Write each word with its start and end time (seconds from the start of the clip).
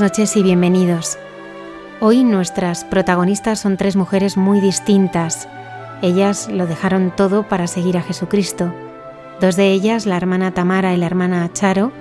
Buenas 0.00 0.16
noches 0.18 0.36
y 0.38 0.42
bienvenidos. 0.42 1.18
Hoy 2.00 2.24
nuestras 2.24 2.84
protagonistas 2.84 3.60
son 3.60 3.76
tres 3.76 3.96
mujeres 3.96 4.38
muy 4.38 4.58
distintas. 4.58 5.46
Ellas 6.00 6.48
lo 6.50 6.66
dejaron 6.66 7.12
todo 7.14 7.46
para 7.46 7.66
seguir 7.66 7.98
a 7.98 8.02
Jesucristo. 8.02 8.72
Dos 9.42 9.56
de 9.56 9.72
ellas, 9.72 10.06
la 10.06 10.16
hermana 10.16 10.52
Tamara 10.52 10.94
y 10.94 10.96
la 10.96 11.04
hermana 11.04 11.52
Charo, 11.52 11.92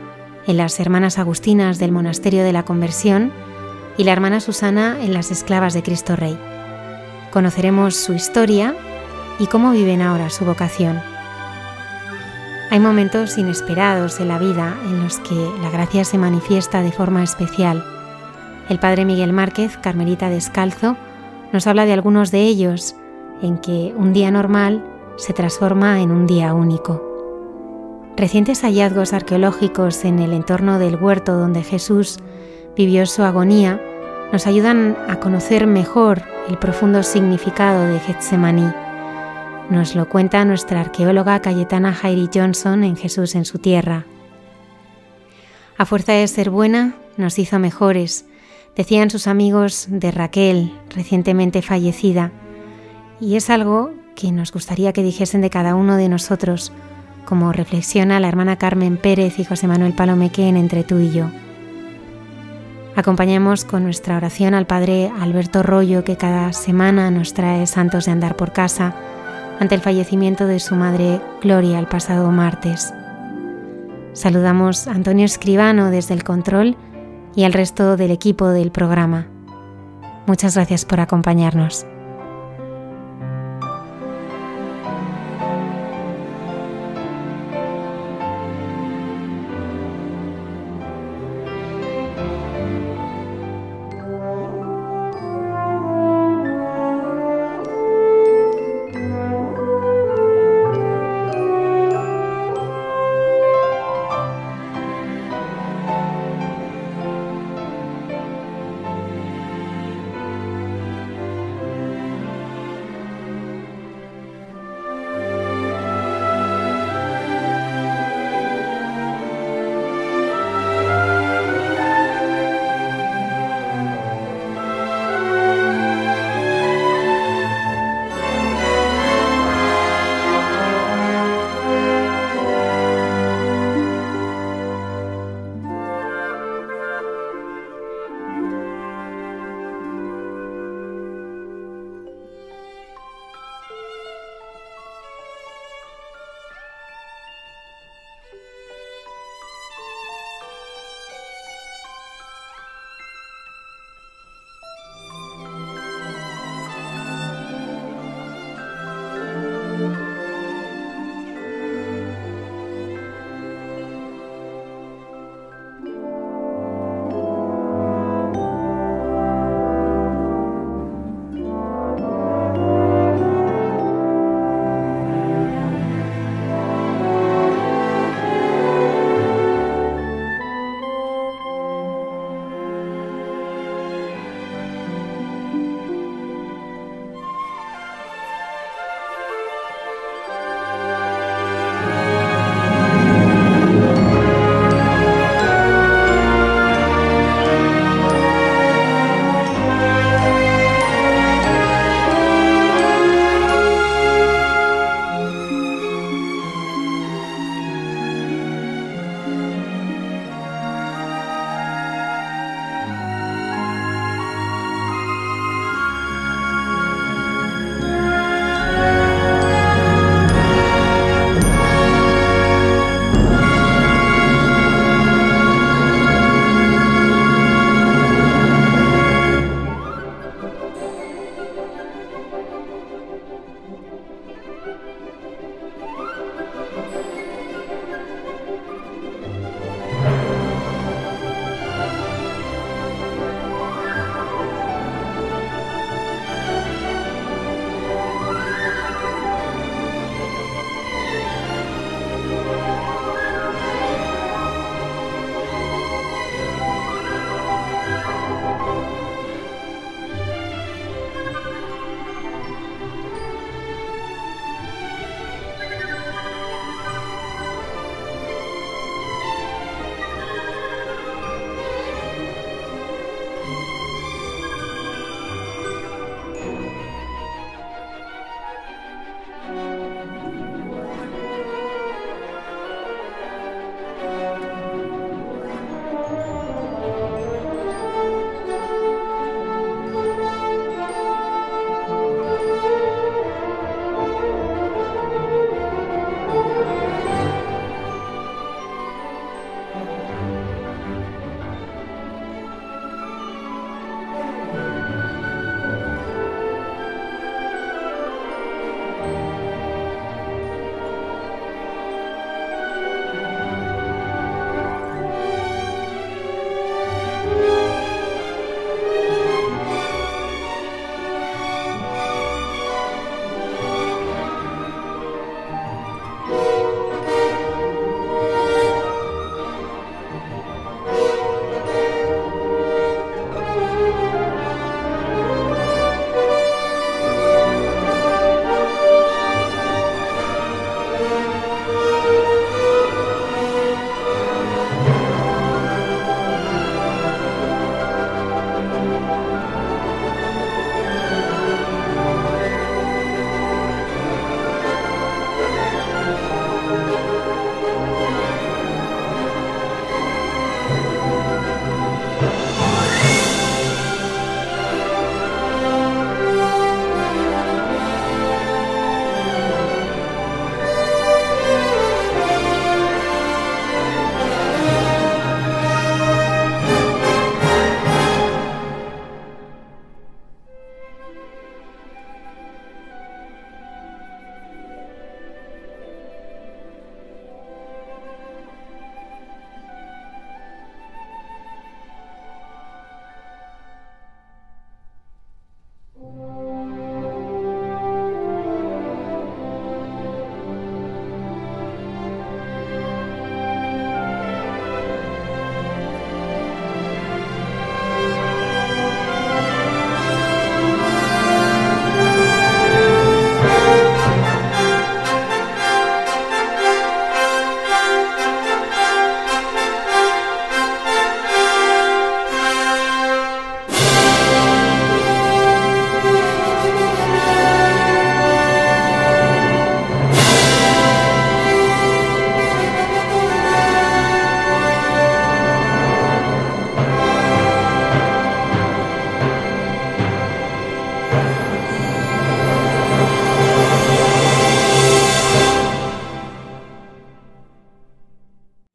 en 0.48 0.56
las 0.56 0.80
hermanas 0.80 1.20
agustinas 1.20 1.78
del 1.78 1.92
Monasterio 1.92 2.46
de 2.46 2.54
la 2.54 2.64
Conversión, 2.64 3.34
y 3.98 4.06
la 4.06 4.14
hermana 4.14 4.40
Susana 4.40 4.98
en 5.02 5.14
las 5.14 5.30
esclavas 5.30 5.74
de 5.74 5.84
Cristo 5.84 6.16
Rey. 6.16 6.40
Conoceremos 7.32 7.98
su 7.98 8.14
historia 8.14 8.76
y 9.40 9.48
cómo 9.48 9.72
viven 9.72 10.02
ahora 10.02 10.30
su 10.30 10.46
vocación. 10.46 11.02
Hay 12.72 12.80
momentos 12.80 13.40
inesperados 13.40 14.20
en 14.20 14.28
la 14.28 14.38
vida 14.38 14.78
en 14.86 15.02
los 15.04 15.18
que 15.20 15.34
la 15.64 15.72
gracia 15.72 16.06
se 16.06 16.20
manifiesta 16.20 16.84
de 16.84 16.92
forma 16.92 17.24
especial. 17.24 17.84
El 18.70 18.78
padre 18.78 19.06
Miguel 19.06 19.34
Márquez, 19.34 19.76
Carmelita 19.78 20.30
Descalzo, 20.30 20.96
nos 21.52 21.66
habla 21.66 21.88
de 21.88 21.94
algunos 21.94 22.30
de 22.30 22.42
ellos, 22.44 22.96
en 23.42 23.58
que 23.58 23.96
un 23.98 24.14
día 24.14 24.30
normal 24.30 24.86
se 25.18 25.34
transforma 25.34 26.00
en 26.02 26.12
un 26.12 26.28
día 26.28 26.54
único. 26.54 27.04
Recientes 28.16 28.62
hallazgos 28.62 29.14
arqueológicos 29.14 30.06
en 30.06 30.20
el 30.20 30.32
entorno 30.32 30.78
del 30.78 30.96
huerto 30.96 31.38
donde 31.38 31.64
Jesús 31.64 32.20
vivió 32.76 33.08
su 33.08 33.24
agonía 33.24 33.82
nos 34.32 34.46
ayudan 34.46 34.96
a 35.08 35.20
conocer 35.20 35.66
mejor 35.66 36.22
el 36.48 36.60
profundo 36.60 37.02
significado 37.02 37.82
de 37.86 38.00
Getsemaní 38.00 38.72
nos 39.70 39.96
lo 39.96 40.10
cuenta 40.10 40.44
nuestra 40.46 40.82
arqueóloga 40.82 41.42
Cayetana 41.42 41.94
Jairi 41.94 42.30
Johnson 42.34 42.84
en 42.84 42.96
Jesús 42.96 43.36
en 43.36 43.46
su 43.46 43.60
tierra. 43.60 44.06
A 45.78 45.86
fuerza 45.86 46.14
de 46.14 46.28
ser 46.28 46.50
buena, 46.50 46.96
nos 47.18 47.38
hizo 47.40 47.60
mejores, 47.60 48.26
decían 48.76 49.10
sus 49.10 49.28
amigos 49.28 49.88
de 49.90 50.12
Raquel, 50.12 50.74
recientemente 50.94 51.62
fallecida, 51.62 52.32
y 53.22 53.36
es 53.36 53.50
algo 53.50 53.92
que 54.16 54.32
nos 54.32 54.52
gustaría 54.52 54.92
que 54.92 55.04
dijesen 55.04 55.42
de 55.42 55.50
cada 55.50 55.76
uno 55.76 55.96
de 55.98 56.10
nosotros, 56.10 56.72
como 57.26 57.54
reflexiona 57.54 58.20
la 58.20 58.28
hermana 58.28 58.58
Carmen 58.58 58.98
Pérez 58.98 59.40
y 59.40 59.46
José 59.46 59.68
Manuel 59.68 59.94
Palomeque 59.94 60.48
en 60.48 60.58
Entre 60.58 60.84
tú 60.84 60.98
y 60.98 61.12
yo. 61.12 61.30
Acompañamos 62.96 63.66
con 63.66 63.84
nuestra 63.84 64.18
oración 64.18 64.54
al 64.54 64.66
Padre 64.66 65.12
Alberto 65.20 65.64
Rollo, 65.64 66.04
que 66.04 66.18
cada 66.18 66.52
semana 66.54 67.12
nos 67.12 67.34
trae 67.34 67.68
santos 67.68 68.06
de 68.06 68.12
andar 68.12 68.36
por 68.36 68.52
casa, 68.52 68.96
ante 69.60 69.76
el 69.76 69.82
fallecimiento 69.82 70.48
de 70.48 70.60
su 70.60 70.76
madre 70.76 71.22
Gloria 71.42 71.80
el 71.80 71.88
pasado 71.88 72.32
martes. 72.32 72.94
Saludamos 74.14 74.88
a 74.88 74.92
Antonio 74.92 75.26
Escribano 75.26 75.92
desde 75.92 76.14
el 76.14 76.24
control 76.24 76.76
y 77.36 77.44
al 77.44 77.54
resto 77.54 77.96
del 77.98 78.12
equipo 78.12 78.48
del 78.50 78.72
programa. 78.72 79.28
Muchas 80.26 80.56
gracias 80.56 80.86
por 80.86 81.00
acompañarnos. 81.00 81.86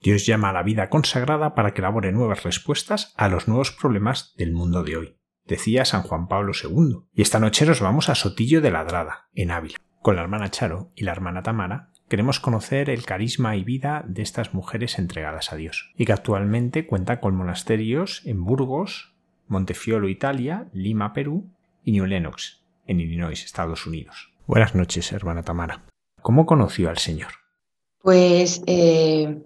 Dios 0.05 0.27
llama 0.27 0.51
a 0.51 0.53
la 0.53 0.63
vida 0.63 0.91
consagrada 0.91 1.55
para 1.55 1.73
que 1.73 1.81
elabore 1.81 2.13
nuevas 2.13 2.43
respuestas 2.43 3.15
a 3.17 3.31
los 3.31 3.49
nuevos 3.49 3.73
problemas 3.73 4.35
del 4.37 4.53
mundo 4.53 4.83
de 4.85 4.99
hoy, 4.99 5.17
decía 5.47 5.87
San 5.87 6.03
Juan 6.03 6.29
Pablo 6.29 6.53
II. 6.53 7.07
Y 7.15 7.23
esta 7.23 7.41
noche 7.41 7.65
nos 7.65 7.81
vamos 7.81 8.11
a 8.11 8.15
Sotillo 8.15 8.61
de 8.61 8.71
Ladrada, 8.71 9.31
en 9.33 9.51
Ávila. 9.51 9.77
Con 10.03 10.17
la 10.17 10.23
hermana 10.23 10.51
Charo 10.51 10.91
y 10.95 11.05
la 11.05 11.13
hermana 11.13 11.43
Tamara 11.43 11.91
queremos 12.07 12.39
conocer 12.39 12.91
el 12.91 13.07
carisma 13.07 13.57
y 13.57 13.65
vida 13.65 14.05
de 14.07 14.21
estas 14.21 14.53
mujeres 14.53 14.99
entregadas 14.99 15.55
a 15.55 15.57
Dios, 15.57 15.91
y 15.97 16.05
que 16.05 16.13
actualmente 16.13 16.87
cuentan 16.87 17.17
con 17.17 17.35
monasterios 17.35 18.21
en 18.27 18.45
Burgos, 18.45 19.15
Montefiolo, 19.47 20.11
Italia, 20.11 20.69
Lima, 20.75 21.15
Perú, 21.15 21.51
y 21.83 21.93
New 21.93 22.05
Lenox, 22.05 22.63
en 22.87 23.01
Illinois, 23.01 23.43
Estados 23.43 23.87
Unidos. 23.87 24.35
Buenas 24.47 24.75
noches, 24.75 25.13
hermana 25.13 25.45
Tamara. 25.45 25.87
¿Cómo 26.21 26.45
conoció 26.45 26.91
al 26.91 26.99
Señor? 26.99 27.33
Pues 28.03 28.63
eh, 28.67 29.43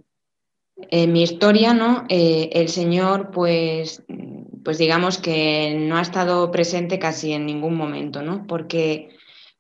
en 0.91 1.13
mi 1.13 1.23
historia, 1.23 1.75
¿no? 1.75 2.05
Eh, 2.09 2.51
el 2.53 2.69
Señor, 2.69 3.31
pues, 3.31 4.05
pues 4.65 4.79
digamos 4.79 5.19
que 5.19 5.77
no 5.79 5.97
ha 5.97 6.03
estado 6.03 6.51
presente 6.51 6.99
casi 6.99 7.33
en 7.33 7.47
ningún 7.47 7.77
momento, 7.77 8.23
¿no? 8.23 8.47
Porque 8.47 9.11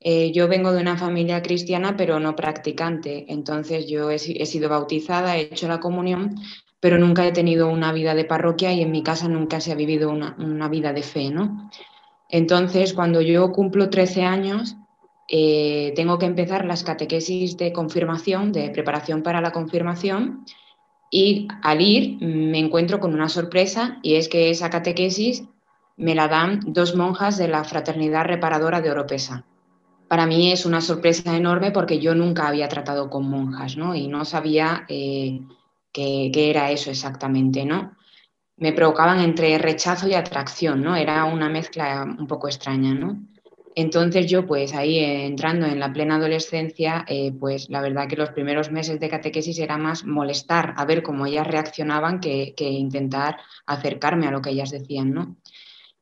eh, 0.01 0.31
yo 0.33 0.49
vengo 0.49 0.73
de 0.73 0.81
una 0.81 0.97
familia 0.97 1.43
cristiana, 1.43 1.97
pero 1.97 2.21
no 2.21 2.37
practicante. 2.37 3.27
Entonces 3.29 3.87
yo 3.89 4.11
he, 4.11 4.19
sido 4.19 4.69
bautizada, 4.69 5.37
he 5.37 5.43
hecho 5.43 5.69
la 5.69 5.81
comunión, 5.81 6.37
pero 6.81 6.99
nunca 6.99 7.27
he 7.27 7.33
tenido 7.33 7.69
una 7.69 7.93
vida 7.93 8.15
de 8.15 8.25
parroquia 8.25 8.73
y 8.73 8.83
en 8.83 8.93
mi 8.93 9.03
casa 9.03 9.29
nunca 9.29 9.61
se 9.61 9.73
ha 9.73 9.75
vivido 9.75 10.11
una, 10.11 10.37
una 10.39 10.69
vida 10.69 10.93
de 10.93 11.03
fe, 11.03 11.31
¿no? 11.31 11.71
Entonces, 12.31 12.93
cuando 12.93 13.21
yo 13.21 13.51
cumplo 13.53 13.91
13 13.91 14.23
años, 14.23 14.77
eh, 15.29 15.93
tengo 15.97 16.19
que 16.19 16.27
empezar 16.27 16.65
las 16.65 16.85
catequesis 16.85 17.57
de 17.57 17.73
confirmación, 17.73 18.53
de 18.53 18.71
preparación 18.71 19.23
para 19.23 19.41
la 19.41 19.51
confirmación, 19.51 20.45
y 21.11 21.49
al 21.63 21.81
ir 21.81 22.19
me 22.21 22.59
encuentro 22.59 23.01
con 23.01 23.15
una 23.15 23.29
sorpresa 23.29 23.99
y 24.03 24.17
es 24.17 24.29
que 24.29 24.51
esa 24.51 24.71
catequesis 24.71 25.45
me 25.97 26.15
la 26.15 26.29
dan 26.29 26.61
dos 26.67 26.95
monjas 26.95 27.39
de 27.39 27.49
la 27.49 27.65
Fraternidad 27.65 28.25
Reparadora 28.25 28.81
de 28.81 28.91
Oropesa. 28.91 29.45
Para 30.07 30.27
mí 30.27 30.53
es 30.53 30.65
una 30.65 30.81
sorpresa 30.81 31.37
enorme 31.37 31.71
porque 31.71 31.99
yo 31.99 32.15
nunca 32.15 32.49
había 32.49 32.69
tratado 32.69 33.11
con 33.11 33.29
monjas 33.29 33.77
¿no? 33.77 33.95
y 33.95 34.09
no 34.09 34.25
sabía 34.25 34.87
eh, 34.89 35.41
qué, 35.93 36.31
qué, 36.33 36.51
era 36.51 36.71
eso 36.71 36.91
exactamente. 36.91 37.65
¿no? 37.65 37.97
Me 38.57 38.73
provocaban 38.73 39.21
entre 39.21 39.59
rechazo 39.59 40.09
y 40.09 40.15
atracción, 40.15 40.83
¿no? 40.83 40.97
era 40.97 41.25
una 41.25 41.49
mezcla 41.49 42.05
un 42.05 42.27
poco 42.27 42.49
extraña. 42.49 42.95
¿no? 42.95 43.21
Entonces 43.81 44.27
yo 44.27 44.45
pues 44.45 44.75
ahí 44.75 44.99
entrando 44.99 45.65
en 45.65 45.79
la 45.79 45.93
plena 45.93 46.17
adolescencia, 46.17 47.05
eh, 47.07 47.31
pues 47.31 47.71
la 47.71 47.81
verdad 47.81 48.09
que 48.09 48.17
los 48.17 48.31
primeros 48.31 48.73
meses 48.73 48.99
de 48.99 49.09
catequesis 49.09 49.57
era 49.61 49.79
más 49.79 50.05
molestar, 50.05 50.75
a 50.77 50.85
ver 50.85 51.05
cómo 51.05 51.27
ellas 51.27 51.47
reaccionaban 51.47 52.19
que, 52.19 52.53
intentar 52.59 53.37
acercarme 53.67 54.27
a 54.27 54.33
lo 54.33 54.43
que 54.43 54.51
ellas 54.51 54.73
decían, 54.73 55.13
¿no? 55.13 55.37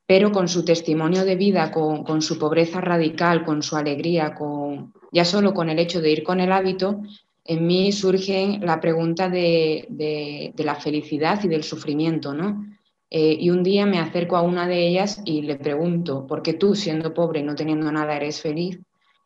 Pero 0.07 0.33
con 0.33 0.49
su 0.49 0.65
testimonio 0.65 1.27
de 1.27 1.37
vida, 1.37 1.71
con, 1.71 2.23
su 2.23 2.39
pobreza 2.39 2.81
radical, 2.81 3.45
con 3.45 3.63
su 3.63 3.77
alegría, 3.77 4.35
con, 4.35 4.95
ya 5.13 5.27
solo 5.27 5.53
con 5.53 5.69
el 5.69 5.79
hecho 5.79 6.01
de 6.01 6.13
ir 6.13 6.23
con 6.23 6.41
el 6.41 6.53
hábito, 6.53 7.03
en 7.45 7.67
mí 7.67 7.93
surge 7.93 8.59
la 8.63 8.81
pregunta 8.81 9.29
de, 9.29 9.85
de 9.91 10.65
la 10.65 10.77
felicidad 10.77 11.45
y 11.45 11.49
del 11.49 11.63
sufrimiento, 11.63 12.33
¿no? 12.33 12.65
Eh, 13.11 13.37
y 13.39 13.51
un 13.51 13.63
día 13.63 13.87
me 13.87 13.99
acerco 13.99 14.37
a 14.37 14.43
una 14.43 14.67
de 14.67 14.87
ellas 14.87 15.23
y 15.25 15.43
le 15.43 15.57
pregunto, 15.57 16.27
¿por 16.27 16.43
qué 16.43 16.55
tú, 16.55 16.75
siendo 16.75 17.15
pobre 17.15 17.43
no 17.43 17.55
teniendo 17.55 17.91
nada, 17.93 18.17
eres 18.17 18.41
feliz? 18.41 18.81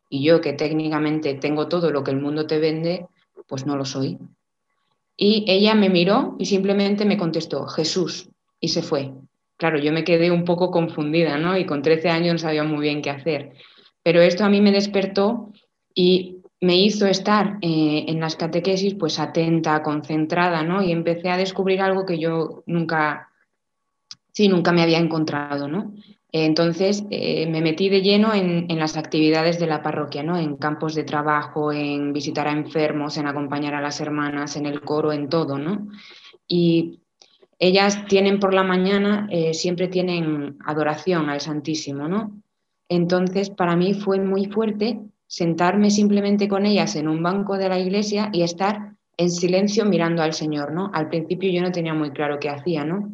Y 0.08 0.24
yo, 0.24 0.40
que 0.40 0.52
técnicamente 0.52 1.34
tengo 1.34 1.68
todo 1.68 1.90
lo 1.90 2.04
que 2.04 2.10
el 2.10 2.20
mundo 2.20 2.46
te 2.46 2.58
vende, 2.58 3.06
pues 3.46 3.66
no 3.66 3.76
lo 3.76 3.84
soy. 3.84 4.18
Y 5.16 5.44
ella 5.48 5.74
me 5.74 5.88
miró 5.88 6.36
y 6.38 6.46
simplemente 6.46 7.04
me 7.04 7.16
contestó, 7.16 7.66
Jesús, 7.66 8.28
y 8.58 8.68
se 8.68 8.82
fue. 8.82 9.12
Claro, 9.56 9.78
yo 9.78 9.92
me 9.92 10.04
quedé 10.04 10.30
un 10.30 10.44
poco 10.44 10.70
confundida, 10.70 11.36
¿no? 11.38 11.56
Y 11.56 11.66
con 11.66 11.82
13 11.82 12.08
años 12.08 12.34
no 12.34 12.38
sabía 12.38 12.64
muy 12.64 12.80
bien 12.80 13.02
qué 13.02 13.10
hacer. 13.10 13.52
Pero 14.02 14.22
esto 14.22 14.44
a 14.44 14.48
mí 14.48 14.60
me 14.60 14.72
despertó 14.72 15.52
y 15.94 16.38
me 16.60 16.76
hizo 16.76 17.06
estar 17.06 17.58
eh, 17.62 18.04
en 18.08 18.20
las 18.20 18.36
catequesis 18.36 18.94
pues 18.94 19.18
atenta, 19.18 19.82
concentrada, 19.82 20.62
¿no? 20.62 20.82
Y 20.82 20.92
empecé 20.92 21.30
a 21.30 21.36
descubrir 21.36 21.80
algo 21.80 22.06
que 22.06 22.18
yo 22.18 22.62
nunca 22.66 23.29
sí, 24.32 24.48
nunca 24.48 24.72
me 24.72 24.82
había 24.82 24.98
encontrado, 24.98 25.68
¿no? 25.68 25.92
Entonces 26.32 27.04
eh, 27.10 27.48
me 27.48 27.60
metí 27.60 27.88
de 27.88 28.02
lleno 28.02 28.32
en, 28.34 28.66
las 28.78 28.96
actividades 28.96 29.58
de 29.58 29.66
la 29.66 29.82
parroquia, 29.82 30.22
¿no? 30.22 30.38
En 30.38 30.56
campos 30.56 30.94
de 30.94 31.02
trabajo, 31.02 31.72
en 31.72 32.12
visitar 32.12 32.46
a 32.46 32.52
enfermos, 32.52 33.16
en 33.16 33.26
acompañar 33.26 33.74
a 33.74 33.80
las 33.80 34.00
hermanas, 34.00 34.56
en 34.56 34.66
el 34.66 34.80
coro, 34.80 35.12
en 35.12 35.28
todo, 35.28 35.58
¿no? 35.58 35.88
Y 36.46 37.00
ellas 37.58 38.06
tienen 38.06 38.38
por 38.38 38.54
la 38.54 38.62
mañana, 38.62 39.28
eh, 39.30 39.54
siempre 39.54 39.88
tienen 39.88 40.56
adoración 40.64 41.28
al 41.28 41.40
Santísimo, 41.40 42.06
¿no? 42.08 42.40
Entonces 42.88 43.50
para 43.50 43.76
mí 43.76 43.94
fue 43.94 44.20
muy 44.20 44.46
fuerte 44.46 45.00
sentarme 45.26 45.90
simplemente 45.90 46.48
con 46.48 46.64
ellas 46.64 46.96
en 46.96 47.08
un 47.08 47.22
banco 47.22 47.56
de 47.56 47.68
la 47.68 47.78
iglesia 47.78 48.30
y 48.32 48.42
estar 48.42 48.94
en 49.16 49.30
silencio 49.30 49.84
mirando 49.84 50.22
al 50.22 50.32
Señor, 50.32 50.72
¿no? 50.72 50.90
Al 50.94 51.08
principio 51.08 51.50
yo 51.50 51.60
no 51.60 51.72
tenía 51.72 51.92
muy 51.92 52.10
claro 52.10 52.38
qué 52.40 52.48
hacía, 52.48 52.84
¿no? 52.84 53.12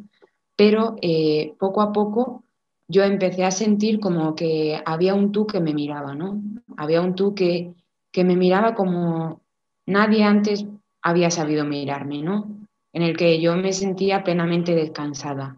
Pero 0.56 0.96
eh, 1.02 1.54
poco 1.58 1.82
a 1.82 1.92
poco 1.92 2.42
yo 2.88 3.04
empecé 3.04 3.44
a 3.44 3.50
sentir 3.50 4.00
como 4.00 4.34
que 4.34 4.80
había 4.84 5.14
un 5.14 5.32
tú 5.32 5.46
que 5.46 5.60
me 5.60 5.74
miraba, 5.74 6.14
¿no? 6.14 6.40
Había 6.76 7.00
un 7.02 7.14
tú 7.14 7.34
que, 7.34 7.74
que 8.12 8.24
me 8.24 8.36
miraba 8.36 8.74
como 8.74 9.40
nadie 9.86 10.24
antes 10.24 10.66
había 11.02 11.30
sabido 11.30 11.64
mirarme, 11.64 12.22
¿no? 12.22 12.48
En 12.92 13.02
el 13.02 13.16
que 13.16 13.40
yo 13.40 13.56
me 13.56 13.72
sentía 13.72 14.24
plenamente 14.24 14.74
descansada. 14.74 15.56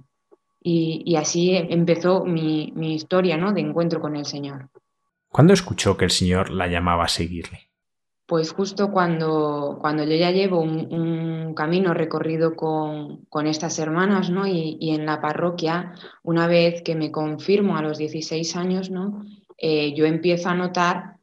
Y, 0.60 1.14
así 1.16 1.54
empezó 1.54 2.24
mi, 2.24 2.72
mi 2.74 2.94
historia, 2.94 3.36
¿no? 3.36 3.52
De 3.52 3.60
encuentro 3.60 4.00
con 4.00 4.16
el 4.16 4.26
Señor. 4.26 4.68
¿Cuándo 5.28 5.54
escuchó 5.54 5.96
que 5.96 6.04
el 6.04 6.10
Señor 6.10 6.50
la 6.50 6.66
llamaba 6.66 7.04
a 7.04 7.08
seguirle? 7.08 7.67
Pues 8.28 8.52
justo 8.52 8.92
cuando, 8.92 9.78
cuando 9.80 10.04
yo 10.04 10.14
ya 10.14 10.30
llevo 10.30 10.60
un, 10.60 11.54
camino 11.54 11.94
recorrido 11.94 12.54
con, 12.54 13.46
estas 13.46 13.78
hermanas, 13.78 14.28
¿no? 14.28 14.46
Y, 14.46 14.90
en 14.90 15.06
la 15.06 15.22
parroquia, 15.22 15.94
una 16.22 16.46
vez 16.46 16.82
que 16.82 16.94
me 16.94 17.10
confirmo 17.10 17.78
a 17.78 17.82
los 17.82 17.96
16 17.96 18.54
años, 18.54 18.90
¿no? 18.90 19.24
Eh, 19.56 19.94
yo 19.94 20.04
empiezo 20.04 20.50
a 20.50 20.54
notar 20.54 21.16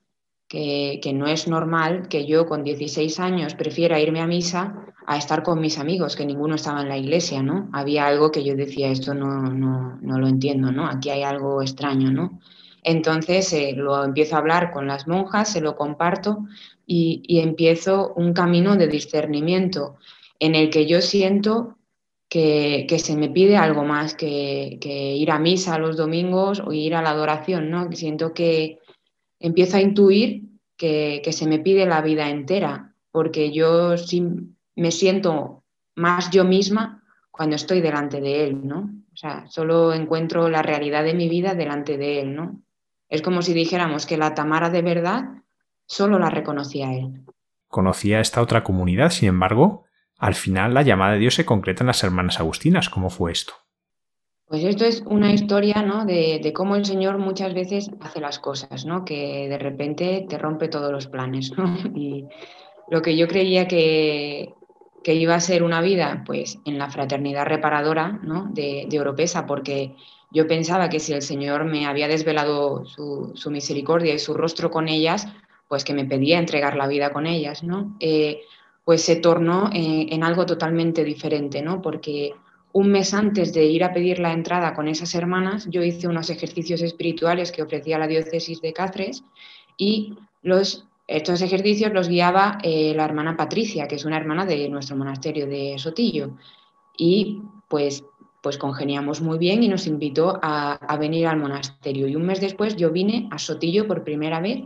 que, 0.48 1.00
no 1.14 1.28
es 1.28 1.48
normal 1.48 2.08
que 2.08 2.26
yo 2.26 2.48
con 2.48 2.64
16 2.64 3.20
años 3.20 3.54
prefiera 3.54 4.00
irme 4.00 4.22
a 4.22 4.26
misa 4.26 4.74
a 5.06 5.18
estar 5.18 5.44
con 5.44 5.62
mis 5.62 5.78
amigos, 5.78 6.16
que 6.16 6.26
ninguno 6.26 6.56
estaba 6.56 6.82
en 6.82 6.90
la 6.90 6.98
iglesia, 6.98 7.44
¿no? 7.44 7.70
Había 7.72 8.08
algo 8.08 8.32
que 8.32 8.44
yo 8.44 8.56
decía, 8.56 8.90
esto 8.90 9.14
no, 9.14 9.44
no, 9.44 10.00
no 10.02 10.20
lo 10.20 10.28
entiendo, 10.28 10.72
¿no? 10.72 10.88
Aquí 10.88 11.12
hay 11.12 11.22
algo 11.22 11.62
extraño, 11.62 12.10
¿no? 12.10 12.40
Entonces 12.88 13.52
eh, 13.52 13.74
lo 13.76 14.04
empiezo 14.04 14.36
a 14.36 14.40
hablar 14.40 14.72
con 14.72 14.86
las 14.86 15.08
monjas, 15.08 15.52
se 15.52 15.60
lo 15.60 15.76
comparto 15.76 16.46
y, 16.86 17.40
empiezo 17.40 18.14
un 18.16 18.32
camino 18.32 18.76
de 18.76 18.88
discernimiento 18.88 19.96
en 20.40 20.54
el 20.54 20.70
que 20.70 20.86
yo 20.86 21.02
siento 21.02 21.80
que, 22.30 22.86
se 23.00 23.16
me 23.16 23.30
pide 23.30 23.58
algo 23.58 23.84
más 23.84 24.14
que, 24.14 24.78
ir 25.18 25.32
a 25.32 25.40
misa 25.40 25.80
los 25.80 25.98
domingos 25.98 26.60
o 26.60 26.74
ir 26.74 26.94
a 26.94 27.02
la 27.02 27.10
adoración, 27.10 27.72
¿no? 27.72 27.92
Siento 27.92 28.36
que 28.36 28.78
empiezo 29.40 29.78
a 29.78 29.82
intuir 29.82 30.44
que, 30.78 31.28
se 31.32 31.48
me 31.48 31.58
pide 31.58 31.88
la 31.88 32.04
vida 32.04 32.30
entera, 32.30 32.94
porque 33.12 33.52
yo 33.52 33.98
sí 33.98 34.24
me 34.76 34.92
siento 34.92 35.64
más 35.96 36.30
yo 36.30 36.44
misma 36.44 37.04
cuando 37.32 37.56
estoy 37.56 37.82
delante 37.82 38.22
de 38.22 38.44
él, 38.44 38.68
¿no? 38.68 38.92
O 39.12 39.18
sea, 39.18 39.48
solo 39.50 39.92
encuentro 39.92 40.50
la 40.50 40.62
realidad 40.62 41.04
de 41.04 41.16
mi 41.16 41.30
vida 41.30 41.56
delante 41.56 41.98
de 41.98 42.22
él, 42.22 42.36
¿no? 42.36 42.62
Es 43.10 43.22
como 43.22 43.42
si 43.42 43.54
dijéramos 43.54 44.06
que 44.06 44.18
la 44.18 44.34
Tamara 44.34 44.70
de 44.70 44.82
verdad 44.82 45.26
Solo 45.88 46.18
la 46.18 46.30
reconocía 46.30 46.94
él. 46.94 47.22
Conocía 47.68 48.20
esta 48.20 48.42
otra 48.42 48.64
comunidad, 48.64 49.12
sin 49.12 49.30
embargo, 49.30 49.86
al 50.18 50.34
final 50.34 50.74
la 50.74 50.82
llamada 50.82 51.14
de 51.14 51.20
Dios 51.20 51.36
se 51.36 51.46
concreta 51.46 51.84
en 51.84 51.88
las 51.88 52.04
hermanas 52.04 52.40
agustinas. 52.40 52.90
¿Cómo 52.90 53.10
fue 53.10 53.32
esto? 53.32 53.54
Pues 54.48 54.64
esto 54.64 54.86
es 54.86 55.04
una 55.08 55.34
historia 55.34 55.82
¿no? 55.82 56.06
de, 56.06 56.52
cómo 56.56 56.76
el 56.76 56.86
Señor 56.86 57.18
muchas 57.18 57.54
veces 57.54 57.90
hace 58.00 58.22
las 58.22 58.40
cosas, 58.40 58.86
¿no? 58.86 59.04
que 59.04 59.48
de 59.50 59.58
repente 59.58 60.26
te 60.30 60.38
rompe 60.38 60.68
todos 60.68 60.92
los 60.92 61.08
planes. 61.08 61.52
Y 61.96 62.26
lo 62.90 63.02
que 63.02 63.18
yo 63.18 63.28
creía 63.28 63.68
que, 63.68 64.54
iba 65.04 65.36
a 65.36 65.40
ser 65.40 65.64
una 65.64 65.82
vida 65.82 66.24
pues, 66.26 66.60
en 66.66 66.78
la 66.78 66.90
fraternidad 66.90 67.46
reparadora 67.46 68.20
¿no? 68.24 68.48
de, 68.52 68.86
de 68.88 69.00
Oropesa, 69.00 69.46
porque 69.48 69.96
yo 70.32 70.48
pensaba 70.48 70.90
que 70.90 71.00
si 71.00 71.14
el 71.14 71.22
Señor 71.22 71.66
me 71.66 71.86
había 71.86 72.08
desvelado 72.08 72.86
su, 72.86 73.34
misericordia 73.50 74.14
y 74.14 74.20
su 74.20 74.34
rostro 74.34 74.72
con 74.72 74.88
ellas, 74.88 75.28
pues 75.68 75.84
que 75.84 75.94
me 75.94 76.06
pedía 76.06 76.40
entregar 76.40 76.76
la 76.76 76.88
vida 76.88 77.12
con 77.12 77.26
ellas, 77.26 77.64
¿no? 77.64 77.96
Eh, 78.00 78.42
pues 78.84 79.02
se 79.02 79.16
tornó 79.16 79.70
en, 79.74 80.24
algo 80.24 80.46
totalmente 80.46 81.04
diferente, 81.04 81.62
¿no? 81.62 81.82
Porque 81.82 82.34
un 82.72 82.92
mes 82.92 83.14
antes 83.14 83.54
de 83.54 83.66
ir 83.66 83.84
a 83.84 83.94
pedir 83.94 84.20
la 84.20 84.34
entrada 84.34 84.74
con 84.74 84.88
esas 84.88 85.16
hermanas, 85.16 85.68
yo 85.70 85.82
hice 85.82 86.08
unos 86.08 86.30
ejercicios 86.30 86.82
espirituales 86.82 87.52
que 87.52 87.64
ofrecía 87.64 87.98
la 87.98 88.08
diócesis 88.08 88.62
de 88.62 88.74
Cáceres 88.74 89.24
y 89.78 90.16
estos 91.08 91.42
ejercicios 91.42 91.94
los 91.94 92.08
guiaba 92.08 92.58
eh, 92.64 92.94
la 92.96 93.06
hermana 93.06 93.38
Patricia, 93.38 93.88
que 93.88 93.96
es 93.96 94.06
una 94.06 94.18
hermana 94.18 94.46
de 94.46 94.70
nuestro 94.70 94.96
monasterio 94.96 95.48
de 95.48 95.76
Sotillo. 95.78 96.32
Y 96.98 97.42
pues, 97.68 98.04
pues 98.46 98.60
congeniamos 98.60 99.22
muy 99.22 99.40
bien 99.40 99.64
y 99.64 99.68
nos 99.68 99.88
invitó 99.88 100.38
a, 100.40 100.74
a 100.74 100.98
venir 100.98 101.26
al 101.26 101.40
monasterio. 101.40 102.08
Y 102.08 102.16
un 102.16 102.28
mes 102.28 102.40
después 102.40 102.76
yo 102.76 102.92
vine 102.92 103.28
a 103.32 103.40
Sotillo 103.40 103.88
por 103.88 104.04
primera 104.04 104.40
vez 104.40 104.66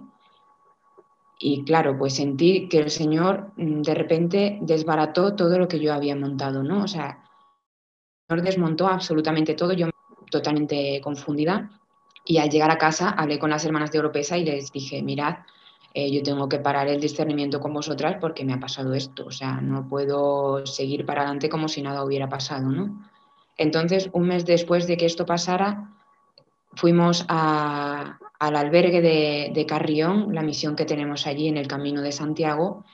y 1.40 1.64
claro, 1.64 1.98
pues 1.98 2.16
sentí 2.16 2.68
que 2.68 2.80
el 2.80 2.92
Señor 2.92 3.54
mm, 3.56 3.82
de 3.84 3.96
repente 3.96 4.60
desbarató 4.62 5.34
todo 5.34 5.58
lo 5.58 5.70
que 5.70 5.80
yo 5.80 5.94
había 5.94 6.14
montado, 6.14 6.62
¿no? 6.62 6.84
O 6.84 6.88
sea, 6.90 7.24
el 8.28 8.36
Señor 8.36 8.46
desmontó 8.46 8.90
absolutamente 8.90 9.54
todo, 9.54 9.72
yo 9.72 9.88
totalmente 10.30 11.00
confundida. 11.02 11.72
Y 12.26 12.40
al 12.40 12.50
llegar 12.50 12.72
a 12.72 12.78
casa 12.78 13.12
hablé 13.12 13.40
con 13.40 13.50
las 13.50 13.64
hermanas 13.64 13.94
de 13.94 14.00
Europesa 14.00 14.38
y 14.38 14.44
les 14.44 14.74
dije, 14.74 15.02
mirad, 15.02 15.38
eh, 15.94 16.12
yo 16.12 16.22
tengo 16.22 16.50
que 16.50 16.60
parar 16.60 16.90
el 16.90 17.00
discernimiento 17.00 17.62
con 17.62 17.74
vosotras 17.74 18.18
porque 18.20 18.44
me 18.44 18.52
ha 18.52 18.60
pasado 18.60 18.94
esto, 18.94 19.26
o 19.28 19.32
sea, 19.32 19.62
no 19.62 19.88
puedo 19.88 20.66
seguir 20.66 21.06
para 21.06 21.22
adelante 21.22 21.48
como 21.48 21.70
si 21.70 21.82
nada 21.82 22.04
hubiera 22.04 22.28
pasado, 22.28 22.68
¿no? 22.68 23.10
Entonces, 23.60 24.10
un 24.14 24.28
mes 24.28 24.46
después 24.46 24.88
de 24.88 24.96
que 24.96 25.06
esto 25.06 25.26
pasara, 25.26 25.94
fuimos 26.74 27.26
al 27.28 28.16
albergue 28.40 29.02
de, 29.54 29.66
Carrión, 29.68 30.34
la 30.34 30.42
misión 30.42 30.78
que 30.78 30.86
tenemos 30.86 31.28
allí 31.28 31.50
en 31.50 31.58
el 31.58 31.68
Camino 31.68 32.02
de 32.02 32.14
Santiago, 32.14 32.86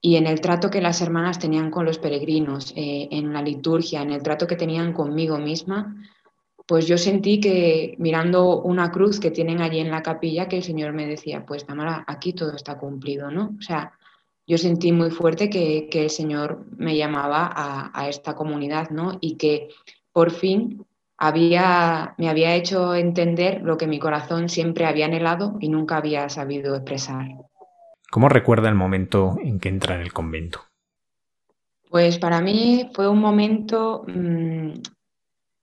y 0.00 0.16
en 0.16 0.26
el 0.26 0.40
trato 0.40 0.70
que 0.70 0.80
las 0.80 1.00
hermanas 1.02 1.38
tenían 1.38 1.70
con 1.70 1.84
los 1.84 1.98
peregrinos, 1.98 2.72
eh, 2.76 3.08
en 3.12 3.32
la 3.32 3.42
liturgia, 3.42 4.02
en 4.02 4.10
el 4.10 4.22
trato 4.22 4.48
que 4.48 4.56
tenían 4.56 4.92
conmigo 4.92 5.38
misma, 5.38 5.96
pues 6.66 6.88
yo 6.88 6.98
sentí 6.98 7.38
que 7.38 7.94
mirando 7.98 8.60
una 8.60 8.90
cruz 8.90 9.20
que 9.20 9.30
tienen 9.30 9.62
allí 9.62 9.78
en 9.78 9.90
la 9.90 10.02
capilla, 10.02 10.48
que 10.48 10.56
el 10.56 10.64
Señor 10.64 10.92
me 10.92 11.06
decía, 11.06 11.46
pues 11.46 11.64
Tamara, 11.64 12.04
aquí 12.08 12.32
todo 12.32 12.56
está 12.56 12.76
cumplido, 12.76 13.30
¿no? 13.30 13.54
O 13.56 13.62
sea, 13.62 13.92
yo 14.48 14.58
sentí 14.58 14.90
muy 14.90 15.10
fuerte 15.10 15.48
que, 15.48 15.88
el 15.92 16.10
Señor 16.10 16.66
me 16.76 16.96
llamaba 16.96 17.50
a, 17.54 17.90
a, 17.94 18.08
esta 18.08 18.34
comunidad, 18.34 18.90
¿no? 18.90 19.18
Y 19.20 19.36
que 19.36 19.68
por 20.12 20.30
fin 20.30 20.84
había, 21.16 22.14
me 22.18 22.28
había 22.28 22.54
hecho 22.54 22.94
entender 22.94 23.60
lo 23.62 23.76
que 23.76 23.86
mi 23.86 23.98
corazón 23.98 24.48
siempre 24.48 24.86
había 24.86 25.06
anhelado 25.06 25.56
y 25.60 25.68
nunca 25.68 25.96
había 25.96 26.28
sabido 26.28 26.76
expresar. 26.76 27.26
¿Cómo 28.10 28.28
recuerda 28.28 28.68
el 28.68 28.74
momento 28.74 29.36
en 29.42 29.58
que 29.58 29.68
entra 29.68 29.96
en 29.96 30.00
el 30.00 30.12
convento? 30.12 30.60
Pues 31.90 32.18
para 32.18 32.40
mí 32.40 32.90
fue 32.94 33.08
un 33.08 33.18
momento 33.18 34.04
mmm, 34.06 34.72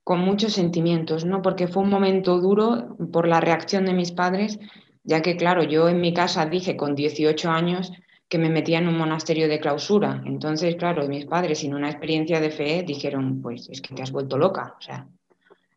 con 0.03 0.19
muchos 0.19 0.53
sentimientos, 0.53 1.25
¿no? 1.25 1.41
Porque 1.41 1.67
fue 1.67 1.83
un 1.83 1.89
momento 1.89 2.39
duro 2.39 2.95
por 3.11 3.27
la 3.27 3.41
reacción 3.41 3.85
de 3.85 3.93
mis 3.93 4.11
padres, 4.11 4.59
ya 5.03 5.21
que, 5.21 5.35
claro, 5.37 5.63
yo 5.63 5.89
en 5.89 6.01
mi 6.01 6.13
casa 6.13 6.45
dije 6.45 6.75
con 6.75 6.95
18 6.95 7.49
años 7.49 7.91
que 8.27 8.37
me 8.37 8.49
metía 8.49 8.79
en 8.79 8.87
un 8.87 8.97
monasterio 8.97 9.47
de 9.47 9.59
clausura. 9.59 10.21
Entonces, 10.25 10.75
claro, 10.75 11.07
mis 11.07 11.25
padres, 11.25 11.59
sin 11.59 11.73
una 11.73 11.89
experiencia 11.89 12.39
de 12.39 12.49
fe, 12.49 12.83
dijeron, 12.85 13.41
pues 13.41 13.69
es 13.69 13.81
que 13.81 13.93
te 13.93 14.01
has 14.01 14.11
vuelto 14.11 14.37
loca, 14.37 14.75
o 14.77 14.81
sea, 14.81 15.07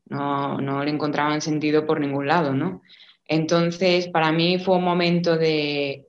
no, 0.07 0.59
no 0.59 0.85
le 0.85 0.90
encontraban 0.90 1.40
sentido 1.40 1.87
por 1.87 2.00
ningún 2.00 2.26
lado, 2.26 2.55
¿no? 2.55 2.83
Entonces, 3.26 4.09
para 4.09 4.33
mí 4.33 4.59
fue 4.59 4.76
un 4.76 4.85
momento 4.85 5.37
de, 5.37 6.09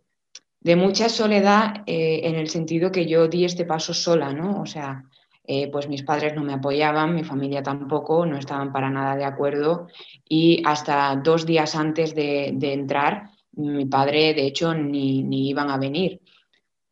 de 0.61 0.75
mucha 0.75 1.09
soledad 1.09 1.83
eh, 1.85 2.21
en 2.23 2.35
el 2.35 2.49
sentido 2.49 2.91
que 2.91 3.05
yo 3.05 3.27
di 3.27 3.45
este 3.45 3.65
paso 3.65 3.93
sola, 3.93 4.33
¿no? 4.33 4.61
O 4.61 4.65
sea, 4.65 5.03
eh, 5.45 5.69
pues 5.71 5.87
mis 5.87 6.03
padres 6.03 6.35
no 6.35 6.43
me 6.43 6.53
apoyaban, 6.53 7.15
mi 7.15 7.23
familia 7.23 7.63
tampoco, 7.63 8.25
no 8.25 8.37
estaban 8.37 8.71
para 8.71 8.89
nada 8.89 9.15
de 9.15 9.25
acuerdo 9.25 9.87
y 10.27 10.61
hasta 10.65 11.15
dos 11.15 11.45
días 11.45 11.75
antes 11.75 12.13
de, 12.13 12.55
entrar, 12.61 13.31
mi 13.59 13.85
padre 13.85 14.33
de 14.33 14.45
hecho 14.45 14.73
ni, 14.73 15.49
iban 15.49 15.69
a 15.69 15.77
venir. 15.77 16.21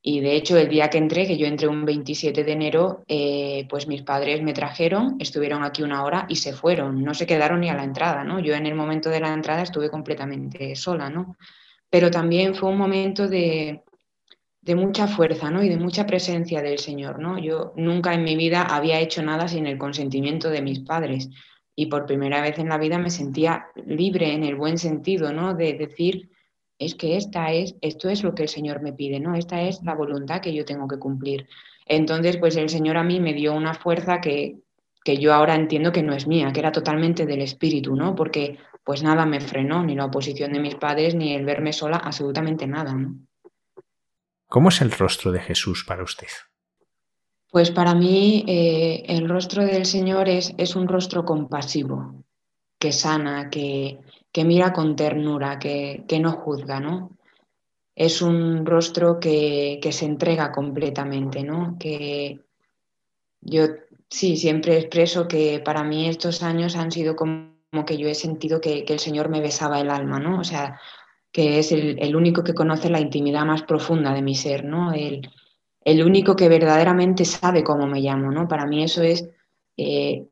Y 0.01 0.21
de 0.21 0.35
hecho 0.35 0.57
el 0.57 0.69
día 0.69 0.89
que 0.89 0.97
entré, 0.97 1.27
que 1.27 1.37
yo 1.37 1.47
entré 1.47 1.67
un 1.67 1.83
27 1.83 2.43
de 2.43 2.51
enero, 2.51 3.03
eh, 3.07 3.65
pues 3.69 3.87
mis 3.87 4.03
padres 4.03 4.41
me 4.41 4.53
trajeron, 4.53 5.17
estuvieron 5.19 5.63
aquí 5.63 5.83
una 5.83 6.03
hora 6.03 6.25
y 6.29 6.37
se 6.37 6.53
fueron, 6.53 7.03
no 7.03 7.13
se 7.13 7.25
quedaron 7.25 7.61
ni 7.61 7.69
a 7.69 7.75
la 7.75 7.83
entrada, 7.83 8.23
¿no? 8.23 8.39
Yo 8.39 8.55
en 8.55 8.65
el 8.65 8.75
momento 8.75 9.09
de 9.09 9.19
la 9.19 9.33
entrada 9.33 9.63
estuve 9.63 9.89
completamente 9.89 10.75
sola, 10.75 11.09
¿no? 11.09 11.35
Pero 11.89 12.09
también 12.09 12.55
fue 12.55 12.69
un 12.69 12.77
momento 12.77 13.27
de, 13.27 13.83
de 14.67 14.75
mucha 14.75 15.07
fuerza 15.07 15.49
¿no? 15.49 15.63
y 15.63 15.69
de 15.69 15.77
mucha 15.77 16.05
presencia 16.05 16.61
del 16.61 16.77
Señor. 16.77 17.19
¿no? 17.19 17.39
Yo 17.39 17.71
nunca 17.77 18.13
en 18.13 18.25
mi 18.25 18.35
vida 18.35 18.63
había 18.63 18.99
hecho 18.99 19.23
nada 19.23 19.47
sin 19.47 19.65
el 19.65 19.77
consentimiento 19.77 20.49
de 20.49 20.61
mis 20.61 20.79
padres 20.79 21.29
y 21.73 21.85
por 21.85 22.05
primera 22.05 22.41
vez 22.41 22.59
en 22.59 22.67
la 22.67 22.77
vida 22.77 22.99
me 22.99 23.09
sentía 23.09 23.67
libre 23.85 24.33
en 24.33 24.43
el 24.43 24.55
buen 24.55 24.77
sentido, 24.77 25.31
¿no? 25.31 25.53
de 25.53 25.73
decir, 25.73 26.31
es 26.79 26.95
que 26.95 27.17
esta 27.17 27.51
es, 27.51 27.75
esto 27.81 28.09
es 28.09 28.23
lo 28.23 28.35
que 28.35 28.43
el 28.43 28.49
Señor 28.49 28.81
me 28.81 28.93
pide, 28.93 29.19
¿no? 29.19 29.35
esta 29.35 29.61
es 29.61 29.81
la 29.83 29.95
voluntad 29.95 30.41
que 30.41 30.53
yo 30.53 30.65
tengo 30.65 30.87
que 30.87 30.99
cumplir. 30.99 31.47
Entonces, 31.85 32.37
pues 32.37 32.55
el 32.57 32.69
Señor 32.69 32.97
a 32.97 33.03
mí 33.03 33.19
me 33.19 33.33
dio 33.33 33.53
una 33.53 33.73
fuerza 33.73 34.19
que, 34.19 34.57
que 35.03 35.17
yo 35.17 35.33
ahora 35.33 35.55
entiendo 35.55 35.91
que 35.91 36.03
no 36.03 36.13
es 36.13 36.27
mía, 36.27 36.51
que 36.51 36.59
era 36.59 36.71
totalmente 36.71 37.25
del 37.25 37.41
Espíritu, 37.41 37.95
¿no? 37.95 38.15
porque 38.15 38.57
pues 38.83 39.03
nada 39.03 39.25
me 39.25 39.41
frenó, 39.41 39.83
ni 39.83 39.95
la 39.95 40.05
oposición 40.05 40.53
de 40.53 40.59
mis 40.59 40.75
padres, 40.75 41.15
ni 41.15 41.33
el 41.33 41.45
verme 41.45 41.73
sola, 41.73 41.97
absolutamente 41.97 42.67
nada. 42.67 42.93
¿no? 42.93 43.15
¿Cómo 44.47 44.69
es 44.69 44.81
el 44.81 44.91
rostro 44.91 45.31
de 45.31 45.39
Jesús 45.39 45.83
para 45.85 46.03
usted? 46.03 46.27
Pues 47.49 47.71
para 47.71 47.95
mí 47.95 48.45
eh, 48.47 49.03
el 49.07 49.27
rostro 49.27 49.65
del 49.65 49.85
Señor 49.85 50.29
es, 50.29 50.53
es, 50.57 50.75
un 50.75 50.87
rostro 50.87 51.25
compasivo, 51.25 52.23
que 52.77 52.91
sana, 52.91 53.49
que, 53.49 53.99
que 54.37 54.45
mira 54.45 54.71
con 54.71 54.95
ternura, 54.95 55.57
que, 55.57 56.03
que, 56.07 56.19
no 56.19 56.31
juzga, 56.31 56.79
¿no? 56.79 57.09
Es 57.95 58.21
un 58.21 58.67
rostro 58.67 59.19
que, 59.19 59.79
que, 59.81 59.91
se 59.91 60.05
entrega 60.05 60.51
completamente, 60.51 61.41
¿no? 61.41 61.75
Que 61.79 62.41
yo 63.41 63.63
sí, 64.07 64.37
siempre 64.37 64.77
expreso 64.77 65.27
que 65.27 65.59
para 65.59 65.83
mí 65.83 66.07
estos 66.07 66.43
años 66.43 66.75
han 66.75 66.91
sido 66.91 67.15
como 67.15 67.49
que 67.87 67.97
yo 67.97 68.07
he 68.07 68.13
sentido 68.13 68.61
que, 68.61 68.85
que 68.85 68.93
el 68.93 68.99
Señor 68.99 69.29
me 69.29 69.41
besaba 69.41 69.81
el 69.81 69.89
alma, 69.89 70.19
¿no? 70.19 70.39
O 70.39 70.43
sea, 70.43 70.79
que 71.31 71.57
es 71.57 71.71
el, 71.71 72.15
único 72.15 72.43
que 72.43 72.53
conoce 72.53 72.91
la 72.91 72.99
intimidad 72.99 73.43
más 73.43 73.63
profunda 73.63 74.13
de 74.13 74.21
mi 74.21 74.35
ser, 74.35 74.65
¿no? 74.65 74.93
El, 74.93 75.23
único 76.03 76.35
que 76.35 76.47
verdaderamente 76.47 77.25
sabe 77.25 77.63
cómo 77.63 77.87
me 77.87 78.01
llamo, 78.01 78.29
¿no? 78.29 78.47
Para 78.47 78.67
mí 78.67 78.83
eso 78.83 79.01
es, 79.01 79.27
eh, 79.77 80.27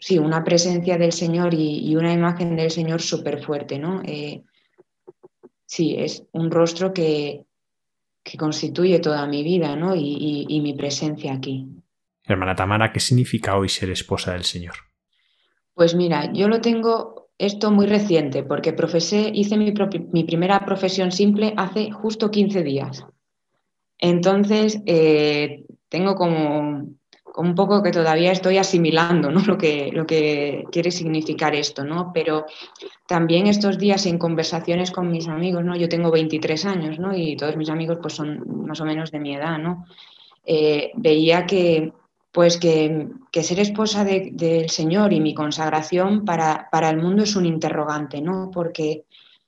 sí, 0.00 0.18
una 0.18 0.42
presencia 0.42 0.98
del 0.98 1.12
Señor 1.12 1.54
y, 1.54 1.94
una 1.94 2.12
imagen 2.12 2.56
del 2.56 2.70
Señor 2.70 3.00
súper 3.00 3.42
fuerte, 3.42 3.78
¿no? 3.78 4.02
Eh, 4.04 4.42
sí, 5.66 5.94
es 5.96 6.24
un 6.32 6.50
rostro 6.50 6.92
que, 6.92 7.44
constituye 8.38 9.00
toda 9.00 9.26
mi 9.26 9.42
vida, 9.42 9.74
¿no? 9.74 9.94
Y, 9.96 10.46
y 10.48 10.60
mi 10.60 10.74
presencia 10.74 11.32
aquí. 11.32 11.66
Hermana 12.24 12.54
Tamara, 12.54 12.92
¿qué 12.92 13.00
significa 13.00 13.56
hoy 13.56 13.68
ser 13.68 13.90
esposa 13.90 14.32
del 14.32 14.44
Señor? 14.44 14.74
Pues 15.74 15.96
mira, 15.96 16.32
yo 16.32 16.46
lo 16.46 16.60
tengo 16.60 17.30
esto 17.40 17.70
muy 17.70 17.86
reciente, 17.86 18.42
porque 18.42 18.74
profesé, 18.74 19.30
hice 19.32 19.56
mi, 19.56 19.72
primera 20.24 20.64
profesión 20.66 21.10
simple 21.10 21.54
hace 21.56 21.90
justo 21.90 22.30
15 22.30 22.62
días. 22.62 23.06
Entonces, 23.96 24.82
eh, 24.84 25.64
tengo 25.88 26.16
como, 26.16 26.86
un 27.36 27.54
poco 27.54 27.82
que 27.82 27.90
todavía 27.90 28.32
estoy 28.32 28.58
asimilando 28.58 29.30
¿no? 29.30 29.40
lo, 29.46 29.56
que, 29.58 29.90
lo 29.92 30.06
que 30.06 30.64
quiere 30.70 30.90
significar 30.90 31.54
esto, 31.54 31.84
¿no? 31.84 32.12
Pero 32.12 32.46
también 33.06 33.46
estos 33.46 33.78
días 33.78 34.06
en 34.06 34.18
conversaciones 34.18 34.90
con 34.90 35.10
mis 35.10 35.28
amigos, 35.28 35.64
¿no? 35.64 35.76
Yo 35.76 35.88
tengo 35.88 36.10
23 36.10 36.64
años, 36.66 36.98
¿no? 36.98 37.16
Y 37.16 37.36
todos 37.36 37.56
mis 37.56 37.70
amigos 37.70 37.98
pues 38.00 38.14
son 38.14 38.66
más 38.66 38.80
o 38.80 38.84
menos 38.84 39.10
de 39.10 39.20
mi 39.20 39.34
edad, 39.34 39.58
¿no? 39.58 39.86
Eh, 40.44 40.92
veía 40.96 41.46
que, 41.46 41.92
pues 42.32 42.58
que, 42.58 43.08
ser 43.32 43.60
esposa 43.60 44.04
del 44.04 44.70
Señor 44.70 45.12
y 45.12 45.20
mi 45.20 45.34
consagración 45.34 46.24
para, 46.24 46.68
para, 46.70 46.90
el 46.90 46.96
mundo 46.96 47.22
es 47.22 47.36
un 47.36 47.46
interrogante, 47.46 48.20
¿no? 48.20 48.50
Porque 48.52 49.04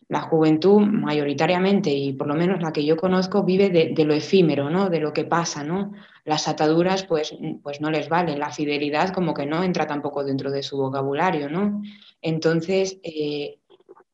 la 0.09 0.21
juventud 0.21 0.83
mayoritariamente, 0.83 1.90
y 1.90 2.12
por 2.12 2.27
lo 2.27 2.35
menos 2.35 2.61
la 2.61 2.73
que 2.73 2.85
yo 2.85 2.97
conozco, 2.97 3.45
vive 3.45 3.71
de, 3.71 4.05
lo 4.05 4.12
efímero, 4.12 4.68
¿no? 4.68 4.90
De 4.90 5.01
lo 5.01 5.12
que 5.12 5.25
pasa, 5.25 5.64
¿no? 5.64 5.92
Las 6.24 6.48
ataduras, 6.48 7.04
pues, 7.04 7.35
pues 7.62 7.80
no 7.80 7.90
les 7.90 8.08
valen. 8.08 8.38
La 8.38 8.50
fidelidad 8.50 9.12
como 9.12 9.35
que 9.35 9.46
no 9.46 9.62
entra 9.62 9.87
tampoco 9.87 10.24
dentro 10.24 10.50
de 10.50 10.62
su 10.62 10.76
vocabulario, 10.76 11.48
¿no? 11.48 11.82
Entonces, 12.20 12.98
eh, 13.02 13.58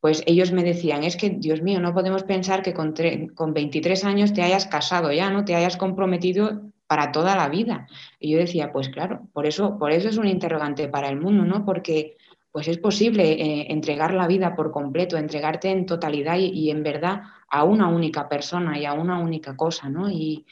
pues 0.00 0.22
ellos 0.26 0.52
me 0.52 0.62
decían, 0.62 1.04
es 1.04 1.16
que, 1.16 1.30
Dios 1.30 1.60
mío, 1.60 1.80
no 1.80 1.92
podemos 1.92 2.22
pensar 2.22 2.62
que 2.62 2.72
con, 2.72 2.94
con 3.34 3.52
23 3.52 4.04
años 4.04 4.32
te 4.32 4.42
hayas 4.42 4.66
casado 4.66 5.12
ya, 5.12 5.30
¿no? 5.30 5.44
Te 5.44 5.54
hayas 5.54 5.76
comprometido 5.76 6.62
para 6.88 7.12
toda 7.12 7.36
la 7.36 7.48
vida. 7.48 7.86
Y 8.18 8.32
yo 8.32 8.38
decía, 8.38 8.72
pues 8.72 8.88
claro, 8.88 9.28
por 9.32 9.46
eso, 9.46 9.78
por 9.78 9.92
eso 9.92 10.08
es 10.08 10.16
un 10.16 10.26
interrogante 10.26 10.88
para 10.88 11.08
el 11.08 11.20
mundo, 11.20 11.44
¿no? 11.44 11.64
Porque 11.64 12.16
pues 12.50 12.66
es 12.66 12.78
posible 12.78 13.32
eh, 13.32 13.66
entregar 13.70 14.14
la 14.14 14.26
vida 14.26 14.56
por 14.56 14.72
completo, 14.72 15.16
entregarte 15.16 15.70
en 15.70 15.86
totalidad 15.86 16.38
y, 16.38 16.70
en 16.70 16.82
verdad 16.82 17.22
a 17.50 17.64
una 17.64 17.88
única 17.88 18.28
persona 18.28 18.78
y 18.78 18.84
a 18.84 18.94
una 18.94 19.18
única 19.20 19.56
cosa, 19.56 19.88
¿no? 19.88 20.10
Y, 20.10 20.44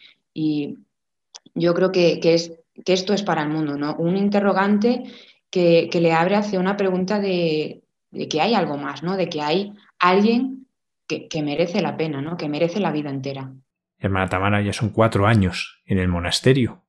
yo 1.56 1.74
creo 1.74 1.90
que, 1.90 2.20
es, 2.22 2.52
que 2.84 2.92
esto 2.92 3.14
es 3.14 3.22
para 3.22 3.42
el 3.42 3.48
mundo, 3.48 3.76
¿no? 3.76 3.96
Un 3.96 4.16
interrogante 4.16 5.04
que, 5.50 5.88
le 5.92 6.12
abre 6.12 6.36
hacia 6.36 6.60
una 6.60 6.76
pregunta 6.76 7.18
de, 7.18 7.82
de, 8.10 8.28
que 8.28 8.40
hay 8.40 8.54
algo 8.54 8.76
más, 8.76 9.02
¿no? 9.02 9.16
De 9.16 9.28
que 9.28 9.40
hay 9.40 9.72
alguien 9.98 10.66
que, 11.06 11.42
merece 11.42 11.80
la 11.80 11.96
pena, 11.96 12.20
¿no? 12.20 12.36
Que 12.36 12.48
merece 12.48 12.80
la 12.80 12.92
vida 12.92 13.10
entera. 13.10 13.52
Hermana 13.98 14.28
Tamara, 14.28 14.60
ya 14.60 14.72
son 14.72 14.90
cuatro 14.90 15.26
años 15.26 15.80
en 15.86 15.98
el 15.98 16.08
monasterio. 16.08 16.84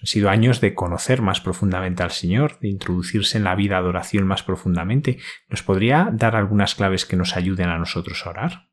Han 0.00 0.06
sido 0.06 0.30
años 0.30 0.60
de 0.60 0.74
conocer 0.74 1.22
más 1.22 1.40
profundamente 1.40 2.02
al 2.02 2.10
Señor, 2.10 2.58
de 2.60 2.68
introducirse 2.68 3.38
en 3.38 3.44
la 3.44 3.54
vida 3.54 3.80
de 3.80 3.88
oración 3.88 4.26
más 4.26 4.42
profundamente. 4.42 5.18
¿Nos 5.48 5.62
podría 5.62 6.08
dar 6.12 6.34
algunas 6.34 6.74
claves 6.74 7.04
que 7.04 7.16
nos 7.16 7.36
ayuden 7.36 7.68
a 7.68 7.78
nosotros 7.78 8.26
a 8.26 8.30
orar? 8.30 8.67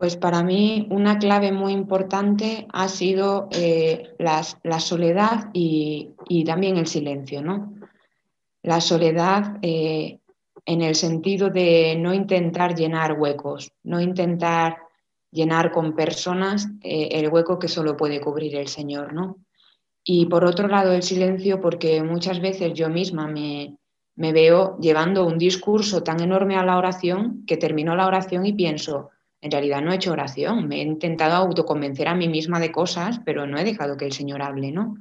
Pues 0.00 0.16
para 0.16 0.42
mí 0.42 0.86
una 0.88 1.18
clave 1.18 1.52
muy 1.52 1.74
importante 1.74 2.66
ha 2.72 2.88
sido 2.88 3.48
eh, 3.50 4.14
la, 4.18 4.42
soledad 4.80 5.50
y, 5.52 6.14
también 6.46 6.78
el 6.78 6.86
silencio, 6.86 7.42
¿no? 7.42 7.74
La 8.62 8.80
soledad 8.80 9.58
eh, 9.60 10.20
en 10.64 10.80
el 10.80 10.94
sentido 10.94 11.50
de 11.50 11.96
no 11.98 12.14
intentar 12.14 12.74
llenar 12.74 13.20
huecos, 13.20 13.72
no 13.82 14.00
intentar 14.00 14.78
llenar 15.30 15.70
con 15.70 15.94
personas 15.94 16.66
eh, 16.82 17.10
el 17.12 17.28
hueco 17.28 17.58
que 17.58 17.68
solo 17.68 17.94
puede 17.94 18.22
cubrir 18.22 18.56
el 18.56 18.68
Señor, 18.68 19.12
¿no? 19.12 19.36
Y 20.02 20.24
por 20.24 20.46
otro 20.46 20.66
lado 20.66 20.92
el 20.92 21.02
silencio, 21.02 21.60
porque 21.60 22.02
muchas 22.02 22.40
veces 22.40 22.72
yo 22.72 22.88
misma 22.88 23.28
me, 23.28 23.76
me 24.16 24.32
veo 24.32 24.78
llevando 24.78 25.26
un 25.26 25.36
discurso 25.36 26.02
tan 26.02 26.22
enorme 26.22 26.56
a 26.56 26.64
la 26.64 26.78
oración 26.78 27.44
que 27.46 27.58
termino 27.58 27.94
la 27.94 28.06
oración 28.06 28.46
y 28.46 28.54
pienso, 28.54 29.10
en 29.42 29.50
realidad 29.50 29.80
no 29.80 29.92
he 29.92 29.96
hecho 29.96 30.12
oración, 30.12 30.68
me 30.68 30.76
he 30.76 30.82
intentado 30.82 31.34
autoconvencer 31.34 32.08
a 32.08 32.14
mí 32.14 32.28
misma 32.28 32.60
de 32.60 32.72
cosas, 32.72 33.20
pero 33.24 33.46
no 33.46 33.58
he 33.58 33.64
dejado 33.64 33.96
que 33.96 34.04
el 34.04 34.12
Señor 34.12 34.42
hable, 34.42 34.70
¿no? 34.70 34.96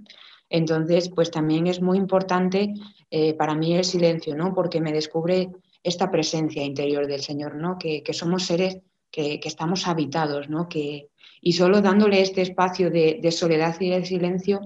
Entonces, 0.49 1.09
pues 1.09 1.29
también 1.29 1.67
es 1.67 1.81
muy 1.81 1.97
importante 1.97 2.73
eh, 3.11 3.33
para 3.35 3.53
mí 3.53 3.75
el 3.75 3.83
silencio, 3.83 4.35
¿no? 4.35 4.53
Porque 4.53 4.81
me 4.81 4.93
descubre 4.93 5.49
esta 5.83 6.09
presencia 6.09 6.63
interior 6.63 7.07
del 7.07 7.21
Señor, 7.21 7.55
¿no? 7.55 7.77
Que, 7.77 8.03
somos 8.13 8.43
seres 8.43 8.79
que, 9.11 9.39
estamos 9.43 9.87
habitados, 9.87 10.49
¿no? 10.49 10.67
Que, 10.67 11.09
y 11.41 11.53
solo 11.53 11.81
dándole 11.81 12.21
este 12.21 12.41
espacio 12.41 12.89
de, 12.89 13.19
de, 13.21 13.31
soledad 13.31 13.75
y 13.79 13.89
de 13.89 14.05
silencio, 14.05 14.61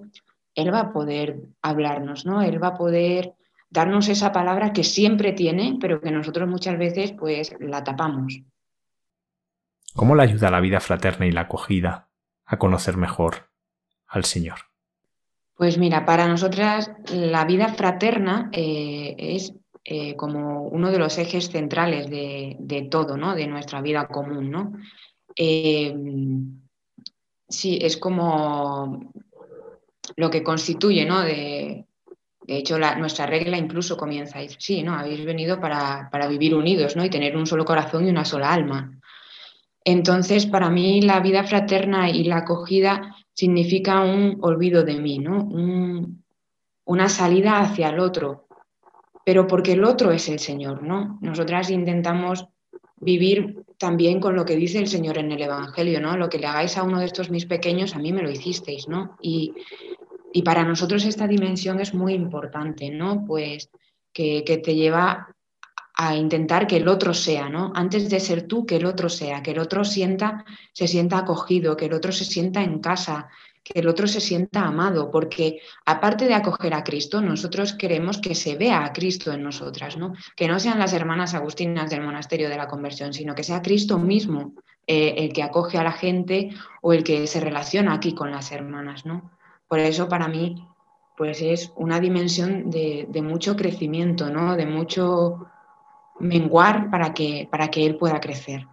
Él 0.56 0.74
va 0.74 0.80
a 0.80 0.94
poder 0.94 1.42
hablarnos, 1.62 2.26
¿no? 2.26 2.42
Él 2.42 2.64
va 2.64 2.70
a 2.70 2.78
poder 2.78 3.34
darnos 3.70 4.08
esa 4.08 4.32
palabra 4.32 4.72
que 4.72 4.84
siempre 4.84 5.34
tiene, 5.34 5.78
pero 5.82 6.00
que 6.00 6.12
nosotros 6.12 6.48
muchas 6.48 6.78
veces 6.78 7.12
pues 7.12 7.56
la 7.60 7.84
tapamos. 7.84 8.42
¿Cómo 9.96 10.16
le 10.16 10.24
ayuda 10.24 10.50
la 10.52 10.60
vida 10.60 10.80
fraterna 10.80 11.26
y 11.26 11.32
la 11.32 11.42
acogida 11.42 12.10
a 12.46 12.58
conocer 12.58 12.98
mejor 12.98 13.50
al 14.08 14.26
Señor? 14.26 14.60
Pues 15.56 15.78
mira, 15.78 16.06
para 16.06 16.28
nosotras 16.28 16.92
la 17.12 17.46
vida 17.46 17.70
fraterna 17.70 18.50
eh, 18.52 19.16
es 19.18 19.54
eh, 19.86 20.16
como 20.16 20.64
uno 20.64 20.92
de 20.92 20.98
los 20.98 21.18
ejes 21.18 21.50
centrales 21.50 22.10
de, 22.10 22.88
todo, 22.90 23.18
¿no? 23.18 23.36
De 23.36 23.48
nuestra 23.48 23.82
vida 23.82 24.08
común, 24.08 24.50
¿no? 24.50 24.74
Eh, 25.36 25.94
sí, 27.48 27.78
es 27.82 27.98
como 27.98 29.14
lo 30.16 30.30
que 30.30 30.44
constituye, 30.44 31.06
¿no? 31.06 31.22
De, 31.22 31.86
hecho, 32.48 32.80
nuestra 32.80 33.26
regla 33.28 33.58
incluso 33.58 33.96
comienza. 33.96 34.40
Sí, 34.58 34.84
¿no? 34.84 34.96
Habéis 34.96 35.24
venido 35.24 35.60
para, 35.60 36.10
para, 36.12 36.28
vivir 36.28 36.56
unidos, 36.56 36.96
¿no? 36.96 37.06
Y 37.06 37.10
tener 37.10 37.38
un 37.38 37.46
solo 37.46 37.64
corazón 37.64 38.08
y 38.08 38.10
una 38.10 38.26
sola 38.26 38.52
alma. 38.52 39.00
Entonces, 39.86 40.46
para 40.46 40.70
mí 40.70 41.02
la 41.02 41.20
vida 41.20 41.44
fraterna 41.44 42.10
y 42.10 42.24
la 42.24 42.38
acogida 42.38 43.16
significa 43.34 44.02
un 44.02 44.38
olvido 44.42 44.84
de 44.84 45.00
mí, 45.00 45.20
¿no? 45.20 45.50
una 46.86 47.08
salida 47.08 47.62
hacia 47.62 47.90
el 47.90 48.00
otro, 48.00 48.48
pero 49.26 49.48
porque 49.48 49.74
el 49.74 49.84
otro 49.84 50.12
es 50.12 50.28
el 50.28 50.40
Señor, 50.40 50.84
¿no? 50.84 51.18
Nosotras 51.22 51.70
intentamos 51.70 52.46
vivir 52.98 53.64
también 53.78 54.20
con 54.20 54.36
lo 54.36 54.46
que 54.46 54.56
dice 54.56 54.80
el 54.80 54.88
Señor 54.88 55.18
en 55.18 55.32
el 55.32 55.42
Evangelio, 55.42 56.02
¿no? 56.02 56.18
Lo 56.18 56.30
que 56.30 56.40
le 56.40 56.48
hagáis 56.48 56.78
a 56.78 56.84
uno 56.84 57.00
de 57.00 57.06
estos 57.06 57.30
mis 57.30 57.46
pequeños, 57.46 57.96
a 57.96 58.00
mí 58.00 58.12
me 58.12 58.22
lo 58.22 58.30
hicisteis, 58.30 58.88
¿no? 58.88 59.18
Y, 59.22 59.54
para 60.44 60.64
nosotros 60.64 61.06
esta 61.06 61.28
dimensión 61.28 61.80
es 61.80 61.94
muy 61.94 62.14
importante, 62.14 62.90
¿no? 62.90 63.24
Pues 63.26 63.70
que, 64.12 64.44
que 64.44 64.58
te 64.58 64.74
lleva 64.74 65.36
a 65.96 66.16
intentar 66.16 66.66
que 66.66 66.78
el 66.78 66.88
otro 66.88 67.14
sea, 67.14 67.50
¿no? 67.50 67.72
Antes 67.76 68.10
de 68.10 68.20
ser 68.20 68.48
tú, 68.48 68.66
que 68.66 68.78
el 68.78 68.86
otro 68.86 69.10
sea, 69.10 69.44
que 69.44 69.52
el 69.52 69.60
otro 69.60 69.86
sienta, 69.86 70.44
se 70.72 70.88
sienta 70.88 71.20
acogido, 71.20 71.78
que 71.78 71.86
el 71.86 71.94
otro 71.94 72.12
se 72.12 72.26
sienta 72.26 72.64
en 72.64 72.80
casa, 72.80 73.30
que 73.64 73.80
el 73.80 73.88
otro 73.88 74.08
se 74.08 74.20
sienta 74.20 74.66
amado, 74.66 75.12
porque 75.12 75.62
aparte 75.86 76.26
de 76.26 76.34
acoger 76.34 76.74
a 76.74 76.84
Cristo, 76.84 77.22
nosotros 77.22 77.74
queremos 77.74 78.18
que 78.18 78.36
se 78.36 78.56
vea 78.56 78.84
a 78.84 78.92
Cristo 78.92 79.32
en 79.32 79.44
nosotras, 79.44 79.96
¿no? 79.96 80.14
Que 80.36 80.48
no 80.48 80.60
sean 80.60 80.80
las 80.80 80.94
hermanas 80.94 81.34
agustinas 81.34 81.90
del 81.90 82.02
monasterio 82.02 82.50
de 82.50 82.58
la 82.58 82.68
conversión, 82.68 83.14
sino 83.14 83.36
que 83.36 83.44
sea 83.44 83.62
Cristo 83.62 84.00
mismo 84.00 84.54
eh, 84.88 85.14
el 85.18 85.32
que 85.32 85.44
acoge 85.44 85.78
a 85.78 85.84
la 85.84 85.94
gente 85.94 86.50
o 86.82 86.92
el 86.92 87.04
que 87.04 87.26
se 87.28 87.40
relaciona 87.40 87.94
aquí 87.94 88.14
con 88.14 88.32
las 88.32 88.52
hermanas, 88.52 89.06
¿no? 89.06 89.32
Por 89.68 89.80
eso 89.80 90.10
para 90.10 90.28
mí, 90.28 90.68
pues 91.16 91.42
es 91.42 91.72
una 91.76 92.00
dimensión 92.00 92.70
de, 92.70 93.06
de 93.08 93.22
mucho 93.22 93.56
crecimiento, 93.56 94.30
¿no? 94.30 94.58
De 94.58 94.66
mucho 94.66 95.48
menguar 96.20 96.90
para 96.90 97.14
que, 97.14 97.48
para 97.52 97.70
que 97.70 97.86
él 97.86 97.96
pueda 97.96 98.20
crecer. 98.20 98.66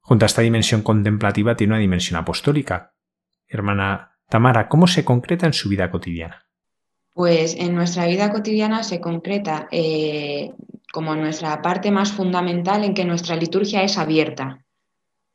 Junto 0.00 0.24
a 0.24 0.26
esta 0.26 0.42
dimensión 0.42 0.82
contemplativa 0.82 1.54
tiene 1.54 1.74
una 1.74 1.80
dimensión 1.80 2.18
apostólica. 2.18 2.94
Hermana 3.46 4.16
Tamara, 4.28 4.68
¿cómo 4.68 4.86
se 4.86 5.04
concreta 5.04 5.46
en 5.46 5.52
su 5.52 5.68
vida 5.68 5.90
cotidiana? 5.90 6.46
Pues 7.14 7.56
en 7.56 7.74
nuestra 7.74 8.06
vida 8.06 8.30
cotidiana 8.30 8.84
se 8.84 9.00
concreta 9.00 9.68
eh, 9.70 10.52
como 10.92 11.14
nuestra 11.16 11.60
parte 11.62 11.90
más 11.90 12.12
fundamental 12.12 12.84
en 12.84 12.94
que 12.94 13.04
nuestra 13.04 13.36
liturgia 13.36 13.82
es 13.82 13.98
abierta. 13.98 14.64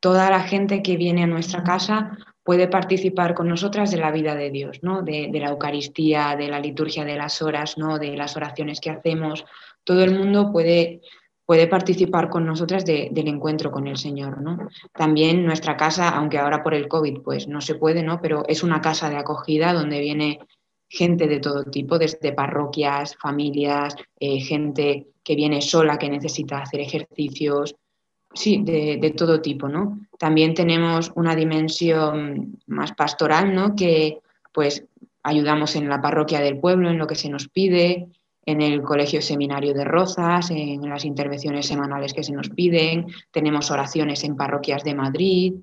Toda 0.00 0.30
la 0.30 0.40
gente 0.40 0.82
que 0.82 0.96
viene 0.96 1.24
a 1.24 1.26
nuestra 1.26 1.62
casa 1.62 2.16
puede 2.42 2.68
participar 2.68 3.34
con 3.34 3.48
nosotras 3.48 3.90
de 3.90 3.96
la 3.96 4.10
vida 4.10 4.34
de 4.34 4.50
Dios, 4.50 4.80
¿no? 4.82 5.02
de, 5.02 5.28
de 5.30 5.40
la 5.40 5.48
Eucaristía, 5.48 6.36
de 6.36 6.48
la 6.48 6.60
liturgia 6.60 7.04
de 7.04 7.16
las 7.16 7.40
horas, 7.42 7.78
¿no? 7.78 7.98
de 7.98 8.16
las 8.16 8.36
oraciones 8.36 8.80
que 8.80 8.90
hacemos, 8.90 9.44
todo 9.84 10.02
el 10.02 10.18
mundo 10.18 10.50
puede, 10.50 11.00
puede 11.46 11.66
participar 11.66 12.28
con 12.28 12.46
nosotras 12.46 12.84
del 12.84 13.28
encuentro 13.28 13.70
con 13.70 13.86
el 13.86 13.96
Señor. 13.96 14.40
¿no? 14.40 14.68
También 14.92 15.44
nuestra 15.44 15.76
casa, 15.76 16.08
aunque 16.10 16.38
ahora 16.38 16.62
por 16.62 16.74
el 16.74 16.88
COVID 16.88 17.20
pues 17.20 17.46
no 17.46 17.60
se 17.60 17.76
puede, 17.76 18.02
¿no? 18.02 18.20
pero 18.20 18.44
es 18.48 18.62
una 18.62 18.80
casa 18.80 19.10
de 19.10 19.16
acogida 19.16 19.72
donde 19.72 20.00
viene 20.00 20.40
gente 20.88 21.26
de 21.26 21.40
todo 21.40 21.64
tipo, 21.64 21.98
desde 21.98 22.32
parroquias, 22.32 23.16
familias, 23.16 23.96
eh, 24.20 24.40
gente 24.40 25.08
que 25.22 25.34
viene 25.34 25.60
sola, 25.60 25.98
que 25.98 26.08
necesita 26.08 26.58
hacer 26.58 26.80
ejercicios, 26.80 27.74
sí, 28.32 28.60
de, 28.62 28.98
de, 29.00 29.10
todo 29.10 29.40
tipo, 29.40 29.68
¿no? 29.68 30.06
También 30.18 30.54
tenemos 30.54 31.10
una 31.16 31.34
dimensión 31.34 32.58
más 32.66 32.92
pastoral, 32.92 33.54
¿no? 33.54 33.74
Que 33.74 34.18
pues 34.52 34.84
ayudamos 35.22 35.74
en 35.74 35.88
la 35.88 36.00
parroquia 36.00 36.40
del 36.40 36.60
pueblo, 36.60 36.90
en 36.90 36.98
lo 36.98 37.06
que 37.06 37.16
se 37.16 37.28
nos 37.28 37.48
pide, 37.48 38.06
en 38.46 38.60
el 38.60 38.82
Colegio 38.82 39.22
Seminario 39.22 39.74
de 39.74 39.84
Rozas, 39.84 40.50
en 40.50 40.88
las 40.88 41.04
intervenciones 41.04 41.66
semanales 41.66 42.12
que 42.12 42.22
se 42.22 42.32
nos 42.32 42.50
piden, 42.50 43.06
tenemos 43.30 43.70
oraciones 43.70 44.24
en 44.24 44.36
parroquias 44.36 44.84
de 44.84 44.94
Madrid 44.94 45.54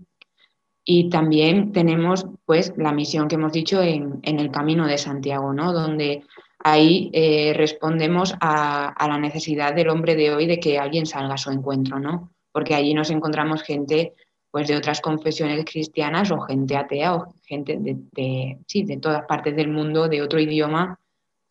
y 0.84 1.10
también 1.10 1.72
tenemos 1.72 2.26
pues 2.46 2.74
la 2.78 2.91
misión 2.91 3.28
que 3.28 3.36
hemos 3.36 3.54
dicho 3.54 3.82
en, 3.82 4.22
el 4.24 4.52
Camino 4.52 4.88
de 4.88 4.98
Santiago, 4.98 5.54
¿no? 5.54 5.74
donde 5.74 6.24
ahí 6.60 7.12
eh, 7.13 7.54
respondemos 7.56 8.34
a, 8.39 9.08
la 9.08 9.17
necesidad 9.17 9.76
del 9.76 9.89
hombre 9.89 10.15
de 10.15 10.34
hoy 10.34 10.48
de 10.48 10.60
que 10.60 10.80
alguien 10.80 11.06
salga 11.06 11.36
a 11.36 11.38
su 11.38 11.52
encuentro, 11.52 12.00
¿no? 12.00 12.32
porque 12.52 12.74
allí 12.74 12.94
nos 12.94 13.12
encontramos 13.12 13.62
gente 13.62 14.13
pues 14.50 14.67
de 14.67 14.76
otras 14.76 15.00
confesiones 15.00 15.63
cristianas 15.63 16.30
o 16.32 16.41
gente 16.41 16.76
atea 16.76 17.15
o 17.15 17.34
gente 17.44 17.78
de, 17.80 17.96
de, 18.12 18.58
sí, 18.67 18.84
de 18.84 18.98
todas 18.98 19.24
partes 19.26 19.56
del 19.56 19.70
mundo, 19.70 20.10
de 20.10 20.22
otro 20.22 20.41
idioma, 20.41 21.00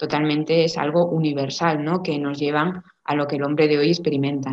totalmente 0.01 0.65
es 0.65 0.79
algo 0.79 1.05
universal, 1.11 1.85
¿no? 1.85 2.03
Que 2.03 2.19
nos 2.19 2.39
llevan 2.39 2.83
a 3.05 3.15
lo 3.15 3.27
que 3.27 3.37
el 3.37 3.45
hombre 3.45 3.69
de 3.69 3.77
hoy 3.77 3.89
experimenta. 3.89 4.51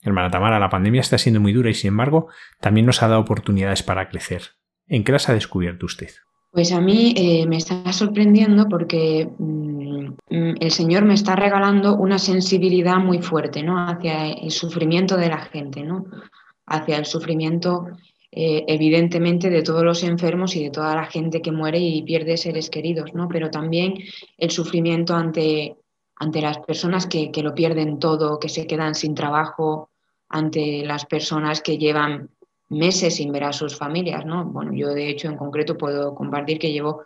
Hermana 0.00 0.30
Tamara, 0.30 0.60
la 0.60 0.68
pandemia 0.68 1.00
está 1.00 1.18
siendo 1.18 1.40
muy 1.40 1.52
dura 1.52 1.70
y 1.70 1.74
sin 1.74 1.88
embargo 1.88 2.28
también 2.60 2.86
nos 2.86 3.02
ha 3.02 3.08
dado 3.08 3.20
oportunidades 3.20 3.82
para 3.82 4.08
crecer. 4.08 4.42
¿En 4.86 5.02
qué 5.02 5.10
las 5.10 5.28
ha 5.28 5.34
descubierto 5.34 5.86
usted? 5.86 6.10
Pues 6.52 6.70
a 6.70 6.80
mí 6.80 7.14
eh, 7.16 7.46
me 7.48 7.56
está 7.56 7.92
sorprendiendo 7.92 8.68
porque 8.68 9.28
mm, 9.36 10.12
el 10.60 10.70
Señor 10.70 11.04
me 11.04 11.14
está 11.14 11.34
regalando 11.34 11.96
una 11.96 12.20
sensibilidad 12.20 12.98
muy 12.98 13.20
fuerte 13.20 13.64
¿no? 13.64 13.76
hacia 13.88 14.30
el 14.30 14.52
sufrimiento 14.52 15.16
de 15.16 15.28
la 15.28 15.38
gente, 15.38 15.82
¿no? 15.82 16.04
hacia 16.64 16.96
el 16.96 17.06
sufrimiento 17.06 17.86
eh, 18.32 18.64
evidentemente 18.68 19.50
de 19.50 19.62
todos 19.62 19.84
los 19.84 20.02
enfermos 20.02 20.56
y 20.56 20.64
de 20.64 20.70
toda 20.70 20.94
la 20.94 21.06
gente 21.06 21.40
que 21.40 21.52
muere 21.52 21.78
y 21.78 22.02
pierde 22.02 22.36
seres 22.36 22.70
queridos, 22.70 23.14
¿no? 23.14 23.28
pero 23.28 23.50
también 23.50 23.94
el 24.36 24.50
sufrimiento 24.50 25.14
ante, 25.14 25.76
ante 26.16 26.40
las 26.40 26.58
personas 26.58 27.06
que, 27.06 27.30
lo 27.42 27.54
pierden 27.54 27.98
todo, 27.98 28.38
que 28.38 28.48
se 28.48 28.66
quedan 28.66 28.94
sin 28.94 29.14
trabajo, 29.14 29.90
ante 30.28 30.84
las 30.84 31.06
personas 31.06 31.60
que 31.60 31.78
llevan 31.78 32.30
meses 32.68 33.16
sin 33.16 33.30
ver 33.32 33.44
a 33.44 33.52
sus 33.52 33.76
familias. 33.76 34.26
¿no? 34.26 34.44
Bueno, 34.44 34.72
yo 34.74 34.88
de 34.88 35.08
hecho 35.08 35.28
en 35.28 35.36
concreto 35.36 35.78
puedo 35.78 36.14
compartir 36.14 36.58
que 36.58 36.72
llevo 36.72 37.04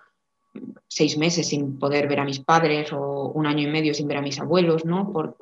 seis 0.88 1.16
meses 1.18 1.48
sin 1.48 1.78
poder 1.78 2.08
ver 2.08 2.20
a 2.20 2.24
mis 2.24 2.40
padres 2.40 2.92
o 2.92 3.30
un 3.34 3.46
año 3.46 3.68
y 3.68 3.70
medio 3.70 3.94
sin 3.94 4.08
ver 4.08 4.16
a 4.16 4.22
mis 4.22 4.40
abuelos, 4.40 4.84
¿no? 4.84 5.12
Por, 5.12 5.36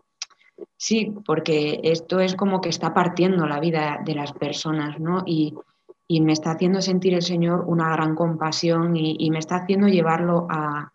sí, 0.77 1.13
porque 1.27 1.81
esto 1.85 2.21
es 2.21 2.35
como 2.35 2.61
que 2.61 2.69
está 2.69 2.95
partiendo 2.95 3.47
la 3.47 3.61
vida 3.61 4.01
de 4.05 4.15
las 4.15 4.33
personas, 4.33 4.99
¿no? 4.99 5.23
Y, 5.27 5.55
me 6.21 6.33
está 6.33 6.53
haciendo 6.53 6.81
sentir 6.81 7.13
el 7.13 7.23
Señor 7.23 7.65
una 7.67 7.91
gran 7.91 8.15
compasión 8.15 8.97
y, 8.97 9.31
me 9.31 9.39
está 9.39 9.57
haciendo 9.57 9.89
llevarlo 9.89 10.47
a, 10.51 10.93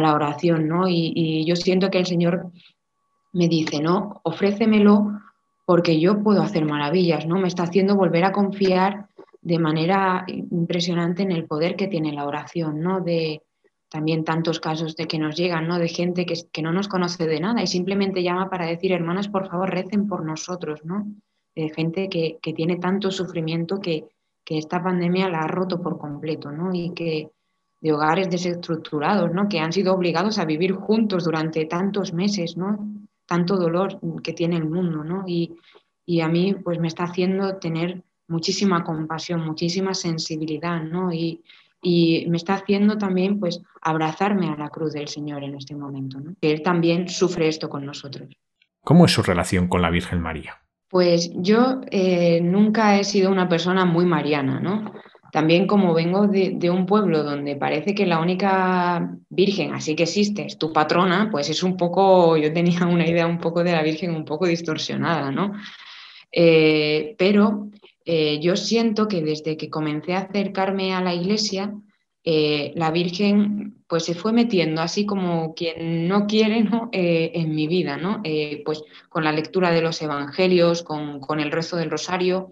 la 0.00 0.14
oración, 0.14 0.68
¿no? 0.68 0.88
Y, 0.88 1.12
y, 1.14 1.44
yo 1.46 1.56
siento 1.56 1.90
que 1.90 1.98
el 1.98 2.06
Señor 2.06 2.50
me 3.32 3.48
dice, 3.48 3.80
¿no? 3.80 4.20
Ofrécemelo 4.24 5.20
porque 5.64 6.00
yo 6.00 6.22
puedo 6.22 6.42
hacer 6.42 6.64
maravillas, 6.64 7.26
¿no? 7.26 7.38
Me 7.38 7.48
está 7.48 7.64
haciendo 7.64 7.94
volver 7.94 8.24
a 8.24 8.32
confiar 8.32 9.06
de 9.42 9.58
manera 9.58 10.24
impresionante 10.26 11.22
en 11.22 11.32
el 11.32 11.44
poder 11.44 11.76
que 11.76 11.86
tiene 11.86 12.12
la 12.12 12.26
oración, 12.26 12.80
¿no? 12.80 13.00
De 13.00 13.42
también 13.88 14.24
tantos 14.24 14.60
casos 14.60 14.96
de 14.96 15.06
que 15.06 15.18
nos 15.18 15.36
llegan, 15.36 15.66
¿no? 15.66 15.78
De 15.78 15.88
gente 15.88 16.26
que, 16.26 16.34
que 16.52 16.62
no 16.62 16.72
nos 16.72 16.88
conoce 16.88 17.26
de 17.26 17.40
nada 17.40 17.62
y 17.62 17.66
simplemente 17.66 18.22
llama 18.22 18.50
para 18.50 18.66
decir, 18.66 18.92
hermanas, 18.92 19.28
por 19.28 19.48
favor, 19.48 19.70
recen 19.70 20.06
por 20.06 20.24
nosotros, 20.24 20.84
¿no? 20.84 21.06
De 21.54 21.70
gente 21.70 22.08
que, 22.08 22.38
que 22.42 22.52
tiene 22.52 22.76
tanto 22.76 23.10
sufrimiento 23.10 23.80
que, 23.80 24.04
que, 24.44 24.58
esta 24.58 24.82
pandemia 24.82 25.28
la 25.28 25.40
ha 25.40 25.48
roto 25.48 25.80
por 25.80 25.98
completo, 25.98 26.52
¿no? 26.52 26.74
Y 26.74 26.90
que 26.90 27.30
de 27.80 27.92
hogares 27.92 28.28
desestructurados, 28.28 29.32
¿no? 29.32 29.48
Que 29.48 29.60
han 29.60 29.72
sido 29.72 29.94
obligados 29.94 30.38
a 30.38 30.44
vivir 30.44 30.72
juntos 30.74 31.24
durante 31.24 31.64
tantos 31.64 32.12
meses, 32.12 32.56
¿no? 32.56 32.78
Tanto 33.24 33.56
dolor 33.56 33.98
que 34.22 34.34
tiene 34.34 34.56
el 34.56 34.68
mundo, 34.68 35.02
¿no? 35.02 35.24
Y, 35.26 35.56
y 36.04 36.20
a 36.20 36.28
mí, 36.28 36.54
pues 36.54 36.78
me 36.78 36.88
está 36.88 37.04
haciendo 37.04 37.56
tener 37.56 38.02
muchísima 38.26 38.84
compasión, 38.84 39.44
muchísima 39.44 39.94
sensibilidad, 39.94 40.82
¿no? 40.82 41.10
Y, 41.10 41.42
me 41.82 42.36
está 42.36 42.54
haciendo 42.54 42.98
también, 42.98 43.38
pues, 43.38 43.60
abrazarme 43.80 44.48
a 44.48 44.56
la 44.56 44.68
cruz 44.68 44.92
del 44.92 45.08
Señor 45.08 45.44
en 45.44 45.54
este 45.54 45.74
momento, 45.74 46.20
¿no? 46.20 46.34
Que 46.40 46.50
Él 46.50 46.62
también 46.62 47.08
sufre 47.08 47.48
esto 47.48 47.68
con 47.68 47.84
nosotros. 47.86 48.28
¿Cómo 48.82 49.04
es 49.04 49.12
su 49.12 49.22
relación 49.22 49.68
con 49.68 49.82
la 49.82 49.90
Virgen 49.90 50.20
María? 50.20 50.62
Pues 50.88 51.30
yo 51.34 51.82
eh, 51.90 52.40
nunca 52.40 52.98
he 52.98 53.04
sido 53.04 53.30
una 53.30 53.48
persona 53.48 53.84
muy 53.84 54.06
mariana, 54.06 54.60
¿no? 54.60 54.92
También 55.30 55.66
como 55.66 55.92
vengo 55.92 56.26
de, 56.26 56.52
de, 56.54 56.70
un 56.70 56.86
pueblo 56.86 57.22
donde 57.22 57.54
parece 57.54 57.94
que 57.94 58.06
la 58.06 58.18
única 58.18 59.10
Virgen 59.28 59.74
así 59.74 59.94
que 59.94 60.04
existe 60.04 60.46
es 60.46 60.56
tu 60.56 60.72
patrona, 60.72 61.28
pues 61.30 61.50
es 61.50 61.62
un 61.62 61.76
poco, 61.76 62.38
yo 62.38 62.50
tenía 62.54 62.86
una 62.86 63.06
idea 63.06 63.26
un 63.26 63.38
poco 63.38 63.62
de 63.62 63.72
la 63.72 63.82
Virgen 63.82 64.14
un 64.14 64.24
poco 64.24 64.46
distorsionada, 64.46 65.30
¿no? 65.30 65.52
Eh, 66.32 67.14
pero 67.18 67.68
eh, 68.10 68.40
yo 68.40 68.56
siento 68.56 69.06
que 69.06 69.20
desde 69.20 69.58
que 69.58 69.68
comencé 69.68 70.14
a 70.14 70.20
acercarme 70.20 70.94
a 70.94 71.02
la 71.02 71.12
iglesia, 71.12 71.74
eh, 72.24 72.72
la 72.74 72.90
Virgen 72.90 73.84
pues 73.86 74.06
se 74.06 74.14
fue 74.14 74.32
metiendo 74.32 74.80
así 74.80 75.04
como 75.04 75.52
quien 75.52 76.08
no 76.08 76.26
quiere 76.26 76.64
¿no? 76.64 76.88
Eh, 76.90 77.32
en 77.34 77.54
mi 77.54 77.66
vida, 77.66 77.98
¿no? 77.98 78.22
pues 78.64 78.82
con 79.10 79.24
la 79.24 79.32
lectura 79.32 79.72
de 79.72 79.82
los 79.82 80.00
evangelios, 80.00 80.82
con, 80.82 81.20
con 81.20 81.38
el 81.38 81.52
rezo 81.52 81.76
del 81.76 81.90
rosario, 81.90 82.50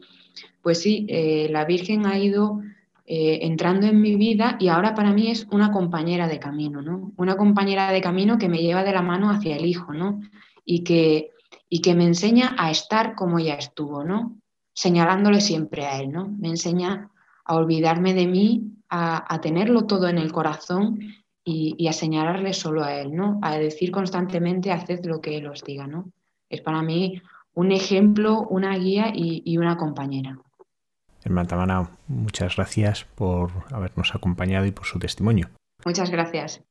pues 0.61 0.83
sí, 0.83 1.07
la 1.51 1.65
Virgen 1.65 2.05
ha 2.05 2.19
ido 2.19 2.61
entrando 3.07 3.87
en 3.87 3.99
mi 4.03 4.15
vida 4.17 4.59
y 4.61 4.69
ahora 4.69 4.95
para 4.95 5.15
mí 5.15 5.31
es 5.31 5.47
una 5.51 5.73
compañera 5.73 6.29
de 6.29 6.39
camino, 6.39 6.83
¿no? 6.83 7.13
Una 7.17 7.37
compañera 7.37 7.93
de 7.93 8.03
camino 8.03 8.37
que 8.37 8.51
me 8.51 8.59
lleva 8.59 8.85
de 8.85 8.93
la 8.93 9.03
mano 9.03 9.31
hacia 9.31 9.57
el 9.57 9.65
Hijo, 9.65 9.95
¿no? 9.95 10.21
Y 10.67 10.85
que, 10.85 11.31
y 11.71 11.81
que 11.81 11.95
me 11.95 12.05
enseña 12.05 12.55
a 12.59 12.71
estar 12.71 13.15
como 13.15 13.39
ella 13.39 13.55
estuvo, 13.55 14.05
¿no? 14.05 14.37
Señalándole 14.77 15.41
siempre 15.41 15.87
a 15.87 16.01
Él, 16.01 16.13
¿no? 16.13 16.29
Me 16.29 16.49
enseña 16.49 17.11
a 17.45 17.55
olvidarme 17.57 18.15
de 18.15 18.27
mí, 18.27 18.73
a, 18.91 19.41
tenerlo 19.41 19.87
todo 19.87 20.09
en 20.09 20.19
el 20.19 20.31
corazón 20.31 21.01
y, 21.43 21.89
a 21.89 21.93
señalarle 21.93 22.53
solo 22.53 22.85
a 22.85 22.95
Él, 22.95 23.15
¿no? 23.17 23.41
A 23.43 23.57
decir 23.57 23.91
constantemente, 23.91 24.71
haced 24.71 25.05
lo 25.07 25.21
que 25.21 25.39
Él 25.39 25.47
os 25.49 25.65
diga, 25.65 25.87
¿no? 25.87 26.11
Es 26.49 26.61
para 26.61 26.83
mí 26.83 27.21
un 27.55 27.73
ejemplo, 27.73 28.43
una 28.43 28.77
guía 28.77 29.11
y, 29.15 29.57
una 29.57 29.77
compañera. 29.77 30.39
Hermana 31.25 31.49
Tamana, 31.49 31.91
muchas 32.07 32.55
gracias 32.57 33.05
por 33.05 33.51
habernos 33.73 34.15
acompañado 34.15 34.67
y 34.67 34.73
por 34.73 34.85
su 34.85 34.99
testimonio. 34.99 35.49
Muchas 35.85 36.11
gracias. 36.11 36.63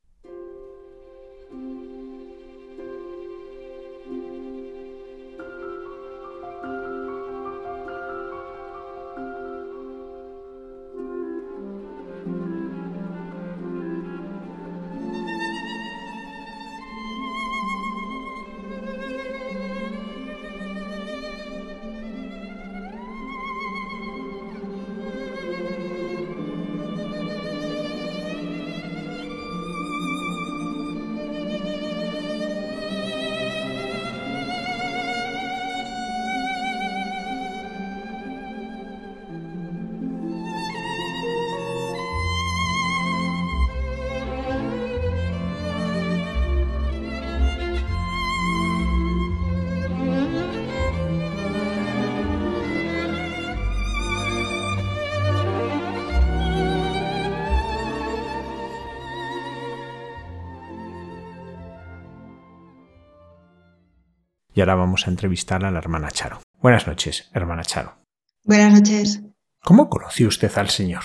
Y 64.56 64.60
ahora 64.60 64.74
vamos 64.74 65.06
a 65.06 65.10
entrevistar 65.10 65.66
a 65.66 65.70
la 65.70 65.78
hermana 65.78 66.10
Charo. 66.10 66.40
Buenas 66.62 66.86
noches, 66.86 67.28
hermana 67.34 67.62
Charo. 67.62 67.98
Buenas 68.42 68.72
noches. 68.72 69.20
¿Cómo 69.62 69.90
conoció 69.90 70.28
usted 70.28 70.50
al 70.56 70.70
Señor? 70.70 71.02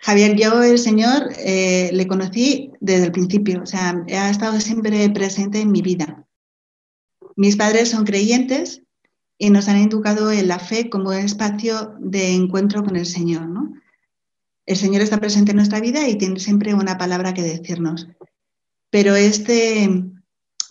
Javier, 0.00 0.34
yo 0.34 0.64
el 0.64 0.80
Señor 0.80 1.28
eh, 1.38 1.90
le 1.92 2.08
conocí 2.08 2.72
desde 2.80 3.04
el 3.06 3.12
principio, 3.12 3.62
o 3.62 3.66
sea, 3.66 4.04
ha 4.08 4.30
estado 4.30 4.58
siempre 4.58 5.08
presente 5.10 5.60
en 5.60 5.70
mi 5.70 5.80
vida. 5.80 6.26
Mis 7.36 7.54
padres 7.54 7.90
son 7.90 8.04
creyentes 8.04 8.82
y 9.38 9.50
nos 9.50 9.68
han 9.68 9.76
educado 9.76 10.32
en 10.32 10.48
la 10.48 10.58
fe 10.58 10.90
como 10.90 11.10
un 11.10 11.18
espacio 11.18 11.94
de 12.00 12.34
encuentro 12.34 12.82
con 12.82 12.96
el 12.96 13.06
Señor. 13.06 13.46
¿no? 13.46 13.74
El 14.66 14.76
Señor 14.76 15.02
está 15.02 15.18
presente 15.18 15.52
en 15.52 15.58
nuestra 15.58 15.78
vida 15.78 16.08
y 16.08 16.18
tiene 16.18 16.40
siempre 16.40 16.74
una 16.74 16.98
palabra 16.98 17.32
que 17.32 17.42
decirnos. 17.42 18.08
Pero 18.90 19.14
este, 19.14 19.88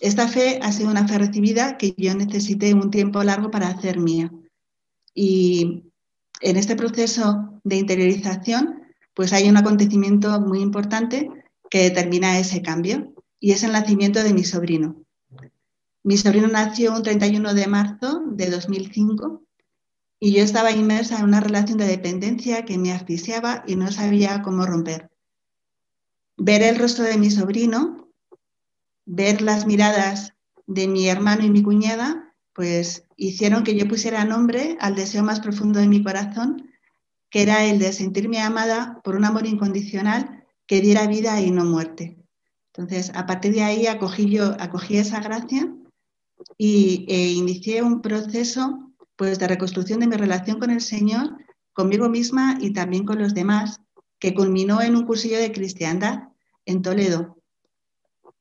esta 0.00 0.28
fe 0.28 0.60
ha 0.62 0.72
sido 0.72 0.90
una 0.90 1.08
fe 1.08 1.18
recibida 1.18 1.76
que 1.76 1.94
yo 1.96 2.14
necesité 2.14 2.72
un 2.74 2.90
tiempo 2.90 3.22
largo 3.24 3.50
para 3.50 3.68
hacer 3.68 3.98
mía. 3.98 4.32
Y 5.14 5.84
en 6.40 6.56
este 6.56 6.76
proceso 6.76 7.60
de 7.64 7.76
interiorización, 7.76 8.82
pues 9.14 9.32
hay 9.32 9.48
un 9.48 9.56
acontecimiento 9.56 10.40
muy 10.40 10.60
importante 10.60 11.28
que 11.70 11.82
determina 11.82 12.38
ese 12.38 12.62
cambio 12.62 13.12
y 13.40 13.52
es 13.52 13.64
el 13.64 13.72
nacimiento 13.72 14.22
de 14.22 14.32
mi 14.32 14.44
sobrino. 14.44 15.02
Mi 16.04 16.16
sobrino 16.16 16.48
nació 16.48 16.94
un 16.94 17.02
31 17.02 17.54
de 17.54 17.66
marzo 17.66 18.22
de 18.26 18.50
2005 18.50 19.42
y 20.20 20.32
yo 20.32 20.42
estaba 20.42 20.70
inmersa 20.70 21.18
en 21.18 21.24
una 21.24 21.40
relación 21.40 21.78
de 21.78 21.86
dependencia 21.86 22.64
que 22.64 22.78
me 22.78 22.92
asfixiaba 22.92 23.64
y 23.66 23.76
no 23.76 23.90
sabía 23.90 24.42
cómo 24.42 24.64
romper. 24.64 25.10
Ver 26.36 26.62
el 26.62 26.78
rostro 26.78 27.04
de 27.04 27.18
mi 27.18 27.30
sobrino 27.30 28.07
ver 29.08 29.40
las 29.40 29.66
miradas 29.66 30.34
de 30.66 30.86
mi 30.86 31.08
hermano 31.08 31.44
y 31.44 31.50
mi 31.50 31.62
cuñada, 31.62 32.34
pues 32.52 33.04
hicieron 33.16 33.64
que 33.64 33.74
yo 33.74 33.88
pusiera 33.88 34.24
nombre 34.24 34.76
al 34.80 34.94
deseo 34.94 35.24
más 35.24 35.40
profundo 35.40 35.80
de 35.80 35.88
mi 35.88 36.04
corazón, 36.04 36.70
que 37.30 37.42
era 37.42 37.64
el 37.64 37.78
de 37.78 37.92
sentirme 37.92 38.40
amada 38.40 39.00
por 39.02 39.16
un 39.16 39.24
amor 39.24 39.46
incondicional 39.46 40.44
que 40.66 40.82
diera 40.82 41.06
vida 41.06 41.40
y 41.40 41.50
no 41.50 41.64
muerte. 41.64 42.18
Entonces, 42.74 43.10
a 43.14 43.24
partir 43.24 43.54
de 43.54 43.62
ahí 43.62 43.86
acogí 43.86 44.28
yo 44.28 44.54
acogí 44.60 44.98
esa 44.98 45.20
gracia 45.20 45.74
y 46.58 47.06
e 47.08 47.28
inicié 47.30 47.82
un 47.82 48.02
proceso 48.02 48.92
pues 49.16 49.38
de 49.38 49.48
reconstrucción 49.48 50.00
de 50.00 50.06
mi 50.06 50.16
relación 50.16 50.60
con 50.60 50.70
el 50.70 50.82
Señor, 50.82 51.38
conmigo 51.72 52.08
misma 52.10 52.58
y 52.60 52.72
también 52.72 53.04
con 53.04 53.18
los 53.18 53.32
demás, 53.32 53.80
que 54.18 54.34
culminó 54.34 54.82
en 54.82 54.96
un 54.96 55.06
cursillo 55.06 55.38
de 55.38 55.50
cristiandad 55.50 56.28
en 56.66 56.82
Toledo, 56.82 57.37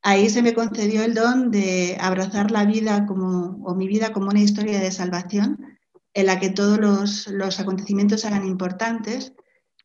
ahí 0.01 0.29
se 0.29 0.41
me 0.41 0.53
concedió 0.53 1.03
el 1.03 1.13
don 1.13 1.51
de 1.51 1.97
abrazar 1.99 2.51
la 2.51 2.65
vida 2.65 3.05
como, 3.05 3.59
o 3.65 3.75
mi 3.75 3.87
vida 3.87 4.13
como 4.13 4.29
una 4.29 4.41
historia 4.41 4.79
de 4.79 4.91
salvación 4.91 5.77
en 6.13 6.25
la 6.25 6.39
que 6.39 6.49
todos 6.49 7.27
los, 7.27 7.59
acontecimientos 7.59 8.25
eran 8.25 8.47
importantes 8.47 9.33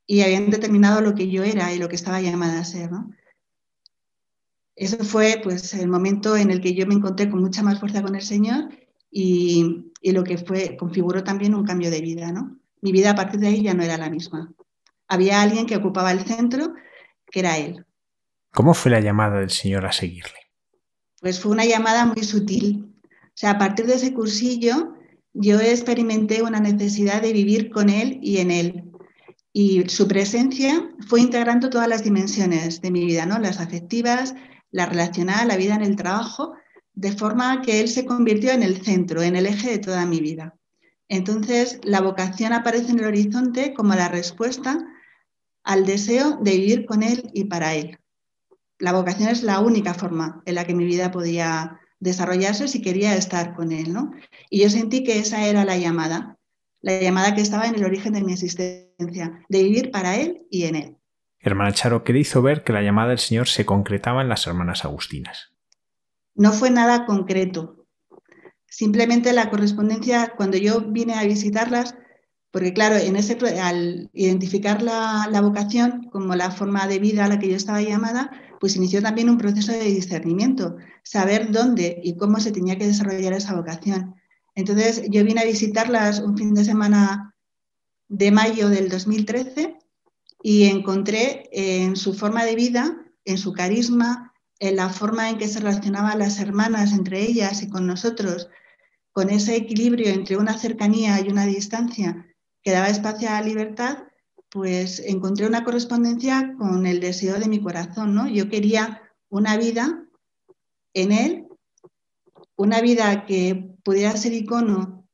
y 0.07 0.22
habían 0.22 0.51
determinado 0.51 1.01
lo 1.01 1.14
que 1.14 1.29
yo 1.29 1.42
era 1.42 1.72
y 1.75 1.79
lo 1.79 1.88
que 1.88 1.96
estaba 1.96 2.20
llamada 2.20 2.61
a 2.61 2.64
ser. 2.64 2.90
Eso 4.75 5.05
fue 5.05 5.40
pues, 5.42 5.75
el 5.75 5.88
momento 5.88 6.37
en 6.37 6.51
el 6.51 6.61
que 6.61 6.75
yo 6.75 6.87
me 6.87 6.94
encontré 6.94 7.31
con 7.31 7.40
mucha 7.40 7.62
más 7.62 7.79
fuerza 7.79 8.03
con 8.03 8.14
el 8.14 8.22
Señor 8.22 8.70
y, 9.11 9.92
lo 10.03 10.25
que 10.25 10.38
fue, 10.38 10.77
configuró 10.79 11.22
también 11.22 11.55
un 11.55 11.64
cambio 11.64 11.90
de 11.90 12.01
vida, 12.01 12.33
¿no? 12.33 12.59
Mi 12.81 12.92
vida 12.92 13.11
a 13.11 13.14
partir 13.14 13.38
de 13.38 13.48
ahí 13.48 13.62
ya 13.62 13.75
no 13.75 13.83
era 13.83 13.98
la 13.98 14.09
misma. 14.09 14.51
Había 15.09 15.42
alguien 15.42 15.66
que 15.66 15.77
ocupaba 15.77 16.11
el 16.12 16.25
centro, 16.25 16.72
que 17.31 17.40
era 17.40 17.59
él. 17.59 17.85
¿Cómo 18.54 18.74
fue 18.74 18.90
la 18.90 19.00
llamada 19.00 19.40
del 19.40 19.50
Señor 19.50 19.86
a 19.86 19.92
seguirle? 19.92 20.38
Pues 21.20 21.40
fue 21.40 21.52
una 21.52 21.64
llamada 21.64 22.04
muy 22.04 22.22
sutil. 22.22 22.94
O 23.04 23.34
sea, 23.34 23.52
a 23.52 23.58
partir 23.58 23.86
de 23.86 23.94
ese 23.94 24.12
cursillo, 24.12 24.94
yo 25.32 25.58
experimenté 25.58 26.42
una 26.42 26.60
necesidad 26.60 27.22
de 27.22 27.32
vivir 27.32 27.70
con 27.70 27.88
Él 27.88 28.18
y 28.22 28.38
en 28.38 28.50
Él. 28.50 28.92
Y 29.54 29.88
su 29.88 30.06
presencia 30.06 30.90
fue 31.08 31.22
integrando 31.22 31.70
todas 31.70 31.88
las 31.88 32.04
dimensiones 32.04 32.82
de 32.82 32.90
mi 32.90 33.06
vida, 33.06 33.24
¿no? 33.24 33.38
Las 33.38 33.58
afectivas, 33.58 34.34
la 34.70 34.84
relacional, 34.84 35.48
la 35.48 35.56
vida 35.56 35.74
en 35.74 35.82
el 35.82 35.96
trabajo, 35.96 36.52
de 36.92 37.12
forma 37.12 37.62
que 37.62 37.80
Él 37.80 37.88
se 37.88 38.04
convirtió 38.04 38.52
en 38.52 38.62
el 38.62 38.84
centro, 38.84 39.22
en 39.22 39.36
el 39.36 39.46
eje 39.46 39.70
de 39.70 39.78
toda 39.78 40.04
mi 40.04 40.20
vida. 40.20 40.54
Entonces, 41.08 41.80
la 41.84 42.02
vocación 42.02 42.52
aparece 42.52 42.90
en 42.90 42.98
el 42.98 43.06
horizonte 43.06 43.72
como 43.72 43.94
la 43.94 44.08
respuesta 44.08 44.78
al 45.64 45.86
deseo 45.86 46.36
de 46.42 46.50
vivir 46.50 46.84
con 46.84 47.02
Él 47.02 47.30
y 47.32 47.44
para 47.44 47.74
Él. 47.74 47.98
La 48.83 48.90
vocación 48.90 49.29
es 49.29 49.45
la 49.45 49.61
única 49.61 49.95
forma 49.95 50.42
en 50.45 50.57
la 50.57 50.64
que 50.64 50.75
mi 50.75 50.85
vida 50.85 51.12
podía 51.12 51.79
desarrollarse 52.01 52.66
si 52.66 52.83
quería 52.83 53.14
estar 53.14 53.55
con 53.55 53.71
Él, 53.71 53.92
¿no? 53.92 54.11
Y 54.51 54.61
yo 54.61 54.71
sentí 54.71 55.05
que 55.05 55.21
esa 55.21 55.47
era 55.47 55.64
la 55.64 55.77
llamada, 55.77 56.37
la 56.81 57.01
llamada 57.01 57.33
que 57.37 57.42
estaba 57.42 57.68
en 57.68 57.77
el 57.77 57.85
origen 57.85 58.12
de 58.12 58.23
mi 58.23 58.33
existencia, 58.33 59.45
de 59.49 59.62
vivir 59.62 59.92
para 59.92 60.16
Él 60.16 60.49
y 60.51 60.64
en 60.64 60.75
Él. 60.75 60.97
Hermana 61.38 61.73
Charo, 61.73 62.03
¿qué 62.03 62.12
le 62.12 62.18
hizo 62.18 62.42
ver 62.42 62.64
que 62.64 62.73
la 62.73 62.83
llamada 62.83 63.11
del 63.11 63.21
Señor 63.21 63.47
se 63.47 63.64
concretaba 63.64 64.21
en 64.21 64.29
las 64.29 64.49
hermanas 64.49 64.85
agustinas? 64.85 65.53
No 66.35 66.51
fue 66.51 66.73
nada 66.73 67.07
concreto. 67.07 67.87
Simplemente 68.66 69.33
la 69.33 69.49
correspondencia, 69.49 70.33
cuando 70.37 70.57
yo 70.57 70.81
vine 70.81 71.14
a 71.14 71.23
visitarlas, 71.23 71.95
porque 72.52 72.74
claro, 72.74 72.96
en 72.96 73.16
ese, 73.16 73.38
al 73.60 74.10
identificar 74.12 74.82
la, 74.82 75.26
la 75.32 75.40
vocación 75.40 76.10
como 76.12 76.34
la 76.34 76.50
forma 76.50 76.86
de 76.86 76.98
vida 76.98 77.24
a 77.24 77.28
la 77.28 77.38
que 77.38 77.48
yo 77.48 77.56
estaba 77.56 77.80
llamada, 77.80 78.30
pues 78.60 78.76
inició 78.76 79.00
también 79.00 79.30
un 79.30 79.38
proceso 79.38 79.72
de 79.72 79.84
discernimiento, 79.84 80.76
saber 81.02 81.50
dónde 81.50 81.98
y 82.04 82.16
cómo 82.16 82.38
se 82.40 82.52
tenía 82.52 82.76
que 82.76 82.86
desarrollar 82.86 83.32
esa 83.32 83.56
vocación. 83.56 84.16
Entonces 84.54 85.02
yo 85.08 85.24
vine 85.24 85.40
a 85.40 85.46
visitarlas 85.46 86.20
un 86.20 86.36
fin 86.36 86.52
de 86.52 86.64
semana 86.64 87.34
de 88.08 88.30
mayo 88.30 88.68
del 88.68 88.90
2013 88.90 89.78
y 90.42 90.64
encontré 90.64 91.48
en 91.52 91.96
su 91.96 92.12
forma 92.12 92.44
de 92.44 92.54
vida, 92.54 92.98
en 93.24 93.38
su 93.38 93.54
carisma, 93.54 94.34
en 94.58 94.76
la 94.76 94.90
forma 94.90 95.30
en 95.30 95.38
que 95.38 95.48
se 95.48 95.60
relacionaban 95.60 96.18
las 96.18 96.38
hermanas 96.38 96.92
entre 96.92 97.22
ellas 97.22 97.62
y 97.62 97.70
con 97.70 97.86
nosotros, 97.86 98.50
con 99.10 99.30
ese 99.30 99.56
equilibrio 99.56 100.10
entre 100.10 100.36
una 100.36 100.58
cercanía 100.58 101.18
y 101.20 101.30
una 101.30 101.46
distancia 101.46 102.26
que 102.62 102.72
daba 102.72 102.88
espacio 102.88 103.29
a 103.29 103.40
la 103.40 103.46
libertad, 103.46 103.98
pues 104.48 105.01
encontré 105.01 105.46
una 105.46 105.64
correspondencia 105.64 106.55
con 106.59 106.87
el 106.87 107.01
deseo 107.01 107.38
de 107.38 107.48
mi 107.48 107.61
corazón, 107.61 108.14
¿no? 108.14 108.29
Yo 108.29 108.48
quería 108.48 109.03
una 109.29 109.57
vida 109.57 110.05
en 110.94 111.12
él, 111.12 111.48
una 112.57 112.81
vida 112.81 113.25
que 113.25 113.75
pudiera 113.83 114.16
ser 114.16 114.35
icono 114.35 115.09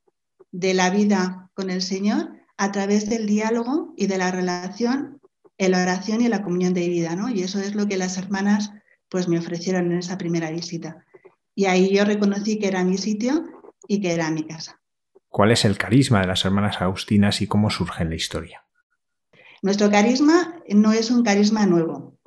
de 0.51 0.75
la 0.75 0.91
vida 0.91 1.51
con 1.55 1.71
el 1.71 1.83
Señor 1.83 2.33
a 2.57 2.73
través 2.73 3.09
del 3.09 3.27
diálogo 3.27 3.95
y 3.97 4.09
de 4.09 4.19
la 4.19 4.33
relación 4.33 5.21
en 5.57 5.73
la 5.73 5.83
oración 5.83 6.21
y 6.21 6.29
la 6.29 6.43
comunión 6.43 6.75
de 6.75 6.89
vida, 6.89 7.17
¿no? 7.17 7.29
Y 7.29 7.43
eso 7.43 7.61
es 7.61 7.75
lo 7.75 7.87
que 7.87 7.97
las 7.97 8.17
hermanas 8.17 8.73
pues 9.09 9.29
me 9.29 9.39
ofrecieron 9.39 9.91
en 9.91 9.99
esa 9.99 10.19
primera 10.19 10.51
visita. 10.51 11.05
Y 11.55 11.67
ahí 11.67 11.95
yo 11.95 12.05
reconocí 12.05 12.59
que 12.59 12.69
era 12.69 12.85
mi 12.85 12.99
sitio 12.99 13.45
y 13.87 14.01
que 14.01 14.13
era 14.13 14.31
mi 14.31 14.45
casa. 14.47 14.78
¿Cuál 15.29 15.53
es 15.53 15.64
el 15.64 15.79
carisma 15.79 16.21
de 16.21 16.27
las 16.27 16.45
hermanas 16.45 16.81
agustinas 16.81 17.43
y 17.43 17.47
cómo 17.47 17.71
surge 17.71 18.03
en 18.03 18.11
la 18.11 18.17
historia? 18.17 18.64
Nuestro 19.62 19.91
carisma 19.91 20.55
no 20.69 20.93
es 20.93 21.11
un 21.11 21.23
carisma 21.23 21.67
nuevo. 21.67 22.19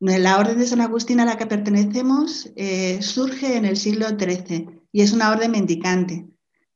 La 0.00 0.38
Orden 0.38 0.58
de 0.58 0.66
San 0.66 0.80
Agustín 0.80 1.20
a 1.20 1.24
la 1.24 1.36
que 1.36 1.46
pertenecemos 1.46 2.50
eh, 2.56 3.00
surge 3.02 3.56
en 3.56 3.64
el 3.64 3.76
siglo 3.76 4.08
XIII 4.08 4.82
y 4.90 5.02
es 5.02 5.12
una 5.12 5.30
orden 5.30 5.52
mendicante. 5.52 6.26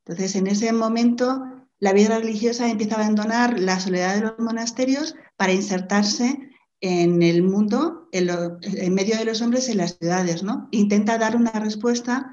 Entonces, 0.05 0.37
en 0.37 0.47
ese 0.47 0.73
momento, 0.73 1.43
la 1.81 1.93
vida 1.93 2.19
religiosa 2.19 2.71
empieza 2.71 2.95
a 2.95 3.01
abandonar 3.01 3.59
la 3.59 3.81
soledad 3.81 4.15
de 4.15 4.21
los 4.21 4.39
monasterios 4.39 5.17
para 5.37 5.53
insertarse 5.53 6.51
en 6.81 7.23
el 7.23 7.43
mundo, 7.43 8.09
en, 8.13 8.95
medio 8.95 9.17
de 9.17 9.25
los 9.25 9.43
hombres 9.43 9.69
en 9.69 9.79
las 9.79 9.99
ciudades. 9.99 10.45
¿no? 10.45 10.69
Intenta 10.71 11.19
dar 11.19 11.35
una 11.35 11.51
respuesta 11.51 12.33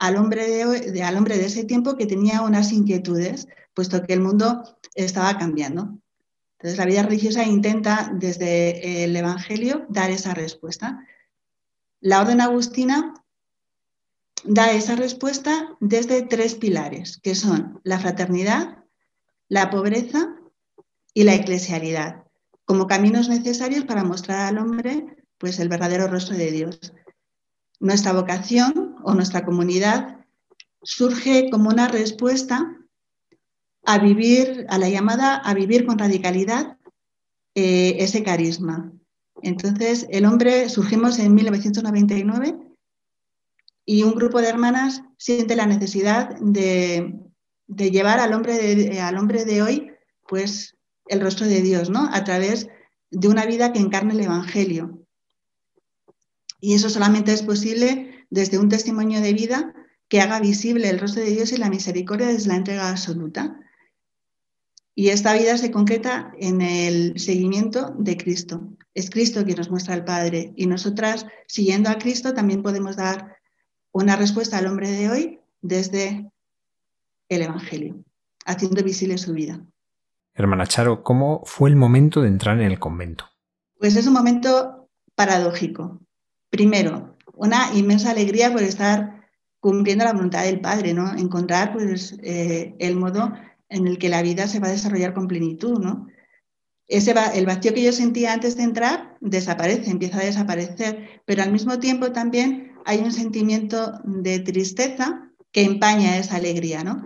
al 0.00 0.16
hombre 0.16 0.48
de, 0.48 1.46
ese 1.46 1.64
tiempo 1.64 1.96
que 1.96 2.06
tenía 2.06 2.42
unas 2.42 2.72
inquietudes, 2.72 3.46
puesto 3.74 4.02
que 4.02 4.14
el 4.14 4.20
mundo 4.20 4.76
estaba 4.96 5.38
cambiando. 5.38 6.00
Entonces, 6.58 6.78
la 6.78 6.86
vida 6.86 7.02
religiosa 7.04 7.44
intenta 7.44 8.10
desde 8.12 9.04
el 9.04 9.14
Evangelio 9.14 9.86
dar 9.88 10.10
esa 10.10 10.34
respuesta. 10.34 11.06
La 12.00 12.20
orden 12.20 12.40
agustina 12.40 13.14
da 14.42 14.72
esa 14.72 14.96
respuesta 14.96 15.76
desde 15.78 16.22
tres 16.22 16.56
pilares, 16.56 17.20
que 17.22 17.36
son 17.36 17.80
la 17.84 18.00
fraternidad, 18.00 18.84
la 19.48 19.70
pobreza 19.70 20.34
y 21.14 21.22
la 21.22 21.34
eclesialidad 21.34 22.24
como 22.70 22.86
caminos 22.86 23.28
necesarios 23.28 23.84
para 23.84 24.04
mostrar 24.04 24.46
al 24.46 24.58
hombre 24.58 25.04
pues, 25.38 25.58
el 25.58 25.68
verdadero 25.68 26.06
rostro 26.06 26.36
de 26.36 26.52
Dios. 26.52 26.92
Nuestra 27.80 28.12
vocación 28.12 28.89
o 29.04 29.14
nuestra 29.14 29.44
comunidad 29.44 30.24
surge 30.82 31.50
como 31.50 31.70
una 31.70 31.88
respuesta 31.88 32.76
a 33.84 33.98
vivir, 33.98 34.66
a 34.68 34.78
la 34.78 34.88
llamada 34.88 35.36
a 35.36 35.54
vivir 35.54 35.86
con 35.86 35.98
radicalidad 35.98 36.78
eh, 37.54 37.96
ese 37.98 38.22
carisma. 38.22 38.92
Entonces, 39.42 40.06
el 40.10 40.26
hombre 40.26 40.68
surgimos 40.68 41.18
en 41.18 41.34
1999 41.34 42.58
y 43.86 44.02
un 44.02 44.14
grupo 44.14 44.40
de 44.40 44.48
hermanas 44.48 45.02
siente 45.18 45.56
la 45.56 45.66
necesidad 45.66 46.36
de, 46.40 47.14
llevar 47.66 48.20
al 48.20 48.34
hombre 48.34 48.56
de, 48.56 49.00
al 49.00 49.16
hombre 49.16 49.44
de 49.44 49.62
hoy 49.62 49.92
pues 50.28 50.76
el 51.06 51.20
rostro 51.20 51.46
de 51.46 51.60
Dios, 51.60 51.90
¿no? 51.90 52.08
A 52.12 52.22
través 52.22 52.68
de 53.10 53.28
una 53.28 53.46
vida 53.46 53.72
que 53.72 53.80
encarne 53.80 54.14
el 54.14 54.20
Evangelio. 54.20 55.04
Y 56.60 56.74
eso 56.74 56.88
solamente 56.88 57.32
es 57.32 57.42
posible 57.42 58.09
desde 58.30 58.58
un 58.58 58.68
testimonio 58.68 59.20
de 59.20 59.34
vida 59.34 59.74
que 60.08 60.20
haga 60.20 60.40
visible 60.40 60.88
el 60.88 60.98
rostro 60.98 61.22
de 61.22 61.30
Dios 61.30 61.52
y 61.52 61.56
la 61.56 61.70
misericordia 61.70 62.28
desde 62.28 62.48
la 62.48 62.56
entrega 62.56 62.90
absoluta. 62.90 63.60
Y 64.94 65.10
esta 65.10 65.34
vida 65.34 65.56
se 65.56 65.70
concreta 65.70 66.32
en 66.38 66.60
el 66.60 67.18
seguimiento 67.18 67.94
de 67.96 68.16
Cristo. 68.16 68.68
Es 68.94 69.08
Cristo 69.08 69.44
quien 69.44 69.56
nos 69.56 69.70
muestra 69.70 69.94
al 69.94 70.04
Padre 70.04 70.52
y 70.56 70.66
nosotras, 70.66 71.26
siguiendo 71.46 71.90
a 71.90 71.98
Cristo, 71.98 72.34
también 72.34 72.62
podemos 72.62 72.96
dar 72.96 73.36
una 73.92 74.16
respuesta 74.16 74.58
al 74.58 74.66
hombre 74.66 74.90
de 74.90 75.08
hoy 75.08 75.40
desde 75.62 76.30
el 77.28 77.42
Evangelio, 77.42 78.02
haciendo 78.44 78.82
visible 78.82 79.16
su 79.16 79.32
vida. 79.32 79.64
Hermana 80.34 80.66
Charo, 80.66 81.02
¿cómo 81.02 81.42
fue 81.44 81.70
el 81.70 81.76
momento 81.76 82.22
de 82.22 82.28
entrar 82.28 82.60
en 82.60 82.66
el 82.66 82.78
convento? 82.78 83.26
Pues 83.78 83.96
es 83.96 84.06
un 84.06 84.12
momento 84.12 84.88
paradójico. 85.14 86.00
Primero, 86.50 87.16
una 87.40 87.70
inmensa 87.74 88.10
alegría 88.10 88.52
por 88.52 88.62
estar 88.62 89.24
cumpliendo 89.60 90.04
la 90.04 90.12
voluntad 90.12 90.44
del 90.44 90.60
Padre, 90.60 90.92
¿no? 90.92 91.12
Encontrar 91.16 91.72
pues, 91.72 92.16
eh, 92.22 92.74
el 92.78 92.96
modo 92.96 93.32
en 93.68 93.86
el 93.86 93.98
que 93.98 94.10
la 94.10 94.22
vida 94.22 94.46
se 94.46 94.60
va 94.60 94.68
a 94.68 94.72
desarrollar 94.72 95.14
con 95.14 95.26
plenitud, 95.26 95.78
¿no? 95.78 96.06
Ese 96.86 97.14
el 97.34 97.46
vacío 97.46 97.72
que 97.72 97.82
yo 97.82 97.92
sentía 97.92 98.32
antes 98.32 98.56
de 98.56 98.64
entrar 98.64 99.16
desaparece, 99.20 99.90
empieza 99.90 100.18
a 100.18 100.24
desaparecer, 100.24 101.22
pero 101.24 101.42
al 101.42 101.52
mismo 101.52 101.78
tiempo 101.78 102.12
también 102.12 102.72
hay 102.84 102.98
un 102.98 103.12
sentimiento 103.12 104.00
de 104.04 104.40
tristeza 104.40 105.30
que 105.52 105.62
empaña 105.62 106.18
esa 106.18 106.36
alegría, 106.36 106.84
¿no? 106.84 107.04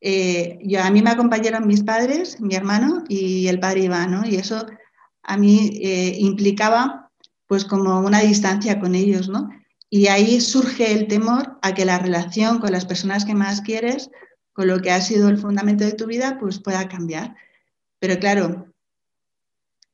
Eh, 0.00 0.58
yo, 0.62 0.82
a 0.82 0.90
mí 0.90 1.02
me 1.02 1.10
acompañaron 1.10 1.66
mis 1.66 1.82
padres, 1.82 2.40
mi 2.40 2.54
hermano 2.54 3.04
y 3.08 3.46
el 3.48 3.60
padre 3.60 3.84
Iván, 3.84 4.24
Y 4.26 4.36
eso 4.36 4.66
a 5.22 5.36
mí 5.36 5.78
eh, 5.82 6.16
implicaba 6.18 7.10
pues 7.46 7.64
como 7.64 8.00
una 8.00 8.20
distancia 8.20 8.80
con 8.80 8.94
ellos, 8.94 9.28
¿no? 9.28 9.48
Y 9.96 10.08
ahí 10.08 10.42
surge 10.42 10.92
el 10.92 11.08
temor 11.08 11.58
a 11.62 11.72
que 11.72 11.86
la 11.86 11.98
relación 11.98 12.58
con 12.58 12.70
las 12.70 12.84
personas 12.84 13.24
que 13.24 13.34
más 13.34 13.62
quieres, 13.62 14.10
con 14.52 14.66
lo 14.66 14.82
que 14.82 14.90
ha 14.90 15.00
sido 15.00 15.30
el 15.30 15.38
fundamento 15.38 15.84
de 15.84 15.94
tu 15.94 16.04
vida, 16.04 16.36
pues 16.38 16.58
pueda 16.58 16.86
cambiar. 16.86 17.34
Pero 17.98 18.18
claro, 18.18 18.74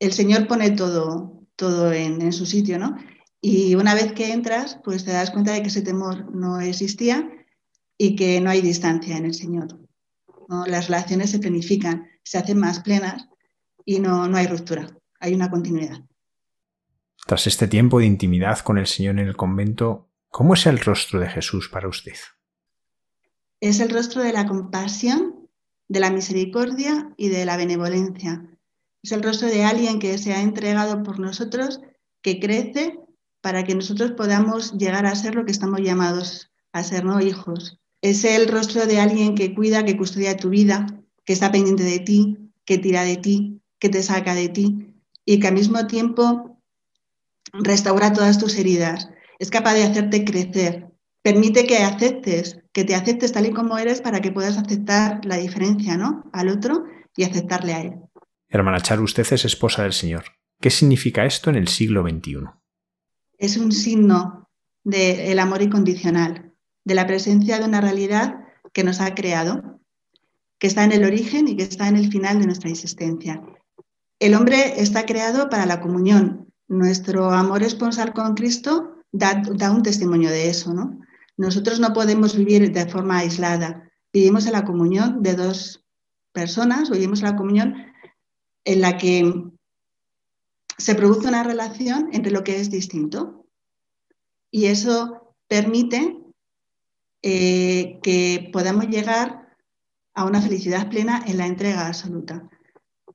el 0.00 0.12
Señor 0.12 0.48
pone 0.48 0.72
todo, 0.72 1.44
todo 1.54 1.92
en, 1.92 2.20
en 2.20 2.32
su 2.32 2.46
sitio, 2.46 2.80
¿no? 2.80 2.96
Y 3.40 3.76
una 3.76 3.94
vez 3.94 4.12
que 4.12 4.32
entras, 4.32 4.80
pues 4.82 5.04
te 5.04 5.12
das 5.12 5.30
cuenta 5.30 5.52
de 5.52 5.62
que 5.62 5.68
ese 5.68 5.82
temor 5.82 6.34
no 6.34 6.60
existía 6.60 7.30
y 7.96 8.16
que 8.16 8.40
no 8.40 8.50
hay 8.50 8.60
distancia 8.60 9.16
en 9.16 9.26
el 9.26 9.34
Señor. 9.34 9.68
Las 10.66 10.88
relaciones 10.88 11.30
se 11.30 11.38
planifican, 11.38 12.08
se 12.24 12.38
hacen 12.38 12.58
más 12.58 12.80
plenas 12.80 13.28
y 13.84 14.00
no, 14.00 14.26
no 14.26 14.36
hay 14.36 14.48
ruptura, 14.48 14.88
hay 15.20 15.32
una 15.32 15.48
continuidad. 15.48 16.00
Tras 17.26 17.46
este 17.46 17.68
tiempo 17.68 17.98
de 17.98 18.06
intimidad 18.06 18.58
con 18.60 18.78
el 18.78 18.86
Señor 18.86 19.18
en 19.18 19.28
el 19.28 19.36
convento, 19.36 20.08
¿cómo 20.28 20.54
es 20.54 20.66
el 20.66 20.80
rostro 20.80 21.20
de 21.20 21.28
Jesús 21.28 21.68
para 21.68 21.88
usted? 21.88 22.16
Es 23.60 23.78
el 23.80 23.90
rostro 23.90 24.22
de 24.22 24.32
la 24.32 24.46
compasión, 24.46 25.48
de 25.88 26.00
la 26.00 26.10
misericordia 26.10 27.12
y 27.16 27.28
de 27.28 27.44
la 27.44 27.56
benevolencia. 27.56 28.44
Es 29.02 29.12
el 29.12 29.22
rostro 29.22 29.48
de 29.48 29.64
alguien 29.64 30.00
que 30.00 30.18
se 30.18 30.32
ha 30.32 30.42
entregado 30.42 31.02
por 31.02 31.20
nosotros, 31.20 31.80
que 32.22 32.40
crece 32.40 32.98
para 33.40 33.64
que 33.64 33.74
nosotros 33.74 34.12
podamos 34.12 34.72
llegar 34.78 35.06
a 35.06 35.14
ser 35.14 35.34
lo 35.34 35.44
que 35.44 35.52
estamos 35.52 35.80
llamados 35.80 36.50
a 36.72 36.82
ser, 36.82 37.04
¿no? 37.04 37.20
Hijos. 37.20 37.78
Es 38.00 38.24
el 38.24 38.48
rostro 38.48 38.86
de 38.86 39.00
alguien 39.00 39.34
que 39.34 39.54
cuida, 39.54 39.84
que 39.84 39.96
custodia 39.96 40.36
tu 40.36 40.48
vida, 40.48 40.86
que 41.24 41.32
está 41.32 41.52
pendiente 41.52 41.84
de 41.84 42.00
ti, 42.00 42.50
que 42.64 42.78
tira 42.78 43.02
de 43.02 43.16
ti, 43.16 43.60
que 43.78 43.88
te 43.88 44.02
saca 44.02 44.34
de 44.34 44.48
ti 44.48 44.94
y 45.24 45.38
que 45.38 45.48
al 45.48 45.54
mismo 45.54 45.86
tiempo 45.86 46.51
restaura 47.52 48.12
todas 48.12 48.38
tus 48.38 48.56
heridas. 48.56 49.08
Es 49.38 49.50
capaz 49.50 49.74
de 49.74 49.84
hacerte 49.84 50.24
crecer. 50.24 50.88
Permite 51.22 51.66
que 51.66 51.78
aceptes, 51.78 52.58
que 52.72 52.84
te 52.84 52.94
aceptes 52.94 53.32
tal 53.32 53.46
y 53.46 53.52
como 53.52 53.78
eres 53.78 54.00
para 54.00 54.20
que 54.20 54.32
puedas 54.32 54.58
aceptar 54.58 55.24
la 55.24 55.36
diferencia, 55.36 55.96
¿no? 55.96 56.24
Al 56.32 56.48
otro 56.48 56.84
y 57.16 57.24
aceptarle 57.24 57.74
a 57.74 57.80
él. 57.82 57.94
Hermana 58.48 58.80
Char, 58.80 59.00
usted 59.00 59.26
es 59.32 59.44
esposa 59.44 59.82
del 59.82 59.92
Señor. 59.92 60.24
¿Qué 60.60 60.70
significa 60.70 61.24
esto 61.24 61.50
en 61.50 61.56
el 61.56 61.68
siglo 61.68 62.02
XXI? 62.02 62.44
Es 63.38 63.56
un 63.56 63.72
signo 63.72 64.48
del 64.84 65.38
amor 65.38 65.62
incondicional, 65.62 66.52
de 66.84 66.94
la 66.94 67.06
presencia 67.06 67.58
de 67.58 67.64
una 67.64 67.80
realidad 67.80 68.36
que 68.72 68.84
nos 68.84 69.00
ha 69.00 69.14
creado, 69.14 69.80
que 70.58 70.66
está 70.66 70.84
en 70.84 70.92
el 70.92 71.04
origen 71.04 71.48
y 71.48 71.56
que 71.56 71.64
está 71.64 71.88
en 71.88 71.96
el 71.96 72.10
final 72.10 72.38
de 72.38 72.46
nuestra 72.46 72.70
existencia. 72.70 73.42
El 74.18 74.34
hombre 74.34 74.80
está 74.80 75.04
creado 75.04 75.48
para 75.50 75.66
la 75.66 75.80
comunión. 75.80 76.51
Nuestro 76.72 77.30
amor 77.30 77.62
esponsal 77.62 78.14
con 78.14 78.32
Cristo 78.32 79.04
da, 79.12 79.42
un 79.70 79.82
testimonio 79.82 80.30
de 80.30 80.48
eso, 80.48 80.72
¿no? 80.72 80.98
Nosotros 81.36 81.78
no 81.80 81.92
podemos 81.92 82.34
vivir 82.34 82.72
de 82.72 82.86
forma 82.86 83.18
aislada. 83.18 83.90
Vivimos 84.10 84.46
en 84.46 84.52
la 84.52 84.64
comunión 84.64 85.22
de 85.22 85.34
dos 85.34 85.84
personas, 86.32 86.88
vivimos 86.88 87.20
en 87.20 87.26
la 87.26 87.36
comunión 87.36 87.74
en 88.64 88.80
la 88.80 88.96
que 88.96 89.50
se 90.78 90.94
produce 90.94 91.28
una 91.28 91.42
relación 91.42 92.08
entre 92.12 92.32
lo 92.32 92.42
que 92.42 92.58
es 92.58 92.70
distinto. 92.70 93.44
Y 94.50 94.64
eso 94.66 95.36
permite 95.48 96.16
eh, 97.20 98.00
que 98.02 98.48
podamos 98.50 98.86
llegar 98.88 99.58
a 100.14 100.24
una 100.24 100.40
felicidad 100.40 100.88
plena 100.88 101.22
en 101.26 101.36
la 101.36 101.46
entrega 101.46 101.86
absoluta. 101.86 102.48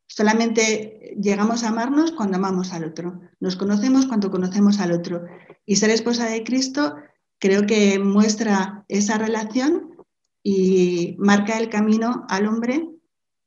Solamente 0.08 1.16
llegamos 1.22 1.64
a 1.64 1.70
amarnos 1.70 2.12
cuando 2.12 2.38
amamos 2.38 2.74
al 2.74 2.86
otro. 2.86 3.20
Nos 3.40 3.56
conocemos 3.56 4.08
cuando 4.08 4.32
conocemos 4.32 4.80
al 4.80 4.94
otro. 4.94 5.26
Y 5.66 5.76
ser 5.76 5.90
esposa 5.90 6.30
de 6.30 6.44
Cristo 6.44 6.96
creo 7.40 7.66
que 7.68 8.00
muestra 8.00 8.86
esa 8.88 9.18
relación 9.18 9.98
y 10.42 11.16
marca 11.20 11.60
el 11.60 11.70
camino 11.70 12.26
al 12.30 12.48
hombre 12.48 12.88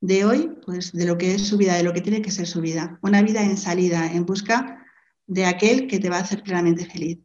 de 0.02 0.24
hoy, 0.24 0.50
pues 0.64 0.92
de 0.92 1.06
lo 1.06 1.18
que 1.18 1.34
es 1.34 1.46
su 1.46 1.56
vida, 1.56 1.74
de 1.74 1.82
lo 1.82 1.92
que 1.92 2.02
tiene 2.02 2.22
que 2.22 2.30
ser 2.30 2.46
su 2.46 2.60
vida. 2.60 2.98
Una 3.02 3.22
vida 3.22 3.42
en 3.42 3.56
salida, 3.56 4.12
en 4.12 4.26
busca 4.26 4.84
de 5.26 5.46
aquel 5.46 5.86
que 5.86 5.98
te 5.98 6.10
va 6.10 6.16
a 6.16 6.20
hacer 6.20 6.42
plenamente 6.42 6.84
feliz. 6.84 7.18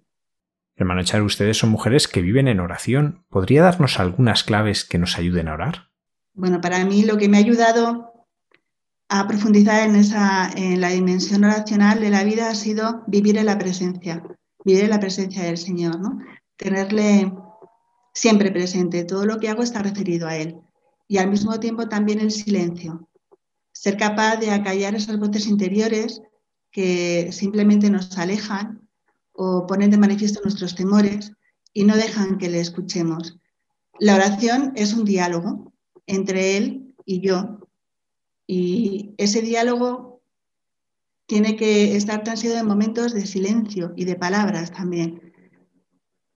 Hermano 0.77 1.03
Char, 1.03 1.21
ustedes 1.21 1.57
son 1.57 1.69
mujeres 1.69 2.07
que 2.07 2.21
viven 2.21 2.47
en 2.47 2.59
oración. 2.59 3.25
¿Podría 3.29 3.63
darnos 3.63 3.99
algunas 3.99 4.43
claves 4.43 4.83
que 4.83 4.97
nos 4.97 5.17
ayuden 5.17 5.47
a 5.47 5.53
orar? 5.53 5.89
Bueno, 6.33 6.59
para 6.59 6.83
mí 6.83 7.03
lo 7.03 7.17
que 7.17 7.29
me 7.29 7.37
ha 7.37 7.39
ayudado 7.39 8.14
a 9.09 9.27
profundizar 9.27 9.87
en, 9.87 9.95
esa, 9.95 10.51
en 10.55 10.81
la 10.81 10.89
dimensión 10.89 11.43
oracional 11.43 11.99
de 11.99 12.09
la 12.09 12.23
vida 12.23 12.49
ha 12.49 12.55
sido 12.55 13.03
vivir 13.07 13.37
en 13.37 13.45
la 13.45 13.57
presencia, 13.57 14.23
vivir 14.63 14.85
en 14.85 14.89
la 14.89 14.99
presencia 14.99 15.43
del 15.43 15.57
Señor, 15.57 15.99
¿no? 15.99 16.19
tenerle 16.57 17.31
siempre 18.13 18.51
presente. 18.51 19.03
Todo 19.03 19.25
lo 19.25 19.39
que 19.39 19.49
hago 19.49 19.61
está 19.61 19.83
referido 19.83 20.27
a 20.27 20.37
Él. 20.37 20.57
Y 21.07 21.17
al 21.17 21.29
mismo 21.29 21.59
tiempo 21.59 21.87
también 21.87 22.19
el 22.19 22.31
silencio. 22.31 23.07
Ser 23.71 23.97
capaz 23.97 24.37
de 24.37 24.51
acallar 24.51 24.95
esas 24.95 25.19
voces 25.19 25.47
interiores 25.47 26.21
que 26.71 27.29
simplemente 27.31 27.89
nos 27.89 28.17
alejan 28.17 28.89
o 29.33 29.67
ponen 29.67 29.91
de 29.91 29.97
manifiesto 29.97 30.41
nuestros 30.43 30.75
temores 30.75 31.33
y 31.73 31.83
no 31.83 31.95
dejan 31.95 32.37
que 32.37 32.49
le 32.49 32.61
escuchemos. 32.61 33.37
La 33.99 34.15
oración 34.15 34.73
es 34.75 34.93
un 34.93 35.05
diálogo 35.05 35.73
entre 36.07 36.57
él 36.57 36.95
y 37.05 37.21
yo. 37.21 37.64
Y 38.47 39.13
ese 39.17 39.41
diálogo 39.41 40.21
tiene 41.25 41.55
que 41.55 41.95
estar 41.95 42.23
transido 42.23 42.57
en 42.57 42.67
momentos 42.67 43.13
de 43.13 43.25
silencio 43.25 43.93
y 43.95 44.05
de 44.05 44.15
palabras 44.15 44.71
también. 44.71 45.33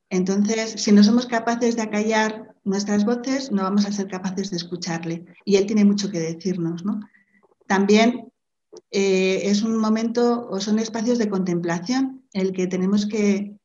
Entonces, 0.10 0.74
si 0.78 0.92
no 0.92 1.04
somos 1.04 1.28
capaces 1.28 1.76
de 1.76 1.84
acallar 1.84 2.56
nuestras 2.64 3.06
voces, 3.06 3.52
no 3.52 3.64
vamos 3.64 3.86
a 3.86 3.92
ser 3.92 4.08
capaces 4.08 4.50
de 4.50 4.58
escucharle. 4.58 5.26
Y 5.46 5.58
él 5.58 5.68
tiene 5.68 5.86
mucho 5.86 6.10
que 6.10 6.20
decirnos. 6.20 6.84
¿no? 6.84 7.00
También 7.68 8.32
eh, 8.92 9.42
es 9.44 9.62
un 9.62 9.78
momento 9.78 10.48
o 10.50 10.60
son 10.60 10.80
espacios 10.80 11.20
de 11.20 11.30
contemplación 11.30 12.24
en 12.34 12.42
el 12.42 12.54
que 12.54 12.68
tenemos 12.68 13.06
que 13.06 13.60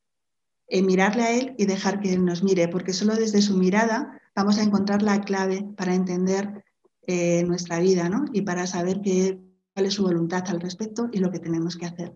eh, 0.69 0.83
mirarle 0.83 1.23
a 1.23 1.33
él 1.33 1.55
y 1.59 1.67
dejar 1.67 2.01
que 2.01 2.13
él 2.13 2.25
nos 2.25 2.43
mire, 2.43 2.69
porque 2.69 2.93
solo 2.93 3.17
desde 3.17 3.43
su 3.43 3.57
mirada 3.57 4.21
vamos 4.35 4.59
a 4.59 4.63
encontrar 4.63 5.03
la 5.03 5.21
clave 5.23 5.67
para 5.77 5.95
entender 5.95 6.65
eh, 7.07 7.43
nuestra 7.45 7.79
vida 7.81 8.09
¿no? 8.09 8.25
y 8.33 8.43
para 8.43 8.67
saber 8.67 9.01
qué, 9.03 9.39
cuál 9.75 9.87
es 9.87 9.95
su 9.95 10.03
voluntad 10.03 10.45
al 10.49 10.61
respecto 10.61 11.09
y 11.13 11.19
lo 11.19 11.31
que 11.31 11.39
tenemos 11.39 11.77
que 11.77 11.87
hacer. 11.87 12.15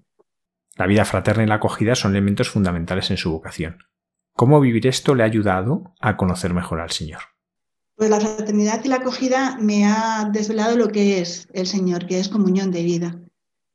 La 0.77 0.87
vida 0.87 1.05
fraterna 1.05 1.43
y 1.43 1.47
la 1.47 1.57
acogida 1.57 1.95
son 1.95 2.13
elementos 2.13 2.49
fundamentales 2.49 3.11
en 3.11 3.17
su 3.17 3.31
vocación. 3.31 3.79
¿Cómo 4.35 4.61
vivir 4.61 4.87
esto 4.87 5.15
le 5.15 5.25
ha 5.25 5.27
ayudado 5.27 5.95
a 6.01 6.17
conocer 6.17 6.55
mejor 6.55 6.81
al 6.81 6.91
Señor? 6.91 7.21
Pues 7.97 8.11
la 8.11 8.21
fraternidad 8.21 8.85
y 8.85 8.89
la 8.89 8.97
acogida 8.97 9.59
me 9.61 9.87
ha 9.87 10.31
desvelado 10.33 10.77
lo 10.77 10.89
que 10.89 11.21
es 11.21 11.49
el 11.53 11.67
Señor, 11.67 12.07
que 12.07 12.21
es 12.21 12.29
comunión 12.29 12.71
de 12.71 12.85
vida. 12.85 13.21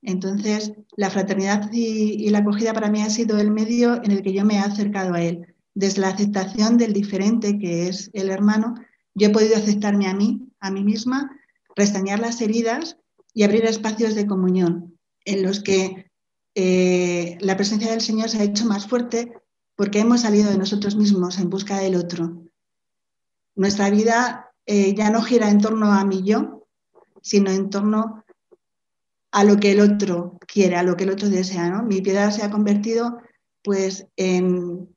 Entonces, 0.01 0.73
la 0.95 1.09
fraternidad 1.09 1.69
y, 1.73 2.25
y, 2.25 2.29
la 2.29 2.39
acogida 2.39 2.73
para 2.73 2.89
mí 2.89 3.01
ha 3.01 3.09
sido 3.09 3.37
el 3.37 3.51
medio 3.51 4.01
en 4.03 4.11
el 4.11 4.21
que 4.21 4.33
yo 4.33 4.45
me 4.45 4.55
he 4.55 4.59
acercado 4.59 5.13
a 5.13 5.21
Él 5.21 5.53
desde 5.75 6.01
la 6.01 6.09
aceptación 6.09 6.77
del 6.77 6.93
diferente 6.93 7.57
que 7.57 7.87
es 7.87 8.09
el 8.13 8.29
hermano, 8.29 8.75
yo 9.15 9.27
he 9.27 9.31
podido 9.31 9.55
aceptarme 9.55 10.07
a 10.07 10.13
mí, 10.13 10.49
a 10.63 10.71
mí 10.71 10.83
misma, 10.83 11.39
restañar 11.75 12.19
las 12.19 12.41
heridas 12.41 12.97
y 13.33 13.43
abrir 13.43 13.65
espacios 13.65 14.15
de 14.15 14.25
comunión 14.27 14.97
en 15.25 15.43
los 15.43 15.61
que 15.61 16.11
eh, 16.55 17.37
la 17.41 17.55
presencia 17.55 17.91
del 17.91 18.01
Señor 18.01 18.29
se 18.29 18.39
ha 18.39 18.43
hecho 18.43 18.65
más 18.65 18.87
fuerte 18.87 19.33
porque 19.75 19.99
hemos 19.99 20.21
salido 20.21 20.49
de 20.49 20.57
nosotros 20.57 20.95
mismos 20.95 21.37
en 21.39 21.49
busca 21.49 21.77
del 21.79 21.95
otro. 21.95 22.43
Nuestra 23.55 23.89
vida 23.89 24.51
eh, 24.65 24.93
ya 24.95 25.09
no 25.09 25.21
gira 25.21 25.49
en 25.49 25.61
torno 25.61 25.91
a 25.91 26.03
mí 26.05 26.23
yo, 26.23 26.67
sino 27.21 27.51
en 27.51 27.69
torno 27.69 28.23
a 29.31 29.43
lo 29.43 29.57
que 29.57 29.71
el 29.71 29.79
otro 29.79 30.37
quiere, 30.47 30.75
a 30.75 30.83
lo 30.83 30.95
que 30.95 31.03
el 31.03 31.11
otro 31.11 31.29
desea. 31.29 31.81
Mi 31.81 32.01
piedad 32.01 32.31
se 32.31 32.43
ha 32.43 32.51
convertido 32.51 33.19
pues 33.63 34.07
en 34.15 34.93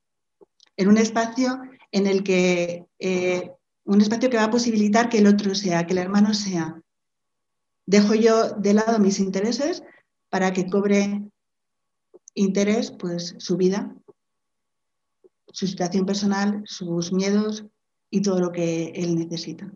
en 0.76 0.88
un 0.88 0.98
espacio 0.98 1.60
en 1.90 2.06
el 2.06 2.22
que, 2.22 2.86
eh, 2.98 3.52
un 3.86 4.00
espacio 4.00 4.28
que 4.28 4.36
va 4.36 4.44
a 4.44 4.50
posibilitar 4.50 5.08
que 5.08 5.18
el 5.18 5.26
otro 5.26 5.54
sea, 5.54 5.86
que 5.86 5.92
el 5.92 5.98
hermano 5.98 6.34
sea. 6.34 6.80
Dejo 7.86 8.14
yo 8.14 8.50
de 8.50 8.74
lado 8.74 8.98
mis 8.98 9.20
intereses 9.20 9.82
para 10.28 10.52
que 10.52 10.68
cobre 10.68 11.22
interés, 12.34 12.90
pues 12.90 13.36
su 13.38 13.56
vida, 13.56 13.94
su 15.52 15.66
situación 15.66 16.04
personal, 16.04 16.62
sus 16.66 17.12
miedos 17.12 17.64
y 18.10 18.22
todo 18.22 18.40
lo 18.40 18.52
que 18.52 18.88
él 18.94 19.16
necesita. 19.16 19.70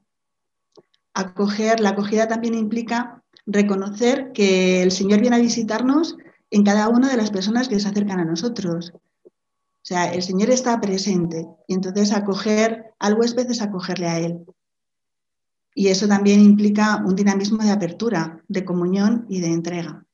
Acoger, 1.14 1.80
la 1.80 1.90
acogida 1.90 2.28
también 2.28 2.54
implica 2.54 3.22
reconocer 3.46 4.32
que 4.32 4.82
el 4.82 4.90
Señor 4.90 5.20
viene 5.20 5.36
a 5.36 5.40
visitarnos 5.40 6.16
en 6.50 6.64
cada 6.64 6.88
una 6.88 7.08
de 7.08 7.16
las 7.16 7.30
personas 7.30 7.68
que 7.68 7.78
se 7.78 7.88
acercan 7.88 8.20
a 8.20 8.24
nosotros. 8.24 8.92
O 9.82 9.86
sea, 9.86 10.12
el 10.12 10.22
Señor 10.22 10.50
está 10.50 10.80
presente 10.80 11.46
y 11.66 11.74
entonces 11.74 12.12
acoger 12.12 12.92
al 12.98 13.14
huésped 13.14 13.50
es 13.50 13.62
acogerle 13.62 14.08
a 14.08 14.18
Él. 14.18 14.44
Y 15.74 15.88
eso 15.88 16.06
también 16.06 16.40
implica 16.40 17.02
un 17.06 17.16
dinamismo 17.16 17.62
de 17.62 17.70
apertura, 17.70 18.44
de 18.48 18.64
comunión 18.64 19.24
y 19.28 19.40
de 19.40 19.48
entrega. 19.48 20.04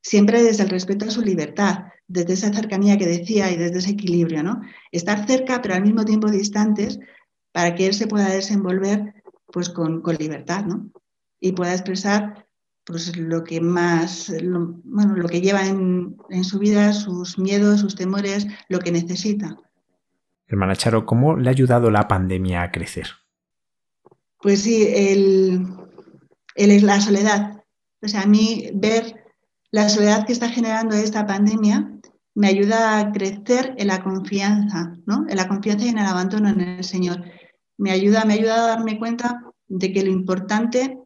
Siempre 0.00 0.42
desde 0.42 0.62
el 0.62 0.70
respeto 0.70 1.04
a 1.04 1.10
su 1.10 1.20
libertad, 1.20 1.86
desde 2.08 2.32
esa 2.32 2.52
cercanía 2.52 2.96
que 2.96 3.06
decía 3.06 3.50
y 3.50 3.56
desde 3.56 3.78
ese 3.78 3.90
equilibrio, 3.90 4.42
¿no? 4.42 4.62
Estar 4.90 5.26
cerca 5.26 5.60
pero 5.60 5.74
al 5.74 5.82
mismo 5.82 6.04
tiempo 6.04 6.30
distantes 6.30 6.98
para 7.52 7.74
que 7.74 7.86
Él 7.86 7.94
se 7.94 8.06
pueda 8.06 8.28
desenvolver 8.28 9.22
pues 9.52 9.68
con, 9.68 10.00
con 10.00 10.16
libertad, 10.16 10.64
¿no? 10.64 10.90
Y 11.38 11.52
pueda 11.52 11.72
expresar 11.72 12.46
pues 12.84 13.16
lo 13.16 13.44
que 13.44 13.60
más, 13.60 14.32
bueno, 14.84 15.16
lo 15.16 15.28
que 15.28 15.40
lleva 15.40 15.66
en, 15.66 16.16
su 16.42 16.58
vida, 16.58 16.92
sus 16.92 17.38
miedos, 17.38 17.80
sus 17.80 17.94
temores, 17.94 18.46
lo 18.68 18.80
que 18.80 18.90
necesita. 18.90 19.56
Hermana 20.46 20.76
Charo, 20.76 21.06
¿cómo 21.06 21.36
le 21.36 21.48
ha 21.48 21.52
ayudado 21.52 21.90
la 21.90 22.08
pandemia 22.08 22.62
a 22.62 22.70
crecer? 22.70 23.06
Pues 24.40 24.62
sí, 24.62 24.86
el, 24.88 25.66
el, 26.56 26.86
la 26.86 27.00
soledad. 27.00 27.62
O 28.02 28.08
sea, 28.08 28.22
a 28.22 28.26
mí 28.26 28.70
ver 28.74 29.24
la 29.70 29.88
soledad 29.88 30.26
que 30.26 30.32
está 30.32 30.48
generando 30.48 30.96
esta 30.96 31.26
pandemia 31.26 31.88
me 32.34 32.48
ayuda 32.48 32.98
a 32.98 33.12
crecer 33.12 33.74
en 33.78 33.86
la 33.88 34.02
confianza, 34.02 34.96
¿no? 35.06 35.24
En 35.28 35.36
la 35.36 35.48
confianza 35.48 35.86
y 35.86 35.90
en 35.90 35.98
el 35.98 36.06
abandono 36.06 36.48
en 36.48 36.60
el 36.60 36.84
Señor. 36.84 37.24
me 37.78 37.90
ayuda, 37.90 38.24
me 38.24 38.34
ha 38.34 38.36
ayudado 38.36 38.64
a 38.64 38.68
darme 38.70 38.98
cuenta 38.98 39.42
de 39.68 39.92
que 39.92 40.02
lo 40.02 40.10
importante 40.10 40.98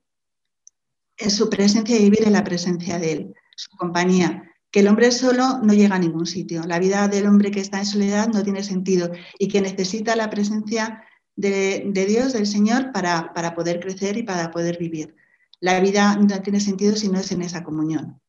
es 1.16 1.34
su 1.34 1.48
presencia 1.48 1.96
y 1.96 2.04
vivir 2.04 2.26
en 2.26 2.32
la 2.32 2.44
presencia 2.44 2.98
de 2.98 3.12
Él, 3.12 3.34
su 3.56 3.70
compañía. 3.76 4.42
Que 4.70 4.80
el 4.80 4.88
hombre 4.88 5.10
solo 5.10 5.58
no 5.62 5.72
llega 5.72 5.96
a 5.96 5.98
ningún 5.98 6.26
sitio. 6.26 6.62
La 6.64 6.78
vida 6.78 7.08
del 7.08 7.26
hombre 7.26 7.50
que 7.50 7.60
está 7.60 7.78
en 7.78 7.86
soledad 7.86 8.28
no 8.28 8.42
tiene 8.42 8.62
sentido 8.62 9.10
y 9.38 9.48
que 9.48 9.60
necesita 9.60 10.16
la 10.16 10.28
presencia 10.28 11.02
de, 11.34 11.90
Dios, 12.08 12.32
del 12.32 12.46
Señor, 12.46 12.92
para, 12.92 13.32
para 13.32 13.54
poder 13.54 13.80
crecer 13.80 14.16
y 14.16 14.22
para 14.22 14.50
poder 14.50 14.78
vivir. 14.78 15.14
La 15.60 15.80
vida 15.80 16.16
no 16.16 16.42
tiene 16.42 16.60
sentido 16.60 16.96
si 16.96 17.08
no 17.08 17.18
es 17.18 17.32
en 17.32 17.42
esa 17.42 17.62
comunión. 17.62 18.20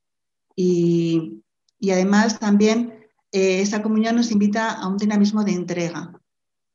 Y, 0.56 1.44
además 1.92 2.40
también 2.40 2.94
eh, 3.32 3.62
esa 3.62 3.84
comunión 3.84 4.16
nos 4.16 4.32
invita 4.32 4.72
a 4.72 4.88
un 4.88 4.98
dinamismo 4.98 5.44
de 5.44 5.52
entrega, 5.52 6.20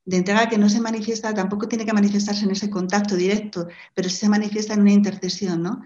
de 0.04 0.16
entrega 0.16 0.48
que 0.48 0.58
no 0.58 0.68
se 0.68 0.80
manifiesta, 0.80 1.34
tampoco 1.34 1.68
tiene 1.68 1.84
que 1.84 1.92
manifestarse 1.92 2.44
en 2.44 2.52
ese 2.52 2.70
contacto 2.70 3.16
directo, 3.16 3.68
pero 3.94 4.08
sí 4.08 4.16
se 4.16 4.28
manifiesta 4.28 4.74
en 4.74 4.82
una 4.82 4.92
intercesión, 4.92 5.62
¿no? 5.62 5.82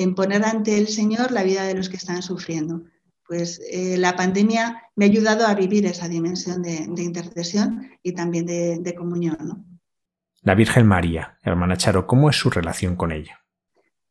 En 0.00 0.14
poner 0.14 0.44
ante 0.44 0.78
el 0.78 0.88
Señor 0.88 1.30
la 1.30 1.42
vida 1.42 1.64
de 1.64 1.74
los 1.74 1.88
que 1.88 1.96
están 1.96 2.22
sufriendo. 2.22 2.84
Pues 3.26 3.60
eh, 3.70 3.96
la 3.98 4.16
pandemia 4.16 4.82
me 4.96 5.04
ha 5.04 5.08
ayudado 5.08 5.46
a 5.46 5.54
vivir 5.54 5.84
esa 5.86 6.08
dimensión 6.08 6.62
de, 6.62 6.88
intercesión 6.96 7.90
y 8.02 8.12
también 8.12 8.46
de, 8.46 8.78
de 8.78 8.94
comunión, 8.94 9.36
¿no? 9.42 9.64
La 10.42 10.54
Virgen 10.54 10.86
María, 10.86 11.36
hermana 11.42 11.76
Charo, 11.76 12.06
¿cómo 12.06 12.30
es 12.30 12.36
su 12.36 12.48
relación 12.48 12.96
con 12.96 13.12
ella? 13.12 13.40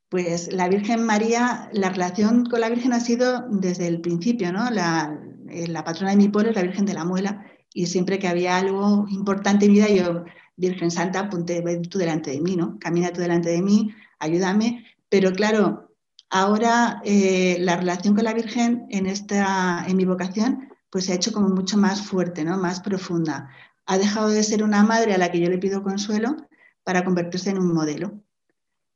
Pues 0.09 0.53
la 0.53 0.69
Virgen 0.69 1.03
María, 1.03 1.69
la 1.73 1.89
relación 1.89 2.45
con 2.45 2.61
la 2.61 2.69
Virgen 2.69 2.93
ha 2.93 2.99
sido 2.99 3.47
desde 3.49 3.87
el 3.87 3.99
principio, 3.99 4.53
¿no? 4.53 4.69
La, 4.69 5.19
eh, 5.49 5.67
la 5.67 5.83
patrona 5.83 6.11
de 6.11 6.17
mi 6.17 6.29
pueblo 6.29 6.51
es 6.51 6.55
la 6.55 6.61
Virgen 6.61 6.85
de 6.85 6.93
la 6.93 7.03
Muela 7.03 7.45
y 7.73 7.87
siempre 7.87 8.19
que 8.19 8.27
había 8.27 8.57
algo 8.57 9.07
importante 9.09 9.65
en 9.65 9.71
mi 9.71 9.79
vida, 9.79 9.89
yo, 9.89 10.25
Virgen 10.55 10.91
Santa, 10.91 11.29
ponte 11.29 11.61
tú 11.89 11.97
delante 11.97 12.31
de 12.31 12.41
mí, 12.41 12.55
¿no? 12.55 12.77
Camina 12.79 13.11
tú 13.11 13.21
delante 13.21 13.49
de 13.49 13.61
mí, 13.61 13.93
ayúdame. 14.19 14.85
Pero 15.09 15.31
claro, 15.31 15.95
ahora 16.29 17.01
eh, 17.03 17.57
la 17.59 17.77
relación 17.77 18.15
con 18.15 18.23
la 18.23 18.33
Virgen 18.33 18.85
en, 18.89 19.05
esta, 19.05 19.85
en 19.87 19.97
mi 19.97 20.05
vocación 20.05 20.69
pues 20.89 21.05
se 21.05 21.11
ha 21.11 21.15
hecho 21.15 21.31
como 21.31 21.49
mucho 21.49 21.77
más 21.77 22.01
fuerte, 22.01 22.43
¿no? 22.43 22.57
Más 22.57 22.79
profunda. 22.79 23.49
Ha 23.85 23.97
dejado 23.97 24.29
de 24.29 24.43
ser 24.43 24.63
una 24.63 24.83
madre 24.83 25.13
a 25.13 25.17
la 25.17 25.31
que 25.31 25.39
yo 25.39 25.49
le 25.49 25.57
pido 25.57 25.83
consuelo 25.83 26.35
para 26.83 27.03
convertirse 27.03 27.51
en 27.51 27.59
un 27.59 27.73
modelo. 27.73 28.23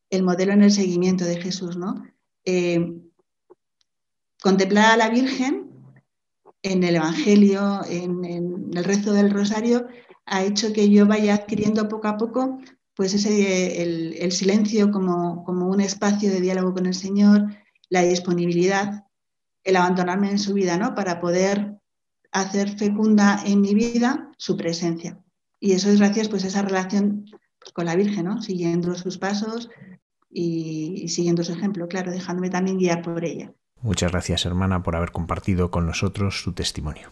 El 0.09 0.23
modelo 0.23 0.53
en 0.53 0.63
el 0.63 0.71
seguimiento 0.71 1.25
de 1.25 1.41
Jesús, 1.41 1.77
¿no? 1.77 2.03
Eh, 2.45 2.99
contemplar 4.41 4.91
a 4.91 4.97
la 4.97 5.09
Virgen 5.09 5.71
en 6.63 6.83
el 6.83 6.95
Evangelio, 6.95 7.81
en, 7.87 8.23
el 8.73 8.83
rezo 8.83 9.13
del 9.13 9.31
Rosario, 9.31 9.87
ha 10.25 10.43
hecho 10.43 10.73
que 10.73 10.89
yo 10.89 11.05
vaya 11.05 11.35
adquiriendo 11.35 11.87
poco 11.89 12.07
a 12.07 12.17
poco 12.17 12.59
pues 12.95 13.13
ese, 13.13 13.81
el, 13.81 14.31
silencio 14.31 14.91
como, 14.91 15.43
como, 15.43 15.67
un 15.67 15.81
espacio 15.81 16.31
de 16.31 16.41
diálogo 16.41 16.73
con 16.73 16.85
el 16.85 16.93
Señor, 16.93 17.47
la 17.89 18.03
disponibilidad, 18.03 19.05
el 19.63 19.75
abandonarme 19.75 20.29
en 20.29 20.39
su 20.39 20.53
vida, 20.53 20.77
¿no? 20.77 20.93
Para 20.93 21.19
poder 21.19 21.77
hacer 22.31 22.77
fecunda 22.77 23.41
en 23.45 23.61
mi 23.61 23.73
vida 23.73 24.31
su 24.37 24.57
presencia. 24.57 25.19
Y 25.59 25.71
eso 25.71 25.89
es 25.89 25.99
gracias 25.99 26.29
pues, 26.29 26.43
a 26.43 26.47
esa 26.47 26.61
relación 26.61 27.25
con 27.73 27.85
la 27.85 27.95
Virgen, 27.95 28.25
¿no? 28.25 28.41
Siguiendo 28.41 28.93
sus 28.95 29.17
pasos 29.17 29.69
y, 30.29 31.03
y 31.03 31.07
siguiendo 31.07 31.43
su 31.43 31.53
ejemplo, 31.53 31.87
claro, 31.87 32.11
dejándome 32.11 32.49
también 32.49 32.77
guiar 32.77 33.01
por 33.01 33.23
ella. 33.23 33.53
Muchas 33.81 34.11
gracias, 34.11 34.45
hermana, 34.45 34.83
por 34.83 34.95
haber 34.95 35.11
compartido 35.11 35.71
con 35.71 35.85
nosotros 35.85 36.41
su 36.41 36.53
testimonio. 36.53 37.11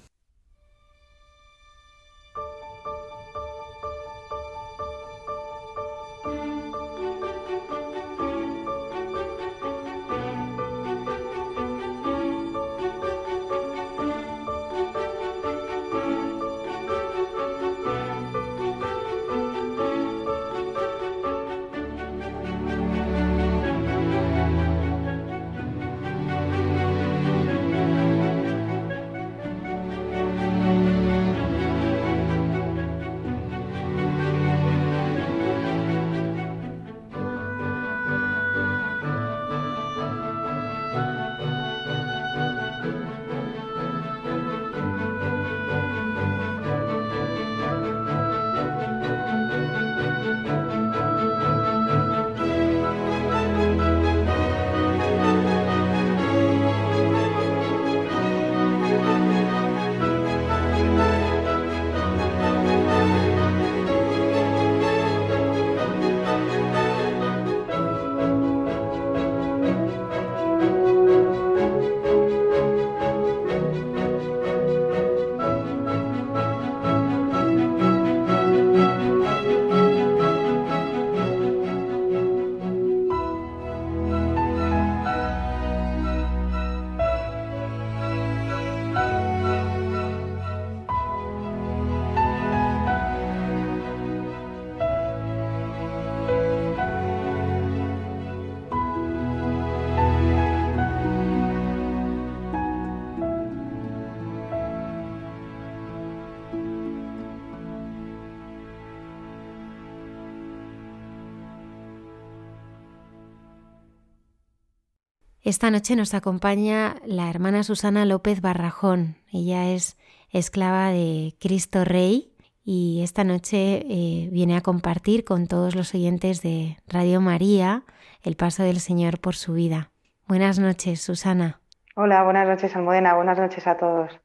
Esta 115.52 115.70
noche 115.70 115.98
nos 115.98 116.14
acompaña 116.14 116.96
la 117.06 117.30
hermana 117.30 117.64
Susana 117.64 118.06
López 118.06 118.40
Barrajón. 118.40 119.18
Ella 119.34 119.68
es 119.68 119.98
esclava 120.30 120.92
de 120.92 121.34
Cristo 121.42 121.84
Rey 121.84 122.32
y 122.64 123.02
esta 123.04 123.26
noche 123.26 123.84
eh, 123.86 124.30
viene 124.32 124.56
a 124.56 124.62
compartir 124.62 125.26
con 125.26 125.48
todos 125.48 125.76
los 125.76 125.94
oyentes 125.94 126.42
de 126.42 126.78
Radio 126.88 127.20
María 127.20 127.84
el 128.24 128.38
paso 128.38 128.64
del 128.64 128.80
Señor 128.80 129.20
por 129.20 129.36
su 129.36 129.52
vida. 129.52 129.92
Buenas 130.26 130.58
noches, 130.58 131.02
Susana. 131.02 131.60
Hola, 131.98 132.24
buenas 132.24 132.48
noches, 132.48 132.74
Almudena. 132.74 133.14
Buenas 133.16 133.38
noches 133.38 133.68
a 133.68 133.76
todos. 133.76 134.22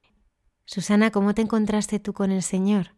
Susana, 0.64 1.10
¿cómo 1.10 1.34
te 1.34 1.42
encontraste 1.42 1.98
tú 1.98 2.12
con 2.12 2.30
el 2.30 2.42
Señor? 2.42 2.92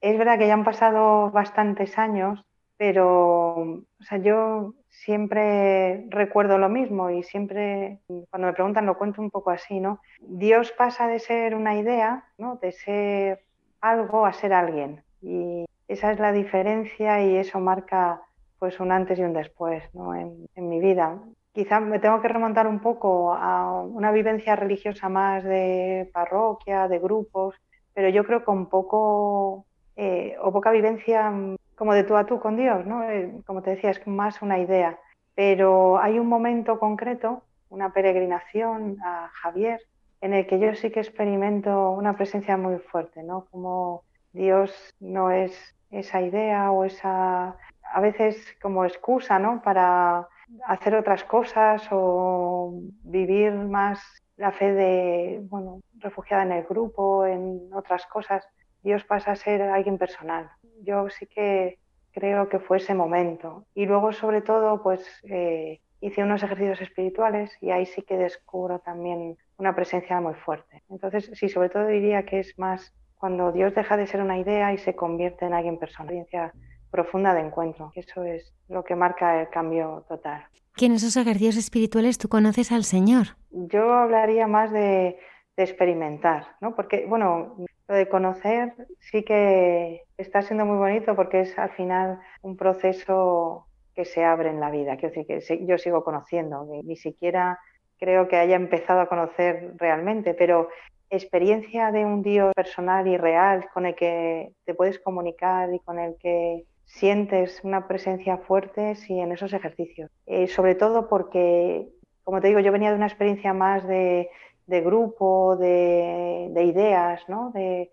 Es 0.00 0.18
verdad 0.18 0.40
que 0.40 0.48
ya 0.48 0.54
han 0.54 0.64
pasado 0.64 1.30
bastantes 1.30 1.96
años, 1.98 2.44
pero 2.76 3.60
o 3.60 4.02
sea, 4.08 4.18
yo 4.18 4.74
siempre 5.00 6.04
recuerdo 6.10 6.58
lo 6.58 6.68
mismo 6.68 7.10
y 7.10 7.22
siempre 7.22 7.98
cuando 8.28 8.48
me 8.48 8.52
preguntan 8.52 8.84
lo 8.84 8.98
cuento 8.98 9.22
un 9.22 9.30
poco 9.30 9.50
así, 9.50 9.80
¿no? 9.80 10.00
Dios 10.20 10.72
pasa 10.72 11.08
de 11.08 11.18
ser 11.18 11.54
una 11.54 11.76
idea, 11.76 12.24
¿no? 12.36 12.56
De 12.56 12.72
ser 12.72 13.42
algo 13.80 14.26
a 14.26 14.32
ser 14.34 14.52
alguien 14.52 15.02
y 15.22 15.64
esa 15.88 16.12
es 16.12 16.18
la 16.18 16.32
diferencia 16.32 17.22
y 17.24 17.36
eso 17.36 17.60
marca 17.60 18.20
pues 18.58 18.78
un 18.78 18.92
antes 18.92 19.18
y 19.18 19.22
un 19.22 19.32
después 19.32 19.82
¿no? 19.94 20.14
en, 20.14 20.46
en 20.54 20.68
mi 20.68 20.80
vida. 20.80 21.18
Quizá 21.52 21.80
me 21.80 21.98
tengo 21.98 22.20
que 22.20 22.28
remontar 22.28 22.66
un 22.66 22.80
poco 22.80 23.32
a 23.32 23.82
una 23.82 24.12
vivencia 24.12 24.54
religiosa 24.54 25.08
más 25.08 25.42
de 25.44 26.10
parroquia, 26.12 26.88
de 26.88 26.98
grupos, 26.98 27.54
pero 27.94 28.10
yo 28.10 28.24
creo 28.24 28.44
que 28.44 28.50
un 28.50 28.66
poco 28.66 29.64
eh, 29.96 30.36
o 30.42 30.52
poca 30.52 30.70
vivencia 30.70 31.32
como 31.80 31.94
de 31.94 32.04
tú 32.04 32.14
a 32.14 32.26
tú 32.26 32.38
con 32.40 32.58
Dios, 32.58 32.84
¿no? 32.84 33.02
Eh, 33.04 33.40
como 33.46 33.62
te 33.62 33.70
decía, 33.70 33.88
es 33.88 34.06
más 34.06 34.42
una 34.42 34.58
idea. 34.58 34.98
Pero 35.34 35.98
hay 35.98 36.18
un 36.18 36.26
momento 36.26 36.78
concreto, 36.78 37.42
una 37.70 37.94
peregrinación 37.94 38.98
a 39.02 39.30
Javier, 39.32 39.80
en 40.20 40.34
el 40.34 40.46
que 40.46 40.58
yo 40.58 40.74
sí 40.74 40.90
que 40.90 41.00
experimento 41.00 41.92
una 41.92 42.16
presencia 42.18 42.58
muy 42.58 42.76
fuerte, 42.80 43.22
¿no? 43.22 43.46
Como 43.50 44.02
Dios 44.34 44.94
no 45.00 45.30
es 45.30 45.74
esa 45.90 46.20
idea 46.20 46.70
o 46.70 46.84
esa, 46.84 47.56
a 47.94 48.00
veces 48.02 48.36
como 48.60 48.84
excusa, 48.84 49.38
¿no? 49.38 49.62
Para 49.62 50.28
hacer 50.66 50.94
otras 50.94 51.24
cosas 51.24 51.88
o 51.90 52.74
vivir 53.04 53.54
más 53.54 54.02
la 54.36 54.52
fe 54.52 54.74
de, 54.74 55.40
bueno, 55.48 55.80
refugiada 55.94 56.42
en 56.42 56.52
el 56.52 56.64
grupo, 56.64 57.24
en 57.24 57.70
otras 57.72 58.04
cosas. 58.04 58.46
Dios 58.82 59.02
pasa 59.04 59.32
a 59.32 59.36
ser 59.36 59.62
alguien 59.62 59.96
personal. 59.96 60.50
Yo 60.82 61.08
sí 61.10 61.26
que 61.26 61.78
creo 62.12 62.48
que 62.48 62.58
fue 62.58 62.78
ese 62.78 62.94
momento. 62.94 63.64
Y 63.74 63.86
luego, 63.86 64.12
sobre 64.12 64.42
todo, 64.42 64.82
pues 64.82 65.04
eh, 65.24 65.80
hice 66.00 66.22
unos 66.22 66.42
ejercicios 66.42 66.80
espirituales 66.80 67.50
y 67.60 67.70
ahí 67.70 67.86
sí 67.86 68.02
que 68.02 68.16
descubro 68.16 68.78
también 68.80 69.36
una 69.58 69.74
presencia 69.74 70.20
muy 70.20 70.34
fuerte. 70.34 70.82
Entonces, 70.88 71.30
sí, 71.34 71.48
sobre 71.48 71.68
todo 71.68 71.86
diría 71.86 72.24
que 72.24 72.40
es 72.40 72.58
más 72.58 72.92
cuando 73.16 73.52
Dios 73.52 73.74
deja 73.74 73.96
de 73.96 74.06
ser 74.06 74.22
una 74.22 74.38
idea 74.38 74.72
y 74.72 74.78
se 74.78 74.96
convierte 74.96 75.44
en 75.44 75.52
alguien 75.52 75.78
personal, 75.78 76.14
experiencia 76.14 76.52
profunda 76.90 77.34
de 77.34 77.40
encuentro. 77.40 77.92
Eso 77.94 78.24
es 78.24 78.52
lo 78.68 78.82
que 78.82 78.96
marca 78.96 79.40
el 79.42 79.48
cambio 79.50 80.04
total. 80.08 80.44
¿Que 80.74 80.86
en 80.86 80.92
esos 80.92 81.16
ejercicios 81.16 81.56
espirituales 81.56 82.16
tú 82.16 82.28
conoces 82.28 82.72
al 82.72 82.84
Señor? 82.84 83.36
Yo 83.50 83.92
hablaría 83.92 84.46
más 84.46 84.72
de, 84.72 85.18
de 85.60 85.64
experimentar, 85.64 86.56
¿no? 86.62 86.74
Porque, 86.74 87.04
bueno, 87.06 87.54
lo 87.86 87.94
de 87.94 88.08
conocer 88.08 88.72
sí 88.98 89.22
que 89.22 90.04
está 90.16 90.40
siendo 90.40 90.64
muy 90.64 90.78
bonito 90.78 91.14
porque 91.14 91.40
es 91.40 91.58
al 91.58 91.70
final 91.70 92.18
un 92.40 92.56
proceso 92.56 93.66
que 93.94 94.06
se 94.06 94.24
abre 94.24 94.48
en 94.48 94.60
la 94.60 94.70
vida. 94.70 94.96
Quiero 94.96 95.14
decir 95.14 95.26
que 95.26 95.66
yo 95.66 95.76
sigo 95.76 96.02
conociendo, 96.02 96.66
ni 96.82 96.96
siquiera 96.96 97.58
creo 97.98 98.26
que 98.26 98.36
haya 98.36 98.56
empezado 98.56 99.00
a 99.02 99.08
conocer 99.08 99.74
realmente, 99.76 100.32
pero 100.32 100.70
experiencia 101.10 101.92
de 101.92 102.06
un 102.06 102.22
Dios 102.22 102.54
personal 102.54 103.06
y 103.06 103.18
real 103.18 103.68
con 103.74 103.84
el 103.84 103.94
que 103.94 104.52
te 104.64 104.72
puedes 104.72 104.98
comunicar 104.98 105.74
y 105.74 105.80
con 105.80 105.98
el 105.98 106.16
que 106.18 106.64
sientes 106.86 107.60
una 107.64 107.86
presencia 107.86 108.38
fuerte 108.38 108.94
sí, 108.94 109.18
en 109.18 109.32
esos 109.32 109.52
ejercicios. 109.52 110.10
Eh, 110.26 110.46
sobre 110.48 110.74
todo 110.74 111.06
porque, 111.06 111.86
como 112.24 112.40
te 112.40 112.48
digo, 112.48 112.60
yo 112.60 112.72
venía 112.72 112.90
de 112.90 112.96
una 112.96 113.08
experiencia 113.08 113.52
más 113.52 113.86
de 113.86 114.30
de 114.70 114.80
grupo, 114.80 115.56
de, 115.56 116.64
ideas, 116.64 117.28
¿no? 117.28 117.50
De, 117.50 117.90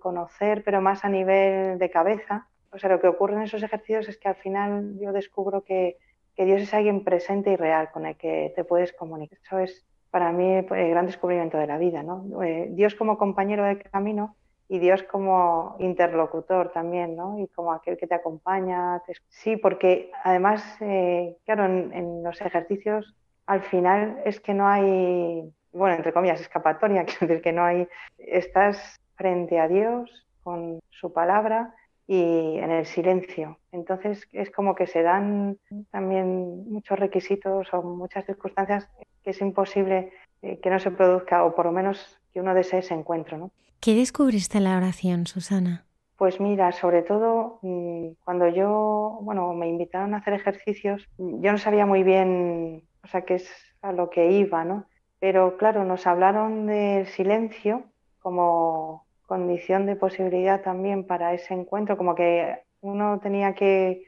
conocer, 0.00 0.62
pero 0.64 0.82
más 0.82 1.02
a 1.06 1.08
nivel 1.08 1.78
de 1.78 1.90
cabeza. 1.90 2.46
O 2.70 2.78
sea, 2.78 2.90
lo 2.90 3.00
que 3.00 3.08
ocurre 3.08 3.36
en 3.36 3.42
esos 3.44 3.62
ejercicios 3.62 4.06
es 4.06 4.18
que 4.18 4.28
al 4.28 4.36
final 4.36 4.98
yo 5.00 5.12
descubro 5.12 5.64
que, 5.64 5.96
Dios 6.36 6.60
es 6.60 6.74
alguien 6.74 7.02
presente 7.02 7.50
y 7.50 7.56
real 7.56 7.90
con 7.90 8.04
el 8.06 8.14
que 8.16 8.52
te 8.54 8.62
puedes 8.64 8.92
comunicar. 8.92 9.38
Eso 9.42 9.58
es 9.58 9.86
para 10.10 10.30
mí 10.30 10.62
pues, 10.62 10.82
el 10.82 10.90
gran 10.90 11.06
descubrimiento 11.06 11.56
de 11.56 11.66
la 11.66 11.78
vida, 11.78 12.02
¿no? 12.02 12.42
Eh, 12.42 12.68
Dios 12.70 12.94
como 12.94 13.18
compañero 13.18 13.64
de 13.64 13.78
camino 13.80 14.36
y 14.68 14.78
Dios 14.78 15.02
como 15.02 15.74
interlocutor 15.80 16.70
también, 16.70 17.16
¿no? 17.16 17.38
Y 17.40 17.48
como 17.48 17.72
aquel 17.72 17.96
que 17.96 18.06
te 18.06 18.14
acompaña. 18.14 19.02
Sí, 19.28 19.56
porque 19.56 20.12
además, 20.22 20.62
eh, 20.80 21.38
claro, 21.44 21.64
en 21.64 22.22
los 22.22 22.40
ejercicios 22.42 23.16
al 23.46 23.62
final 23.62 24.20
es 24.26 24.38
que 24.40 24.52
no 24.52 24.68
hay 24.68 25.50
bueno, 25.72 25.96
entre 25.96 26.12
comillas, 26.12 26.40
escapatoria, 26.40 27.04
quiero 27.06 27.26
decir 27.26 27.42
que 27.42 27.52
no 27.52 27.64
hay, 27.64 27.88
estás 28.18 29.00
frente 29.16 29.58
a 29.58 29.68
Dios 29.68 30.26
con 30.42 30.80
su 30.90 31.12
palabra 31.12 31.74
y 32.06 32.56
en 32.58 32.70
el 32.70 32.86
silencio. 32.86 33.58
Entonces 33.70 34.26
es 34.32 34.50
como 34.50 34.74
que 34.74 34.86
se 34.86 35.02
dan 35.02 35.58
también 35.90 36.70
muchos 36.70 36.98
requisitos 36.98 37.68
o 37.72 37.82
muchas 37.82 38.24
circunstancias 38.24 38.88
que 39.22 39.30
es 39.30 39.40
imposible 39.42 40.12
eh, 40.40 40.58
que 40.60 40.70
no 40.70 40.78
se 40.78 40.90
produzca 40.90 41.44
o 41.44 41.54
por 41.54 41.66
lo 41.66 41.72
menos 41.72 42.18
que 42.32 42.40
uno 42.40 42.54
desee 42.54 42.78
ese 42.78 42.94
encuentro. 42.94 43.36
¿no? 43.36 43.50
¿Qué 43.80 43.94
descubriste 43.94 44.58
en 44.58 44.64
la 44.64 44.76
oración, 44.76 45.26
Susana? 45.26 45.84
Pues 46.16 46.40
mira, 46.40 46.72
sobre 46.72 47.02
todo 47.02 47.58
mm, 47.62 48.08
cuando 48.24 48.48
yo, 48.48 49.18
bueno, 49.22 49.52
me 49.52 49.68
invitaron 49.68 50.14
a 50.14 50.18
hacer 50.18 50.34
ejercicios, 50.34 51.06
yo 51.18 51.52
no 51.52 51.58
sabía 51.58 51.86
muy 51.86 52.02
bien, 52.02 52.82
o 53.04 53.06
sea, 53.06 53.22
qué 53.22 53.34
es 53.34 53.48
a 53.82 53.92
lo 53.92 54.10
que 54.10 54.32
iba, 54.32 54.64
¿no? 54.64 54.86
Pero 55.20 55.56
claro, 55.56 55.84
nos 55.84 56.06
hablaron 56.06 56.66
del 56.66 57.06
silencio 57.06 57.84
como 58.20 59.04
condición 59.26 59.86
de 59.86 59.96
posibilidad 59.96 60.62
también 60.62 61.04
para 61.06 61.34
ese 61.34 61.54
encuentro, 61.54 61.96
como 61.96 62.14
que 62.14 62.62
uno 62.80 63.18
tenía 63.20 63.54
que, 63.54 64.04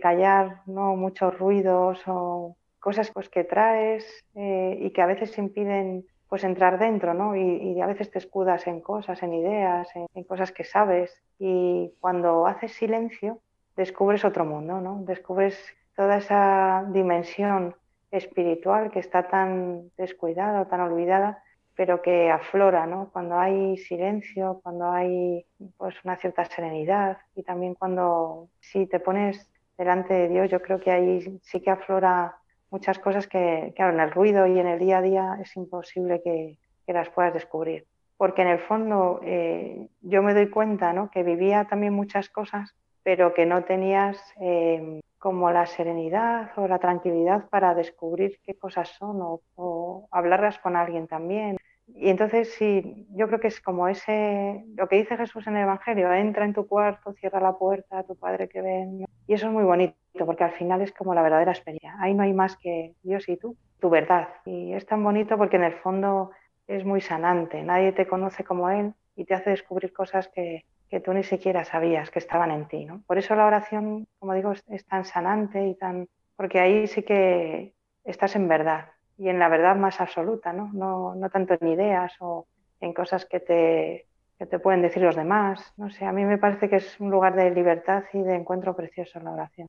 callar 0.00 0.62
¿no? 0.66 0.96
muchos 0.96 1.38
ruidos 1.38 2.02
o 2.06 2.56
cosas 2.80 3.10
pues, 3.10 3.28
que 3.28 3.44
traes 3.44 4.24
eh, 4.34 4.78
y 4.80 4.90
que 4.90 5.02
a 5.02 5.06
veces 5.06 5.36
impiden 5.36 6.06
pues 6.28 6.42
entrar 6.42 6.78
dentro, 6.78 7.14
¿no? 7.14 7.36
Y, 7.36 7.80
a 7.80 7.86
veces 7.86 8.10
te 8.10 8.18
escudas 8.18 8.66
en 8.66 8.80
cosas, 8.80 9.22
en 9.22 9.34
ideas, 9.34 9.88
en, 9.94 10.24
cosas 10.24 10.50
que 10.50 10.64
sabes. 10.64 11.16
Y 11.38 11.92
cuando 12.00 12.48
haces 12.48 12.72
silencio, 12.72 13.38
descubres 13.76 14.24
otro 14.24 14.44
mundo, 14.44 14.80
¿no? 14.80 15.02
Descubres 15.04 15.56
toda 15.94 16.16
esa 16.16 16.86
dimensión 16.88 17.76
espiritual 18.16 18.90
que 18.90 19.00
está 19.00 19.28
tan 19.28 19.90
descuidada, 19.96 20.68
tan 20.68 20.80
olvidada, 20.80 21.42
pero 21.76 22.02
que 22.02 22.30
aflora, 22.30 22.86
¿no? 22.86 23.10
Cuando 23.12 23.38
hay 23.38 23.76
silencio, 23.76 24.60
cuando 24.62 24.90
hay 24.92 25.44
pues 25.76 25.96
una 26.04 26.16
cierta 26.16 26.44
serenidad 26.44 27.18
y 27.34 27.42
también 27.42 27.74
cuando 27.74 28.48
si 28.60 28.86
te 28.86 29.00
pones 29.00 29.50
delante 29.76 30.14
de 30.14 30.28
Dios, 30.28 30.50
yo 30.50 30.62
creo 30.62 30.78
que 30.78 30.92
ahí 30.92 31.40
sí 31.42 31.60
que 31.60 31.70
aflora 31.70 32.36
muchas 32.70 32.98
cosas 33.00 33.26
que, 33.26 33.72
claro, 33.74 33.92
en 33.92 34.00
el 34.00 34.12
ruido 34.12 34.46
y 34.46 34.58
en 34.58 34.68
el 34.68 34.78
día 34.78 34.98
a 34.98 35.02
día 35.02 35.38
es 35.40 35.56
imposible 35.56 36.22
que, 36.22 36.58
las 36.86 37.08
puedas 37.08 37.32
descubrir. 37.32 37.86
Porque 38.18 38.42
en 38.42 38.48
el 38.48 38.58
fondo 38.58 39.18
eh, 39.24 39.88
yo 40.02 40.22
me 40.22 40.34
doy 40.34 40.48
cuenta 40.50 40.92
¿no? 40.92 41.10
que 41.10 41.22
vivía 41.22 41.64
también 41.64 41.94
muchas 41.94 42.28
cosas, 42.28 42.74
pero 43.02 43.32
que 43.32 43.46
no 43.46 43.64
tenías 43.64 44.18
eh, 44.38 45.00
como 45.24 45.50
la 45.50 45.64
serenidad 45.64 46.50
o 46.56 46.68
la 46.68 46.78
tranquilidad 46.78 47.48
para 47.48 47.74
descubrir 47.74 48.40
qué 48.44 48.58
cosas 48.58 48.90
son 48.90 49.20
o, 49.56 50.06
hablarlas 50.10 50.58
con 50.58 50.76
alguien 50.76 51.06
también. 51.06 51.56
Y 51.86 52.10
entonces 52.10 52.52
sí, 52.52 53.06
yo 53.08 53.26
creo 53.28 53.40
que 53.40 53.48
es 53.48 53.58
como 53.62 53.88
ese, 53.88 54.62
lo 54.76 54.86
que 54.86 54.96
dice 54.96 55.16
Jesús 55.16 55.46
en 55.46 55.56
el 55.56 55.62
Evangelio, 55.62 56.12
entra 56.12 56.44
en 56.44 56.52
tu 56.52 56.66
cuarto, 56.66 57.14
cierra 57.14 57.40
la 57.40 57.56
puerta 57.56 58.02
tu 58.02 58.16
Padre 58.16 58.50
que 58.50 58.60
ven. 58.60 59.06
Y 59.26 59.32
eso 59.32 59.46
es 59.46 59.52
muy 59.54 59.64
bonito, 59.64 59.96
porque 60.26 60.44
al 60.44 60.52
final 60.52 60.82
es 60.82 60.92
como 60.92 61.14
la 61.14 61.22
verdadera 61.22 61.52
experiencia. 61.52 61.96
Ahí 62.00 62.12
no 62.12 62.24
hay 62.24 62.34
más 62.34 62.58
que 62.58 62.94
Dios 63.02 63.26
y 63.26 63.38
tú, 63.38 63.56
tu 63.80 63.88
verdad. 63.88 64.28
Y 64.44 64.74
es 64.74 64.84
tan 64.84 65.02
bonito 65.02 65.38
porque 65.38 65.56
en 65.56 65.64
el 65.64 65.72
fondo 65.72 66.32
es 66.66 66.84
muy 66.84 67.00
sanante. 67.00 67.62
Nadie 67.62 67.92
te 67.92 68.06
conoce 68.06 68.44
como 68.44 68.68
Él 68.68 68.92
y 69.16 69.24
te 69.24 69.32
hace 69.32 69.48
descubrir 69.48 69.94
cosas 69.94 70.28
que, 70.28 70.66
que 70.88 71.00
tú 71.00 71.12
ni 71.12 71.24
siquiera 71.24 71.64
sabías 71.64 72.10
que 72.10 72.18
estaban 72.18 72.50
en 72.50 72.66
ti. 72.68 72.84
¿no? 72.84 73.02
Por 73.06 73.18
eso 73.18 73.34
la 73.34 73.46
oración, 73.46 74.06
como 74.18 74.34
digo, 74.34 74.52
es, 74.52 74.86
tan 74.86 75.04
sanante 75.04 75.66
y 75.66 75.74
tan... 75.74 76.08
porque 76.36 76.60
ahí 76.60 76.86
sí 76.86 77.02
que 77.02 77.74
estás 78.04 78.36
en 78.36 78.48
verdad 78.48 78.90
y 79.16 79.28
en 79.28 79.38
la 79.38 79.48
verdad 79.48 79.76
más 79.76 80.00
absoluta, 80.00 80.52
¿no? 80.52 80.70
No, 80.72 81.14
no 81.14 81.30
tanto 81.30 81.54
en 81.60 81.68
ideas 81.68 82.12
o 82.20 82.46
en 82.80 82.92
cosas 82.92 83.26
que 83.26 83.40
te, 83.40 84.06
que 84.38 84.46
te 84.46 84.58
pueden 84.58 84.82
decir 84.82 85.02
los 85.02 85.16
demás. 85.16 85.72
No 85.76 85.90
sé, 85.90 86.04
a 86.04 86.12
mí 86.12 86.24
me 86.24 86.38
parece 86.38 86.68
que 86.68 86.76
es 86.76 86.98
un 87.00 87.10
lugar 87.10 87.36
de 87.36 87.50
libertad 87.50 88.02
y 88.12 88.18
de 88.22 88.34
encuentro 88.34 88.74
precioso 88.74 89.20
la 89.20 89.30
oración. 89.30 89.68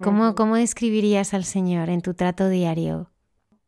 ¿Cómo, 0.00 0.34
cómo 0.34 0.56
describirías 0.56 1.34
al 1.34 1.44
Señor 1.44 1.88
en 1.88 2.00
tu 2.00 2.14
trato 2.14 2.48
diario? 2.48 3.10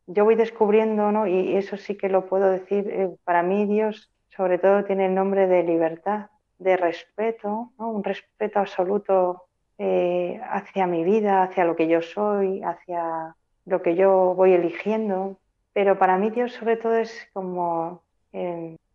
Yo 0.07 0.23
voy 0.23 0.35
descubriendo, 0.35 1.11
¿no? 1.11 1.27
y 1.27 1.57
eso 1.57 1.75
sí 1.75 1.97
que 1.97 2.07
lo 2.07 2.27
puedo 2.27 2.49
decir, 2.49 2.87
eh, 2.89 3.09
para 3.25 3.43
mí 3.43 3.65
Dios 3.65 4.09
sobre 4.29 4.59
todo 4.59 4.85
tiene 4.85 5.07
el 5.07 5.15
nombre 5.15 5.47
de 5.47 5.63
libertad 5.63 6.27
de 6.59 6.77
respeto, 6.77 7.71
un 7.77 8.03
respeto 8.03 8.59
absoluto 8.59 9.43
eh, 9.77 10.39
hacia 10.49 10.87
mi 10.87 11.03
vida, 11.03 11.43
hacia 11.43 11.65
lo 11.65 11.75
que 11.75 11.87
yo 11.87 12.01
soy, 12.01 12.63
hacia 12.63 13.35
lo 13.65 13.81
que 13.81 13.95
yo 13.95 14.33
voy 14.35 14.53
eligiendo. 14.53 15.37
Pero 15.73 15.99
para 15.99 16.17
mí 16.17 16.29
Dios 16.31 16.53
sobre 16.53 16.77
todo 16.77 16.95
es 16.95 17.29
como 17.33 18.01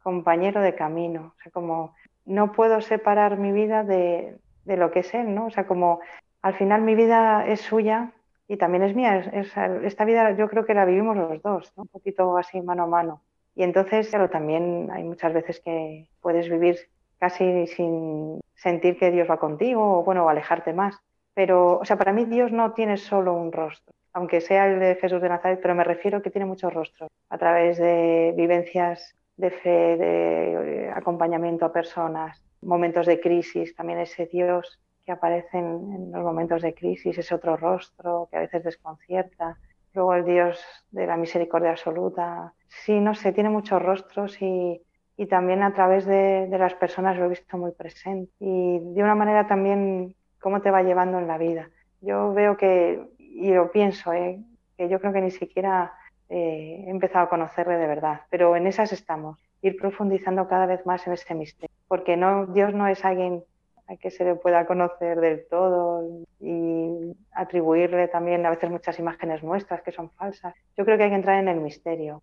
compañero 0.02 0.60
de 0.60 0.74
camino, 0.74 1.34
o 1.38 1.42
sea, 1.42 1.52
como 1.52 1.94
no 2.24 2.52
puedo 2.52 2.80
separar 2.80 3.38
mi 3.38 3.52
vida 3.52 3.84
de, 3.84 4.38
lo 4.66 4.90
que 4.90 5.00
es 5.00 5.14
Él, 5.14 5.34
¿no? 5.34 5.46
O 5.46 5.50
sea, 5.50 5.66
como 5.66 6.00
al 6.42 6.54
final 6.54 6.82
mi 6.82 6.94
vida 6.94 7.46
es 7.46 7.60
suya 7.60 8.12
y 8.48 8.56
también 8.56 8.82
es 8.84 8.94
mía. 8.94 9.18
esta 9.18 10.04
vida 10.04 10.32
yo 10.32 10.48
creo 10.48 10.64
que 10.64 10.74
la 10.74 10.84
vivimos 10.84 11.16
los 11.16 11.42
dos, 11.42 11.72
un 11.76 11.88
poquito 11.88 12.36
así 12.36 12.60
mano 12.60 12.84
a 12.84 12.86
mano. 12.86 13.22
Y 13.54 13.64
entonces, 13.64 14.08
claro, 14.08 14.30
también 14.30 14.90
hay 14.92 15.04
muchas 15.04 15.32
veces 15.32 15.60
que 15.60 16.08
puedes 16.20 16.48
vivir 16.48 16.76
casi 17.22 17.68
sin 17.68 18.40
sentir 18.56 18.98
que 18.98 19.12
Dios 19.12 19.30
va 19.30 19.36
contigo 19.36 20.00
o 20.00 20.02
bueno, 20.02 20.28
alejarte 20.28 20.72
más. 20.72 20.98
Pero, 21.34 21.78
o 21.78 21.84
sea, 21.84 21.96
para 21.96 22.12
mí 22.12 22.24
Dios 22.24 22.50
no 22.50 22.72
tiene 22.72 22.96
solo 22.96 23.32
un 23.32 23.52
rostro, 23.52 23.94
aunque 24.12 24.40
sea 24.40 24.66
el 24.66 24.80
de 24.80 24.96
Jesús 24.96 25.22
de 25.22 25.28
Nazaret, 25.28 25.60
pero 25.62 25.76
me 25.76 25.84
refiero 25.84 26.20
que 26.20 26.30
tiene 26.32 26.46
muchos 26.46 26.74
rostros 26.74 27.08
a 27.30 27.38
través 27.38 27.78
de 27.78 28.34
vivencias 28.36 29.14
de 29.36 29.50
fe, 29.52 29.96
de 29.96 30.92
acompañamiento 30.92 31.64
a 31.64 31.72
personas, 31.72 32.42
momentos 32.60 33.06
de 33.06 33.20
crisis, 33.20 33.72
también 33.76 34.00
ese 34.00 34.26
Dios 34.26 34.80
que 35.06 35.12
aparece 35.12 35.58
en, 35.58 36.10
los 36.10 36.24
momentos 36.24 36.60
de 36.60 36.74
crisis, 36.74 37.16
ese 37.16 37.36
otro 37.36 37.56
rostro 37.56 38.26
que 38.32 38.36
a 38.36 38.40
veces 38.40 38.64
desconcierta. 38.64 39.58
Luego 39.94 40.14
el 40.14 40.24
Dios 40.24 40.60
de 40.90 41.06
la 41.06 41.16
misericordia 41.16 41.70
absoluta. 41.70 42.52
Sí, 42.66 42.98
no 42.98 43.14
sé, 43.14 43.32
tiene 43.32 43.50
muchos 43.50 43.80
rostros 43.80 44.42
y, 44.42 44.82
y 45.16 45.26
también 45.26 45.62
a 45.62 45.74
través 45.74 46.06
de, 46.06 46.48
las 46.50 46.74
personas 46.74 47.16
lo 47.18 47.26
he 47.26 47.28
visto 47.28 47.58
muy 47.58 47.72
presente 47.72 48.32
y 48.40 48.78
de 48.78 49.02
una 49.02 49.14
manera 49.14 49.46
también 49.46 50.14
cómo 50.40 50.60
te 50.62 50.70
va 50.70 50.82
llevando 50.82 51.18
en 51.18 51.28
la 51.28 51.38
vida. 51.38 51.68
Yo 52.00 52.32
veo 52.32 52.56
que, 52.56 53.00
y 53.18 53.52
lo 53.52 53.70
pienso, 53.70 54.12
¿eh? 54.12 54.40
que 54.76 54.88
yo 54.88 55.00
creo 55.00 55.12
que 55.12 55.20
ni 55.20 55.30
siquiera 55.30 55.92
eh, 56.28 56.84
he 56.86 56.90
empezado 56.90 57.26
a 57.26 57.28
conocerle 57.28 57.76
de 57.76 57.86
verdad, 57.86 58.22
pero 58.30 58.56
en 58.56 58.66
esas 58.66 58.92
estamos, 58.92 59.38
ir 59.60 59.76
profundizando 59.76 60.48
cada 60.48 60.66
vez 60.66 60.84
más 60.86 61.06
en 61.06 61.12
ese 61.12 61.34
misterio, 61.34 61.74
porque 61.86 62.16
no, 62.16 62.46
Dios 62.46 62.74
no 62.74 62.88
es 62.88 63.04
alguien 63.04 63.44
a 63.88 63.96
que 63.96 64.10
se 64.10 64.24
le 64.24 64.34
pueda 64.34 64.66
conocer 64.66 65.20
del 65.20 65.46
todo 65.48 66.24
y 66.40 67.14
atribuirle 67.32 68.08
también 68.08 68.44
a 68.46 68.50
veces 68.50 68.70
muchas 68.70 68.98
imágenes 68.98 69.42
nuestras 69.42 69.82
que 69.82 69.92
son 69.92 70.10
falsas. 70.10 70.54
Yo 70.76 70.84
creo 70.84 70.96
que 70.96 71.04
hay 71.04 71.10
que 71.10 71.16
entrar 71.16 71.38
en 71.38 71.48
el 71.48 71.60
misterio 71.60 72.22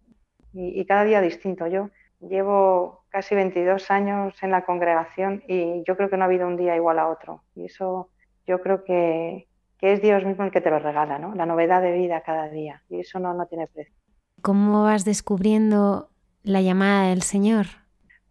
y, 0.53 0.79
y 0.79 0.85
cada 0.85 1.03
día 1.03 1.21
distinto. 1.21 1.67
Yo 1.67 1.89
Llevo 2.19 3.05
casi 3.09 3.35
22 3.35 3.89
años 3.91 4.35
en 4.41 4.51
la 4.51 4.65
congregación 4.65 5.43
y 5.47 5.83
yo 5.87 5.95
creo 5.95 6.09
que 6.09 6.17
no 6.17 6.23
ha 6.23 6.27
habido 6.27 6.47
un 6.47 6.57
día 6.57 6.75
igual 6.75 6.99
a 6.99 7.07
otro. 7.07 7.43
Y 7.55 7.65
eso 7.65 8.09
yo 8.45 8.61
creo 8.61 8.83
que, 8.83 9.47
es 9.81 10.01
Dios 10.01 10.25
mismo 10.25 10.43
el 10.43 10.51
que 10.51 10.59
te 10.59 10.69
lo 10.69 10.79
regala, 10.79 11.17
¿no? 11.19 11.33
La 11.35 11.45
novedad 11.45 11.81
de 11.81 11.93
vida 11.93 12.21
cada 12.21 12.49
día. 12.49 12.83
Y 12.89 12.99
eso 12.99 13.19
no, 13.19 13.33
no 13.33 13.45
tiene 13.45 13.67
precio. 13.67 13.95
¿Cómo 14.41 14.83
vas 14.83 15.05
descubriendo 15.05 16.09
la 16.43 16.61
llamada 16.61 17.09
del 17.09 17.21
Señor? 17.21 17.67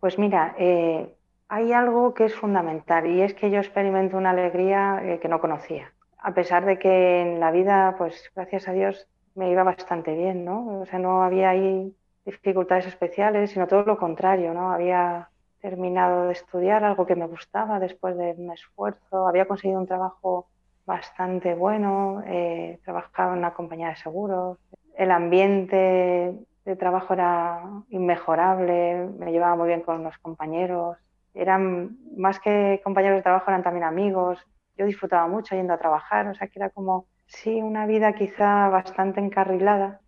Pues 0.00 0.18
mira, 0.18 0.54
eh, 0.58 1.14
hay 1.48 1.72
algo 1.72 2.12
que 2.12 2.26
es 2.26 2.34
fundamental 2.34 3.06
y 3.06 3.22
es 3.22 3.34
que 3.34 3.50
yo 3.50 3.58
experimento 3.58 4.16
una 4.16 4.30
alegría 4.30 5.00
eh, 5.02 5.18
que 5.20 5.28
no 5.28 5.40
conocía. 5.40 5.92
A 6.18 6.34
pesar 6.34 6.66
de 6.66 6.78
que 6.78 7.22
en 7.22 7.40
la 7.40 7.50
vida, 7.50 7.94
pues 7.96 8.30
gracias 8.34 8.68
a 8.68 8.72
Dios, 8.72 9.08
me 9.34 9.50
iba 9.50 9.62
bastante 9.62 10.14
bien, 10.14 10.44
¿no? 10.44 10.80
O 10.80 10.86
sea, 10.86 10.98
no 10.98 11.22
había 11.22 11.50
ahí 11.50 11.94
dificultades 12.30 12.86
especiales, 12.86 13.50
sino 13.50 13.66
todo 13.66 13.82
lo 13.84 13.96
contrario, 13.96 14.52
¿no? 14.52 14.70
Había 14.70 15.30
terminado 15.60 16.26
de 16.26 16.32
estudiar 16.32 16.84
algo 16.84 17.06
que 17.06 17.16
me 17.16 17.26
gustaba 17.26 17.80
después 17.80 18.16
de 18.16 18.34
un 18.36 18.52
esfuerzo, 18.52 19.26
había 19.26 19.46
conseguido 19.46 19.80
un 19.80 19.86
trabajo 19.86 20.46
bastante 20.86 21.54
bueno, 21.54 22.22
eh, 22.26 22.78
trabajaba 22.84 23.32
en 23.32 23.38
una 23.38 23.54
compañía 23.54 23.88
de 23.88 23.96
seguros, 23.96 24.58
el 24.96 25.10
ambiente 25.10 26.34
de 26.64 26.76
trabajo 26.76 27.14
era 27.14 27.62
inmejorable, 27.90 29.08
me 29.18 29.32
llevaba 29.32 29.56
muy 29.56 29.68
bien 29.68 29.80
con 29.82 30.04
los 30.04 30.16
compañeros, 30.18 30.96
eran 31.34 31.96
más 32.16 32.40
que 32.40 32.80
compañeros 32.84 33.16
de 33.16 33.22
trabajo, 33.22 33.50
eran 33.50 33.62
también 33.62 33.84
amigos, 33.84 34.38
yo 34.76 34.86
disfrutaba 34.86 35.26
mucho 35.26 35.56
yendo 35.56 35.72
a 35.72 35.78
trabajar, 35.78 36.28
o 36.28 36.34
sea 36.34 36.46
que 36.48 36.58
era 36.58 36.70
como, 36.70 37.06
sí, 37.26 37.62
una 37.62 37.86
vida 37.86 38.12
quizá 38.12 38.68
bastante 38.68 39.20
encarrilada, 39.20 40.00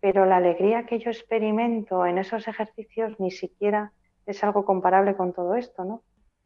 pero 0.00 0.26
la 0.26 0.36
alegría 0.36 0.86
que 0.86 0.98
yo 0.98 1.10
experimento 1.10 2.06
en 2.06 2.18
esos 2.18 2.46
ejercicios 2.48 3.18
ni 3.18 3.30
siquiera 3.30 3.92
es 4.26 4.42
algo 4.44 4.64
comparable 4.64 5.16
con 5.16 5.32
todo 5.32 5.54
esto, 5.54 5.84
¿no? 5.84 6.02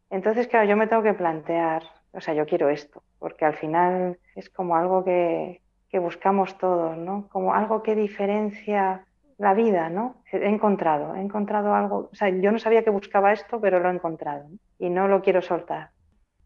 Entonces, 0.09 0.47
claro, 0.47 0.67
yo 0.69 0.77
me 0.77 0.87
tengo 0.87 1.03
que 1.03 1.13
plantear, 1.13 1.83
o 2.11 2.21
sea, 2.21 2.33
yo 2.33 2.45
quiero 2.45 2.69
esto, 2.69 3.03
porque 3.19 3.45
al 3.45 3.55
final 3.55 4.19
es 4.35 4.49
como 4.49 4.75
algo 4.75 5.03
que, 5.03 5.61
que 5.89 5.99
buscamos 5.99 6.57
todos, 6.57 6.97
¿no? 6.97 7.27
Como 7.29 7.53
algo 7.53 7.83
que 7.83 7.95
diferencia 7.95 9.05
la 9.37 9.53
vida, 9.53 9.89
¿no? 9.89 10.23
He 10.31 10.47
encontrado, 10.47 11.15
he 11.15 11.21
encontrado 11.21 11.73
algo, 11.75 12.09
o 12.11 12.15
sea, 12.15 12.29
yo 12.29 12.51
no 12.51 12.59
sabía 12.59 12.83
que 12.83 12.89
buscaba 12.89 13.33
esto, 13.33 13.59
pero 13.59 13.79
lo 13.79 13.89
he 13.89 13.93
encontrado 13.93 14.47
y 14.79 14.89
no 14.89 15.07
lo 15.07 15.21
quiero 15.21 15.41
soltar. 15.41 15.91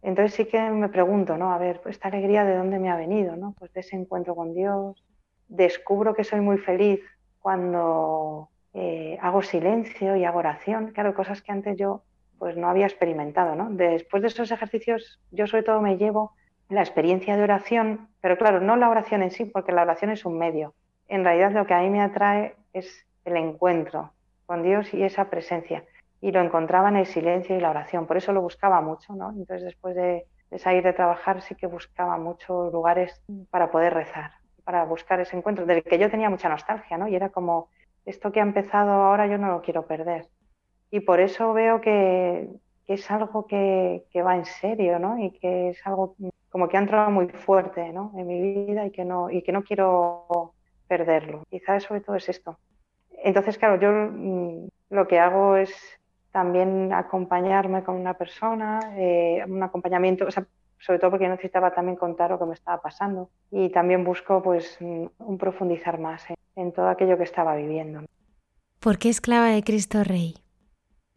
Entonces 0.01 0.33
sí 0.33 0.45
que 0.45 0.59
me 0.69 0.89
pregunto, 0.89 1.37
¿no? 1.37 1.53
A 1.53 1.57
ver, 1.57 1.81
pues 1.81 1.95
esta 1.95 2.09
alegría 2.09 2.43
de 2.43 2.55
dónde 2.55 2.79
me 2.79 2.89
ha 2.89 2.97
venido, 2.97 3.35
¿no? 3.35 3.53
Pues 3.57 3.71
de 3.73 3.81
ese 3.81 3.95
encuentro 3.95 4.35
con 4.35 4.53
Dios, 4.53 5.03
descubro 5.47 6.13
que 6.13 6.23
soy 6.23 6.41
muy 6.41 6.57
feliz 6.57 7.01
cuando 7.39 8.49
eh, 8.73 9.17
hago 9.21 9.41
silencio 9.41 10.15
y 10.15 10.25
hago 10.25 10.39
oración, 10.39 10.91
claro, 10.91 11.13
cosas 11.13 11.41
que 11.41 11.51
antes 11.51 11.77
yo 11.77 12.03
pues 12.37 12.55
no 12.55 12.69
había 12.69 12.85
experimentado, 12.85 13.55
¿no? 13.55 13.69
Después 13.71 14.21
de 14.21 14.27
esos 14.27 14.51
ejercicios, 14.51 15.19
yo 15.31 15.47
sobre 15.47 15.63
todo 15.63 15.81
me 15.81 15.97
llevo 15.97 16.33
la 16.69 16.81
experiencia 16.81 17.35
de 17.35 17.43
oración, 17.43 18.09
pero 18.21 18.37
claro, 18.37 18.59
no 18.59 18.75
la 18.75 18.89
oración 18.89 19.23
en 19.23 19.31
sí, 19.31 19.45
porque 19.45 19.71
la 19.71 19.81
oración 19.81 20.11
es 20.11 20.25
un 20.25 20.37
medio. 20.37 20.75
En 21.07 21.23
realidad 21.23 21.51
lo 21.51 21.65
que 21.65 21.73
a 21.73 21.79
mí 21.79 21.89
me 21.89 22.01
atrae 22.01 22.55
es 22.73 23.07
el 23.25 23.37
encuentro 23.37 24.11
con 24.45 24.61
Dios 24.61 24.93
y 24.93 25.01
esa 25.01 25.29
presencia. 25.29 25.83
Y 26.21 26.31
lo 26.31 26.41
encontraba 26.41 26.89
en 26.89 26.97
el 26.97 27.05
silencio 27.07 27.55
y 27.55 27.59
la 27.59 27.71
oración, 27.71 28.05
por 28.05 28.17
eso 28.17 28.33
lo 28.33 28.41
buscaba 28.41 28.81
mucho, 28.81 29.15
¿no? 29.15 29.31
Entonces 29.31 29.63
después 29.63 29.95
de, 29.95 30.25
de 30.51 30.59
salir 30.59 30.83
de 30.83 30.93
trabajar 30.93 31.41
sí 31.41 31.55
que 31.55 31.65
buscaba 31.65 32.17
muchos 32.17 32.71
lugares 32.71 33.19
para 33.49 33.71
poder 33.71 33.93
rezar 33.93 34.31
para 34.67 34.83
buscar 34.83 35.21
ese 35.21 35.37
encuentro, 35.37 35.65
del 35.65 35.81
que 35.81 35.97
yo 35.97 36.11
tenía 36.11 36.29
mucha 36.29 36.49
nostalgia, 36.49 36.97
¿no? 36.97 37.07
Y 37.07 37.15
era 37.15 37.29
como, 37.29 37.69
esto 38.05 38.33
que 38.33 38.41
ha 38.41 38.43
empezado 38.43 38.91
ahora 38.91 39.25
yo 39.25 39.37
no 39.37 39.47
lo 39.47 39.61
quiero 39.61 39.87
perder. 39.87 40.27
Y 40.91 40.99
por 40.99 41.21
eso 41.21 41.53
veo 41.53 41.79
que, 41.79 42.49
es 42.85 43.09
algo 43.09 43.47
que, 43.47 44.03
va 44.17 44.35
en 44.35 44.43
serio, 44.43 44.99
¿no? 44.99 45.17
Y 45.19 45.31
que 45.31 45.69
es 45.69 45.87
algo 45.87 46.17
como 46.49 46.67
que 46.67 46.75
ha 46.75 46.81
entrado 46.81 47.09
muy 47.11 47.29
fuerte, 47.29 47.93
¿no? 47.93 48.11
En 48.17 48.27
mi 48.27 48.41
vida 48.41 48.85
y 48.85 48.91
que 48.91 49.05
no, 49.05 49.29
y 49.29 49.41
que 49.41 49.53
no 49.53 49.63
quiero 49.63 50.53
perderlo. 50.85 51.43
Quizás 51.49 51.83
sobre 51.83 52.01
todo 52.01 52.17
es 52.17 52.27
esto. 52.27 52.59
Entonces, 53.23 53.57
claro, 53.57 53.79
yo 53.79 53.89
mm, 53.89 54.67
lo 54.89 55.07
que 55.07 55.17
hago 55.17 55.55
es 55.55 55.73
también 56.33 56.91
acompañarme 56.91 57.85
con 57.85 57.95
una 57.95 58.15
persona, 58.15 58.81
eh, 58.97 59.45
un 59.47 59.63
acompañamiento, 59.63 60.25
o 60.25 60.31
sea, 60.31 60.45
sobre 60.79 60.99
todo 60.99 61.11
porque 61.11 61.27
necesitaba 61.27 61.71
también 61.71 61.97
contar 61.97 62.31
lo 62.31 62.39
que 62.39 62.45
me 62.45 62.53
estaba 62.53 62.81
pasando 62.81 63.29
y 63.51 63.69
también 63.69 64.03
busco 64.03 64.41
pues 64.41 64.77
un 64.79 65.37
profundizar 65.37 65.99
más 65.99 66.25
en, 66.55 66.71
todo 66.71 66.89
aquello 66.89 67.17
que 67.17 67.23
estaba 67.23 67.55
viviendo. 67.55 68.01
¿Por 68.79 68.97
qué 68.97 69.09
esclava 69.09 69.47
de 69.47 69.63
Cristo 69.63 70.03
Rey? 70.03 70.35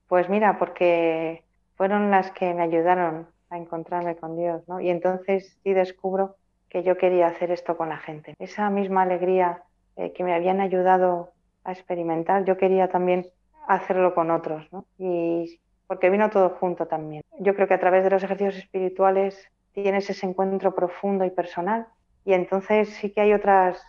Pues 0.09 0.29
mira, 0.29 0.59
porque 0.59 1.45
fueron 1.77 2.11
las 2.11 2.31
que 2.33 2.53
me 2.55 2.63
ayudaron 2.63 3.29
a 3.49 3.59
encontrarme 3.59 4.17
con 4.17 4.37
Dios, 4.37 4.63
¿no? 4.69 4.81
Y 4.81 4.91
entonces 4.91 5.59
sí 5.63 5.73
descubro 5.73 6.37
que 6.69 6.83
yo 6.83 6.97
quería 6.97 7.27
hacer 7.27 7.51
esto 7.51 7.77
con 7.77 7.89
la 7.89 7.99
gente. 7.99 8.35
Esa 8.39 8.71
misma 8.71 9.03
alegría 9.03 9.63
eh, 9.97 10.13
que 10.13 10.25
me 10.25 10.35
habían 10.35 10.61
ayudado 10.61 11.33
a 11.65 11.73
experimentar, 11.73 12.45
yo 12.45 12.57
quería 12.57 12.89
también 12.89 13.27
hacerlo 13.67 14.15
con 14.15 14.31
otros, 14.31 14.67
¿no? 14.73 14.87
Y 14.99 15.61
porque 15.91 16.09
vino 16.09 16.31
todo 16.31 16.51
junto 16.51 16.87
también. 16.87 17.25
Yo 17.41 17.53
creo 17.57 17.67
que 17.67 17.75
a 17.75 17.81
través 17.81 18.05
de 18.05 18.11
los 18.11 18.23
ejercicios 18.23 18.55
espirituales 18.59 19.51
tienes 19.73 20.09
ese 20.09 20.25
encuentro 20.25 20.73
profundo 20.73 21.25
y 21.25 21.31
personal 21.31 21.89
y 22.25 22.35
entonces 22.35 22.91
sí 22.91 23.11
que 23.11 23.23
hay 23.23 23.33
otras 23.33 23.83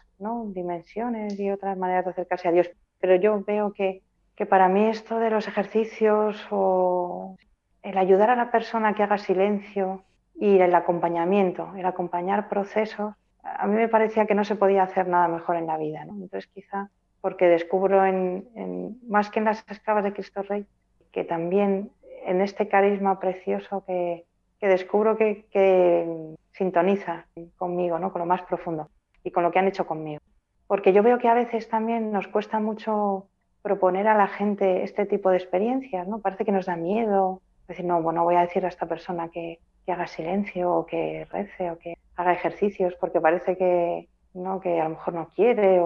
dimensiones 0.48 1.40
y 1.40 1.52
otras 1.52 1.78
maneras 1.78 2.06
de 2.06 2.10
acercarse 2.10 2.48
a 2.48 2.54
Dios. 2.54 2.72
Pero 3.00 3.18
yo 3.18 3.44
veo 3.44 3.72
que, 3.74 4.02
que 4.36 4.48
para 4.48 4.68
mí 4.68 4.88
esto 4.88 5.20
de 5.20 5.30
los 5.30 5.48
ejercicios 5.48 6.44
o 6.50 7.38
el 7.84 7.96
ayudar 8.00 8.32
a 8.32 8.36
la 8.36 8.50
persona 8.50 8.96
que 8.96 9.04
haga 9.04 9.20
silencio 9.20 10.04
y 10.34 10.58
el 10.58 10.74
acompañamiento, 10.74 11.72
el 11.78 11.86
acompañar 11.86 12.50
procesos, 12.50 13.14
a 13.44 13.68
mí 13.68 13.76
me 13.76 13.90
parecía 13.90 14.26
que 14.26 14.34
no 14.34 14.44
se 14.44 14.56
podía 14.56 14.82
hacer 14.82 15.08
nada 15.08 15.28
mejor 15.28 15.56
en 15.56 15.68
la 15.68 15.78
vida. 15.78 16.02
Entonces 16.02 16.48
quizá 16.48 16.90
porque 17.22 17.46
descubro 17.46 18.04
en, 18.04 18.98
más 19.08 19.30
que 19.30 19.38
en 19.38 19.46
las 19.46 19.64
esclavas 19.70 20.04
de 20.04 20.14
Cristo 20.14 20.42
Rey, 20.42 20.66
que 21.12 21.24
también 21.24 21.92
en 22.26 22.42
este 22.42 22.68
carisma 22.68 23.20
precioso 23.20 23.84
que, 23.86 24.26
descubro 24.60 25.18
que, 25.18 26.36
sintoniza 26.54 27.26
conmigo, 27.58 27.98
¿no? 27.98 28.12
con 28.12 28.20
lo 28.20 28.26
más 28.26 28.42
profundo 28.44 28.90
y 29.24 29.32
con 29.32 29.44
lo 29.44 29.52
que 29.52 29.60
han 29.60 29.68
hecho 29.68 29.88
conmigo. 29.88 30.22
Porque 30.68 30.94
yo 30.94 31.02
veo 31.02 31.18
que 31.18 31.28
a 31.28 31.34
veces 31.34 31.68
también 31.70 32.12
nos 32.12 32.28
cuesta 32.28 32.60
mucho 32.60 33.28
proponer 33.62 34.08
a 34.08 34.18
la 34.18 34.28
gente 34.28 34.84
este 34.84 35.06
tipo 35.06 35.30
de 35.30 35.38
experiencias, 35.38 36.08
¿no? 36.08 36.20
Parece 36.20 36.46
que 36.46 36.52
nos 36.52 36.66
da 36.66 36.76
miedo 36.76 37.42
decir, 37.68 37.86
no, 37.86 38.02
bueno, 38.02 38.24
voy 38.24 38.36
a 38.36 38.42
decir 38.42 38.66
a 38.66 38.70
esta 38.70 38.86
persona 38.86 39.30
que, 39.30 39.60
haga 39.88 40.08
silencio 40.08 40.72
o 40.72 40.86
que 40.86 41.28
rece 41.34 41.70
o 41.70 41.78
que 41.78 41.98
haga 42.16 42.32
ejercicios 42.32 42.96
porque 42.96 43.20
parece 43.20 43.58
que, 43.58 44.08
¿no? 44.34 44.62
que 44.62 44.80
a 44.80 44.86
lo 44.86 44.92
mejor 44.92 45.14
no 45.14 45.28
quiere, 45.36 45.82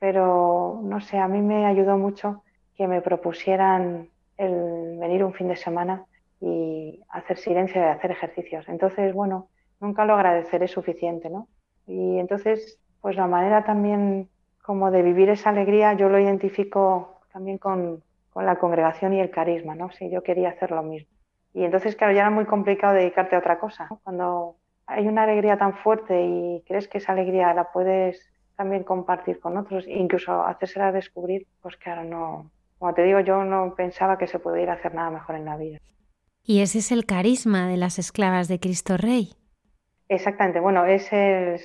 pero 0.00 0.80
no 0.82 1.00
sé, 1.00 1.18
a 1.18 1.28
mí 1.28 1.40
me 1.40 1.66
ayudó 1.66 1.96
mucho 1.96 2.42
que 2.74 2.88
me 2.88 3.00
propusieran 3.00 4.08
el 4.36 4.98
venir 4.98 5.24
un 5.24 5.34
fin 5.34 5.48
de 5.48 5.56
semana 5.56 6.04
y 6.40 7.00
hacer 7.08 7.38
silencio 7.38 7.80
y 7.80 7.84
hacer 7.84 8.10
ejercicios. 8.10 8.68
Entonces, 8.68 9.14
bueno, 9.14 9.48
nunca 9.80 10.04
lo 10.04 10.14
agradeceré 10.14 10.68
suficiente, 10.68 11.30
¿no? 11.30 11.48
Y 11.86 12.18
entonces, 12.18 12.78
pues 13.00 13.16
la 13.16 13.26
manera 13.26 13.64
también 13.64 14.28
como 14.62 14.90
de 14.90 15.02
vivir 15.02 15.28
esa 15.28 15.50
alegría, 15.50 15.94
yo 15.94 16.08
lo 16.08 16.18
identifico 16.18 17.20
también 17.32 17.58
con, 17.58 18.02
con 18.32 18.46
la 18.46 18.56
congregación 18.56 19.12
y 19.12 19.20
el 19.20 19.30
carisma, 19.30 19.74
¿no? 19.74 19.90
Si 19.90 20.10
yo 20.10 20.22
quería 20.22 20.50
hacer 20.50 20.70
lo 20.70 20.82
mismo. 20.82 21.10
Y 21.54 21.64
entonces, 21.64 21.96
claro, 21.96 22.12
ya 22.12 22.20
era 22.22 22.30
muy 22.30 22.46
complicado 22.46 22.94
dedicarte 22.94 23.36
a 23.36 23.40
otra 23.40 23.58
cosa. 23.58 23.88
Cuando 24.04 24.56
hay 24.86 25.06
una 25.06 25.24
alegría 25.24 25.58
tan 25.58 25.74
fuerte 25.74 26.24
y 26.24 26.62
crees 26.66 26.88
que 26.88 26.98
esa 26.98 27.12
alegría 27.12 27.52
la 27.54 27.72
puedes 27.72 28.32
también 28.56 28.84
compartir 28.84 29.40
con 29.40 29.56
otros, 29.56 29.86
incluso 29.86 30.44
hacérsela 30.44 30.92
descubrir, 30.92 31.46
pues 31.60 31.76
claro, 31.76 32.04
no, 32.04 32.50
como 32.82 32.94
te 32.94 33.04
digo, 33.04 33.20
yo 33.20 33.44
no 33.44 33.76
pensaba 33.76 34.18
que 34.18 34.26
se 34.26 34.40
pudiera 34.40 34.72
hacer 34.72 34.92
nada 34.92 35.08
mejor 35.08 35.36
en 35.36 35.44
la 35.44 35.56
vida. 35.56 35.78
Y 36.42 36.62
ese 36.62 36.78
es 36.78 36.90
el 36.90 37.06
carisma 37.06 37.68
de 37.68 37.76
las 37.76 38.00
esclavas 38.00 38.48
de 38.48 38.58
Cristo 38.58 38.96
Rey. 38.96 39.34
Exactamente, 40.08 40.58
bueno, 40.58 40.84
es 40.84 41.08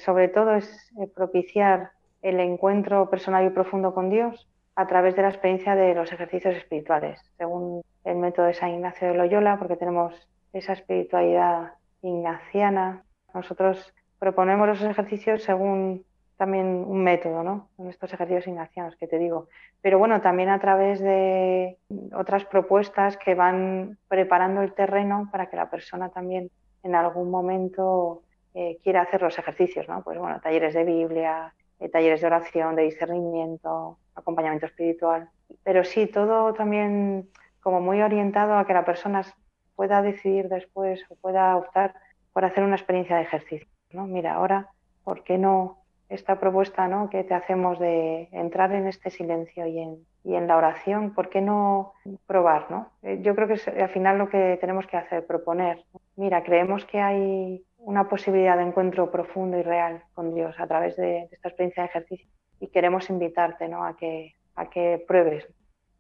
sobre 0.06 0.28
todo 0.28 0.54
es 0.54 0.94
propiciar 1.16 1.90
el 2.22 2.40
encuentro 2.40 3.10
personal 3.10 3.48
y 3.48 3.50
profundo 3.50 3.96
con 3.96 4.12
Dios 4.12 4.48
a 4.76 4.86
través 4.86 5.16
de 5.16 5.24
la 5.24 5.30
experiencia 5.30 5.74
de 5.74 5.96
los 5.96 6.12
ejercicios 6.12 6.56
espirituales, 6.56 7.20
según 7.40 7.82
el 8.04 8.18
método 8.18 8.46
de 8.46 8.54
San 8.54 8.70
Ignacio 8.70 9.08
de 9.08 9.16
Loyola, 9.16 9.58
porque 9.58 9.76
tenemos 9.76 10.14
esa 10.54 10.74
espiritualidad 10.74 11.72
ignaciana. 12.04 13.02
Nosotros 13.34 13.92
proponemos 14.20 14.68
los 14.68 14.84
ejercicios 14.84 15.42
según 15.42 16.06
también 16.38 16.68
un 16.88 17.04
método, 17.04 17.44
¿no? 17.44 17.70
En 17.78 17.88
estos 17.88 18.14
ejercicios 18.14 18.48
ignacianos 18.48 18.96
que 18.96 19.08
te 19.08 19.18
digo. 19.18 19.48
Pero 19.82 19.98
bueno, 20.00 20.22
también 20.22 20.50
a 20.50 20.60
través 20.60 21.00
de 21.00 21.78
otras 22.14 22.46
propuestas 22.46 23.18
que 23.18 23.36
van 23.36 23.98
preparando 24.08 24.62
el 24.62 24.74
terreno 24.74 25.30
para 25.32 25.50
que 25.50 25.58
la 25.58 25.70
persona 25.70 26.10
también 26.10 26.52
en 26.84 26.96
algún 26.96 27.32
momento 27.32 28.22
eh, 28.54 28.78
quiera 28.84 29.02
hacer 29.02 29.22
los 29.22 29.38
ejercicios, 29.38 29.88
¿no? 29.90 30.04
Pues 30.04 30.18
bueno, 30.18 30.40
talleres 30.40 30.74
de 30.74 30.84
Biblia, 30.84 31.54
eh, 31.80 31.90
talleres 31.90 32.22
de 32.22 32.28
oración, 32.28 32.76
de 32.76 32.84
discernimiento, 32.84 33.98
acompañamiento 34.16 34.68
espiritual. 34.68 35.30
Pero 35.64 35.84
sí, 35.84 36.06
todo 36.08 36.54
también 36.54 37.30
como 37.62 37.82
muy 37.82 38.02
orientado 38.02 38.58
a 38.58 38.66
que 38.66 38.74
la 38.74 38.86
persona 38.86 39.24
pueda 39.76 40.02
decidir 40.02 40.50
después 40.50 41.04
o 41.10 41.16
pueda 41.16 41.56
optar 41.58 41.96
por 42.32 42.46
hacer 42.46 42.64
una 42.64 42.76
experiencia 42.76 43.16
de 43.16 43.24
ejercicio. 43.24 43.68
¿no? 43.92 44.06
Mira, 44.06 44.36
ahora, 44.36 44.70
¿por 45.04 45.24
qué 45.24 45.38
no 45.38 45.80
esta 46.10 46.40
propuesta 46.40 46.88
¿no? 46.88 47.10
que 47.10 47.24
te 47.24 47.34
hacemos 47.34 47.80
de 47.80 48.30
entrar 48.32 48.72
en 48.72 48.88
este 48.88 49.10
silencio 49.10 49.68
y 49.68 49.80
en, 49.80 50.48
la 50.48 50.58
oración, 50.58 51.14
¿por 51.14 51.30
qué 51.30 51.42
no 51.42 51.94
probar? 52.26 52.70
¿no? 52.70 52.90
Eh, 53.02 53.20
yo 53.22 53.36
creo 53.36 53.48
que 53.48 53.60
al 53.82 53.90
final 53.90 54.18
lo 54.18 54.30
que 54.30 54.58
tenemos 54.60 54.86
que 54.88 54.98
hacer, 54.98 55.26
proponer. 55.26 55.84
Mira, 56.16 56.44
creemos 56.44 56.86
que 56.86 57.00
hay 57.00 57.64
una 57.78 58.10
posibilidad 58.10 58.58
de 58.58 58.64
encuentro 58.64 59.12
profundo 59.12 59.58
y 59.58 59.64
real 59.64 60.04
con 60.14 60.34
Dios 60.34 60.60
a 60.60 60.68
través 60.68 60.96
de, 60.98 61.30
esta 61.32 61.50
experiencia 61.50 61.84
de 61.84 61.90
ejercicio 61.90 62.28
y 62.60 62.68
queremos 62.68 63.10
invitarte 63.10 63.68
¿no? 63.68 63.86
a, 63.86 63.96
que, 63.96 64.34
a 64.56 64.70
que 64.70 65.04
pruebes. 65.08 65.48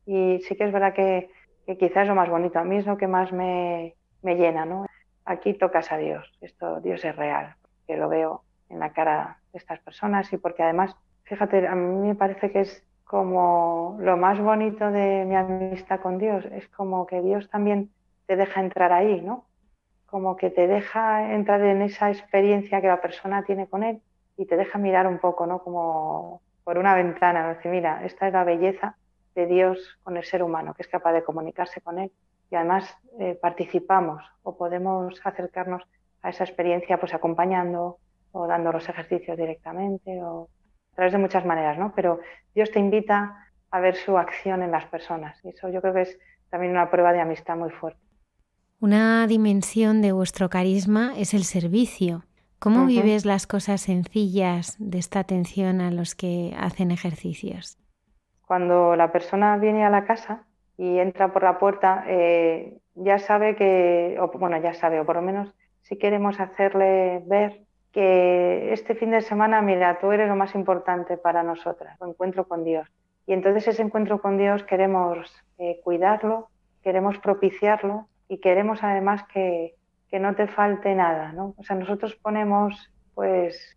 Y 0.05 0.39
sí 0.41 0.55
que 0.55 0.66
es 0.66 0.72
verdad 0.72 0.93
que, 0.93 1.30
que 1.66 1.78
quizás 1.78 2.03
es 2.03 2.08
lo 2.08 2.16
más 2.16 2.30
bonito, 2.30 2.60
a 2.60 2.64
mí 2.64 2.78
es 2.78 2.86
lo 2.86 2.97
que 2.97 3.08
más 3.08 3.32
me, 3.32 3.95
me 4.22 4.36
llena. 4.36 4.66
¿no? 4.66 4.86
Aquí 5.26 5.53
tocas 5.53 5.91
a 5.91 5.97
Dios, 5.97 6.32
esto 6.41 6.80
Dios 6.82 7.03
es 7.03 7.16
real, 7.16 7.55
que 7.86 7.97
lo 7.97 8.10
veo 8.10 8.43
en 8.70 8.80
la 8.80 8.91
cara 8.91 9.39
de 9.51 9.59
estas 9.59 9.80
personas 9.80 10.32
y 10.34 10.38
porque 10.38 10.63
además, 10.63 10.95
fíjate, 11.24 11.68
a 11.68 11.76
mí 11.76 12.07
me 12.07 12.15
parece 12.15 12.51
que 12.51 12.61
es 12.61 12.84
como 13.03 13.97
lo 13.99 14.18
más 14.18 14.39
bonito 14.39 14.91
de 14.91 15.24
mi 15.26 15.36
amistad 15.36 16.01
con 16.01 16.18
Dios, 16.18 16.45
es 16.51 16.68
como 16.70 17.05
que 17.07 17.22
Dios 17.22 17.49
también 17.49 17.89
te 18.26 18.36
deja 18.36 18.59
entrar 18.59 18.91
ahí, 18.91 19.22
¿no? 19.22 19.45
Como 20.05 20.36
que 20.36 20.49
te 20.49 20.68
deja 20.68 21.34
entrar 21.34 21.61
en 21.61 21.82
esa 21.82 22.09
experiencia 22.09 22.82
que 22.82 22.88
la 22.88 23.01
persona 23.01 23.43
tiene 23.43 23.68
con 23.68 23.84
Él 23.84 24.01
y 24.36 24.45
te 24.45 24.57
deja 24.57 24.78
mirar 24.78 25.07
un 25.07 25.20
poco, 25.20 25.47
¿no? 25.47 25.59
Como 25.59 26.41
por 26.63 26.78
una 26.78 26.95
ventana, 26.95 27.47
decir, 27.53 27.72
mira, 27.72 28.03
esta 28.05 28.28
es 28.28 28.34
la 28.34 28.43
belleza 28.43 28.97
de 29.36 29.45
Dios 29.45 29.97
con 30.03 30.18
el 30.18 30.24
ser 30.26 30.43
humano, 30.43 30.74
que 30.74 30.82
es 30.82 30.89
capaz 30.89 31.13
de 31.13 31.24
comunicarse 31.24 31.80
con 31.80 31.99
Él 31.99 32.11
y 32.49 32.55
además 32.55 32.97
eh, 33.20 33.38
participamos 33.41 34.24
o 34.43 34.57
podemos 34.57 35.20
acercarnos 35.24 35.84
a 36.22 36.30
esa 36.30 36.43
experiencia 36.43 36.99
pues 36.99 37.13
acompañando, 37.13 37.99
o 38.32 38.47
dando 38.47 38.71
los 38.71 38.88
ejercicios 38.88 39.38
directamente 39.38 40.21
o 40.21 40.49
a 40.93 40.95
través 40.95 41.13
de 41.13 41.19
muchas 41.19 41.45
maneras, 41.45 41.78
¿no? 41.78 41.93
Pero 41.95 42.19
Dios 42.53 42.71
te 42.71 42.80
invita 42.80 43.47
a 43.69 43.80
ver 43.80 43.95
su 43.95 44.17
acción 44.17 44.61
en 44.61 44.71
las 44.71 44.86
personas 44.86 45.39
y 45.43 45.49
eso 45.49 45.69
yo 45.69 45.82
creo 45.82 45.93
que 45.93 46.01
es 46.01 46.19
también 46.49 46.71
una 46.71 46.89
prueba 46.89 47.13
de 47.13 47.21
amistad 47.21 47.55
muy 47.55 47.69
fuerte. 47.69 47.99
Una 48.80 49.25
dimensión 49.28 50.01
de 50.01 50.11
vuestro 50.11 50.49
carisma 50.49 51.13
es 51.17 51.34
el 51.34 51.43
servicio. 51.43 52.23
¿Cómo 52.59 52.86
vives 52.88 53.25
las 53.25 53.45
cosas 53.45 53.82
sencillas 53.82 54.75
de 54.80 54.97
esta 54.97 55.19
atención 55.19 55.80
a 55.80 55.91
los 55.91 56.15
que 56.15 56.55
hacen 56.57 56.89
ejercicios? 56.89 57.78
Cuando 58.47 58.95
la 58.95 59.11
persona 59.11 59.57
viene 59.57 59.86
a 59.86 59.91
la 59.91 60.05
casa 60.05 60.45
y 60.75 60.97
entra 60.97 61.32
por 61.32 61.43
la 61.43 61.59
puerta, 61.59 62.03
eh, 62.07 62.80
ya 62.95 63.19
sabe 63.19 63.55
que, 63.55 64.17
o, 64.19 64.32
bueno, 64.39 64.59
ya 64.59 64.73
sabe, 64.73 64.99
o 64.99 65.05
por 65.05 65.17
lo 65.17 65.21
menos 65.21 65.53
si 65.84 65.97
queremos 65.97 66.39
hacerle 66.39 67.21
ver 67.28 67.66
que 67.97 68.73
este 68.73 68.93
fin 68.93 69.09
de 69.09 69.21
semana, 69.21 69.59
mira, 69.63 69.97
tú 69.97 70.11
eres 70.11 70.27
lo 70.27 70.35
más 70.35 70.53
importante 70.53 71.17
para 71.17 71.41
nosotras, 71.41 71.97
el 71.99 72.09
encuentro 72.09 72.47
con 72.47 72.63
Dios. 72.63 72.87
Y 73.25 73.33
entonces 73.33 73.67
ese 73.67 73.81
encuentro 73.81 74.21
con 74.21 74.37
Dios 74.37 74.61
queremos 74.65 75.33
eh, 75.57 75.81
cuidarlo, 75.83 76.49
queremos 76.83 77.17
propiciarlo 77.17 78.07
y 78.27 78.37
queremos 78.37 78.83
además 78.83 79.23
que, 79.33 79.73
que, 80.11 80.19
no 80.19 80.35
te 80.35 80.45
falte 80.45 80.93
nada, 80.93 81.31
¿no? 81.31 81.55
O 81.57 81.63
sea, 81.63 81.75
nosotros 81.75 82.15
ponemos 82.17 82.93
pues 83.15 83.75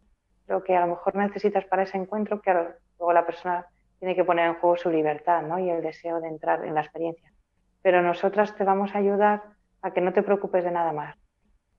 lo 0.48 0.64
que 0.64 0.76
a 0.76 0.80
lo 0.80 0.88
mejor 0.88 1.16
necesitas 1.16 1.64
para 1.64 1.84
ese 1.84 1.96
encuentro, 1.96 2.42
que 2.42 2.52
luego 2.52 3.14
la 3.14 3.24
persona 3.24 3.68
tiene 4.00 4.14
que 4.14 4.24
poner 4.24 4.48
en 4.48 4.54
juego 4.56 4.76
su 4.76 4.90
libertad, 4.90 5.40
¿no? 5.44 5.58
Y 5.58 5.70
el 5.70 5.80
deseo 5.80 6.20
de 6.20 6.28
entrar 6.28 6.62
en 6.66 6.74
la 6.74 6.82
experiencia. 6.82 7.32
Pero 7.80 8.02
nosotras 8.02 8.54
te 8.54 8.64
vamos 8.64 8.94
a 8.94 8.98
ayudar 8.98 9.44
a 9.80 9.92
que 9.92 10.02
no 10.02 10.12
te 10.12 10.22
preocupes 10.22 10.62
de 10.62 10.72
nada 10.72 10.92
más. 10.92 11.16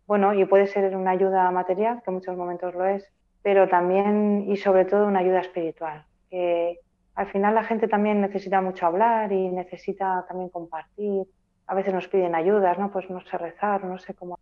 Bueno, 0.07 0.33
y 0.33 0.45
puede 0.45 0.67
ser 0.67 0.95
una 0.95 1.11
ayuda 1.11 1.49
material, 1.51 2.01
que 2.03 2.09
en 2.09 2.15
muchos 2.15 2.35
momentos 2.35 2.73
lo 2.73 2.85
es, 2.85 3.07
pero 3.41 3.67
también 3.67 4.45
y 4.47 4.57
sobre 4.57 4.85
todo 4.85 5.07
una 5.07 5.19
ayuda 5.19 5.39
espiritual, 5.39 6.05
que 6.29 6.79
al 7.15 7.27
final 7.27 7.55
la 7.55 7.63
gente 7.63 7.87
también 7.87 8.21
necesita 8.21 8.61
mucho 8.61 8.85
hablar 8.85 9.31
y 9.31 9.49
necesita 9.49 10.25
también 10.27 10.49
compartir. 10.49 11.27
A 11.67 11.75
veces 11.75 11.93
nos 11.93 12.07
piden 12.07 12.35
ayudas, 12.35 12.77
¿no? 12.77 12.91
Pues 12.91 13.09
no 13.09 13.21
sé 13.21 13.37
rezar, 13.37 13.83
no 13.83 13.97
sé 13.97 14.13
cómo. 14.13 14.37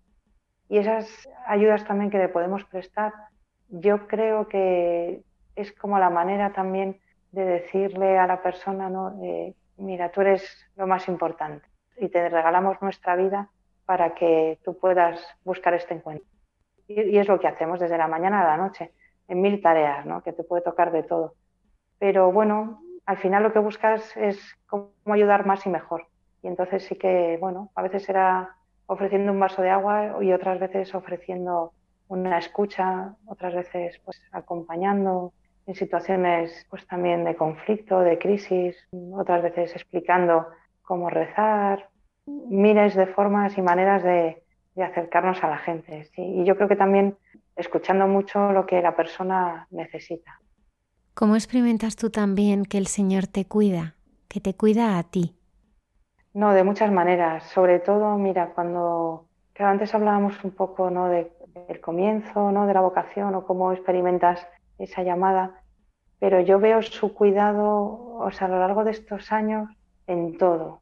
Y 0.67 0.77
esas 0.77 1.27
ayudas 1.47 1.85
también 1.85 2.09
que 2.09 2.17
le 2.17 2.29
podemos 2.29 2.63
prestar, 2.65 3.13
yo 3.69 4.07
creo 4.07 4.47
que 4.47 5.23
es 5.55 5.71
como 5.73 5.99
la 5.99 6.09
manera 6.09 6.53
también 6.53 6.99
de 7.31 7.45
decirle 7.45 8.17
a 8.17 8.27
la 8.27 8.41
persona, 8.41 8.89
¿no? 8.89 9.19
Mira, 9.77 10.11
tú 10.11 10.21
eres 10.21 10.43
lo 10.75 10.87
más 10.87 11.07
importante 11.07 11.67
y 11.97 12.09
te 12.09 12.27
regalamos 12.29 12.81
nuestra 12.81 13.15
vida 13.15 13.49
para 13.89 14.13
que 14.13 14.59
tú 14.63 14.77
puedas 14.77 15.19
buscar 15.43 15.73
este 15.73 15.95
encuentro. 15.95 16.29
Y, 16.87 17.17
es 17.17 17.27
lo 17.27 17.39
que 17.39 17.47
hacemos 17.47 17.79
desde 17.79 17.97
la 17.97 18.07
mañana 18.07 18.41
a 18.43 18.55
la 18.55 18.63
noche, 18.63 18.91
en 19.27 19.41
mil 19.41 19.63
tareas, 19.63 20.05
¿no? 20.05 20.21
que 20.21 20.31
te 20.31 20.43
puede 20.43 20.61
tocar 20.61 20.91
de 20.91 21.01
todo. 21.01 21.33
Pero 21.97 22.31
bueno, 22.31 22.83
al 23.07 23.17
final 23.17 23.41
lo 23.41 23.51
que 23.51 23.57
buscas 23.57 24.15
es 24.15 24.37
cómo 24.67 24.91
ayudar 25.07 25.47
más 25.47 25.65
y 25.65 25.69
mejor. 25.69 26.05
Y 26.43 26.47
entonces 26.49 26.83
sí 26.83 26.97
que, 26.97 27.39
bueno, 27.41 27.71
a 27.73 27.81
veces 27.81 28.03
será 28.03 28.57
ofreciendo 28.85 29.31
un 29.31 29.39
vaso 29.39 29.63
de 29.63 29.71
agua 29.71 30.19
y 30.21 30.33
otras 30.33 30.59
veces 30.59 30.93
ofreciendo 30.93 31.73
una 32.09 32.37
escucha, 32.37 33.15
otras 33.25 33.55
veces 33.55 33.99
pues 34.05 34.21
acompañando 34.31 35.33
en 35.65 35.73
situaciones 35.73 36.67
pues 36.69 36.85
también 36.85 37.23
de 37.23 37.35
conflicto, 37.35 38.01
de 38.01 38.19
crisis, 38.19 38.77
otras 39.15 39.41
veces 39.41 39.75
explicando 39.75 40.45
cómo 40.83 41.09
rezar, 41.09 41.89
miles 42.49 42.95
de 42.95 43.07
formas 43.07 43.57
y 43.57 43.61
maneras 43.61 44.03
de, 44.03 44.43
acercarnos 44.81 45.43
a 45.43 45.49
la 45.49 45.57
gente. 45.57 46.09
Y 46.15 46.45
yo 46.45 46.55
creo 46.55 46.69
que 46.69 46.77
también 46.77 47.17
escuchando 47.57 48.07
mucho 48.07 48.53
lo 48.53 48.65
que 48.65 48.81
la 48.81 48.95
persona 48.95 49.67
necesita. 49.71 50.39
¿Cómo 51.13 51.35
experimentas 51.35 51.97
tú 51.97 52.09
también 52.09 52.63
que 52.63 52.77
el 52.77 52.87
Señor 52.87 53.27
te 53.27 53.43
cuida, 53.43 53.95
que 54.29 54.39
te 54.39 54.55
cuida 54.55 54.97
a 54.97 55.03
ti? 55.03 55.35
No, 56.33 56.53
de 56.53 56.63
muchas 56.63 56.93
maneras. 56.93 57.43
Sobre 57.43 57.79
todo, 57.79 58.17
mira, 58.17 58.53
cuando 58.55 59.27
antes 59.57 59.93
hablábamos 59.93 60.41
un 60.45 60.51
poco 60.51 60.89
¿no? 60.89 61.09
de, 61.09 61.29
del 61.67 61.81
comienzo, 61.81 62.53
¿no? 62.53 62.65
de 62.65 62.73
la 62.73 62.79
vocación 62.79 63.35
o 63.35 63.45
cómo 63.45 63.73
experimentas 63.73 64.47
esa 64.77 65.03
llamada, 65.03 65.61
pero 66.19 66.39
yo 66.39 66.59
veo 66.59 66.81
su 66.81 67.13
cuidado 67.13 68.09
o 68.19 68.31
sea, 68.31 68.47
a 68.47 68.51
lo 68.51 68.59
largo 68.59 68.83
de 68.83 68.91
estos 68.91 69.31
años 69.31 69.69
en 70.07 70.37
todo, 70.37 70.81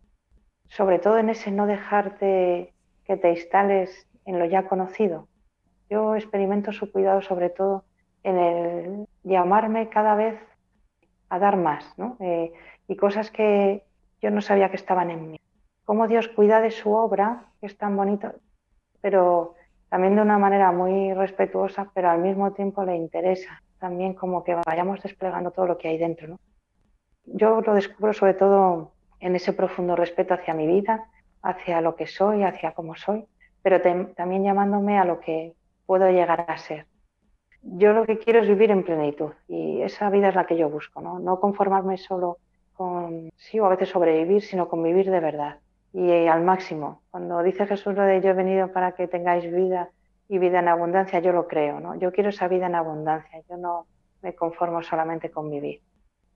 sobre 0.69 0.99
todo 0.99 1.17
en 1.17 1.29
ese 1.29 1.51
no 1.51 1.65
dejarte 1.65 2.73
que 3.05 3.17
te 3.17 3.31
instales 3.31 4.07
en 4.25 4.39
lo 4.39 4.45
ya 4.45 4.67
conocido. 4.67 5.27
Yo 5.89 6.15
experimento 6.15 6.71
su 6.73 6.91
cuidado 6.91 7.21
sobre 7.21 7.49
todo 7.49 7.85
en 8.23 8.37
el 8.37 9.07
llamarme 9.23 9.89
cada 9.89 10.15
vez 10.15 10.39
a 11.29 11.39
dar 11.39 11.57
más, 11.57 11.97
¿no? 11.97 12.17
Eh, 12.19 12.51
y 12.87 12.95
cosas 12.95 13.31
que 13.31 13.83
yo 14.21 14.31
no 14.31 14.41
sabía 14.41 14.69
que 14.69 14.75
estaban 14.75 15.11
en 15.11 15.31
mí. 15.31 15.39
Cómo 15.85 16.07
Dios 16.07 16.27
cuida 16.27 16.59
de 16.59 16.71
su 16.71 16.91
obra, 16.91 17.45
que 17.59 17.67
es 17.67 17.77
tan 17.77 17.95
bonito, 17.95 18.33
pero 19.01 19.55
también 19.89 20.15
de 20.15 20.21
una 20.21 20.37
manera 20.37 20.71
muy 20.71 21.13
respetuosa, 21.13 21.89
pero 21.93 22.09
al 22.09 22.19
mismo 22.19 22.51
tiempo 22.51 22.83
le 22.83 22.95
interesa 22.95 23.61
también 23.79 24.13
como 24.13 24.43
que 24.43 24.55
vayamos 24.65 25.01
desplegando 25.01 25.51
todo 25.51 25.67
lo 25.67 25.77
que 25.77 25.87
hay 25.87 25.97
dentro. 25.97 26.27
¿no? 26.27 26.39
Yo 27.25 27.61
lo 27.61 27.73
descubro 27.73 28.13
sobre 28.13 28.33
todo 28.33 28.91
en 29.19 29.35
ese 29.35 29.53
profundo 29.53 29.95
respeto 29.95 30.33
hacia 30.33 30.53
mi 30.53 30.67
vida, 30.67 31.05
hacia 31.41 31.81
lo 31.81 31.95
que 31.95 32.07
soy, 32.07 32.43
hacia 32.43 32.73
cómo 32.73 32.95
soy, 32.95 33.25
pero 33.61 33.81
también 33.81 34.43
llamándome 34.43 34.97
a 34.97 35.05
lo 35.05 35.19
que 35.19 35.53
puedo 35.85 36.09
llegar 36.09 36.45
a 36.47 36.57
ser. 36.57 36.85
Yo 37.61 37.93
lo 37.93 38.05
que 38.05 38.17
quiero 38.17 38.39
es 38.39 38.47
vivir 38.47 38.71
en 38.71 38.83
plenitud 38.83 39.31
y 39.47 39.81
esa 39.81 40.09
vida 40.09 40.29
es 40.29 40.35
la 40.35 40.45
que 40.45 40.57
yo 40.57 40.69
busco, 40.69 41.01
no, 41.01 41.19
no 41.19 41.39
conformarme 41.39 41.97
solo 41.97 42.37
con, 42.73 43.29
sí, 43.35 43.59
o 43.59 43.65
a 43.65 43.69
veces 43.69 43.89
sobrevivir, 43.89 44.43
sino 44.43 44.69
con 44.69 44.83
vivir 44.83 45.09
de 45.09 45.19
verdad 45.19 45.57
y 45.93 46.27
al 46.27 46.43
máximo. 46.43 47.01
Cuando 47.09 47.41
dice 47.41 47.65
Jesús 47.65 47.95
lo 47.95 48.03
de 48.03 48.21
yo 48.21 48.29
he 48.29 48.33
venido 48.33 48.71
para 48.71 48.91
que 48.91 49.07
tengáis 49.07 49.51
vida 49.51 49.89
y 50.29 50.37
vida 50.37 50.59
en 50.59 50.67
abundancia, 50.67 51.19
yo 51.19 51.31
lo 51.31 51.47
creo, 51.47 51.79
¿no? 51.79 51.95
Yo 51.95 52.11
quiero 52.11 52.29
esa 52.29 52.47
vida 52.47 52.67
en 52.67 52.75
abundancia, 52.75 53.41
yo 53.49 53.57
no 53.57 53.87
me 54.21 54.35
conformo 54.35 54.83
solamente 54.83 55.31
con 55.31 55.49
vivir. 55.49 55.81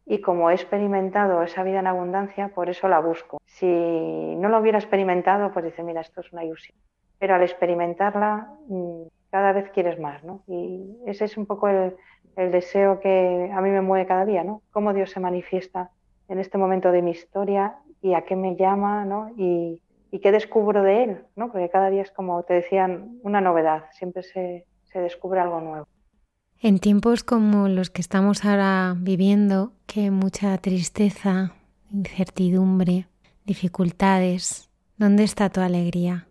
Y 0.06 0.20
como 0.20 0.50
he 0.50 0.54
experimentado 0.54 1.44
esa 1.44 1.64
vida 1.64 1.80
en 1.80 1.88
abundancia, 1.88 2.50
por 2.50 2.70
eso 2.70 2.88
la 2.88 3.00
busco. 3.00 3.40
Si 3.46 3.66
no 3.66 4.50
lo 4.50 4.60
hubiera 4.60 4.78
experimentado, 4.78 5.52
pues 5.52 5.66
dice, 5.66 5.84
mira, 5.84 6.02
esto 6.02 6.22
es 6.22 6.32
una 6.34 6.44
ilusión. 6.44 6.78
Pero 7.20 7.36
al 7.36 7.44
experimentarla, 7.44 8.50
mm, 8.68 9.04
cada 9.30 9.54
vez 9.54 9.70
quieres 9.70 10.00
más, 10.00 10.24
¿no? 10.24 10.44
Y 10.48 10.98
ese 11.06 11.26
es 11.26 11.38
un 11.38 11.46
poco 11.46 11.68
el, 11.68 11.96
deseo 12.36 13.00
que 13.00 13.52
a 13.54 13.62
mí 13.62 13.70
me 13.70 13.82
mueve 13.82 14.08
cada 14.08 14.26
día, 14.26 14.44
¿no? 14.44 14.62
Cómo 14.72 14.94
Dios 14.94 15.12
se 15.12 15.20
manifiesta 15.20 15.92
en 16.28 16.40
este 16.40 16.58
momento 16.58 16.92
de 16.92 17.02
mi 17.02 17.12
historia 17.12 17.76
y 18.02 18.14
a 18.14 18.22
qué 18.22 18.36
me 18.36 18.56
llama, 18.56 19.06
¿no? 19.06 19.32
Y, 19.38 19.82
qué 20.22 20.32
descubro 20.32 20.84
de 20.84 21.04
Él, 21.04 21.26
¿no? 21.36 21.52
Porque 21.52 21.70
cada 21.70 21.90
día 21.90 22.02
es 22.02 22.12
como 22.12 22.44
te 22.44 22.54
decían, 22.54 23.20
una 23.24 23.42
novedad, 23.42 23.86
siempre 23.92 24.24
se 24.24 24.66
descubre 24.94 25.40
algo 25.40 25.62
nuevo. 25.62 25.88
En 26.64 26.78
tiempos 26.78 27.24
como 27.24 27.68
los 27.70 27.90
que 27.90 28.02
estamos 28.02 28.46
ahora 28.46 28.94
viviendo, 28.96 29.72
que 29.88 30.12
mucha 30.12 30.56
tristeza, 30.60 31.54
incertidumbre, 31.92 33.08
dificultades, 33.46 34.70
¿dónde 34.96 35.24
está 35.24 35.50
tu 35.50 35.60
alegría? 35.60 36.28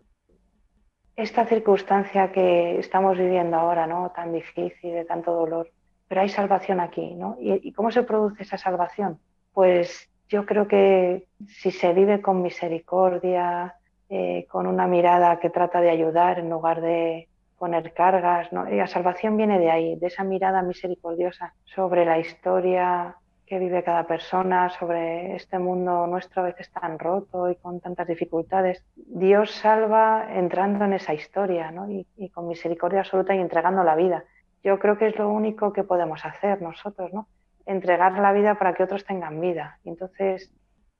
Esta 1.17 1.45
circunstancia 1.45 2.31
que 2.31 2.79
estamos 2.79 3.17
viviendo 3.17 3.57
ahora, 3.57 3.85
¿no? 3.87 4.13
Tan 4.15 4.31
difícil, 4.31 4.93
de 4.93 5.03
tanto 5.03 5.33
dolor, 5.33 5.69
pero 6.07 6.21
hay 6.21 6.29
salvación 6.29 6.79
aquí, 6.79 7.13
¿no? 7.13 7.35
¿Y, 7.41 7.73
cómo 7.73 7.91
se 7.91 8.03
produce 8.03 8.43
esa 8.43 8.57
salvación? 8.57 9.19
Pues 9.51 10.09
yo 10.29 10.45
creo 10.45 10.65
que 10.65 11.27
si 11.45 11.71
se 11.71 11.91
vive 11.91 12.21
con 12.21 12.41
misericordia, 12.41 13.75
eh, 14.07 14.47
con 14.49 14.65
una 14.65 14.87
mirada 14.87 15.41
que 15.41 15.49
trata 15.49 15.81
de 15.81 15.89
ayudar 15.89 16.39
en 16.39 16.49
lugar 16.49 16.79
de, 16.79 17.27
poner 17.61 17.93
cargas, 17.93 18.51
¿no? 18.51 18.67
Y 18.67 18.77
la 18.77 18.87
salvación 18.87 19.37
viene 19.37 19.59
de 19.59 19.69
ahí, 19.69 19.95
de 19.95 20.07
esa 20.07 20.23
mirada 20.23 20.63
misericordiosa 20.63 21.53
sobre 21.63 22.05
la 22.05 22.17
historia 22.17 23.17
que 23.45 23.59
vive 23.59 23.83
cada 23.83 24.07
persona, 24.07 24.69
sobre 24.69 25.35
este 25.35 25.59
mundo 25.59 26.07
nuestro 26.07 26.41
a 26.41 26.45
veces 26.45 26.71
tan 26.71 26.97
roto 26.97 27.51
y 27.51 27.55
con 27.57 27.79
tantas 27.79 28.07
dificultades. 28.07 28.83
Dios 28.95 29.51
salva 29.51 30.25
entrando 30.33 30.85
en 30.85 30.93
esa 30.93 31.13
historia. 31.13 31.71
Y, 31.87 32.07
y 32.17 32.29
con 32.29 32.47
misericordia 32.47 33.01
absoluta 33.01 33.35
y 33.35 33.39
entregando 33.39 33.83
la 33.83 33.95
vida. 33.95 34.23
Yo 34.63 34.79
creo 34.79 34.97
que 34.97 35.09
es 35.09 35.15
lo 35.19 35.29
único 35.29 35.71
que 35.71 35.83
podemos 35.83 36.25
hacer 36.25 36.63
nosotros, 36.63 37.13
¿no? 37.13 37.27
Entregar 37.67 38.17
la 38.17 38.33
vida 38.33 38.55
para 38.55 38.73
que 38.73 38.81
otros 38.81 39.05
tengan 39.05 39.39
vida. 39.39 39.77
Y 39.83 39.89
entonces, 39.89 40.51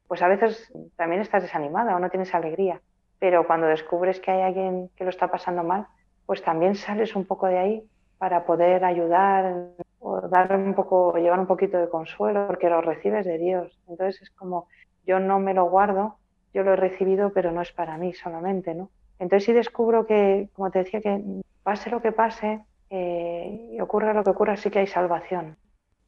pues 0.08 0.22
a 0.22 0.28
veces 0.28 0.72
también 0.96 1.24
estás 1.24 1.42
desanimada 1.42 1.96
o 1.96 2.00
no 2.00 2.12
tienes 2.12 2.36
alegría, 2.36 2.82
pero 3.18 3.48
cuando 3.48 3.66
descubres 3.66 4.20
que 4.20 4.30
hay 4.30 4.44
alguien 4.44 4.90
que 4.96 5.06
lo 5.06 5.10
está 5.10 5.28
pasando 5.30 5.64
mal, 5.64 5.88
pues 6.32 6.44
también 6.44 6.76
sales 6.76 7.14
un 7.18 7.26
poco 7.26 7.48
de 7.48 7.58
ahí 7.58 7.84
para 8.18 8.46
poder 8.46 8.86
ayudar 8.86 9.54
o 10.00 10.22
dar 10.30 10.56
un 10.56 10.74
poco, 10.74 11.18
llevar 11.18 11.42
un 11.42 11.46
poquito 11.46 11.78
de 11.78 11.90
consuelo, 11.90 12.48
porque 12.48 12.70
lo 12.70 12.80
recibes 12.80 13.26
de 13.26 13.38
Dios. 13.38 13.78
Entonces 13.90 14.22
es 14.22 14.30
como, 14.30 14.70
yo 15.06 15.20
no 15.20 15.40
me 15.40 15.54
lo 15.54 15.66
guardo, 15.66 16.16
yo 16.54 16.64
lo 16.64 16.72
he 16.72 16.76
recibido, 16.78 17.34
pero 17.34 17.52
no 17.52 17.62
es 17.62 17.74
para 17.74 17.98
mí 17.98 18.14
solamente, 18.14 18.74
¿no? 18.74 18.92
Entonces 19.20 19.44
sí 19.44 19.52
descubro 19.52 20.06
que, 20.06 20.48
como 20.54 20.72
te 20.72 20.80
decía, 20.80 21.02
que 21.02 21.22
pase 21.64 21.90
lo 21.90 22.02
que 22.02 22.14
pase 22.14 22.62
eh, 22.90 23.68
y 23.74 23.82
ocurra 23.82 24.14
lo 24.14 24.24
que 24.24 24.30
ocurra, 24.30 24.56
sí 24.56 24.70
que 24.70 24.80
hay 24.80 24.88
salvación. 24.88 25.58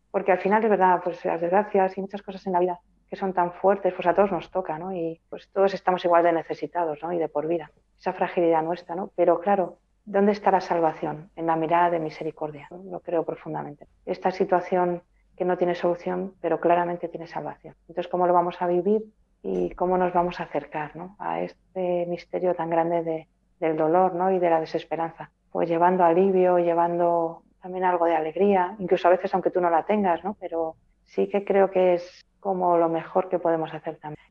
Porque 0.09 0.31
al 0.31 0.39
final 0.39 0.63
es 0.63 0.69
verdad, 0.69 1.01
pues 1.03 1.25
las 1.25 1.41
desgracias 1.41 1.97
y 1.97 2.01
muchas 2.01 2.21
cosas 2.21 2.47
en 2.47 2.53
la 2.53 2.61
vida 2.61 2.79
que 3.09 3.17
son 3.17 3.33
tan 3.33 3.51
fuertes, 3.51 3.93
pues 3.93 4.07
a 4.07 4.13
todos 4.13 4.31
nos 4.31 4.49
toca, 4.49 4.79
¿no? 4.79 4.95
Y 4.95 5.19
pues 5.29 5.49
todos 5.51 5.73
estamos 5.73 6.05
igual 6.05 6.23
de 6.23 6.31
necesitados, 6.31 7.03
¿no? 7.03 7.11
Y 7.11 7.17
de 7.17 7.27
por 7.27 7.45
vida, 7.45 7.71
esa 7.99 8.13
fragilidad 8.13 8.63
nuestra, 8.63 8.95
¿no? 8.95 9.11
Pero 9.17 9.41
claro, 9.41 9.79
¿Dónde 10.05 10.33
está 10.33 10.51
la 10.51 10.59
salvación? 10.59 11.29
En 11.37 11.45
la 11.45 11.55
mirada 11.55 11.91
de 11.91 11.99
misericordia, 11.99 12.67
lo 12.71 12.99
creo 12.99 13.23
profundamente. 13.23 13.87
Esta 14.05 14.31
situación 14.31 15.01
que 15.37 15.45
no 15.45 15.57
tiene 15.57 15.75
solución, 15.75 16.33
pero 16.41 16.59
claramente 16.59 17.07
tiene 17.07 17.25
salvación. 17.25 17.75
Entonces, 17.87 18.11
¿cómo 18.11 18.27
lo 18.27 18.33
vamos 18.33 18.61
a 18.61 18.67
vivir 18.67 19.01
y 19.41 19.71
cómo 19.71 19.97
nos 19.97 20.13
vamos 20.13 20.39
a 20.39 20.43
acercar 20.43 20.91
a 21.19 21.41
este 21.41 22.05
misterio 22.07 22.53
tan 22.53 22.69
grande 22.69 23.27
del 23.59 23.77
dolor 23.77 24.13
¿no? 24.13 24.29
y 24.31 24.39
de 24.39 24.49
la 24.49 24.59
desesperanza? 24.59 25.31
Pues 25.51 25.69
llevando 25.69 26.03
alivio, 26.03 26.59
llevando 26.59 27.43
también 27.61 27.85
algo 27.85 28.05
de 28.05 28.15
alegría, 28.15 28.75
incluso 28.79 29.07
a 29.07 29.11
veces 29.11 29.33
aunque 29.33 29.51
tú 29.51 29.61
no 29.61 29.69
la 29.69 29.83
tengas, 29.83 30.21
¿no? 30.23 30.35
pero 30.37 30.75
sí 31.05 31.29
que 31.29 31.45
creo 31.45 31.71
que 31.71 31.93
es 31.93 32.25
como 32.41 32.75
lo 32.77 32.89
mejor 32.89 33.29
que 33.29 33.39
podemos 33.39 33.73
hacer 33.73 33.95
también. 33.97 34.27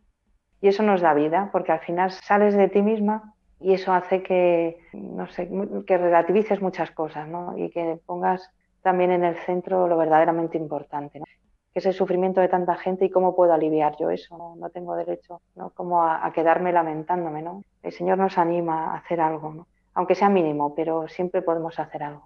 Y 0.60 0.68
eso 0.68 0.82
nos 0.82 1.00
da 1.00 1.14
vida, 1.14 1.48
porque 1.50 1.72
al 1.72 1.80
final 1.80 2.10
sales 2.10 2.54
de 2.54 2.68
ti 2.68 2.82
misma 2.82 3.34
y 3.62 3.74
eso 3.74 3.92
hace 3.92 4.22
que, 4.22 4.78
no 4.92 5.26
sé, 5.28 5.48
que 5.86 5.98
relativices 5.98 6.60
muchas 6.60 6.90
cosas 6.90 7.28
¿no? 7.28 7.56
y 7.56 7.70
que 7.70 7.98
pongas 8.06 8.50
también 8.82 9.12
en 9.12 9.24
el 9.24 9.36
centro 9.36 9.86
lo 9.86 9.96
verdaderamente 9.96 10.58
importante, 10.58 11.18
¿no? 11.20 11.24
que 11.72 11.78
es 11.78 11.86
el 11.86 11.94
sufrimiento 11.94 12.40
de 12.40 12.48
tanta 12.48 12.74
gente 12.76 13.06
y 13.06 13.10
cómo 13.10 13.34
puedo 13.34 13.52
aliviar 13.52 13.96
yo 13.98 14.10
eso. 14.10 14.56
No, 14.58 14.68
tengo 14.70 14.94
derecho 14.94 15.40
¿no? 15.54 15.70
como 15.70 16.02
a, 16.04 16.30
quedarme 16.34 16.72
lamentándome. 16.72 17.40
¿no? 17.42 17.64
El 17.82 17.92
Señor 17.92 18.18
nos 18.18 18.36
anima 18.36 18.92
a 18.92 18.98
hacer 18.98 19.20
algo, 19.20 19.54
¿no? 19.54 19.66
aunque 19.94 20.14
sea 20.14 20.28
mínimo, 20.28 20.74
pero 20.74 21.08
siempre 21.08 21.42
podemos 21.42 21.78
hacer 21.78 22.02
algo. 22.02 22.24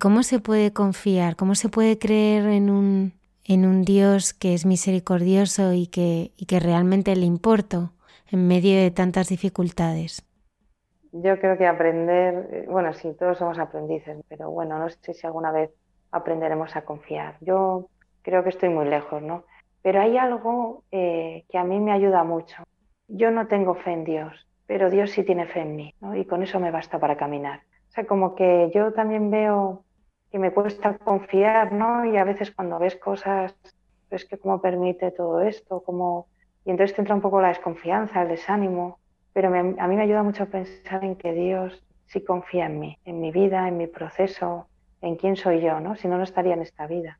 ¿Cómo 0.00 0.22
se 0.22 0.40
puede 0.40 0.72
confiar? 0.72 1.36
¿Cómo 1.36 1.54
se 1.54 1.68
puede 1.68 1.98
creer 1.98 2.46
en 2.46 2.70
un, 2.70 3.12
en 3.44 3.66
un 3.66 3.82
Dios 3.82 4.34
que 4.34 4.54
es 4.54 4.66
misericordioso 4.66 5.72
y 5.72 5.86
que, 5.86 6.32
y 6.36 6.46
que 6.46 6.58
realmente 6.58 7.14
le 7.14 7.26
importa 7.26 7.92
en 8.30 8.48
medio 8.48 8.76
de 8.76 8.90
tantas 8.90 9.28
dificultades? 9.28 10.26
Yo 11.12 11.38
creo 11.38 11.58
que 11.58 11.66
aprender, 11.66 12.48
eh, 12.50 12.66
bueno, 12.68 12.94
sí, 12.94 13.14
todos 13.18 13.36
somos 13.36 13.58
aprendices, 13.58 14.18
pero 14.28 14.50
bueno, 14.50 14.78
no 14.78 14.88
sé 14.88 15.12
si 15.12 15.26
alguna 15.26 15.52
vez 15.52 15.70
aprenderemos 16.10 16.74
a 16.74 16.86
confiar. 16.86 17.36
Yo 17.42 17.90
creo 18.22 18.42
que 18.42 18.48
estoy 18.48 18.70
muy 18.70 18.86
lejos, 18.86 19.22
¿no? 19.22 19.44
Pero 19.82 20.00
hay 20.00 20.16
algo 20.16 20.84
eh, 20.90 21.44
que 21.50 21.58
a 21.58 21.64
mí 21.64 21.80
me 21.80 21.92
ayuda 21.92 22.24
mucho. 22.24 22.62
Yo 23.08 23.30
no 23.30 23.46
tengo 23.46 23.74
fe 23.74 23.92
en 23.92 24.04
Dios, 24.04 24.48
pero 24.66 24.88
Dios 24.88 25.10
sí 25.10 25.22
tiene 25.22 25.46
fe 25.46 25.60
en 25.60 25.76
mí, 25.76 25.94
¿no? 26.00 26.16
Y 26.16 26.24
con 26.24 26.42
eso 26.42 26.58
me 26.58 26.70
basta 26.70 26.98
para 26.98 27.16
caminar. 27.18 27.60
O 27.90 27.92
sea, 27.92 28.06
como 28.06 28.34
que 28.34 28.70
yo 28.74 28.94
también 28.94 29.30
veo 29.30 29.84
que 30.30 30.38
me 30.38 30.52
cuesta 30.52 30.96
confiar, 30.96 31.72
¿no? 31.72 32.06
Y 32.06 32.16
a 32.16 32.24
veces 32.24 32.52
cuando 32.52 32.78
ves 32.78 32.96
cosas, 32.96 33.54
ves 34.10 34.24
que 34.24 34.38
cómo 34.38 34.62
permite 34.62 35.10
todo 35.10 35.42
esto, 35.42 35.82
como... 35.82 36.28
Y 36.64 36.70
entonces 36.70 36.94
te 36.94 37.02
entra 37.02 37.14
un 37.14 37.20
poco 37.20 37.42
la 37.42 37.48
desconfianza, 37.48 38.22
el 38.22 38.28
desánimo 38.28 38.98
pero 39.32 39.48
a 39.48 39.88
mí 39.88 39.96
me 39.96 40.02
ayuda 40.02 40.22
mucho 40.22 40.46
pensar 40.48 41.04
en 41.04 41.16
que 41.16 41.32
Dios 41.32 41.82
sí 42.06 42.22
confía 42.22 42.66
en 42.66 42.78
mí, 42.78 42.98
en 43.04 43.20
mi 43.20 43.30
vida, 43.30 43.66
en 43.68 43.78
mi 43.78 43.86
proceso, 43.86 44.66
en 45.00 45.16
quién 45.16 45.36
soy 45.36 45.60
yo, 45.60 45.80
¿no? 45.80 45.96
Si 45.96 46.08
no, 46.08 46.18
no 46.18 46.24
estaría 46.24 46.54
en 46.54 46.62
esta 46.62 46.86
vida. 46.86 47.18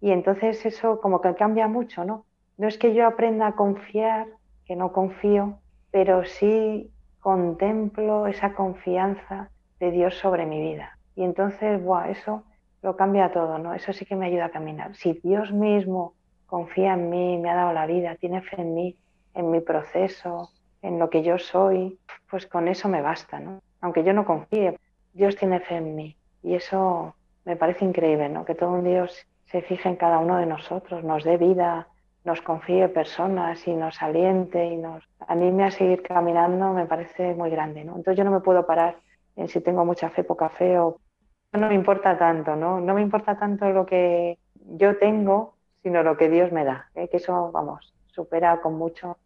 Y 0.00 0.12
entonces 0.12 0.64
eso 0.64 1.00
como 1.00 1.20
que 1.20 1.34
cambia 1.34 1.68
mucho, 1.68 2.04
¿no? 2.04 2.24
No 2.56 2.68
es 2.68 2.78
que 2.78 2.94
yo 2.94 3.06
aprenda 3.06 3.48
a 3.48 3.52
confiar, 3.52 4.26
que 4.64 4.76
no 4.76 4.92
confío, 4.92 5.58
pero 5.90 6.24
sí 6.24 6.90
contemplo 7.20 8.26
esa 8.26 8.54
confianza 8.54 9.50
de 9.78 9.90
Dios 9.90 10.14
sobre 10.14 10.46
mi 10.46 10.60
vida. 10.60 10.98
Y 11.14 11.24
entonces, 11.24 11.82
¡buah! 11.82 12.10
Eso 12.10 12.44
lo 12.82 12.96
cambia 12.96 13.32
todo, 13.32 13.58
¿no? 13.58 13.74
Eso 13.74 13.92
sí 13.92 14.06
que 14.06 14.16
me 14.16 14.26
ayuda 14.26 14.46
a 14.46 14.50
caminar. 14.50 14.94
Si 14.94 15.12
Dios 15.22 15.52
mismo 15.52 16.14
confía 16.46 16.94
en 16.94 17.10
mí, 17.10 17.38
me 17.38 17.50
ha 17.50 17.54
dado 17.54 17.72
la 17.72 17.86
vida, 17.86 18.16
tiene 18.16 18.40
fe 18.40 18.60
en 18.60 18.74
mí, 18.74 18.96
en 19.34 19.50
mi 19.50 19.60
proceso, 19.60 20.50
en 20.82 20.98
lo 20.98 21.10
que 21.10 21.22
yo 21.22 21.38
soy, 21.38 21.98
pues 22.30 22.46
con 22.46 22.68
eso 22.68 22.88
me 22.88 23.02
basta, 23.02 23.40
¿no? 23.40 23.60
Aunque 23.80 24.04
yo 24.04 24.12
no 24.12 24.24
confíe, 24.24 24.78
Dios 25.12 25.36
tiene 25.36 25.60
fe 25.60 25.76
en 25.76 25.94
mí 25.94 26.16
y 26.42 26.54
eso 26.54 27.14
me 27.44 27.56
parece 27.56 27.84
increíble, 27.84 28.28
¿no? 28.28 28.44
Que 28.44 28.54
todo 28.54 28.70
un 28.70 28.84
Dios 28.84 29.26
se 29.46 29.62
fije 29.62 29.88
en 29.88 29.96
cada 29.96 30.18
uno 30.18 30.36
de 30.36 30.46
nosotros, 30.46 31.02
nos 31.02 31.24
dé 31.24 31.36
vida, 31.36 31.88
nos 32.24 32.40
confíe 32.42 32.88
personas 32.88 33.66
y 33.66 33.72
nos 33.74 34.00
aliente 34.02 34.64
y 34.64 34.76
nos 34.76 35.02
anime 35.26 35.64
a 35.64 35.70
seguir 35.70 36.02
caminando, 36.02 36.72
me 36.72 36.86
parece 36.86 37.34
muy 37.34 37.50
grande, 37.50 37.84
¿no? 37.84 37.96
Entonces 37.96 38.16
yo 38.16 38.24
no 38.24 38.30
me 38.30 38.40
puedo 38.40 38.66
parar 38.66 38.96
en 39.36 39.48
si 39.48 39.60
tengo 39.60 39.84
mucha 39.84 40.10
fe, 40.10 40.22
poca 40.24 40.50
fe 40.50 40.78
o 40.78 40.98
no 41.52 41.68
me 41.68 41.74
importa 41.74 42.16
tanto, 42.16 42.54
¿no? 42.54 42.80
No 42.80 42.94
me 42.94 43.02
importa 43.02 43.38
tanto 43.38 43.70
lo 43.70 43.86
que 43.86 44.38
yo 44.54 44.98
tengo, 44.98 45.54
sino 45.82 46.02
lo 46.02 46.16
que 46.16 46.28
Dios 46.28 46.52
me 46.52 46.64
da, 46.64 46.90
¿eh? 46.94 47.08
que 47.08 47.16
eso, 47.16 47.50
vamos, 47.50 47.92
supera 48.08 48.60
con 48.60 48.74
mucho 48.76 49.16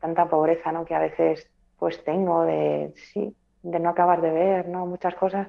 tanta 0.00 0.28
pobreza 0.28 0.72
¿no? 0.72 0.84
que 0.84 0.94
a 0.94 1.00
veces 1.00 1.48
pues 1.78 2.02
tengo 2.04 2.42
de, 2.42 2.92
sí, 3.12 3.34
de 3.62 3.78
no 3.78 3.90
acabar 3.90 4.20
de 4.20 4.30
ver, 4.30 4.68
¿no? 4.68 4.86
muchas 4.86 5.14
cosas. 5.14 5.48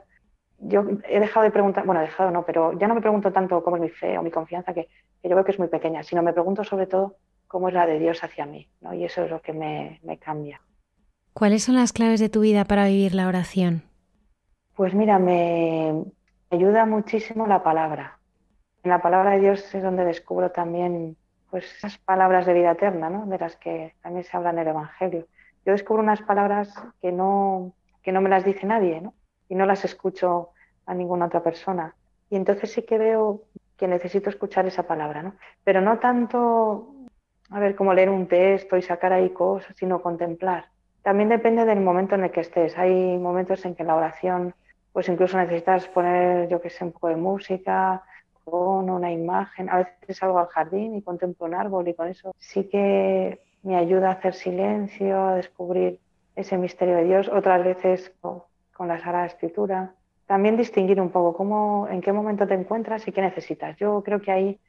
Yo 0.59 0.83
he 1.07 1.19
dejado 1.19 1.45
de 1.45 1.51
preguntar, 1.51 1.85
bueno, 1.85 2.01
he 2.01 2.05
dejado 2.05 2.31
no, 2.31 2.45
pero 2.45 2.77
ya 2.77 2.87
no 2.87 2.95
me 2.95 3.01
pregunto 3.01 3.31
tanto 3.31 3.63
cómo 3.63 3.77
es 3.77 3.81
mi 3.81 3.89
fe 3.89 4.17
o 4.17 4.23
mi 4.23 4.29
confianza, 4.29 4.73
que, 4.73 4.89
yo 5.23 5.29
creo 5.29 5.45
que 5.45 5.51
es 5.51 5.59
muy 5.59 5.69
pequeña, 5.69 6.03
sino 6.03 6.21
me 6.21 6.33
pregunto 6.33 6.63
sobre 6.63 6.85
todo 6.87 7.15
cómo 7.47 7.69
es 7.69 7.73
la 7.73 7.85
de 7.85 7.97
Dios 7.97 8.23
hacia 8.23 8.45
mí, 8.45 8.69
¿no? 8.81 8.93
y 8.93 9.05
eso 9.05 9.23
es 9.23 9.31
lo 9.31 9.41
que 9.41 9.53
me, 9.53 9.99
me 10.03 10.17
cambia. 10.17 10.61
¿Cuáles 11.33 11.63
son 11.63 11.75
las 11.75 11.93
claves 11.93 12.19
de 12.19 12.29
tu 12.29 12.41
vida 12.41 12.65
para 12.65 12.85
vivir 12.85 13.15
la 13.15 13.27
oración? 13.27 13.83
Pues 14.75 14.93
mira, 14.93 15.17
me 15.19 16.03
ayuda 16.49 16.85
muchísimo 16.85 17.47
la 17.47 17.63
palabra. 17.63 18.19
En 18.83 18.91
la 18.91 19.01
palabra 19.01 19.31
de 19.31 19.39
Dios 19.39 19.73
es 19.73 19.83
donde 19.83 20.05
descubro 20.05 20.51
también 20.51 21.17
pues 21.49 21.65
esas 21.77 21.97
palabras 21.97 22.45
de 22.45 22.53
vida 22.53 22.71
eterna, 22.71 23.09
¿no? 23.09 23.25
de 23.25 23.37
las 23.37 23.55
que 23.55 23.95
también 24.01 24.23
se 24.23 24.35
habla 24.35 24.51
en 24.51 24.59
el 24.59 24.67
Evangelio. 24.67 25.27
Yo 25.65 25.73
descubro 25.73 26.01
unas 26.01 26.21
palabras 26.21 26.73
que 27.01 27.11
no, 27.11 27.73
que 28.01 28.11
no 28.11 28.21
me 28.21 28.29
las 28.29 28.45
dice 28.45 28.65
nadie 28.65 29.01
¿no? 29.01 29.13
y 29.47 29.55
no 29.55 29.65
las 29.65 29.85
escucho 29.85 30.49
a 30.85 30.93
ninguna 30.93 31.25
otra 31.25 31.43
persona. 31.43 31.95
Y 32.29 32.35
entonces 32.35 32.71
sí 32.71 32.83
que 32.83 32.97
veo 32.97 33.43
que 33.77 33.87
necesito 33.87 34.29
escuchar 34.29 34.65
esa 34.67 34.83
palabra, 34.83 35.23
¿no? 35.23 35.35
Pero 35.63 35.81
no 35.81 35.99
tanto, 35.99 36.93
a 37.49 37.59
ver, 37.59 37.75
como 37.75 37.93
leer 37.93 38.09
un 38.09 38.27
texto 38.27 38.77
y 38.77 38.81
sacar 38.81 39.13
ahí 39.13 39.29
cosas, 39.29 39.75
sino 39.77 40.01
contemplar. 40.01 40.65
También 41.01 41.29
depende 41.29 41.65
del 41.65 41.79
momento 41.79 42.15
en 42.15 42.25
el 42.25 42.31
que 42.31 42.41
estés. 42.41 42.77
Hay 42.77 43.17
momentos 43.17 43.63
en 43.65 43.75
que 43.75 43.83
la 43.83 43.95
oración, 43.95 44.53
pues 44.91 45.07
incluso 45.07 45.37
necesitas 45.37 45.87
poner, 45.87 46.49
yo 46.49 46.61
qué 46.61 46.69
sé, 46.69 46.83
un 46.83 46.91
poco 46.91 47.07
de 47.07 47.15
música, 47.15 48.03
con 48.49 48.89
una 48.89 49.11
imagen. 49.11 49.69
A 49.69 49.77
veces 49.77 50.17
salgo 50.17 50.39
al 50.39 50.47
jardín 50.47 50.95
y 50.95 51.01
contemplo 51.01 51.45
un 51.45 51.53
árbol 51.53 51.87
y 51.87 51.93
con 51.93 52.07
eso 52.07 52.33
sí 52.37 52.65
que 52.65 53.41
me 53.63 53.75
ayuda 53.75 54.09
a 54.09 54.13
hacer 54.13 54.33
silencio, 54.33 55.21
a 55.27 55.35
descubrir 55.35 55.99
ese 56.35 56.57
misterio 56.57 56.95
de 56.95 57.03
Dios. 57.03 57.29
Otras 57.29 57.63
veces 57.63 58.13
con 58.21 58.87
la 58.87 58.99
Sagrada 58.99 59.25
Escritura. 59.25 59.93
También 60.25 60.57
distinguir 60.57 61.01
un 61.01 61.09
poco 61.09 61.35
cómo, 61.35 61.87
en 61.89 62.01
qué 62.01 62.13
momento 62.13 62.47
te 62.47 62.53
encuentras 62.53 63.07
y 63.07 63.11
qué 63.11 63.21
necesitas. 63.21 63.75
Yo 63.77 64.03
creo 64.03 64.21
que 64.21 64.31
ahí 64.31 64.59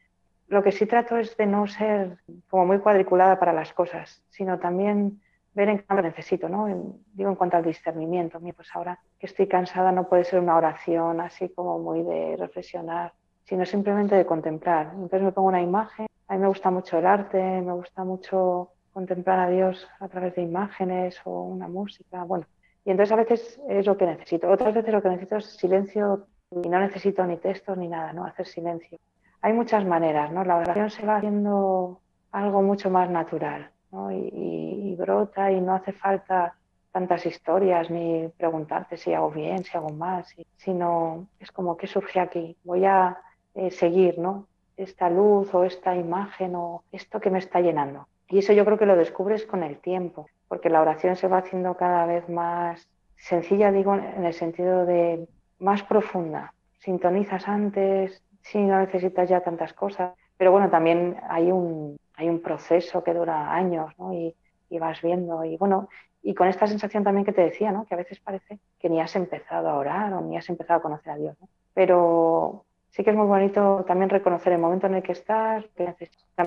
lo 0.48 0.64
que 0.64 0.72
sí 0.72 0.84
trato 0.84 1.16
es 1.16 1.36
de 1.36 1.46
no 1.46 1.66
ser 1.68 2.18
como 2.48 2.66
muy 2.66 2.80
cuadriculada 2.80 3.38
para 3.38 3.52
las 3.52 3.72
cosas, 3.72 4.22
sino 4.30 4.58
también 4.58 5.20
ver 5.54 5.68
en 5.68 5.78
qué 5.78 6.02
necesito, 6.02 6.48
¿no? 6.48 6.66
digo 7.12 7.30
en 7.30 7.36
cuanto 7.36 7.56
al 7.56 7.64
discernimiento. 7.64 8.40
Pues 8.40 8.68
ahora 8.74 8.98
que 9.18 9.26
estoy 9.26 9.46
cansada 9.46 9.92
no 9.92 10.08
puede 10.08 10.24
ser 10.24 10.40
una 10.40 10.56
oración 10.56 11.20
así 11.20 11.48
como 11.50 11.78
muy 11.78 12.02
de 12.02 12.36
reflexionar, 12.36 13.12
sino 13.50 13.66
simplemente 13.66 14.14
de 14.14 14.24
contemplar. 14.24 14.92
Entonces 14.94 15.22
me 15.22 15.32
pongo 15.32 15.48
una 15.48 15.60
imagen. 15.60 16.06
A 16.28 16.34
mí 16.34 16.38
me 16.38 16.46
gusta 16.46 16.70
mucho 16.70 16.98
el 16.98 17.04
arte, 17.04 17.36
me 17.36 17.72
gusta 17.72 18.04
mucho 18.04 18.70
contemplar 18.92 19.40
a 19.40 19.50
Dios 19.50 19.88
a 19.98 20.06
través 20.06 20.36
de 20.36 20.42
imágenes 20.42 21.20
o 21.24 21.42
una 21.42 21.66
música. 21.66 22.22
Bueno, 22.22 22.46
y 22.84 22.92
entonces 22.92 23.12
a 23.12 23.16
veces 23.16 23.60
es 23.68 23.86
lo 23.86 23.96
que 23.96 24.06
necesito. 24.06 24.48
Otras 24.48 24.72
veces 24.72 24.92
lo 24.92 25.02
que 25.02 25.08
necesito 25.08 25.36
es 25.38 25.46
silencio 25.46 26.28
y 26.52 26.68
no 26.68 26.78
necesito 26.78 27.26
ni 27.26 27.38
textos 27.38 27.76
ni 27.76 27.88
nada, 27.88 28.12
¿no? 28.12 28.24
Hacer 28.24 28.46
silencio. 28.46 28.98
Hay 29.42 29.52
muchas 29.52 29.84
maneras, 29.84 30.30
¿no? 30.30 30.44
La 30.44 30.56
oración 30.56 30.88
se 30.88 31.04
va 31.04 31.16
haciendo 31.16 32.00
algo 32.30 32.62
mucho 32.62 32.88
más 32.88 33.10
natural, 33.10 33.68
¿no? 33.90 34.12
Y, 34.12 34.94
brota 34.96 35.50
y 35.50 35.60
no 35.62 35.74
hace 35.74 35.92
falta 35.92 36.54
tantas 36.92 37.24
historias 37.24 37.88
ni 37.90 38.28
preguntarte 38.36 38.98
si 38.98 39.14
hago 39.14 39.30
bien, 39.30 39.64
si 39.64 39.74
hago 39.78 39.88
mal, 39.88 40.24
sino 40.58 41.26
es 41.38 41.50
como 41.50 41.76
que 41.76 41.86
surge 41.86 42.20
aquí. 42.20 42.54
Voy 42.64 42.84
a 42.84 43.16
eh, 43.54 43.70
seguir, 43.70 44.18
¿no? 44.18 44.46
Esta 44.76 45.10
luz 45.10 45.52
o 45.54 45.64
esta 45.64 45.94
imagen 45.96 46.54
o 46.54 46.82
esto 46.92 47.20
que 47.20 47.30
me 47.30 47.38
está 47.38 47.60
llenando. 47.60 48.06
Y 48.28 48.38
eso 48.38 48.52
yo 48.52 48.64
creo 48.64 48.78
que 48.78 48.86
lo 48.86 48.96
descubres 48.96 49.44
con 49.44 49.62
el 49.62 49.78
tiempo 49.78 50.26
porque 50.50 50.68
la 50.68 50.80
oración 50.80 51.14
se 51.14 51.28
va 51.28 51.38
haciendo 51.38 51.76
cada 51.76 52.06
vez 52.06 52.28
más 52.28 52.88
sencilla, 53.16 53.70
digo, 53.70 53.94
en 53.94 54.24
el 54.24 54.34
sentido 54.34 54.84
de 54.84 55.28
más 55.60 55.84
profunda. 55.84 56.54
Sintonizas 56.80 57.46
antes, 57.46 58.20
si 58.42 58.58
no 58.58 58.80
necesitas 58.80 59.28
ya 59.28 59.42
tantas 59.42 59.72
cosas, 59.72 60.12
pero 60.36 60.50
bueno, 60.50 60.68
también 60.68 61.18
hay 61.28 61.52
un, 61.52 61.96
hay 62.16 62.28
un 62.28 62.40
proceso 62.40 63.04
que 63.04 63.14
dura 63.14 63.54
años, 63.54 63.92
¿no? 63.96 64.12
Y, 64.12 64.34
vas 64.78 65.02
viendo, 65.02 65.44
y 65.44 65.56
bueno, 65.56 65.88
y 66.22 66.34
con 66.34 66.48
esta 66.48 66.66
sensación 66.66 67.04
también 67.04 67.24
que 67.24 67.32
te 67.32 67.42
decía, 67.42 67.70
¿no? 67.70 67.84
Que 67.84 67.94
a 67.94 67.98
veces 67.98 68.18
parece 68.18 68.58
que 68.78 68.88
ni 68.88 69.00
has 69.00 69.14
empezado 69.14 69.68
a 69.68 69.76
orar 69.76 70.12
o 70.14 70.20
ni 70.20 70.36
has 70.36 70.48
empezado 70.48 70.78
a 70.78 70.82
conocer 70.82 71.12
a 71.12 71.16
Dios, 71.16 71.36
¿no? 71.40 71.48
Pero 71.74 72.64
sí 72.90 73.04
que 73.04 73.10
es 73.10 73.16
muy 73.16 73.26
bonito 73.26 73.84
también 73.86 74.10
reconocer 74.10 74.52
el 74.52 74.58
momento 74.58 74.86
en 74.86 74.94
el 74.94 75.02
que 75.02 75.12
estás, 75.12 75.64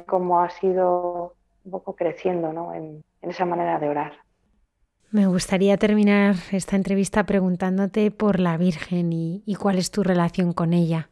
cómo 0.06 0.42
has 0.42 0.64
ido 0.64 1.36
un 1.66 1.72
poco 1.72 1.96
creciendo, 1.96 2.52
¿no? 2.52 2.74
En, 2.74 3.04
en 3.22 3.30
esa 3.30 3.46
manera 3.46 3.80
de 3.80 3.90
orar. 3.90 4.14
Me 5.14 5.28
gustaría 5.28 5.78
terminar 5.78 6.34
esta 6.52 6.76
entrevista 6.76 7.24
preguntándote 7.24 8.10
por 8.10 8.40
la 8.40 8.58
Virgen 8.58 9.14
y, 9.14 9.56
cuál 9.62 9.78
es 9.78 9.92
tu 9.92 10.02
relación 10.02 10.54
con 10.54 10.74
ella. 10.74 11.10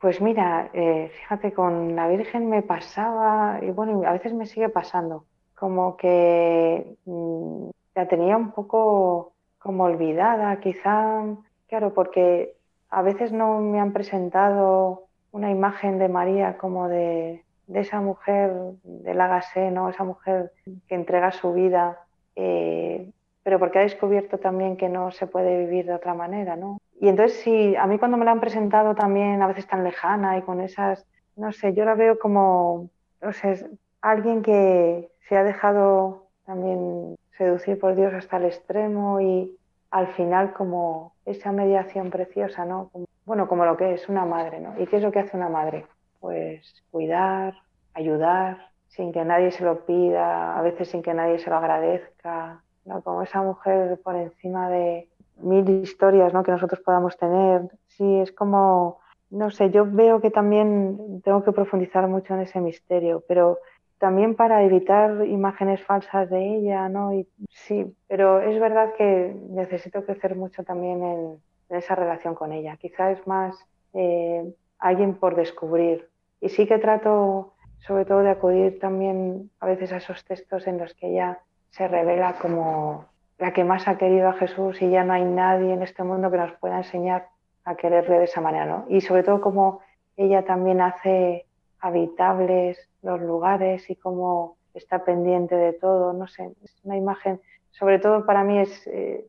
Pues 0.00 0.22
mira, 0.22 0.70
eh, 0.72 1.10
fíjate, 1.14 1.52
con 1.52 1.94
la 1.94 2.08
Virgen 2.08 2.48
me 2.48 2.62
pasaba, 2.62 3.58
y 3.60 3.70
bueno, 3.70 4.02
a 4.06 4.12
veces 4.12 4.32
me 4.32 4.46
sigue 4.46 4.70
pasando, 4.70 5.26
como 5.54 5.98
que 5.98 6.96
mm, 7.04 7.68
la 7.94 8.08
tenía 8.08 8.38
un 8.38 8.52
poco 8.52 9.34
como 9.58 9.84
olvidada, 9.84 10.58
quizá, 10.60 11.22
claro, 11.68 11.92
porque 11.92 12.56
a 12.92 13.00
veces 13.00 13.32
no 13.32 13.58
me 13.60 13.80
han 13.80 13.92
presentado 13.92 15.06
una 15.32 15.50
imagen 15.50 15.98
de 15.98 16.10
María 16.10 16.58
como 16.58 16.88
de, 16.88 17.42
esa 17.72 18.02
mujer 18.02 18.52
del 18.84 19.18
Agasé, 19.18 19.70
¿no? 19.70 19.88
esa 19.88 20.04
mujer 20.04 20.52
que 20.86 20.94
entrega 20.94 21.32
su 21.32 21.54
vida, 21.54 22.00
eh, 22.36 23.10
pero 23.42 23.58
porque 23.58 23.78
ha 23.78 23.82
descubierto 23.82 24.36
también 24.36 24.76
que 24.76 24.90
no 24.90 25.10
se 25.10 25.26
puede 25.26 25.64
vivir 25.64 25.86
de 25.86 25.94
otra 25.94 26.12
manera. 26.12 26.54
¿no? 26.54 26.78
Y 27.00 27.08
entonces, 27.08 27.40
sí, 27.40 27.74
a 27.76 27.86
mí 27.86 27.98
cuando 27.98 28.18
me 28.18 28.26
la 28.26 28.32
han 28.32 28.40
presentado 28.40 28.94
también 28.94 29.40
a 29.40 29.46
veces 29.46 29.66
tan 29.66 29.84
lejana 29.84 30.36
y 30.36 30.42
con 30.42 30.60
esas, 30.60 31.06
no 31.34 31.50
sé, 31.50 31.72
yo 31.72 31.86
la 31.86 31.94
veo 31.94 32.18
como, 32.18 32.90
no 33.22 33.32
sé, 33.32 33.70
alguien 34.02 34.42
que 34.42 35.08
se 35.28 35.36
ha 35.38 35.44
dejado 35.44 36.26
también 36.44 37.16
seducir 37.38 37.78
por 37.78 37.94
Dios 37.94 38.12
hasta 38.12 38.36
el 38.36 38.44
extremo 38.44 39.18
y 39.22 39.56
al 39.92 40.08
final 40.14 40.52
como 40.52 41.14
esa 41.24 41.52
mediación 41.52 42.10
preciosa, 42.10 42.64
¿no? 42.64 42.90
bueno, 43.24 43.46
como 43.46 43.64
lo 43.64 43.76
que 43.76 43.94
es 43.94 44.08
una 44.08 44.24
madre, 44.24 44.58
¿no? 44.58 44.74
¿Y 44.80 44.86
qué 44.86 44.96
es 44.96 45.02
lo 45.02 45.12
que 45.12 45.20
hace 45.20 45.36
una 45.36 45.48
madre? 45.48 45.86
pues 46.22 46.62
cuidar, 46.92 47.54
ayudar, 47.94 48.70
sin 48.86 49.12
que 49.12 49.24
nadie 49.24 49.50
se 49.50 49.64
lo 49.64 49.84
pida, 49.84 50.56
a 50.56 50.62
veces 50.62 50.88
sin 50.88 51.02
que 51.02 51.12
nadie 51.12 51.40
se 51.40 51.50
lo 51.50 51.56
agradezca, 51.56 52.62
¿no? 52.84 53.02
como 53.02 53.22
esa 53.22 53.42
mujer 53.42 54.00
por 54.04 54.14
encima 54.14 54.70
de 54.70 55.08
mil 55.38 55.68
historias 55.68 56.32
¿no? 56.32 56.44
que 56.44 56.52
nosotros 56.52 56.80
podamos 56.80 57.16
tener. 57.18 57.62
Sí, 57.88 58.20
es 58.20 58.30
como, 58.30 59.00
no 59.30 59.50
sé, 59.50 59.70
yo 59.70 59.84
veo 59.84 60.20
que 60.20 60.30
también 60.30 61.20
tengo 61.24 61.42
que 61.42 61.50
profundizar 61.50 62.06
mucho 62.06 62.34
en 62.34 62.42
ese 62.42 62.60
misterio, 62.60 63.24
pero 63.26 63.58
también 64.02 64.34
para 64.34 64.64
evitar 64.64 65.24
imágenes 65.28 65.80
falsas 65.84 66.28
de 66.28 66.56
ella, 66.56 66.88
¿no? 66.88 67.12
Sí, 67.50 67.94
pero 68.08 68.40
es 68.40 68.58
verdad 68.58 68.94
que 68.98 69.32
necesito 69.48 70.04
crecer 70.04 70.34
mucho 70.34 70.64
también 70.64 71.04
en, 71.04 71.36
esa 71.68 71.94
relación 71.94 72.34
con 72.34 72.50
ella. 72.50 72.76
Quizá 72.78 73.12
es 73.12 73.24
más 73.28 73.54
eh, 73.94 74.52
alguien 74.80 75.14
por 75.14 75.36
descubrir, 75.36 76.08
y 76.40 76.48
sí 76.48 76.66
que 76.66 76.78
trato 76.78 77.54
sobre 77.78 78.04
todo 78.04 78.24
de 78.24 78.30
acudir 78.30 78.80
también 78.80 79.52
a 79.60 79.66
veces 79.66 79.92
a 79.92 79.98
esos 79.98 80.24
textos 80.24 80.66
en 80.66 80.78
los 80.78 80.94
que 80.94 81.06
ella 81.10 81.38
se 81.70 81.86
revela 81.86 82.40
como 82.42 83.04
la 83.38 83.52
que 83.52 83.62
más 83.62 83.86
ha 83.86 83.98
querido 83.98 84.30
a 84.30 84.32
Jesús 84.32 84.82
y 84.82 84.90
ya 84.90 85.04
no 85.04 85.12
hay 85.12 85.24
nadie 85.24 85.74
en 85.74 85.82
este 85.82 86.02
mundo 86.02 86.28
que 86.28 86.38
nos 86.38 86.52
pueda 86.58 86.78
enseñar 86.78 87.28
a 87.64 87.76
quererle 87.76 88.18
de 88.18 88.24
esa 88.24 88.40
manera, 88.40 88.66
¿no? 88.66 88.84
Y 88.88 89.00
sobre 89.00 89.22
todo 89.22 89.40
como 89.40 89.78
ella 90.16 90.44
también 90.44 90.80
hace 90.80 91.46
habitables 91.82 92.78
los 93.02 93.20
lugares 93.20 93.90
y 93.90 93.96
cómo 93.96 94.56
está 94.72 95.04
pendiente 95.04 95.54
de 95.54 95.74
todo, 95.74 96.14
no 96.14 96.26
sé, 96.26 96.50
es 96.64 96.74
una 96.84 96.96
imagen, 96.96 97.40
sobre 97.72 97.98
todo 97.98 98.24
para 98.24 98.42
mí 98.42 98.58
es 98.58 98.86
eh, 98.86 99.26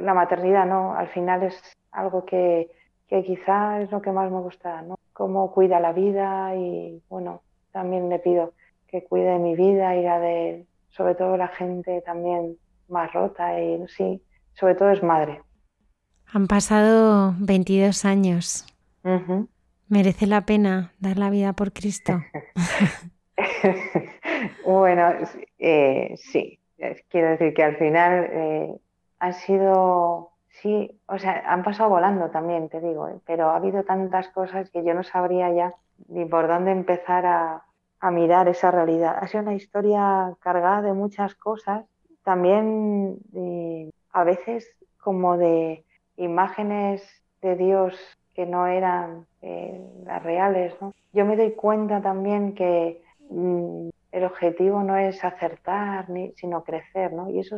la 0.00 0.14
maternidad, 0.14 0.64
¿no? 0.64 0.94
Al 0.94 1.08
final 1.08 1.42
es 1.42 1.60
algo 1.90 2.24
que, 2.24 2.70
que 3.08 3.22
quizá 3.22 3.82
es 3.82 3.90
lo 3.90 4.00
que 4.00 4.12
más 4.12 4.30
me 4.30 4.40
gusta, 4.40 4.80
¿no? 4.80 4.96
cómo 5.16 5.50
cuida 5.50 5.80
la 5.80 5.94
vida 5.94 6.54
y 6.56 7.02
bueno, 7.08 7.40
también 7.72 8.10
le 8.10 8.18
pido 8.18 8.52
que 8.86 9.02
cuide 9.02 9.38
mi 9.38 9.56
vida 9.56 9.96
y 9.96 10.02
la 10.02 10.20
de 10.20 10.66
sobre 10.90 11.14
todo 11.14 11.38
la 11.38 11.48
gente 11.48 12.02
también 12.04 12.58
más 12.88 13.10
rota 13.14 13.58
y 13.58 13.82
sí, 13.88 14.22
sobre 14.52 14.74
todo 14.74 14.90
es 14.90 15.02
madre. 15.02 15.40
Han 16.32 16.46
pasado 16.46 17.34
22 17.38 18.04
años. 18.04 18.66
¿Merece 19.88 20.26
la 20.26 20.42
pena 20.42 20.92
dar 20.98 21.18
la 21.18 21.30
vida 21.30 21.52
por 21.52 21.72
Cristo? 21.72 22.22
bueno, 24.64 25.12
eh, 25.58 26.14
sí. 26.16 26.58
Quiero 27.08 27.30
decir 27.30 27.54
que 27.54 27.62
al 27.62 27.76
final 27.76 28.28
eh, 28.30 28.80
han 29.18 29.32
sido 29.32 30.36
Sí, 30.62 30.90
o 31.06 31.18
sea, 31.18 31.42
han 31.46 31.62
pasado 31.62 31.90
volando 31.90 32.30
también, 32.30 32.70
te 32.70 32.80
digo, 32.80 33.08
¿eh? 33.08 33.20
pero 33.26 33.50
ha 33.50 33.56
habido 33.56 33.84
tantas 33.84 34.28
cosas 34.30 34.70
que 34.70 34.82
yo 34.84 34.94
no 34.94 35.02
sabría 35.02 35.52
ya 35.52 35.74
ni 36.08 36.24
por 36.24 36.48
dónde 36.48 36.70
empezar 36.72 37.26
a, 37.26 37.62
mirar 38.12 38.46
esa 38.46 38.70
realidad. 38.70 39.16
Ha 39.20 39.26
sido 39.26 39.42
una 39.42 39.54
historia 39.54 40.32
cargada 40.38 40.80
de 40.80 40.92
muchas 40.92 41.34
cosas, 41.34 41.84
también 42.22 43.18
a 44.12 44.22
veces 44.22 44.76
como 45.00 45.36
de 45.36 45.84
imágenes 46.16 47.02
de 47.42 47.56
Dios 47.56 47.98
que 48.36 48.46
no 48.46 48.68
eran 48.68 49.26
eh, 49.42 49.80
las 50.04 50.22
reales. 50.22 50.74
¿no? 50.80 50.94
Yo 51.12 51.24
me 51.24 51.36
doy 51.36 51.52
cuenta 51.52 52.00
también 52.00 52.54
que 52.54 53.02
mm, 53.30 53.88
el 54.12 54.24
objetivo 54.24 54.82
no 54.82 54.96
es 54.96 55.24
acertar, 55.24 56.06
sino 56.36 56.62
crecer, 56.62 57.12
¿no? 57.12 57.30
y 57.30 57.40
eso, 57.40 57.56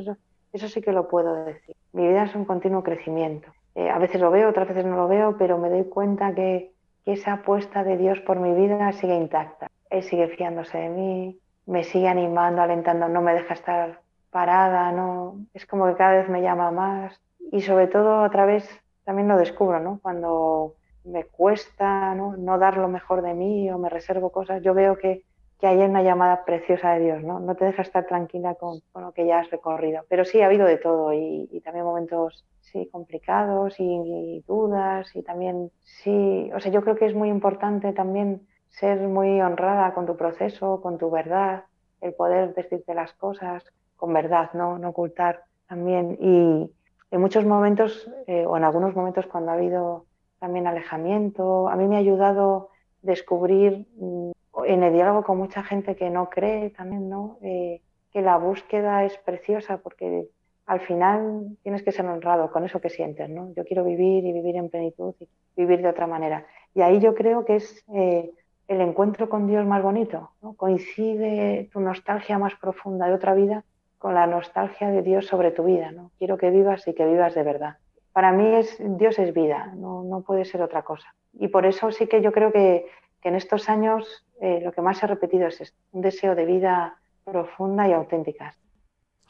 eso 0.53 0.69
sí 0.69 0.81
que 0.81 0.93
lo 0.93 1.09
puedo 1.09 1.45
decir 1.45 1.77
mi 1.93 2.07
vida 2.07 2.25
es 2.25 2.35
un 2.35 2.45
continuo 2.45 2.83
crecimiento. 2.83 3.49
Eh, 3.75 3.91
a 3.91 3.99
veces 3.99 4.21
lo 4.21 4.31
veo, 4.31 4.49
otras 4.49 4.69
veces 4.69 4.85
no 4.85 4.97
lo 4.97 5.09
veo, 5.09 5.37
pero 5.37 5.59
me 5.59 5.69
doy 5.69 5.85
cuenta 5.85 6.35
que, 6.35 6.73
esa 7.07 7.33
apuesta 7.33 7.85
de 7.85 7.97
Dios 7.97 8.21
por 8.21 8.39
mi 8.39 8.53
vida 8.53 8.93
sigue 8.93 9.15
intacta. 9.15 9.69
Él 9.89 10.03
sigue 10.03 10.29
fiándose 10.29 10.77
de 10.77 10.91
mí, 10.91 11.39
me 11.65 11.83
sigue 11.83 12.07
animando, 12.07 12.61
alentando, 12.61 13.09
no 13.09 13.23
me 13.23 13.33
deja 13.33 13.55
estar 13.55 14.01
parada, 14.31 14.93
no 14.93 15.39
es 15.55 15.65
como 15.65 15.87
que 15.87 15.95
cada 15.95 16.19
vez 16.19 16.29
me 16.29 16.43
llama 16.43 16.71
más 16.71 17.19
y 17.51 17.63
sobre 17.63 17.87
todo 17.87 18.25
a 18.25 18.29
través 18.29 18.69
también 19.09 19.27
lo 19.27 19.39
descubro, 19.39 19.81
¿no? 19.81 20.01
Cuando 20.03 20.75
me 21.05 21.25
cuesta 21.25 22.15
¿no? 22.15 22.37
no 22.37 22.59
dar 22.59 22.77
lo 22.77 22.89
mejor 22.89 23.23
de 23.23 23.33
mí 23.33 23.71
o 23.71 23.79
me 23.79 23.89
reservo 23.89 24.31
cosas, 24.31 24.63
yo 24.63 24.75
veo 24.75 24.99
que, 24.99 25.25
que 25.59 25.67
hay 25.67 25.79
una 25.79 26.03
llamada 26.03 26.45
preciosa 26.45 26.93
de 26.93 27.07
Dios, 27.07 27.23
¿no? 27.25 27.41
No 27.41 27.55
te 27.55 27.65
deja 27.65 27.81
estar 27.81 28.05
tranquila 28.05 28.57
con, 28.57 28.81
con 28.93 29.05
lo 29.05 29.13
que 29.13 29.27
ya 29.27 29.39
has 29.39 29.51
recorrido. 29.51 30.03
Pero 30.11 30.27
sí, 30.27 30.43
ha 30.43 30.45
habido 30.45 30.67
de 30.67 30.77
todo 30.77 31.15
y, 31.15 31.49
también 31.65 31.87
momentos, 31.87 32.45
sí, 32.61 32.87
complicados 32.93 33.81
y, 33.81 33.85
y, 33.85 34.45
dudas 34.47 35.17
y 35.17 35.23
también, 35.23 35.71
sí, 35.85 36.51
o 36.55 36.61
sea, 36.61 36.71
yo 36.71 36.83
creo 36.83 36.97
que 36.97 37.07
es 37.07 37.15
muy 37.15 37.31
importante 37.31 37.95
también 37.95 38.47
ser 38.69 39.01
muy 39.09 39.41
honrada 39.41 39.95
con 39.95 40.05
tu 40.05 40.19
proceso, 40.19 40.83
con 40.83 40.99
tu 40.99 41.11
verdad, 41.11 41.65
el 42.03 42.13
poder 42.13 42.53
decirte 42.53 42.93
las 42.93 43.15
cosas 43.15 43.65
con 43.97 44.13
verdad, 44.13 44.51
no, 44.53 44.79
no 44.79 44.91
ocultar 44.91 45.45
también. 45.67 46.19
Y 46.21 46.71
en 47.11 47.21
muchos 47.21 47.45
momentos, 47.45 48.11
eh, 48.27 48.45
o 48.47 48.57
en 48.57 48.65
algunos 48.65 48.95
momentos 48.95 49.27
cuando 49.27 49.51
ha 49.51 49.55
habido 49.55 50.07
también 50.39 50.67
alejamiento, 50.67 51.69
a 51.69 51.77
mí 51.77 51.87
me 51.87 51.97
ha 51.97 52.01
ayudado 52.01 52.71
descubrir 53.03 53.87
mm, 53.97 54.31
en 54.65 54.83
el 54.83 54.93
diálogo 54.93 55.25
con 55.25 55.39
mucha 55.39 55.63
gente 55.63 55.97
que 55.97 56.11
no 56.11 56.29
cree 56.31 56.71
también, 56.71 57.09
¿no? 57.09 57.39
Eh, 57.43 57.81
que 58.13 58.23
la 58.23 58.37
búsqueda 58.37 59.05
es 59.05 59.17
preciosa 59.19 59.79
porque 59.79 60.29
al 60.67 60.81
final 60.81 61.57
tienes 61.63 61.83
que 61.83 61.93
ser 61.93 62.07
honrado 62.07 62.51
con 62.51 62.65
eso 62.65 62.81
que 62.81 62.91
sientes, 62.91 63.29
¿no? 63.31 63.53
Yo 63.55 63.65
quiero 63.65 63.85
vivir 63.85 64.25
y 64.25 64.33
vivir 64.33 64.57
en 64.57 64.69
plenitud 64.69 65.15
y 65.21 65.27
vivir 65.57 65.83
de 65.83 65.89
otra 65.89 66.07
manera. 66.07 66.47
Y 66.75 66.83
ahí 66.83 67.01
yo 67.01 67.15
creo 67.15 67.45
que 67.45 67.57
es 67.57 67.85
eh, 67.95 68.31
el 68.67 68.81
encuentro 68.81 69.29
con 69.29 69.47
Dios 69.47 69.67
más 69.67 69.83
bonito, 69.83 70.33
¿no? 70.43 70.55
Coincide 70.55 71.71
tu 71.73 71.81
nostalgia 71.81 72.39
más 72.39 72.55
profunda 72.57 73.07
de 73.07 73.15
otra 73.15 73.35
vida 73.35 73.65
con 73.99 74.15
la 74.15 74.27
nostalgia 74.27 74.91
de 74.91 75.03
Dios 75.03 75.27
sobre 75.27 75.51
tu 75.51 75.65
vida, 75.65 75.91
¿no? 75.93 76.11
Quiero 76.19 76.39
que 76.39 76.51
vivas 76.51 76.87
y 76.87 76.95
que 76.95 77.05
vivas 77.05 77.35
de 77.35 77.43
verdad. 77.43 77.77
Para 78.13 78.33
mí 78.33 78.55
es, 78.55 78.77
Dios 78.79 79.19
es 79.19 79.35
vida, 79.35 79.73
no, 79.77 80.03
no 80.05 80.23
puede 80.23 80.45
ser 80.45 80.63
otra 80.63 80.83
cosa. 80.83 81.15
Y 81.35 81.49
por 81.49 81.67
eso 81.67 81.91
sí 81.93 82.07
que 82.07 82.23
yo 82.23 82.33
creo 82.33 82.53
que, 82.53 82.87
que 83.21 83.29
en 83.29 83.35
estos 83.35 83.69
años 83.69 84.25
eh, 84.41 84.61
lo 84.63 84.73
que 84.73 84.83
más 84.83 85.03
ha 85.05 85.07
repetido 85.07 85.47
es 85.47 85.61
esto, 85.61 85.79
un 85.93 86.03
deseo 86.03 86.35
de 86.35 86.47
vida 86.47 86.97
profunda 87.25 87.89
y 87.89 87.93
auténtica. 87.93 88.55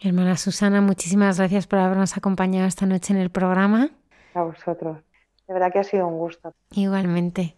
Hermana 0.01 0.37
Susana, 0.37 0.81
muchísimas 0.81 1.39
gracias 1.39 1.67
por 1.67 1.81
habernos 1.81 2.17
acompañado 2.17 2.69
esta 2.69 2.87
noche 2.87 3.13
en 3.13 3.19
el 3.19 3.31
programa. 3.31 3.91
A 4.35 4.43
vosotros. 4.43 4.99
De 5.49 5.55
verdad 5.55 5.73
que 5.73 5.81
ha 5.81 5.85
sido 5.85 6.07
un 6.07 6.19
gusto. 6.19 6.55
Igualmente. 6.71 7.58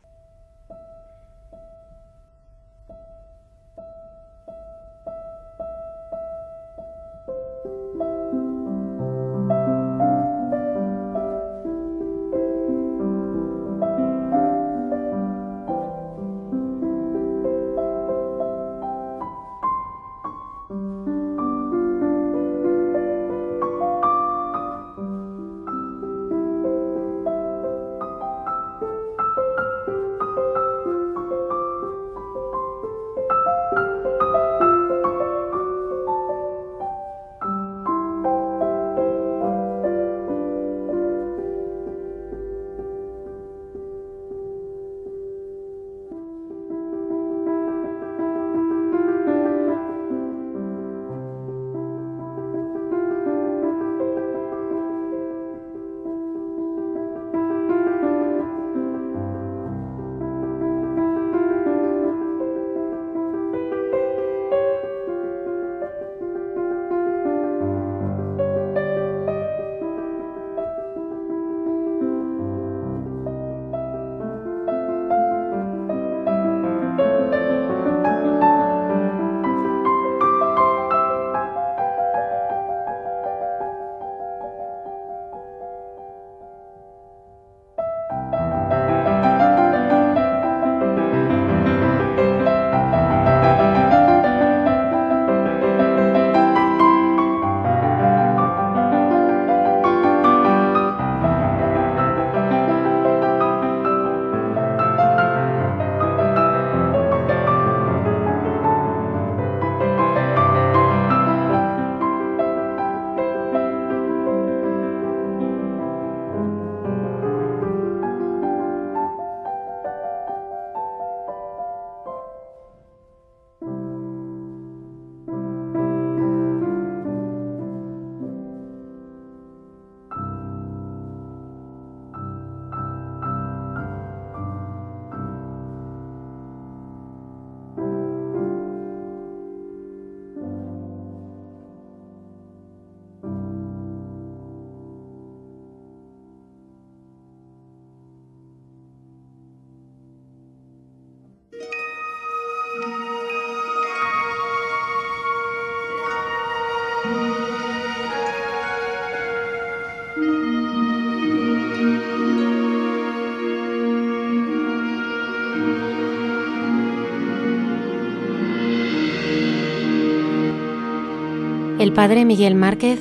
El 171.80 171.94
padre 171.94 172.26
Miguel 172.26 172.56
Márquez 172.56 173.00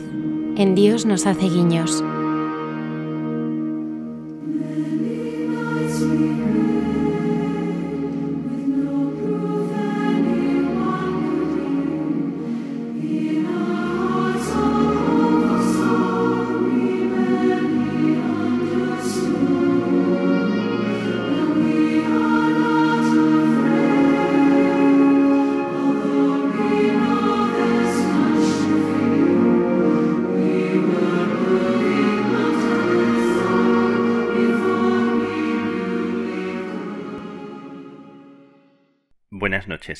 en 0.56 0.74
Dios 0.74 1.06
nos 1.06 1.26
hace 1.26 1.50
guiños. 1.50 2.02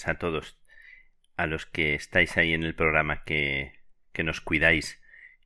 A 0.10 0.18
todos, 0.18 0.60
a 1.38 1.48
los 1.48 1.66
que 1.66 1.94
estáis 1.94 2.38
ahí 2.38 2.54
en 2.54 2.64
el 2.64 2.76
programa, 2.76 3.24
que, 3.24 3.74
que 4.12 4.24
nos 4.24 4.42
cuidáis, 4.42 5.02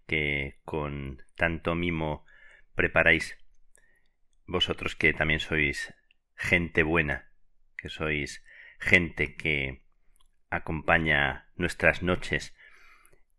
que 0.07 0.59
con 0.65 1.21
tanto 1.35 1.75
mimo 1.75 2.25
preparáis. 2.75 3.37
Vosotros 4.45 4.95
que 4.95 5.13
también 5.13 5.39
sois 5.39 5.93
gente 6.35 6.83
buena, 6.83 7.29
que 7.77 7.89
sois 7.89 8.43
gente 8.79 9.35
que 9.35 9.83
acompaña 10.49 11.47
nuestras 11.55 12.03
noches. 12.03 12.55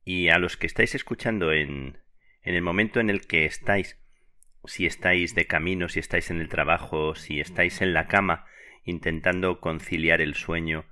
Y 0.04 0.28
a 0.28 0.38
los 0.38 0.56
que 0.56 0.66
estáis 0.66 0.94
escuchando 0.94 1.52
en, 1.52 1.98
en 2.42 2.54
el 2.54 2.62
momento 2.62 3.00
en 3.00 3.10
el 3.10 3.26
que 3.26 3.44
estáis, 3.44 3.98
si 4.64 4.86
estáis 4.86 5.34
de 5.34 5.46
camino, 5.46 5.88
si 5.88 6.00
estáis 6.00 6.30
en 6.30 6.40
el 6.40 6.48
trabajo, 6.48 7.14
si 7.14 7.40
estáis 7.40 7.82
en 7.82 7.92
la 7.92 8.06
cama 8.06 8.46
intentando 8.84 9.60
conciliar 9.60 10.20
el 10.20 10.34
sueño 10.34 10.86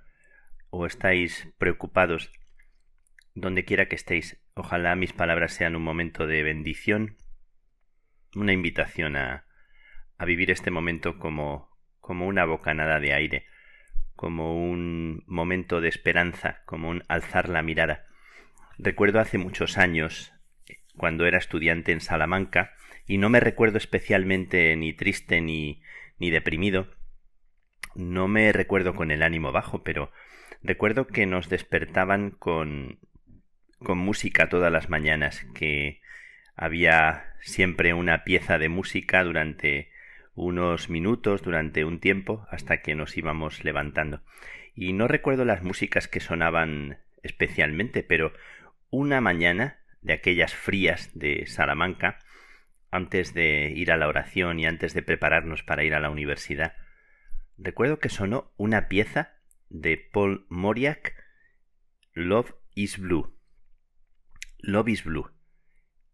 o 0.73 0.87
estáis 0.87 1.53
preocupados, 1.59 2.33
donde 3.35 3.67
quiera 3.67 3.89
que 3.89 3.95
estéis, 3.95 4.43
ojalá 4.55 4.97
mis 4.97 5.13
palabras 5.13 5.53
sean 5.53 5.77
un 5.77 5.83
momento 5.83 6.27
de 6.27 6.43
bendición, 6.43 7.19
una 8.35 8.55
invitación 8.55 9.17
a, 9.17 9.45
a 10.17 10.25
vivir 10.25 10.51
este 10.51 10.71
momento 10.71 11.19
como, 11.19 11.69
como 12.01 12.27
una 12.27 12.47
bocanada 12.47 13.01
de 13.01 13.13
aire, 13.13 13.47
como 14.17 14.57
un 14.57 15.23
momento 15.27 15.83
de 15.83 15.89
esperanza, 15.89 16.63
como 16.65 16.89
un 16.89 17.03
alzar 17.07 17.51
la 17.51 17.61
mirada. 17.61 18.07
Recuerdo 18.79 19.21
hace 19.21 19.37
muchos 19.37 19.77
años, 19.77 20.33
cuando 20.97 21.27
era 21.27 21.37
estudiante 21.37 21.93
en 21.93 22.01
Salamanca, 22.01 22.73
y 23.07 23.19
no 23.19 23.29
me 23.29 23.41
recuerdo 23.41 23.77
especialmente 23.77 24.75
ni 24.77 24.95
triste 24.95 25.43
ni, 25.43 25.83
ni 26.19 26.31
deprimido, 26.31 26.89
no 27.95 28.27
me 28.27 28.53
recuerdo 28.53 28.95
con 28.95 29.11
el 29.11 29.23
ánimo 29.23 29.53
bajo, 29.53 29.83
pero 29.83 30.11
recuerdo 30.63 31.07
que 31.07 31.27
nos 31.27 31.49
despertaban 31.49 32.31
con, 32.31 32.99
con 33.79 33.99
música 33.99 34.49
todas 34.49 34.73
las 34.73 34.89
mañanas, 34.89 35.47
que 35.55 36.01
había 36.55 37.35
siempre 37.41 37.95
una 37.95 38.25
pieza 38.25 38.59
de 38.59 38.69
música 38.69 39.25
durante 39.25 39.91
unos 40.35 40.89
minutos, 40.89 41.43
durante 41.43 41.85
un 41.85 42.01
tiempo, 42.01 42.47
hasta 42.51 42.79
que 42.79 42.95
nos 42.95 43.17
íbamos 43.17 43.65
levantando. 43.65 44.23
Y 44.75 44.93
no 44.93 45.09
recuerdo 45.09 45.45
las 45.45 45.63
músicas 45.63 46.09
que 46.09 46.21
sonaban 46.21 46.99
especialmente, 47.23 48.03
pero 48.03 48.33
una 48.91 49.21
mañana 49.21 49.79
de 50.01 50.15
aquellas 50.15 50.55
frías 50.55 51.11
de 51.15 51.47
Salamanca, 51.47 52.19
antes 52.91 53.35
de 53.35 53.73
ir 53.75 53.93
a 53.93 53.97
la 53.97 54.09
oración 54.09 54.59
y 54.59 54.67
antes 54.67 54.95
de 54.95 55.03
prepararnos 55.03 55.63
para 55.63 55.85
ir 55.85 55.95
a 55.95 56.01
la 56.01 56.11
universidad, 56.11 56.77
recuerdo 57.59 57.99
que 57.99 58.09
sonó 58.09 58.53
una 58.57 58.89
pieza 58.89 59.37
de 59.73 59.97
Paul 59.97 60.47
Moriak, 60.51 61.15
Love 62.13 62.55
is 62.75 62.99
Blue. 62.99 63.35
Love 64.59 64.89
is 64.89 65.05
Blue. 65.05 65.31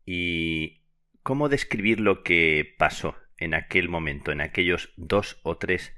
¿Y 0.06 0.84
cómo 1.22 1.48
describir 1.48 2.00
lo 2.00 2.22
que 2.22 2.74
pasó 2.78 3.16
en 3.36 3.54
aquel 3.54 3.88
momento, 3.88 4.32
en 4.32 4.40
aquellos 4.40 4.92
dos 4.96 5.40
o 5.42 5.58
tres 5.58 5.94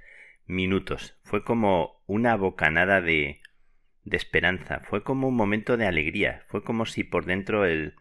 minutos? 0.47 1.21
Fue 1.23 1.45
como 1.45 2.03
una 2.07 2.35
bocanada 2.35 3.03
de, 3.03 3.43
de 4.05 4.17
esperanza, 4.17 4.81
fue 4.81 5.05
como 5.05 5.29
un 5.29 5.37
momento 5.37 5.77
de 5.77 5.87
alegría, 5.87 6.45
fue 6.49 6.65
como 6.65 6.87
si 6.87 7.05
por 7.05 7.27
dentro 7.27 7.67
el, 7.67 7.95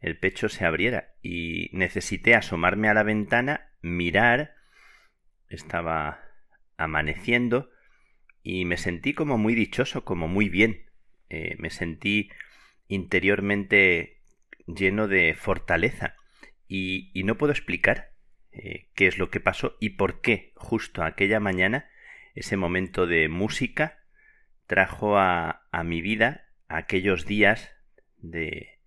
el 0.00 0.18
pecho 0.18 0.50
se 0.50 0.66
abriera 0.66 1.14
y 1.22 1.70
necesité 1.72 2.34
asomarme 2.34 2.88
a 2.88 2.94
la 2.94 3.04
ventana, 3.04 3.70
mirar, 3.80 4.54
estaba 5.48 6.20
amaneciendo 6.76 7.70
y 8.42 8.64
me 8.64 8.76
sentí 8.76 9.14
como 9.14 9.38
muy 9.38 9.54
dichoso, 9.54 10.04
como 10.04 10.28
muy 10.28 10.48
bien. 10.48 10.86
Eh, 11.28 11.56
me 11.58 11.70
sentí 11.70 12.30
interiormente 12.86 14.22
lleno 14.66 15.08
de 15.08 15.34
fortaleza 15.34 16.16
y, 16.66 17.10
no 17.24 17.36
puedo 17.36 17.52
explicar 17.52 18.12
eh, 18.52 18.88
qué 18.94 19.06
es 19.06 19.18
lo 19.18 19.30
que 19.30 19.40
pasó 19.40 19.76
y 19.80 19.90
por 19.90 20.20
qué 20.20 20.52
justo 20.56 21.02
aquella 21.02 21.40
mañana 21.40 21.88
ese 22.34 22.56
momento 22.56 23.06
de 23.06 23.28
música 23.28 23.98
trajo 24.66 25.18
a, 25.18 25.66
a 25.70 25.84
mi 25.84 26.00
vida 26.00 26.48
aquellos 26.68 27.26
días 27.26 27.70
de, 28.18 28.80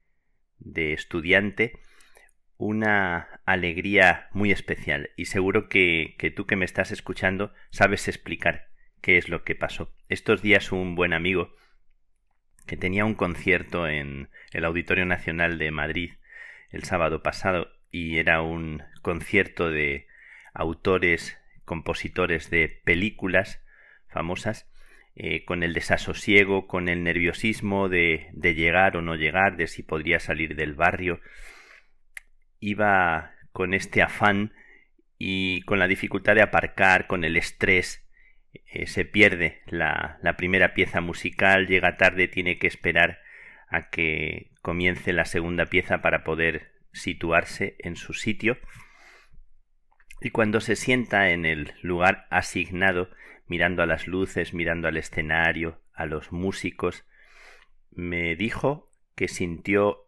de 0.60 0.94
estudiante 0.94 1.80
una 2.58 3.42
alegría 3.46 4.30
muy 4.34 4.52
especial 4.52 5.10
y 5.16 5.26
seguro 5.26 5.68
que, 5.68 6.16
que, 6.20 6.30
tú 6.30 6.46
que 6.46 6.56
me 6.56 6.66
estás 6.66 6.92
escuchando 6.92 7.54
sabes 7.72 8.08
explicar 8.08 8.71
qué 9.02 9.18
es 9.18 9.30
lo 9.30 9.44
que 9.44 9.56
pasó. 9.56 9.94
Estos 10.10 10.42
días 10.42 10.72
un 10.72 10.96
buen 10.96 11.14
amigo 11.14 11.56
que 12.66 12.78
tenía 12.78 13.06
un 13.06 13.16
concierto 13.16 13.88
en 13.88 14.30
el 14.52 14.66
Auditorio 14.66 15.06
Nacional 15.06 15.58
de 15.58 15.72
Madrid 15.72 16.12
el 16.70 16.84
sábado 16.84 17.22
pasado 17.22 17.70
y 17.92 18.18
era 18.18 18.42
un 18.42 18.84
concierto 19.02 19.70
de 19.70 20.08
autores, 20.54 21.38
compositores 21.66 22.50
de 22.50 22.82
películas 22.84 23.62
famosas, 24.08 24.70
eh, 25.16 25.44
con 25.44 25.64
el 25.64 25.74
desasosiego, 25.74 26.68
con 26.68 26.88
el 26.88 27.04
nerviosismo 27.04 27.90
de, 27.90 28.30
de 28.32 28.54
llegar 28.54 28.96
o 28.96 29.02
no 29.02 29.16
llegar, 29.16 29.58
de 29.58 29.68
si 29.68 29.84
podría 29.84 30.20
salir 30.20 30.56
del 30.56 30.74
barrio, 30.74 31.20
iba 32.60 33.34
con 33.52 33.74
este 33.74 34.02
afán 34.02 34.54
y 35.18 35.62
con 35.64 35.80
la 35.80 35.88
dificultad 35.88 36.36
de 36.36 36.42
aparcar, 36.42 37.08
con 37.08 37.26
el 37.26 37.36
estrés, 37.36 38.08
eh, 38.54 38.88
se 38.88 39.06
pierde 39.06 39.62
la, 39.68 40.20
la 40.22 40.38
primera 40.38 40.74
pieza 40.74 41.02
musical, 41.02 41.68
llega 41.68 41.98
tarde, 41.98 42.28
tiene 42.28 42.58
que 42.58 42.68
esperar 42.68 43.20
a 43.68 43.90
que 43.90 44.52
comience 44.62 45.14
la 45.14 45.26
segunda 45.26 45.66
pieza 45.66 46.02
para 46.02 46.24
poder 46.24 46.72
situarse 46.92 47.76
en 47.80 47.96
su 47.96 48.14
sitio. 48.14 48.58
Y 50.20 50.30
cuando 50.30 50.60
se 50.60 50.76
sienta 50.76 51.32
en 51.32 51.46
el 51.46 51.74
lugar 51.82 52.28
asignado, 52.30 53.10
mirando 53.48 53.82
a 53.82 53.86
las 53.86 54.08
luces, 54.08 54.54
mirando 54.54 54.88
al 54.88 54.98
escenario, 54.98 55.82
a 55.94 56.06
los 56.06 56.32
músicos, 56.32 57.06
me 57.92 58.36
dijo 58.36 58.92
que 59.16 59.28
sintió 59.28 60.08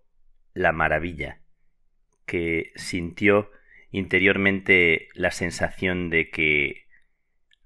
la 0.53 0.71
maravilla, 0.71 1.41
que 2.25 2.71
sintió 2.75 3.51
interiormente 3.91 5.09
la 5.13 5.31
sensación 5.31 6.09
de 6.09 6.29
que 6.29 6.82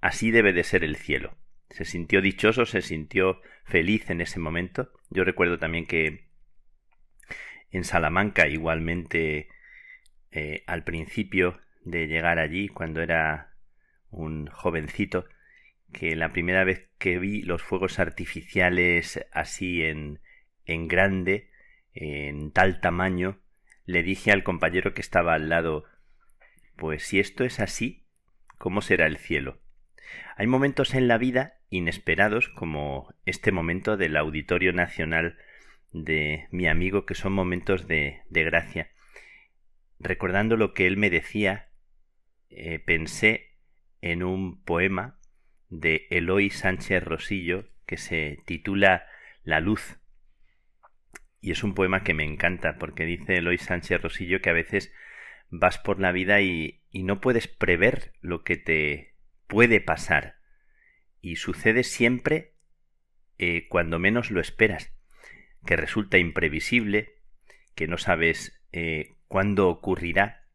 así 0.02 0.32
debe 0.32 0.54
de 0.54 0.64
ser 0.64 0.84
el 0.84 0.96
cielo. 0.96 1.38
Se 1.70 1.86
sintió 1.86 2.22
dichoso, 2.22 2.66
se 2.66 2.82
sintió 2.82 3.42
feliz 3.66 4.10
en 4.10 4.22
ese 4.22 4.40
momento. 4.40 4.92
Yo 5.10 5.24
recuerdo 5.24 5.60
también 5.60 5.86
que 5.86 6.28
en 7.72 7.84
Salamanca 7.84 8.48
igualmente 8.48 9.50
eh, 10.32 10.64
al 10.68 10.84
principio 10.84 11.60
de 11.84 12.08
llegar 12.08 12.40
allí, 12.40 12.68
cuando 12.68 13.02
era 13.02 13.54
un 14.10 14.48
jovencito, 14.48 15.26
que 15.94 16.16
la 16.16 16.32
primera 16.32 16.64
vez 16.64 16.90
que 16.98 17.18
vi 17.18 17.42
los 17.42 17.64
fuegos 17.64 18.00
artificiales 18.00 19.26
así 19.32 19.84
en, 19.84 20.20
en 20.66 20.88
grande, 20.88 21.50
en 21.94 22.52
tal 22.52 22.82
tamaño, 22.82 23.40
le 23.86 24.04
dije 24.04 24.32
al 24.32 24.44
compañero 24.44 24.94
que 24.94 25.02
estaba 25.02 25.34
al 25.34 25.50
lado 25.50 25.86
Pues 26.76 27.04
si 27.04 27.20
esto 27.20 27.44
es 27.44 27.60
así, 27.60 28.06
¿cómo 28.58 28.82
será 28.82 29.08
el 29.08 29.18
cielo? 29.18 29.60
Hay 30.36 30.48
momentos 30.48 30.94
en 30.94 31.08
la 31.08 31.18
vida 31.18 31.56
inesperados 31.70 32.50
como 32.50 33.14
este 33.26 33.52
momento 33.52 33.98
del 33.98 34.16
Auditorio 34.16 34.74
Nacional 34.74 35.38
de 35.94 36.48
mi 36.52 36.68
amigo 36.68 37.06
que 37.06 37.16
son 37.16 37.34
momentos 37.34 37.88
de, 37.88 38.22
de 38.30 38.44
gracia. 38.44 38.92
Recordando 40.00 40.58
lo 40.58 40.74
que 40.74 40.88
él 40.88 40.98
me 40.98 41.10
decía, 41.10 41.70
eh, 42.50 42.80
pensé 42.80 43.56
en 44.02 44.24
un 44.24 44.64
poema 44.64 45.20
de 45.70 46.08
Eloy 46.10 46.50
Sánchez 46.50 47.04
Rosillo 47.04 47.66
que 47.86 47.98
se 47.98 48.40
titula 48.46 49.06
La 49.44 49.60
luz 49.60 49.98
y 51.42 51.52
es 51.52 51.64
un 51.64 51.74
poema 51.74 52.04
que 52.04 52.14
me 52.14 52.24
encanta 52.24 52.78
porque 52.78 53.06
dice 53.06 53.38
Eloy 53.38 53.58
Sánchez 53.58 54.02
Rosillo 54.02 54.42
que 54.42 54.50
a 54.50 54.54
veces 54.54 54.94
vas 55.50 55.78
por 55.78 56.00
la 56.00 56.12
vida 56.12 56.42
y, 56.42 56.82
y 56.92 57.04
no 57.04 57.22
puedes 57.22 57.48
prever 57.48 58.14
lo 58.22 58.44
que 58.44 58.58
te 58.58 59.17
puede 59.48 59.82
pasar. 59.82 60.38
Y 61.22 61.38
sucede 61.38 61.84
siempre 61.84 62.54
eh, 63.38 63.68
cuando 63.70 64.00
menos 64.00 64.32
lo 64.32 64.42
esperas, 64.42 64.94
que 65.66 65.76
resulta 65.76 66.18
imprevisible, 66.18 67.16
que 67.76 67.88
no 67.88 67.98
sabes 67.98 68.62
eh, 68.72 69.16
cuándo 69.28 69.70
ocurrirá, 69.70 70.48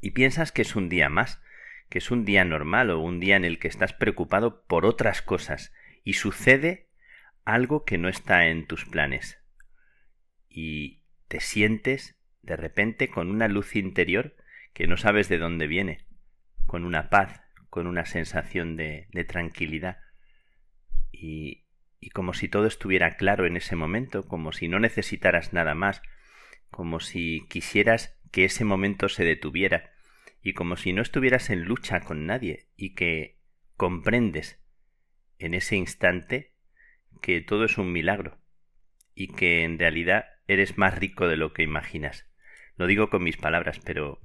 y 0.00 0.10
piensas 0.12 0.52
que 0.52 0.62
es 0.62 0.76
un 0.76 0.88
día 0.88 1.08
más, 1.08 1.42
que 1.88 1.98
es 1.98 2.10
un 2.10 2.24
día 2.24 2.44
normal 2.44 2.90
o 2.90 3.00
un 3.00 3.20
día 3.20 3.36
en 3.36 3.44
el 3.44 3.58
que 3.58 3.68
estás 3.68 3.92
preocupado 3.92 4.64
por 4.66 4.84
otras 4.86 5.22
cosas, 5.22 5.72
y 6.04 6.14
sucede 6.14 6.88
algo 7.44 7.84
que 7.84 7.98
no 7.98 8.08
está 8.08 8.46
en 8.48 8.66
tus 8.66 8.84
planes. 8.84 9.42
Y 10.48 11.02
te 11.28 11.40
sientes 11.40 12.18
de 12.42 12.56
repente 12.56 13.08
con 13.08 13.30
una 13.30 13.48
luz 13.48 13.76
interior 13.76 14.36
que 14.72 14.86
no 14.86 14.96
sabes 14.96 15.28
de 15.28 15.38
dónde 15.38 15.66
viene, 15.66 16.06
con 16.66 16.84
una 16.84 17.10
paz, 17.10 17.42
con 17.70 17.86
una 17.86 18.06
sensación 18.06 18.76
de, 18.76 19.08
tranquilidad 19.28 19.98
y, 21.12 21.64
y 22.00 22.10
como 22.10 22.32
si 22.32 22.48
todo 22.48 22.66
estuviera 22.66 23.16
claro 23.16 23.46
en 23.46 23.56
ese 23.56 23.76
momento, 23.76 24.26
como 24.26 24.52
si 24.52 24.68
no 24.68 24.78
necesitaras 24.78 25.52
nada 25.52 25.74
más, 25.74 26.02
como 26.70 27.00
si 27.00 27.46
quisieras 27.48 28.18
que 28.30 28.44
ese 28.44 28.64
momento 28.64 29.08
se 29.08 29.24
detuviera 29.24 29.90
y 30.42 30.52
como 30.52 30.76
si 30.76 30.92
no 30.92 31.02
estuvieras 31.02 31.50
en 31.50 31.64
lucha 31.64 32.00
con 32.00 32.26
nadie 32.26 32.68
y 32.76 32.94
que 32.94 33.38
comprendes 33.76 34.60
en 35.38 35.54
ese 35.54 35.76
instante 35.76 36.54
que 37.20 37.40
todo 37.40 37.64
es 37.64 37.78
un 37.78 37.92
milagro 37.92 38.38
y 39.14 39.28
que 39.28 39.64
en 39.64 39.78
realidad 39.78 40.26
eres 40.46 40.78
más 40.78 40.96
rico 40.96 41.26
de 41.26 41.36
lo 41.36 41.52
que 41.52 41.62
imaginas. 41.62 42.26
Lo 42.76 42.86
digo 42.86 43.10
con 43.10 43.22
mis 43.22 43.36
palabras, 43.36 43.80
pero 43.84 44.20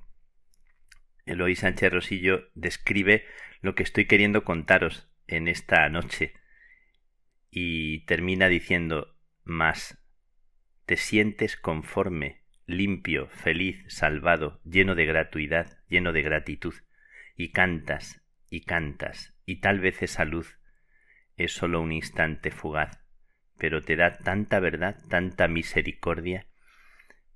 Eloy 1.26 1.56
Sánchez 1.56 1.92
Rosillo 1.92 2.50
describe 2.54 3.26
lo 3.62 3.76
que 3.76 3.84
estoy 3.84 4.06
queriendo 4.06 4.44
contaros 4.44 5.10
en 5.28 5.48
esta 5.48 5.88
noche 5.90 6.34
y 7.50 8.06
termina 8.06 8.48
diciendo 8.50 9.16
más 9.44 10.04
te 10.86 10.98
sientes 10.98 11.56
conforme, 11.56 12.42
limpio, 12.66 13.30
feliz, 13.30 13.84
salvado, 13.88 14.60
lleno 14.66 14.96
de 14.96 15.06
gratuidad, 15.06 15.78
lleno 15.88 16.12
de 16.12 16.22
gratitud, 16.22 16.74
y 17.36 17.52
cantas, 17.52 18.22
y 18.50 18.62
cantas, 18.62 19.34
y 19.46 19.62
tal 19.62 19.80
vez 19.80 20.02
esa 20.04 20.26
luz 20.26 20.60
es 21.38 21.54
sólo 21.54 21.82
un 21.82 21.92
instante 21.92 22.52
fugaz, 22.52 23.00
pero 23.58 23.82
te 23.82 23.96
da 23.96 24.18
tanta 24.18 24.60
verdad, 24.60 24.98
tanta 25.10 25.48
misericordia. 25.48 26.48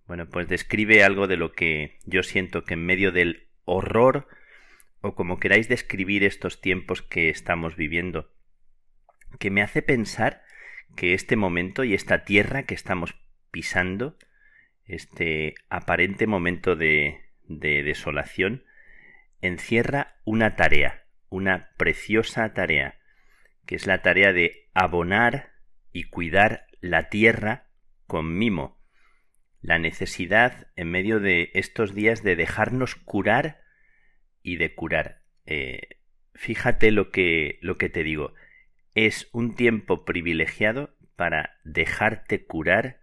Bueno, 0.05 0.29
pues 0.29 0.47
describe 0.47 1.03
algo 1.03 1.27
de 1.27 1.37
lo 1.37 1.53
que 1.53 1.99
yo 2.05 2.23
siento 2.23 2.63
que 2.63 2.75
en 2.75 2.85
medio 2.85 3.11
del 3.11 3.46
horror, 3.67 4.27
o 5.01 5.13
como 5.13 5.39
queráis 5.39 5.69
describir 5.69 6.23
estos 6.23 6.59
tiempos 6.59 7.03
que 7.03 7.29
estamos 7.29 7.75
viviendo, 7.75 8.31
que 9.39 9.51
me 9.51 9.61
hace 9.61 9.83
pensar 9.83 10.43
que 10.95 11.13
este 11.13 11.35
momento 11.35 11.83
y 11.83 11.93
esta 11.93 12.23
tierra 12.23 12.63
que 12.63 12.73
estamos 12.73 13.15
pisando, 13.51 14.17
este 14.85 15.53
aparente 15.69 16.25
momento 16.25 16.75
de, 16.75 17.21
de 17.43 17.83
desolación, 17.83 18.63
encierra 19.41 20.15
una 20.25 20.55
tarea, 20.55 21.03
una 21.29 21.69
preciosa 21.77 22.53
tarea, 22.53 22.99
que 23.65 23.75
es 23.75 23.85
la 23.85 24.01
tarea 24.01 24.33
de 24.33 24.69
abonar 24.73 25.51
y 25.91 26.05
cuidar 26.05 26.67
la 26.79 27.09
tierra 27.09 27.67
con 28.07 28.37
mimo, 28.37 28.76
la 29.61 29.79
necesidad 29.79 30.67
en 30.75 30.89
medio 30.91 31.19
de 31.19 31.51
estos 31.53 31.93
días 31.93 32.23
de 32.23 32.35
dejarnos 32.35 32.95
curar 32.95 33.61
y 34.41 34.57
de 34.57 34.73
curar. 34.75 35.23
Eh, 35.45 35.99
fíjate 36.33 36.91
lo 36.91 37.11
que, 37.11 37.59
lo 37.61 37.77
que 37.77 37.89
te 37.89 38.03
digo, 38.03 38.33
es 38.93 39.29
un 39.31 39.55
tiempo 39.55 40.05
privilegiado 40.05 40.95
para 41.15 41.59
dejarte 41.63 42.45
curar 42.45 42.99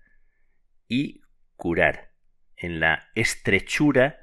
y 0.88 1.22
curar 1.56 2.12
en 2.56 2.80
la 2.80 3.10
estrechura, 3.14 4.20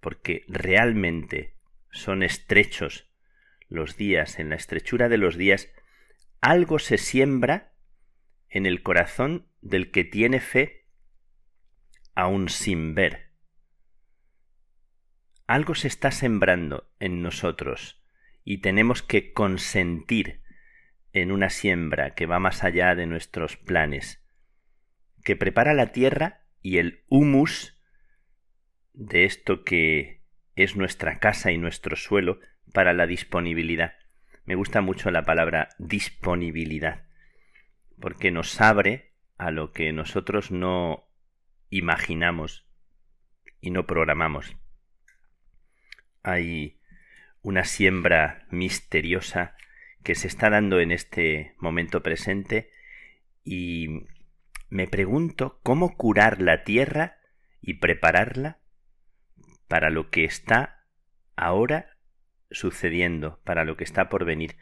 porque 0.00 0.44
realmente 0.48 1.56
son 1.90 2.22
estrechos 2.22 3.10
los 3.68 3.96
días, 3.96 4.38
en 4.38 4.50
la 4.50 4.56
estrechura 4.56 5.08
de 5.08 5.18
los 5.18 5.36
días, 5.36 5.72
algo 6.40 6.78
se 6.78 6.98
siembra 6.98 7.72
en 8.48 8.66
el 8.66 8.82
corazón 8.82 9.48
del 9.60 9.90
que 9.90 10.04
tiene 10.04 10.40
fe 10.40 10.75
aún 12.16 12.48
sin 12.48 12.94
ver. 12.94 13.30
Algo 15.46 15.76
se 15.76 15.86
está 15.86 16.10
sembrando 16.10 16.90
en 16.98 17.22
nosotros 17.22 18.02
y 18.42 18.58
tenemos 18.58 19.02
que 19.02 19.32
consentir 19.32 20.42
en 21.12 21.30
una 21.30 21.50
siembra 21.50 22.14
que 22.14 22.26
va 22.26 22.40
más 22.40 22.64
allá 22.64 22.94
de 22.96 23.06
nuestros 23.06 23.56
planes, 23.56 24.24
que 25.22 25.36
prepara 25.36 25.72
la 25.74 25.92
tierra 25.92 26.46
y 26.62 26.78
el 26.78 27.04
humus 27.08 27.78
de 28.92 29.24
esto 29.24 29.62
que 29.62 30.24
es 30.56 30.74
nuestra 30.74 31.18
casa 31.18 31.52
y 31.52 31.58
nuestro 31.58 31.96
suelo 31.96 32.40
para 32.72 32.92
la 32.92 33.06
disponibilidad. 33.06 33.94
Me 34.46 34.54
gusta 34.54 34.80
mucho 34.80 35.10
la 35.10 35.24
palabra 35.24 35.68
disponibilidad, 35.78 37.06
porque 38.00 38.30
nos 38.30 38.60
abre 38.60 39.12
a 39.36 39.50
lo 39.50 39.72
que 39.72 39.92
nosotros 39.92 40.50
no 40.50 41.06
imaginamos 41.70 42.66
y 43.60 43.70
no 43.70 43.86
programamos. 43.86 44.56
Hay 46.22 46.80
una 47.42 47.64
siembra 47.64 48.46
misteriosa 48.50 49.56
que 50.02 50.14
se 50.14 50.28
está 50.28 50.50
dando 50.50 50.80
en 50.80 50.92
este 50.92 51.54
momento 51.58 52.02
presente 52.02 52.70
y 53.44 54.06
me 54.68 54.88
pregunto 54.88 55.60
cómo 55.62 55.96
curar 55.96 56.40
la 56.40 56.64
tierra 56.64 57.18
y 57.60 57.74
prepararla 57.74 58.58
para 59.68 59.90
lo 59.90 60.10
que 60.10 60.24
está 60.24 60.84
ahora 61.36 61.96
sucediendo, 62.50 63.40
para 63.44 63.64
lo 63.64 63.76
que 63.76 63.84
está 63.84 64.08
por 64.08 64.24
venir, 64.24 64.56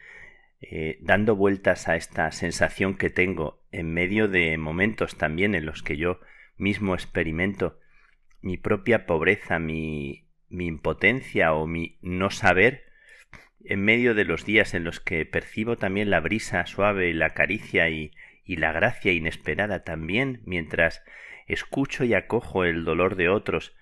eh, 0.61 0.97
dando 1.01 1.35
vueltas 1.35 1.87
a 1.87 1.95
esta 1.95 2.31
sensación 2.31 2.97
que 2.97 3.09
tengo 3.09 3.63
en 3.71 3.93
medio 3.93 4.27
de 4.27 4.57
momentos 4.57 5.17
también 5.17 5.53
en 5.53 5.65
los 5.65 5.83
que 5.83 5.97
yo 5.97 6.19
mismo 6.57 6.93
experimento 6.93 7.79
mi 8.45 8.57
propia 8.57 9.07
pobreza, 9.07 9.57
mi, 9.57 10.27
impotencia 10.49 11.53
o 11.53 11.65
mi 11.65 11.97
no 12.01 12.29
saber, 12.29 12.85
en 13.63 13.83
medio 13.83 14.13
de 14.13 14.23
los 14.23 14.45
días 14.45 14.75
en 14.75 14.83
los 14.83 14.99
que 14.99 15.25
percibo 15.25 15.77
también 15.77 16.11
la 16.11 16.19
brisa 16.19 16.63
suave, 16.67 17.11
la 17.15 17.31
caricia 17.31 17.89
y, 17.89 18.11
y 18.43 18.57
la 18.57 18.71
gracia 18.71 19.11
inesperada 19.11 19.83
también, 19.83 20.41
mientras 20.45 21.03
escucho 21.47 22.03
y 22.03 22.13
acojo 22.13 22.65
el 22.65 22.85
dolor 22.85 23.15
de 23.15 23.29
otros, 23.29 23.75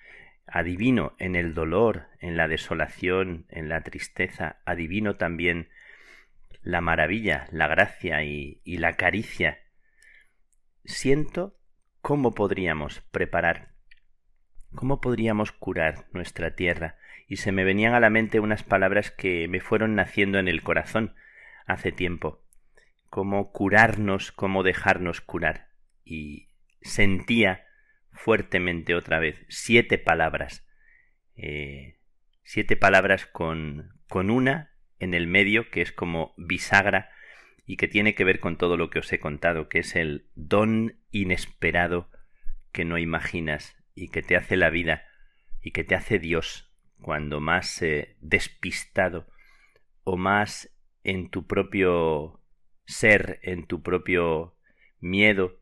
adivino 0.48 1.14
en 1.20 1.36
el 1.36 1.54
dolor, 1.54 2.08
en 2.22 2.38
la 2.38 2.48
desolación, 2.48 3.46
en 3.50 3.68
la 3.68 3.82
tristeza, 3.82 4.62
adivino 4.64 5.16
también 5.16 5.68
la 6.62 6.80
maravilla, 6.80 7.48
la 7.52 7.68
gracia 7.68 8.24
y, 8.24 8.62
y 8.64 8.78
la 8.78 8.94
caricia. 8.94 9.60
Siento 10.86 11.58
cómo 12.04 12.34
podríamos 12.34 13.00
preparar, 13.12 13.70
cómo 14.76 15.00
podríamos 15.00 15.54
curar 15.54 16.06
nuestra 16.12 16.54
tierra, 16.54 16.98
y 17.30 17.38
se 17.38 17.54
me 17.54 17.64
venían 17.64 17.94
a 17.94 18.02
la 18.02 18.10
mente 18.10 18.42
unas 18.42 18.62
palabras 18.62 19.10
que 19.10 19.48
me 19.48 19.62
fueron 19.62 19.96
naciendo 19.96 20.38
en 20.38 20.50
el 20.50 20.64
corazón 20.64 21.16
hace 21.66 21.94
tiempo. 21.94 22.44
Cómo 23.10 23.54
curarnos, 23.54 24.34
cómo 24.34 24.64
dejarnos 24.64 25.22
curar. 25.22 25.70
Y 26.04 26.50
sentía 26.82 27.66
fuertemente 28.12 28.96
otra 28.96 29.20
vez 29.20 29.46
siete 29.48 29.98
palabras. 29.98 30.68
Eh, 31.38 32.00
siete 32.44 32.76
palabras 32.76 33.28
con, 33.28 33.94
con 34.10 34.30
una 34.30 34.74
en 35.00 35.14
el 35.14 35.28
medio 35.28 35.70
que 35.70 35.82
es 35.82 35.94
como 35.94 36.34
bisagra 36.36 37.12
y 37.66 37.78
que 37.78 37.88
tiene 37.88 38.16
que 38.16 38.24
ver 38.24 38.40
con 38.40 38.58
todo 38.58 38.78
lo 38.78 38.90
que 38.90 39.00
os 39.00 39.12
he 39.14 39.20
contado, 39.20 39.70
que 39.70 39.80
es 39.80 39.96
el 39.96 40.28
don 40.36 41.00
inesperado 41.12 42.10
que 42.72 42.86
no 42.86 42.98
imaginas 42.98 43.76
y 43.96 44.10
que 44.10 44.22
te 44.22 44.36
hace 44.36 44.58
la 44.58 44.70
vida 44.70 45.06
y 45.62 45.72
que 45.72 45.84
te 45.84 45.96
hace 45.96 46.20
Dios 46.20 46.72
cuando 47.00 47.40
más 47.40 47.82
eh, 47.82 48.18
despistado 48.20 49.28
o 50.04 50.18
más 50.18 50.76
en 51.04 51.30
tu 51.30 51.48
propio 51.48 52.42
ser, 52.86 53.40
en 53.44 53.66
tu 53.68 53.82
propio 53.82 54.58
miedo 55.00 55.60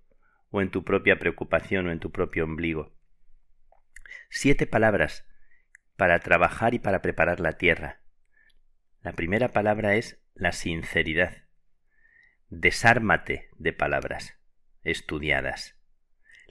o 0.50 0.62
en 0.62 0.72
tu 0.72 0.84
propia 0.84 1.20
preocupación 1.20 1.88
o 1.88 1.92
en 1.92 2.00
tu 2.00 2.12
propio 2.12 2.46
ombligo. 2.46 2.94
Siete 4.30 4.66
palabras 4.66 5.28
para 5.96 6.20
trabajar 6.20 6.74
y 6.74 6.80
para 6.80 7.02
preparar 7.02 7.40
la 7.40 7.54
tierra. 7.54 8.02
La 9.02 9.14
primera 9.14 9.50
palabra 9.50 9.96
es 9.96 10.22
la 10.34 10.52
sinceridad. 10.52 11.44
Desármate 12.52 13.50
de 13.58 13.74
palabras 13.74 14.38
estudiadas. 14.84 15.76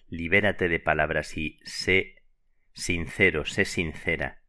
Libérate 0.09 0.69
de 0.69 0.81
palabras 0.81 1.37
y 1.37 1.61
sé 1.63 2.25
sincero, 2.73 3.45
sé 3.45 3.65
sincera 3.65 4.41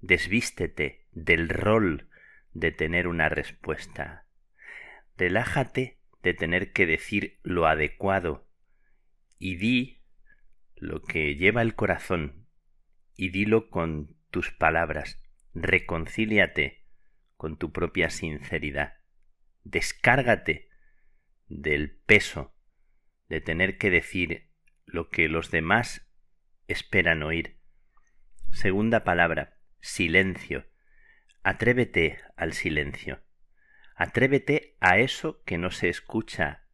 desvístete 0.00 1.06
del 1.12 1.48
rol 1.48 2.08
de 2.52 2.72
tener 2.72 3.06
una 3.08 3.28
respuesta. 3.28 4.26
Relájate 5.16 5.98
de 6.22 6.34
tener 6.34 6.72
que 6.72 6.86
decir 6.86 7.38
lo 7.42 7.66
adecuado 7.66 8.48
y 9.38 9.56
di 9.56 10.02
lo 10.76 11.02
que 11.02 11.34
lleva 11.34 11.62
el 11.62 11.74
corazón 11.74 12.46
y 13.16 13.30
dilo 13.30 13.70
con 13.70 14.16
tus 14.30 14.52
palabras. 14.52 15.22
Reconcíliate 15.54 16.84
con 17.36 17.56
tu 17.56 17.72
propia 17.72 18.10
sinceridad. 18.10 18.94
Descárgate 19.64 20.67
del 21.48 21.90
peso 21.90 22.54
de 23.28 23.40
tener 23.40 23.78
que 23.78 23.90
decir 23.90 24.50
lo 24.86 25.10
que 25.10 25.28
los 25.28 25.50
demás 25.50 26.06
esperan 26.66 27.22
oír. 27.22 27.58
Segunda 28.50 29.04
palabra, 29.04 29.58
silencio. 29.80 30.66
Atrévete 31.42 32.18
al 32.36 32.52
silencio. 32.52 33.20
Atrévete 33.94 34.76
a 34.80 34.98
eso 34.98 35.42
que 35.44 35.58
no 35.58 35.70
se 35.70 35.88
escucha 35.88 36.64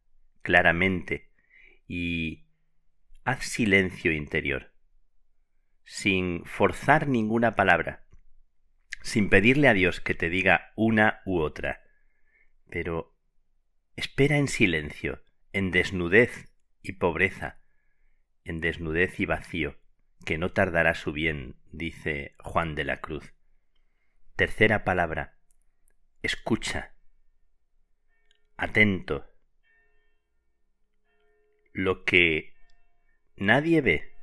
claramente 0.41 1.31
y 1.87 2.45
haz 3.23 3.43
silencio 3.45 4.11
interior, 4.11 4.71
sin 5.83 6.45
forzar 6.45 7.07
ninguna 7.07 7.55
palabra, 7.55 8.05
sin 9.01 9.29
pedirle 9.29 9.67
a 9.67 9.73
Dios 9.73 9.99
que 9.99 10.13
te 10.13 10.29
diga 10.29 10.71
una 10.75 11.21
u 11.25 11.39
otra. 11.39 11.83
Pero 12.69 13.14
espera 13.95 14.37
en 14.37 14.47
silencio, 14.47 15.23
en 15.53 15.71
desnudez 15.71 16.51
y 16.81 16.93
pobreza, 16.93 17.61
en 18.43 18.61
desnudez 18.61 19.19
y 19.19 19.25
vacío, 19.25 19.79
que 20.25 20.37
no 20.37 20.51
tardará 20.51 20.95
su 20.95 21.11
bien, 21.11 21.55
dice 21.71 22.35
Juan 22.39 22.75
de 22.75 22.83
la 22.83 22.99
Cruz. 22.99 23.33
Tercera 24.35 24.83
palabra. 24.83 25.37
Escucha. 26.21 26.93
Atento. 28.57 29.31
Lo 31.71 32.03
que 32.03 32.53
nadie 33.37 33.81
ve. 33.81 34.13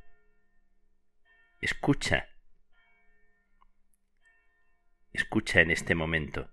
Escucha. 1.61 2.29
Escucha 5.13 5.61
en 5.61 5.71
este 5.71 5.95
momento. 5.95 6.51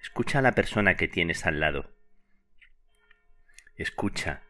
Escucha 0.00 0.38
a 0.38 0.42
la 0.42 0.52
persona 0.52 0.96
que 0.96 1.08
tienes 1.08 1.46
al 1.46 1.60
lado. 1.60 1.99
Escucha 3.80 4.42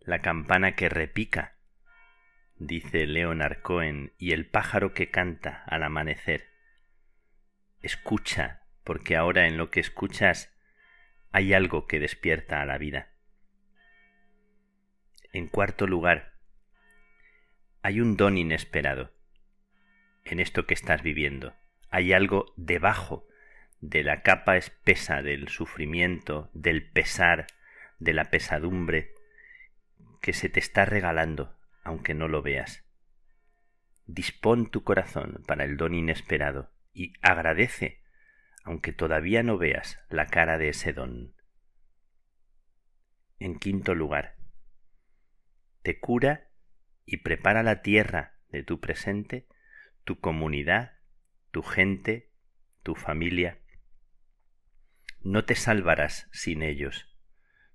la 0.00 0.22
campana 0.22 0.74
que 0.74 0.88
repica, 0.88 1.58
dice 2.56 3.06
Leonard 3.06 3.60
Cohen, 3.60 4.14
y 4.16 4.32
el 4.32 4.46
pájaro 4.46 4.94
que 4.94 5.10
canta 5.10 5.62
al 5.66 5.82
amanecer. 5.82 6.48
Escucha, 7.82 8.62
porque 8.84 9.16
ahora 9.16 9.48
en 9.48 9.58
lo 9.58 9.70
que 9.70 9.80
escuchas 9.80 10.50
hay 11.30 11.52
algo 11.52 11.86
que 11.86 12.00
despierta 12.00 12.62
a 12.62 12.64
la 12.64 12.78
vida. 12.78 13.12
En 15.34 15.46
cuarto 15.46 15.86
lugar, 15.86 16.32
hay 17.82 18.00
un 18.00 18.16
don 18.16 18.38
inesperado 18.38 19.12
en 20.24 20.40
esto 20.40 20.66
que 20.66 20.72
estás 20.72 21.02
viviendo. 21.02 21.54
Hay 21.90 22.14
algo 22.14 22.54
debajo 22.56 23.28
de 23.82 24.02
la 24.02 24.22
capa 24.22 24.56
espesa 24.56 25.20
del 25.20 25.48
sufrimiento, 25.48 26.48
del 26.54 26.90
pesar, 26.90 27.46
de 28.02 28.12
la 28.12 28.30
pesadumbre, 28.30 29.14
que 30.20 30.32
se 30.32 30.48
te 30.48 30.58
está 30.58 30.84
regalando, 30.84 31.56
aunque 31.84 32.14
no 32.14 32.26
lo 32.26 32.42
veas. 32.42 32.84
Dispón 34.06 34.70
tu 34.70 34.82
corazón 34.82 35.42
para 35.46 35.64
el 35.64 35.76
don 35.76 35.94
inesperado 35.94 36.72
y 36.92 37.12
agradece, 37.22 38.02
aunque 38.64 38.92
todavía 38.92 39.42
no 39.42 39.56
veas 39.56 40.00
la 40.08 40.26
cara 40.26 40.58
de 40.58 40.70
ese 40.70 40.92
don. 40.92 41.34
En 43.38 43.58
quinto 43.58 43.94
lugar, 43.94 44.36
te 45.82 46.00
cura 46.00 46.48
y 47.04 47.18
prepara 47.18 47.62
la 47.62 47.82
tierra 47.82 48.38
de 48.48 48.64
tu 48.64 48.80
presente, 48.80 49.46
tu 50.04 50.20
comunidad, 50.20 50.98
tu 51.50 51.62
gente, 51.62 52.32
tu 52.82 52.96
familia. 52.96 53.60
No 55.20 55.44
te 55.44 55.54
salvarás 55.54 56.28
sin 56.32 56.62
ellos, 56.62 57.11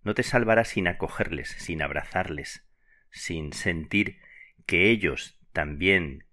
no 0.08 0.14
te 0.14 0.24
salvarás 0.24 0.70
sin 0.70 0.88
acogerles, 0.88 1.50
sin 1.50 1.82
abrazarles, 1.82 2.66
sin 3.12 3.52
sentir 3.52 4.22
que 4.66 4.90
ellos 4.90 5.38
también, 5.52 6.26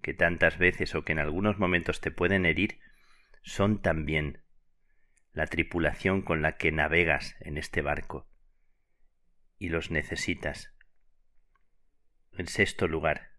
que 0.00 0.14
tantas 0.14 0.56
veces 0.56 0.94
o 0.94 1.04
que 1.04 1.12
en 1.12 1.18
algunos 1.18 1.58
momentos 1.58 2.00
te 2.00 2.10
pueden 2.10 2.46
herir, 2.46 2.80
son 3.42 3.82
también 3.82 4.42
la 5.34 5.46
tripulación 5.46 6.22
con 6.22 6.40
la 6.40 6.56
que 6.56 6.72
navegas 6.72 7.36
en 7.40 7.58
este 7.58 7.82
barco 7.82 8.26
y 9.58 9.68
los 9.68 9.90
necesitas. 9.90 10.72
En 12.32 12.46
sexto 12.46 12.88
lugar, 12.88 13.32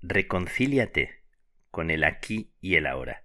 reconcíliate 0.00 1.24
con 1.72 1.90
el 1.90 2.04
aquí 2.04 2.54
y 2.60 2.76
el 2.76 2.86
ahora. 2.86 3.24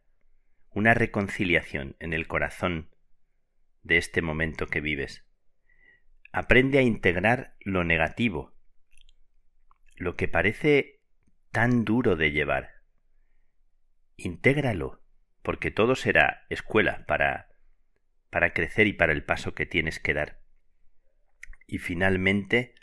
Una 0.72 0.96
reconciliación 0.96 1.98
en 2.00 2.14
el 2.14 2.26
corazón 2.26 2.89
de 3.90 3.98
este 3.98 4.22
momento 4.22 4.68
que 4.68 4.80
vives. 4.80 5.26
Aprende 6.32 6.80
a 6.80 6.82
integrar 6.82 7.58
lo 7.60 7.84
negativo, 7.84 8.56
lo 9.98 10.16
que 10.16 10.30
parece 10.30 11.02
tan 11.52 11.84
duro 11.84 12.16
de 12.16 12.32
llevar. 12.32 12.76
Intégralo, 14.16 15.02
porque 15.42 15.72
todo 15.72 15.96
será 15.96 16.46
escuela 16.50 17.06
para 17.06 17.50
para 18.30 18.54
crecer 18.54 18.88
y 18.88 18.94
para 18.94 19.12
el 19.12 19.24
paso 19.24 19.54
que 19.54 19.66
tienes 19.66 20.00
que 20.00 20.14
dar. 20.14 20.40
Y 21.68 21.80
finalmente, 21.80 22.76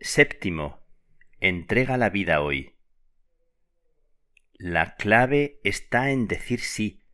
séptimo, 0.00 0.84
entrega 1.40 1.96
la 1.96 2.10
vida 2.10 2.40
hoy. 2.40 2.74
La 4.54 4.96
clave 4.96 5.60
está 5.62 6.10
en 6.10 6.26
decir 6.26 6.60
sí, 6.60 7.04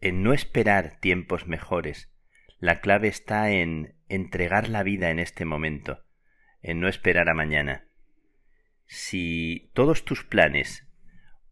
en 0.00 0.22
no 0.22 0.32
esperar 0.32 0.98
tiempos 1.00 1.46
mejores. 1.46 2.10
La 2.58 2.80
clave 2.80 3.08
está 3.08 3.50
en 3.50 3.94
entregar 4.08 4.68
la 4.68 4.82
vida 4.82 5.10
en 5.10 5.18
este 5.18 5.44
momento, 5.44 6.04
en 6.62 6.80
no 6.80 6.88
esperar 6.88 7.28
a 7.28 7.34
mañana. 7.34 7.86
Si 8.86 9.70
todos 9.74 10.04
tus 10.04 10.24
planes, 10.24 10.86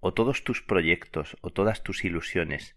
o 0.01 0.15
todos 0.15 0.45
tus 0.45 0.63
proyectos, 0.63 1.37
o 1.41 1.51
todas 1.51 1.83
tus 1.83 2.05
ilusiones 2.05 2.77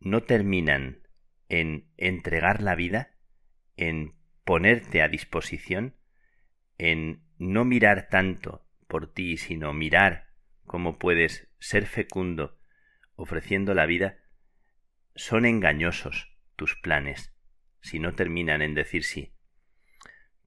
no 0.00 0.22
terminan 0.22 1.02
en 1.48 1.88
entregar 1.96 2.62
la 2.62 2.74
vida, 2.74 3.14
en 3.76 4.14
ponerte 4.44 5.02
a 5.02 5.08
disposición, 5.08 5.96
en 6.78 7.22
no 7.38 7.64
mirar 7.64 8.08
tanto 8.08 8.66
por 8.86 9.12
ti, 9.12 9.36
sino 9.36 9.72
mirar 9.72 10.28
cómo 10.64 10.98
puedes 10.98 11.48
ser 11.58 11.86
fecundo 11.86 12.58
ofreciendo 13.16 13.74
la 13.74 13.86
vida, 13.86 14.18
son 15.14 15.46
engañosos 15.46 16.32
tus 16.56 16.76
planes 16.76 17.32
si 17.80 17.98
no 17.98 18.12
terminan 18.12 18.62
en 18.62 18.74
decir 18.74 19.04
sí. 19.04 19.34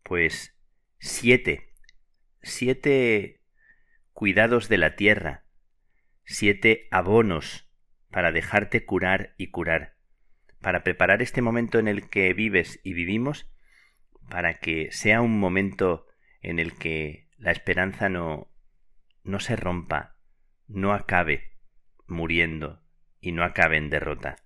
Pues 0.03 0.57
siete, 0.97 1.73
siete 2.41 3.41
cuidados 4.11 4.69
de 4.69 4.77
la 4.79 4.95
tierra, 4.95 5.45
siete 6.25 6.87
abonos 6.89 7.69
para 8.09 8.31
dejarte 8.31 8.85
curar 8.85 9.35
y 9.37 9.51
curar, 9.51 9.97
para 10.61 10.83
preparar 10.83 11.21
este 11.21 11.43
momento 11.43 11.77
en 11.77 11.87
el 11.87 12.09
que 12.09 12.33
vives 12.33 12.79
y 12.83 12.93
vivimos, 12.93 13.51
para 14.29 14.59
que 14.59 14.91
sea 14.91 15.21
un 15.21 15.39
momento 15.39 16.07
en 16.41 16.57
el 16.57 16.75
que 16.75 17.29
la 17.37 17.51
esperanza 17.51 18.09
no, 18.09 18.51
no 19.23 19.39
se 19.39 19.55
rompa, 19.55 20.17
no 20.67 20.93
acabe 20.93 21.51
muriendo 22.07 22.81
y 23.21 23.31
no 23.31 23.43
acabe 23.43 23.77
en 23.77 23.91
derrota 23.91 24.37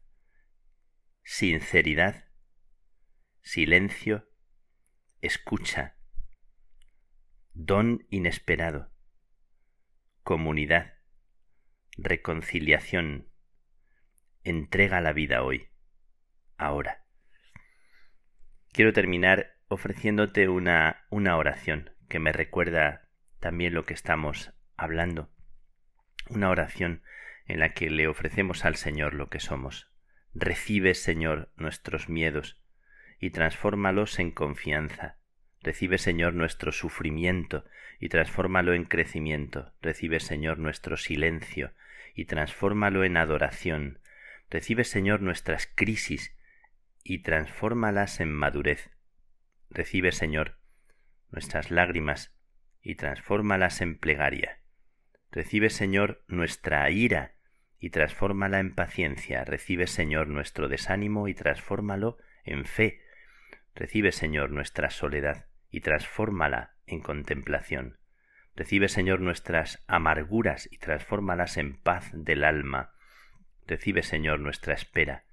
sinceridad, 1.24 2.26
silencio, 3.42 4.30
escucha, 5.22 5.96
don 7.54 8.06
inesperado, 8.10 8.92
comunidad, 10.24 10.96
reconciliación, 11.98 13.32
entrega 14.44 15.02
la 15.02 15.14
vida 15.14 15.44
hoy, 15.44 15.70
ahora. 16.58 17.06
Quiero 18.72 18.94
terminar 18.94 19.58
ofreciéndote 19.68 20.48
una, 20.50 21.06
una 21.10 21.38
oración 21.38 21.92
que 22.08 22.20
me 22.20 22.32
recuerda 22.32 23.10
también 23.40 23.74
lo 23.74 23.84
que 23.86 23.94
estamos 23.94 24.54
hablando, 24.76 25.32
una 26.30 26.50
oración 26.50 27.04
en 27.46 27.60
la 27.60 27.74
que 27.74 27.90
le 27.90 28.08
ofrecemos 28.08 28.66
al 28.66 28.76
Señor 28.76 29.14
lo 29.14 29.30
que 29.30 29.40
somos, 29.40 29.91
Recibe, 30.34 30.94
Señor, 30.94 31.52
nuestros 31.58 32.08
miedos 32.08 32.58
y 33.20 33.32
transfórmalos 33.32 34.18
en 34.18 34.32
confianza. 34.32 35.18
Recibe, 35.62 35.98
Señor, 35.98 36.34
nuestro 36.34 36.72
sufrimiento 36.72 37.66
y 38.00 38.08
transfórmalo 38.08 38.74
en 38.74 38.86
crecimiento. 38.86 39.74
Recibe, 39.82 40.22
Señor, 40.22 40.58
nuestro 40.58 40.96
silencio 40.96 41.74
y 42.16 42.26
transfórmalo 42.26 43.04
en 43.04 43.18
adoración. 43.18 44.00
Recibe, 44.50 44.86
Señor, 44.86 45.22
nuestras 45.22 45.68
crisis 45.68 46.34
y 47.04 47.20
transfórmalas 47.20 48.22
en 48.22 48.32
madurez. 48.32 48.90
Recibe, 49.70 50.14
Señor, 50.14 50.58
nuestras 51.30 51.72
lágrimas 51.72 52.34
y 52.82 52.96
transfórmalas 52.96 53.82
en 53.82 53.98
plegaria. 53.98 54.60
Recibe, 55.30 55.70
Señor, 55.70 56.24
nuestra 56.28 56.90
ira 56.90 57.36
y 57.82 57.90
transfórmala 57.90 58.60
en 58.60 58.76
paciencia. 58.76 59.44
Recibe, 59.44 59.88
Señor, 59.88 60.28
nuestro 60.28 60.70
desánimo 60.70 61.28
y 61.28 61.34
transfórmalo 61.34 62.20
en 62.46 62.66
fe. 62.66 63.02
Recibe, 63.74 64.12
Señor, 64.12 64.52
nuestra 64.52 64.92
soledad 64.92 65.48
y 65.72 65.82
transfórmala 65.82 66.76
en 66.86 67.02
contemplación. 67.02 67.98
Recibe, 68.56 68.88
Señor, 68.88 69.20
nuestras 69.20 69.84
amarguras 69.88 70.70
y 70.72 70.78
transfórmalas 70.78 71.58
en 71.58 71.76
paz 71.76 72.12
del 72.14 72.44
alma. 72.44 72.94
Recibe, 73.66 74.04
Señor, 74.04 74.40
nuestra 74.40 74.76
espera 74.76 75.26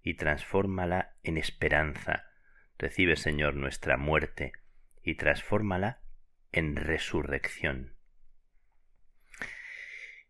y 0.00 0.14
transfórmala 0.14 1.16
en 1.24 1.38
esperanza. 1.38 2.26
Recibe, 2.78 3.16
Señor, 3.16 3.56
nuestra 3.56 3.96
muerte 3.96 4.52
y 5.02 5.16
transfórmala 5.16 6.02
en 6.52 6.76
resurrección. 6.76 7.95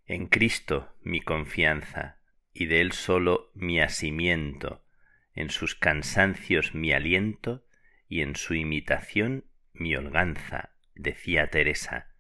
En 0.06 0.28
Cristo 0.28 0.94
mi 1.02 1.20
confianza, 1.20 2.20
y 2.52 2.66
de 2.66 2.80
Él 2.80 2.92
solo 2.92 3.50
mi 3.54 3.80
asimiento, 3.80 4.84
en 5.34 5.50
sus 5.50 5.74
cansancios 5.74 6.74
mi 6.74 6.92
aliento, 6.92 7.66
y 8.08 8.22
en 8.22 8.36
su 8.36 8.54
imitación 8.54 9.46
mi 9.72 9.96
holganza, 9.96 10.76
decía 10.94 11.50
Teresa. 11.50 12.14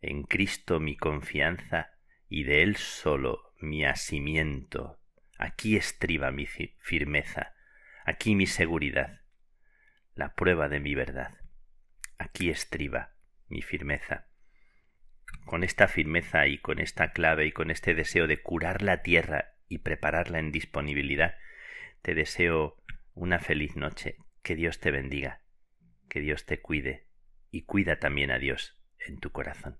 En 0.00 0.22
Cristo 0.22 0.78
mi 0.78 0.96
confianza, 0.96 1.94
y 2.28 2.44
de 2.44 2.62
Él 2.62 2.76
solo 2.76 3.52
mi 3.58 3.84
asimiento. 3.84 5.00
Aquí 5.36 5.76
estriba 5.76 6.30
mi 6.30 6.46
firmeza, 6.46 7.54
aquí 8.04 8.36
mi 8.36 8.46
seguridad, 8.46 9.22
la 10.14 10.36
prueba 10.36 10.68
de 10.68 10.78
mi 10.78 10.94
verdad. 10.94 11.36
Aquí 12.16 12.48
estriba 12.48 13.16
mi 13.48 13.60
firmeza. 13.60 14.28
Con 15.44 15.64
esta 15.64 15.88
firmeza 15.88 16.46
y 16.46 16.58
con 16.58 16.78
esta 16.78 17.12
clave 17.12 17.46
y 17.46 17.52
con 17.52 17.70
este 17.70 17.94
deseo 17.94 18.26
de 18.26 18.42
curar 18.42 18.82
la 18.82 19.02
tierra 19.02 19.54
y 19.68 19.78
prepararla 19.78 20.38
en 20.38 20.52
disponibilidad, 20.52 21.36
te 22.02 22.14
deseo 22.14 22.76
una 23.14 23.38
feliz 23.38 23.76
noche. 23.76 24.16
Que 24.42 24.56
Dios 24.56 24.78
te 24.78 24.90
bendiga, 24.90 25.40
que 26.08 26.20
Dios 26.20 26.44
te 26.44 26.60
cuide 26.60 27.06
y 27.50 27.62
cuida 27.62 27.98
también 27.98 28.30
a 28.30 28.38
Dios 28.38 28.76
en 28.98 29.18
tu 29.18 29.30
corazón. 29.30 29.78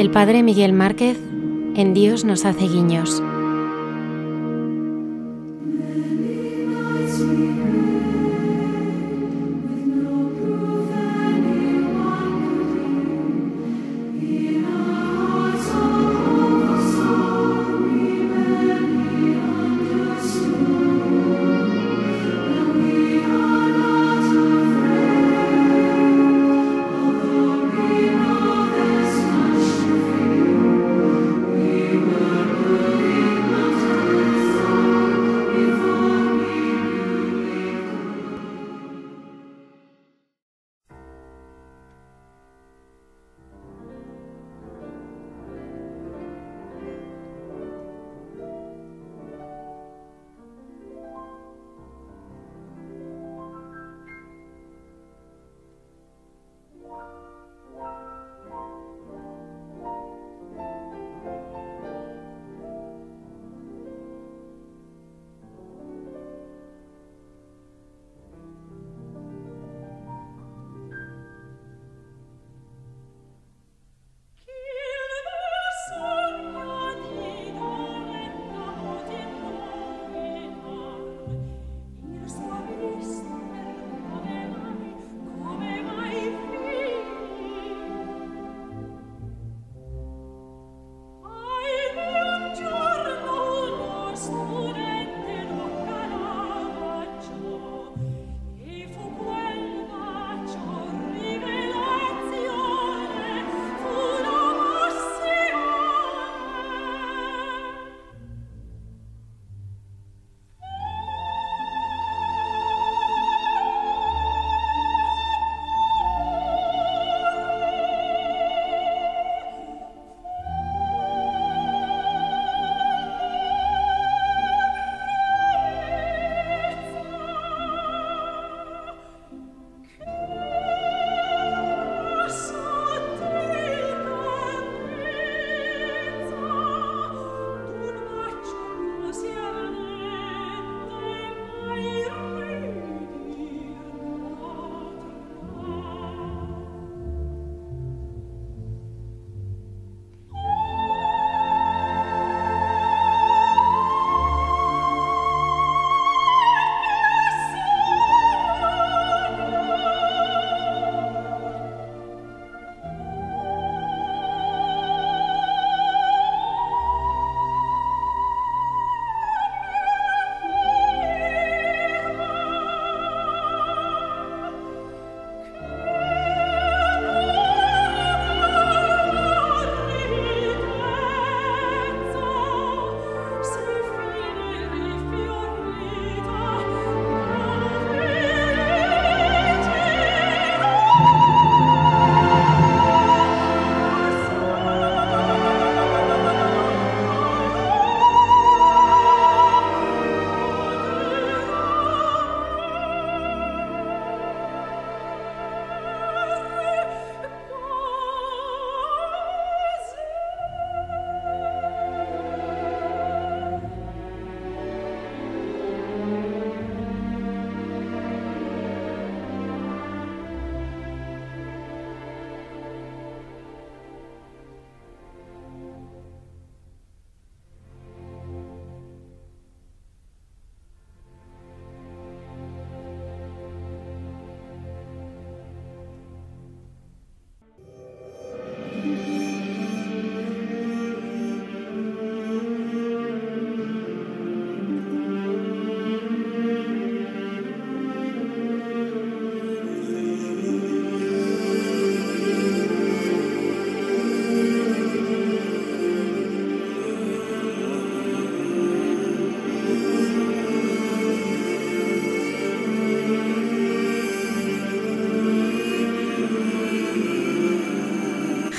El 0.00 0.10
padre 0.10 0.42
Miguel 0.42 0.72
Márquez 0.72 1.18
en 1.76 1.92
Dios 1.92 2.24
nos 2.24 2.46
hace 2.46 2.66
guiños. 2.66 3.22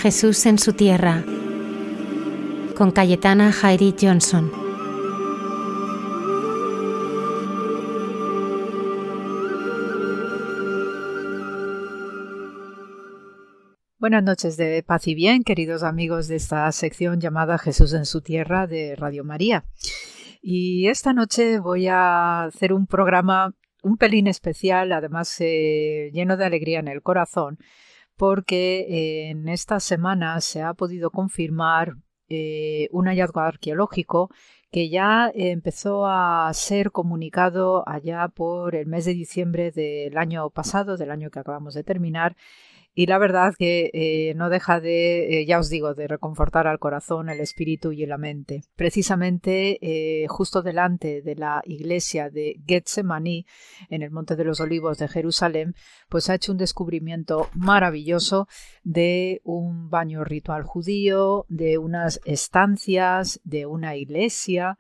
Jesús 0.02 0.48
en 0.48 0.58
su 0.58 0.74
tierra 0.74 1.24
con 2.76 2.90
Cayetana 2.90 3.52
Jairi 3.52 3.94
Johnson. 4.02 4.52
Buenas 14.00 14.24
noches 14.24 14.58
de 14.58 14.82
paz 14.82 15.08
y 15.08 15.14
bien, 15.14 15.44
queridos 15.44 15.84
amigos 15.84 16.28
de 16.28 16.38
esta 16.38 16.72
sección 16.72 17.20
llamada 17.20 17.60
Jesús 17.60 17.94
en 17.94 18.08
su 18.08 18.22
tierra 18.22 18.66
de 18.66 18.96
Radio 18.96 19.24
María. 19.24 19.66
Y 20.42 20.88
esta 20.88 21.14
noche 21.14 21.60
voy 21.60 21.86
a 21.88 22.46
hacer 22.46 22.74
un 22.74 22.88
programa 22.88 23.54
un 23.84 23.98
pelín 23.98 24.26
especial, 24.26 24.94
además 24.94 25.36
eh, 25.42 26.10
lleno 26.12 26.38
de 26.38 26.46
alegría 26.46 26.80
en 26.80 26.88
el 26.88 27.04
corazón, 27.04 27.60
porque 28.18 28.82
eh, 28.82 29.30
en 29.32 29.50
esta 29.50 29.80
semana 29.80 30.40
se 30.42 30.62
ha 30.62 30.74
podido 30.74 31.12
confirmar 31.12 31.96
eh, 32.30 32.88
un 32.92 33.08
hallazgo 33.08 33.42
arqueológico 33.42 34.30
que 34.72 34.90
ya 34.90 35.32
empezó 35.36 36.08
a 36.08 36.50
ser 36.54 36.92
comunicado 36.92 37.84
allá 37.88 38.30
por 38.30 38.76
el 38.76 38.88
mes 38.88 39.04
de 39.06 39.14
diciembre 39.14 39.72
del 39.72 40.18
año 40.18 40.50
pasado, 40.50 40.96
del 40.98 41.12
año 41.12 41.30
que 41.30 41.40
acabamos 41.40 41.74
de 41.74 41.84
terminar, 41.84 42.38
y 42.94 43.06
la 43.06 43.18
verdad 43.18 43.54
que 43.58 43.90
eh, 43.94 44.34
no 44.36 44.50
deja 44.50 44.82
de, 44.82 45.42
eh, 45.42 45.46
ya 45.46 45.60
os 45.60 45.70
digo, 45.70 45.94
de 45.94 46.08
reconfortar 46.08 46.68
al 46.68 46.80
corazón, 46.80 47.30
el 47.30 47.40
espíritu 47.40 47.94
y 47.94 48.06
la 48.06 48.18
mente. 48.18 48.64
Precisamente 48.76 49.80
eh, 49.82 50.28
justo 50.28 50.62
delante 50.62 51.22
de 51.22 51.36
la 51.36 51.62
iglesia 51.66 52.30
de 52.30 52.60
Getsemaní, 52.68 53.46
en 53.90 54.02
el 54.02 54.12
Monte 54.12 54.36
de 54.36 54.44
los 54.44 54.60
Olivos 54.60 54.98
de 54.98 55.08
Jerusalén, 55.08 55.74
pues 56.10 56.30
ha 56.30 56.36
hecho 56.36 56.52
un 56.52 56.58
descubrimiento 56.58 57.50
maravilloso 57.54 58.48
de 58.84 59.42
un 59.46 59.90
baño 59.90 60.26
ritual 60.26 60.64
judío, 60.64 61.46
de 61.48 61.78
unas 61.78 62.20
estancias, 62.26 63.40
de 63.46 63.66
una 63.66 63.96
iglesia 63.96 64.78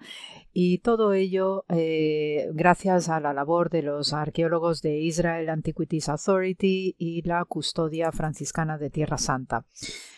y 0.54 0.80
todo 0.80 1.14
ello 1.14 1.66
eh, 1.70 2.50
gracias 2.54 3.10
a 3.10 3.20
la 3.20 3.34
labor 3.34 3.70
de 3.70 3.84
los 3.84 4.14
arqueólogos 4.14 4.82
de 4.82 5.00
Israel 5.00 5.50
Antiquities 5.50 6.10
Authority 6.10 6.96
y 6.98 7.22
la 7.24 7.46
Custodia 7.46 8.12
Franciscana 8.12 8.78
de 8.78 8.90
Tierra 8.90 9.18
Santa. 9.18 9.66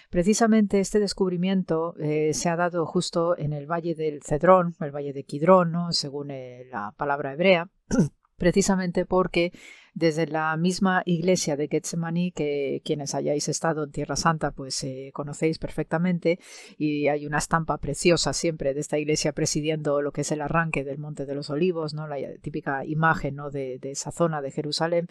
Precisamente 0.10 0.80
este 0.80 1.00
descubrimiento 1.00 1.96
eh, 1.98 2.34
se 2.34 2.50
ha 2.50 2.56
dado 2.56 2.86
justo 2.86 3.38
en 3.38 3.54
el 3.54 3.66
valle 3.66 3.96
del 3.96 4.22
Cedrón, 4.22 4.76
el 4.80 4.92
valle 4.92 5.14
de 5.14 5.24
Kidrón, 5.24 5.74
según 5.92 6.30
eh, 6.30 6.66
la 6.72 6.94
palabra 6.98 7.34
hebrea, 7.34 7.70
precisamente 8.38 9.06
porque 9.06 9.52
desde 9.94 10.28
la 10.28 10.56
misma 10.58 11.04
iglesia 11.06 11.56
de 11.56 11.68
Getsemaní, 11.68 12.32
que 12.32 12.82
quienes 12.84 13.14
hayáis 13.14 13.48
estado 13.48 13.84
en 13.84 13.92
Tierra 13.92 14.16
Santa, 14.16 14.52
pues 14.52 14.84
eh, 14.84 15.12
conocéis 15.14 15.60
perfectamente, 15.60 16.40
y 16.78 17.08
hay 17.08 17.26
una 17.26 17.38
estampa 17.38 17.78
preciosa 17.78 18.34
siempre 18.34 18.74
de 18.74 18.80
esta 18.80 18.98
iglesia 18.98 19.34
presidiendo 19.34 20.02
lo 20.02 20.12
que 20.12 20.22
es 20.22 20.32
el 20.32 20.42
arranque 20.42 20.84
del 20.84 20.98
Monte 20.98 21.26
de 21.26 21.36
los 21.36 21.50
Olivos, 21.50 21.94
¿no? 21.94 22.08
la 22.08 22.18
típica 22.42 22.86
imagen 22.86 23.36
¿no? 23.36 23.52
de, 23.52 23.80
esa 23.84 24.12
zona 24.12 24.42
de 24.42 24.52
Jerusalén, 24.52 25.08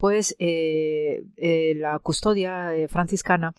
pues 0.00 0.34
eh, 0.38 1.24
eh, 1.36 1.74
la 1.76 1.98
custodia 1.98 2.70
franciscana 2.88 3.52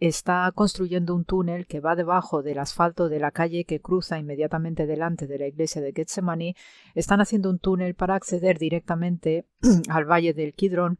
está 0.00 0.50
construyendo 0.52 1.14
un 1.14 1.24
túnel 1.24 1.68
que 1.68 1.78
va 1.78 1.94
debajo 1.94 2.42
del 2.42 2.58
asfalto 2.58 3.08
de 3.08 3.20
la 3.20 3.30
calle 3.30 3.64
que 3.64 3.80
cruza 3.80 4.18
inmediatamente 4.18 4.86
delante 4.86 5.28
de 5.28 5.38
la 5.38 5.46
iglesia 5.46 5.80
de 5.80 5.92
Getsemaní. 5.92 6.56
Están 6.96 7.20
haciendo 7.20 7.48
un 7.48 7.60
túnel 7.60 7.94
para 7.94 8.16
acceder 8.16 8.58
directamente 8.58 9.46
al 9.88 10.04
valle 10.04 10.34
del 10.34 10.54
Kidrón 10.54 10.98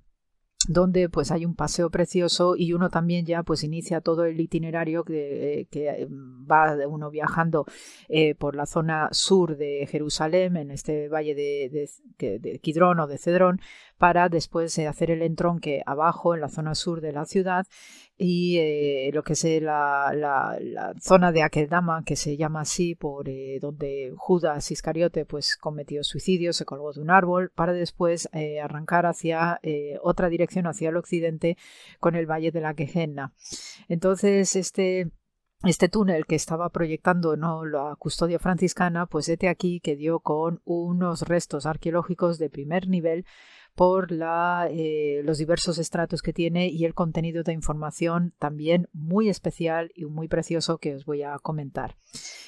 donde 0.68 1.08
pues 1.08 1.30
hay 1.30 1.44
un 1.44 1.54
paseo 1.54 1.90
precioso 1.90 2.54
y 2.56 2.72
uno 2.72 2.90
también 2.90 3.26
ya 3.26 3.42
pues 3.42 3.64
inicia 3.64 4.00
todo 4.00 4.24
el 4.24 4.40
itinerario 4.40 5.04
que, 5.04 5.68
que 5.70 6.08
va 6.10 6.76
uno 6.88 7.10
viajando 7.10 7.66
eh, 8.08 8.34
por 8.34 8.56
la 8.56 8.66
zona 8.66 9.08
sur 9.12 9.56
de 9.56 9.86
Jerusalén 9.90 10.56
en 10.56 10.70
este 10.70 11.08
valle 11.08 11.34
de, 11.34 11.88
de, 12.18 12.60
o 12.98 13.06
de 13.06 13.18
Cedrón 13.18 13.60
para 13.98 14.28
después 14.28 14.76
eh, 14.78 14.86
hacer 14.86 15.10
el 15.10 15.22
entronque 15.22 15.82
abajo 15.86 16.34
en 16.34 16.40
la 16.40 16.48
zona 16.48 16.74
sur 16.74 17.00
de 17.00 17.12
la 17.12 17.24
ciudad 17.24 17.66
y 18.16 18.58
eh, 18.58 19.10
lo 19.12 19.22
que 19.22 19.32
es 19.32 19.44
eh, 19.44 19.60
la, 19.60 20.12
la, 20.14 20.94
zona 21.00 21.32
de 21.32 21.42
Akeldama, 21.42 22.04
que 22.04 22.16
se 22.16 22.36
llama 22.36 22.60
así 22.60 22.94
por 22.94 23.26
donde 23.60 24.12
Judas 24.16 24.70
Iscariote 24.70 25.24
pues 25.24 25.56
cometió 25.56 26.04
suicidio, 26.04 26.52
se 26.52 26.64
colgó 26.64 26.92
de 26.92 27.00
un 27.00 27.10
árbol, 27.10 27.50
para 27.54 27.72
después 27.72 28.28
arrancar 28.62 29.06
hacia 29.06 29.60
otra 30.02 30.28
dirección, 30.28 30.66
hacia 30.66 30.90
el 30.90 30.96
occidente, 30.96 31.56
con 32.00 32.14
el 32.14 32.26
valle 32.26 32.52
de 32.52 32.60
la 32.60 32.74
Quejenna. 32.74 33.32
Entonces, 33.88 34.56
este 34.56 35.10
este 35.64 35.88
túnel 35.88 36.26
que 36.26 36.34
estaba 36.34 36.68
proyectando 36.68 37.36
¿no? 37.36 37.64
la 37.64 37.96
custodia 37.98 38.38
franciscana, 38.38 39.06
pues 39.06 39.28
este 39.28 39.48
aquí 39.48 39.80
que 39.80 39.96
dio 39.96 40.20
con 40.20 40.60
unos 40.64 41.22
restos 41.22 41.64
arqueológicos 41.64 42.38
de 42.38 42.50
primer 42.50 42.88
nivel 42.88 43.24
por 43.74 44.08
eh, 44.12 45.22
los 45.24 45.38
diversos 45.38 45.78
estratos 45.78 46.22
que 46.22 46.32
tiene 46.32 46.68
y 46.68 46.84
el 46.84 46.94
contenido 46.94 47.42
de 47.42 47.52
información 47.52 48.32
también 48.38 48.88
muy 48.92 49.28
especial 49.28 49.90
y 49.94 50.04
muy 50.04 50.28
precioso 50.28 50.78
que 50.78 50.94
os 50.94 51.04
voy 51.04 51.22
a 51.22 51.38
comentar. 51.38 51.96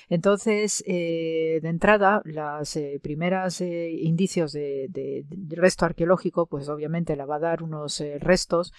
Entonces, 0.08 0.84
eh, 0.86 1.58
de 1.62 1.68
entrada, 1.68 2.22
las 2.24 2.76
eh, 2.76 3.00
primeras 3.02 3.60
indicios 3.60 4.52
de, 4.52 5.24
resto 5.50 5.84
arqueológico, 5.84 6.46
pues 6.46 6.68
obviamente 6.68 7.16
la 7.16 7.26
va 7.26 7.36
a 7.36 7.40
dar 7.40 7.62
unos 7.62 8.02
restos 8.20 8.72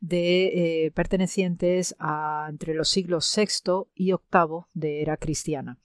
de 0.00 0.90
pertenecientes 0.94 1.94
a 1.98 2.46
entre 2.48 2.72
los 2.72 2.88
siglos 2.88 3.30
VI 3.36 3.90
y 3.94 4.12
VIII 4.12 4.64
de 4.72 5.02
era 5.02 5.18
cristiana. 5.18 5.78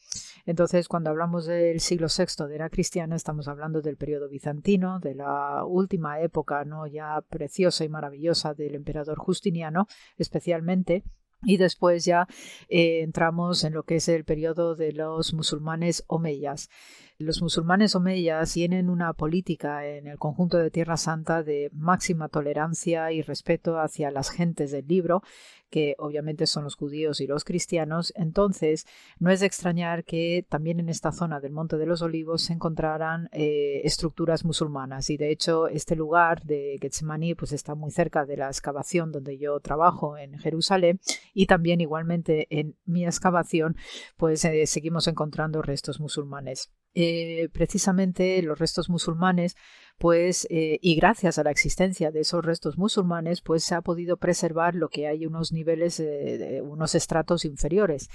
Entonces, 0.45 0.87
cuando 0.87 1.09
hablamos 1.09 1.45
del 1.45 1.79
siglo 1.79 2.07
VI 2.07 2.47
de 2.47 2.55
era 2.55 2.69
cristiana, 2.69 3.15
estamos 3.15 3.47
hablando 3.47 3.81
del 3.81 3.97
periodo 3.97 4.29
bizantino, 4.29 4.99
de 4.99 5.15
la 5.15 5.65
última 5.65 6.04
época 6.21 6.63
no 6.65 6.87
ya 6.87 7.21
preciosa 7.29 7.83
y 7.83 7.89
maravillosa 7.89 8.53
del 8.53 8.75
emperador 8.75 9.17
Justiniano, 9.17 9.87
especialmente 10.17 11.03
y 11.45 11.57
después 11.57 12.05
ya 12.05 12.27
eh, 12.69 13.01
entramos 13.01 13.63
en 13.63 13.73
lo 13.73 13.83
que 13.83 13.97
es 13.97 14.07
el 14.09 14.25
periodo 14.25 14.75
de 14.75 14.91
los 14.91 15.33
musulmanes 15.33 16.03
omeyas. 16.07 16.69
Los 17.17 17.41
musulmanes 17.41 17.95
omeyas 17.95 18.53
tienen 18.53 18.89
una 18.89 19.13
política 19.13 19.87
en 19.87 20.07
el 20.07 20.17
conjunto 20.17 20.57
de 20.57 20.71
Tierra 20.71 20.97
Santa 20.97 21.43
de 21.43 21.69
máxima 21.71 22.27
tolerancia 22.27 23.11
y 23.11 23.21
respeto 23.21 23.79
hacia 23.79 24.11
las 24.11 24.29
gentes 24.29 24.71
del 24.71 24.87
libro, 24.87 25.21
que 25.69 25.95
obviamente 25.97 26.47
son 26.47 26.63
los 26.63 26.75
judíos 26.75 27.21
y 27.21 27.27
los 27.27 27.43
cristianos. 27.43 28.13
Entonces, 28.15 28.85
no 29.19 29.31
es 29.31 29.39
de 29.39 29.45
extrañar 29.45 30.03
que 30.03 30.45
también 30.47 30.79
en 30.79 30.89
esta 30.89 31.11
zona 31.11 31.39
del 31.39 31.51
Monte 31.51 31.77
de 31.77 31.85
los 31.85 32.01
Olivos 32.01 32.43
se 32.43 32.53
encontraran 32.53 33.29
eh, 33.31 33.81
estructuras 33.83 34.45
musulmanas. 34.45 35.09
Y 35.09 35.17
de 35.17 35.31
hecho, 35.31 35.67
este 35.67 35.95
lugar 35.95 36.43
de 36.43 36.77
Getsemaní 36.81 37.35
pues, 37.35 37.51
está 37.51 37.75
muy 37.75 37.91
cerca 37.91 38.25
de 38.25 38.37
la 38.37 38.47
excavación 38.47 39.11
donde 39.11 39.37
yo 39.37 39.59
trabajo 39.59 40.17
en 40.17 40.37
Jerusalén 40.37 40.99
y 41.33 41.45
también 41.45 41.81
igualmente 41.81 42.47
en 42.49 42.75
mi 42.85 43.05
excavación 43.05 43.75
pues 44.17 44.43
eh, 44.45 44.65
seguimos 44.67 45.07
encontrando 45.07 45.61
restos 45.61 45.99
musulmanes. 45.99 46.71
Eh, 46.97 47.49
precisamente 47.51 48.41
los 48.41 48.57
restos 48.57 48.89
musulmanes, 48.89 49.57
pues, 49.97 50.45
eh, 50.49 50.77
y 50.81 50.95
gracias 50.95 51.37
a 51.39 51.43
la 51.43 51.51
existencia 51.51 52.11
de 52.11 52.19
esos 52.21 52.43
restos 52.43 52.77
musulmanes, 52.77 53.41
pues 53.41 53.63
se 53.63 53.75
ha 53.75 53.81
podido 53.81 54.17
preservar 54.17 54.75
lo 54.75 54.89
que 54.89 55.07
hay 55.07 55.25
unos 55.25 55.53
niveles, 55.53 56.01
eh, 56.01 56.61
unos 56.61 56.95
estratos 56.95 57.45
inferiores. 57.45 58.09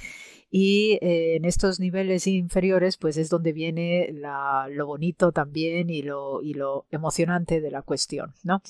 Y 0.51 0.99
en 1.01 1.45
estos 1.45 1.79
niveles 1.79 2.27
inferiores, 2.27 2.97
pues 2.97 3.17
es 3.17 3.31
donde 3.31 3.53
viene 3.53 4.13
lo 4.13 4.85
bonito 4.85 5.31
también 5.31 5.91
y 5.91 6.03
lo, 6.03 6.43
y 6.43 6.55
lo 6.55 6.87
emocionante 6.91 7.61
de 7.61 7.71
la 7.71 7.83
cuestión, 7.83 8.35
¿no? 8.43 8.61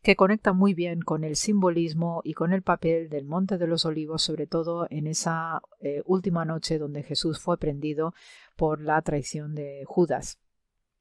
Que 0.00 0.14
conecta 0.14 0.52
muy 0.52 0.74
bien 0.74 1.00
con 1.00 1.24
el 1.24 1.34
simbolismo 1.34 2.20
y 2.22 2.34
con 2.34 2.52
el 2.52 2.62
papel 2.62 3.08
del 3.08 3.24
Monte 3.24 3.58
de 3.58 3.66
los 3.66 3.84
Olivos, 3.84 4.22
sobre 4.22 4.46
todo 4.46 4.86
en 4.90 5.08
esa 5.08 5.60
última 6.04 6.44
noche 6.44 6.78
donde 6.78 7.02
Jesús 7.02 7.40
fue 7.40 7.58
prendido 7.58 8.14
por 8.54 8.80
la 8.80 9.02
traición 9.02 9.56
de 9.56 9.82
Judas. 9.86 10.38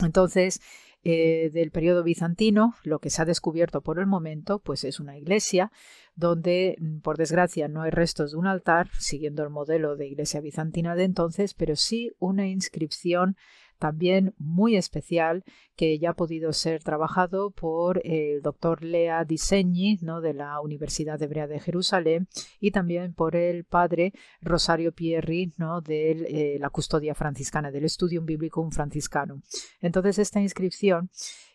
Entonces, 0.05 0.61
eh, 1.05 1.49
del 1.51 1.71
periodo 1.71 2.01
bizantino, 2.01 2.75
lo 2.83 2.99
que 2.99 3.09
se 3.09 3.21
ha 3.21 3.25
descubierto 3.25 3.81
por 3.81 3.99
el 3.99 4.05
momento, 4.05 4.59
pues 4.59 4.85
es 4.85 5.01
una 5.01 5.17
iglesia 5.17 5.69
donde, 6.15 6.77
mm, 6.79 6.99
por 6.99 7.17
desgracia, 7.17 7.67
no 7.67 7.81
hay 7.81 7.91
restos 7.91 8.31
de 8.31 8.37
un 8.37 8.47
altar, 8.47 8.89
siguiendo 8.99 9.43
el 9.43 9.49
modelo 9.49 9.97
de 9.97 10.07
iglesia 10.07 10.39
bizantina 10.39 10.95
de 10.95 11.03
entonces, 11.03 11.55
pero 11.55 11.75
sí 11.75 12.13
una 12.19 12.47
inscripción 12.47 13.35
también 13.79 14.33
muy 14.37 14.75
especial 14.75 15.43
que 15.75 15.97
ya 15.99 16.11
ha 16.11 16.15
podido 16.15 16.53
ser 16.53 16.83
trabajado 16.83 17.51
por 17.51 18.01
el 18.05 18.41
doctor 18.41 18.83
Lea 18.83 19.25
Disegni 19.25 19.97
¿no? 20.01 20.21
de 20.21 20.33
la 20.33 20.59
Universidad 20.61 21.21
Hebrea 21.21 21.47
de 21.47 21.59
Jerusalén 21.59 22.27
y 22.59 22.71
también 22.71 23.13
por 23.13 23.35
el 23.35 23.65
padre 23.65 24.13
Rosario 24.41 24.91
Pierri 24.91 25.53
¿no? 25.57 25.81
de 25.81 26.11
eh, 26.11 26.57
la 26.59 26.69
custodia 26.69 27.15
franciscana, 27.15 27.71
del 27.71 27.89
Studium 27.89 28.25
Biblicum 28.25 28.71
Franciscanum. 28.71 29.41
Entonces 29.81 30.19
esta 30.19 30.41
inscripción 30.41 31.09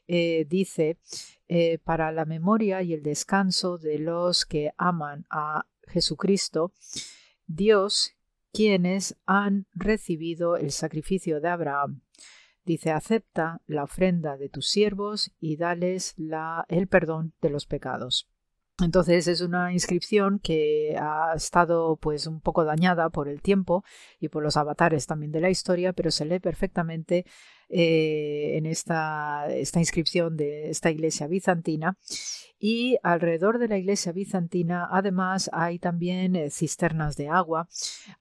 eh, 0.07 0.47
dice 0.49 0.99
eh, 1.49 1.79
para 1.85 2.13
la 2.13 2.25
memoria 2.25 2.83
y 2.83 2.95
el 2.95 3.03
descanso 3.03 3.77
de 3.77 3.99
los 3.99 4.47
que 4.47 4.73
aman 4.79 5.27
a 5.31 5.67
Jesucristo, 5.87 6.73
Dios, 7.47 8.15
quienes 8.53 9.17
han 9.27 9.67
recibido 9.75 10.57
el 10.57 10.71
sacrificio 10.73 11.41
de 11.41 11.49
Abraham. 11.49 12.01
Dice, 12.69 12.91
acepta 12.91 13.63
la 13.67 13.85
ofrenda 13.85 14.37
de 14.37 14.51
tus 14.51 14.69
siervos 14.69 15.33
y 15.41 15.57
dales 15.57 16.13
la, 16.19 16.67
el 16.69 16.87
perdón 16.87 17.33
de 17.41 17.49
los 17.49 17.65
pecados. 17.65 18.29
Entonces 18.85 19.27
es 19.27 19.41
una 19.41 19.73
inscripción 19.73 20.39
que 20.39 20.95
ha 21.01 21.33
estado 21.35 21.97
pues 21.97 22.27
un 22.27 22.43
poco 22.43 22.67
dañada 22.67 23.09
por 23.09 23.31
el 23.31 23.41
tiempo 23.41 23.85
y 24.21 24.29
por 24.29 24.43
los 24.43 24.59
avatares 24.59 25.07
también 25.07 25.33
de 25.33 25.41
la 25.41 25.49
historia, 25.49 25.95
pero 25.95 26.11
se 26.11 26.27
lee 26.27 26.41
perfectamente 26.41 27.25
eh, 27.71 28.57
en 28.57 28.65
esta, 28.65 29.47
esta 29.51 29.79
inscripción 29.79 30.37
de 30.37 30.71
esta 30.71 30.91
iglesia 30.91 31.27
bizantina. 31.27 31.99
Y 32.59 32.97
alrededor 33.03 33.59
de 33.59 33.69
la 33.69 33.77
iglesia 33.77 34.11
bizantina, 34.13 34.89
además, 34.91 35.51
hay 35.53 35.79
también 35.79 36.35
eh, 36.35 36.51
cisternas 36.51 37.17
de 37.17 37.29
agua, 37.29 37.69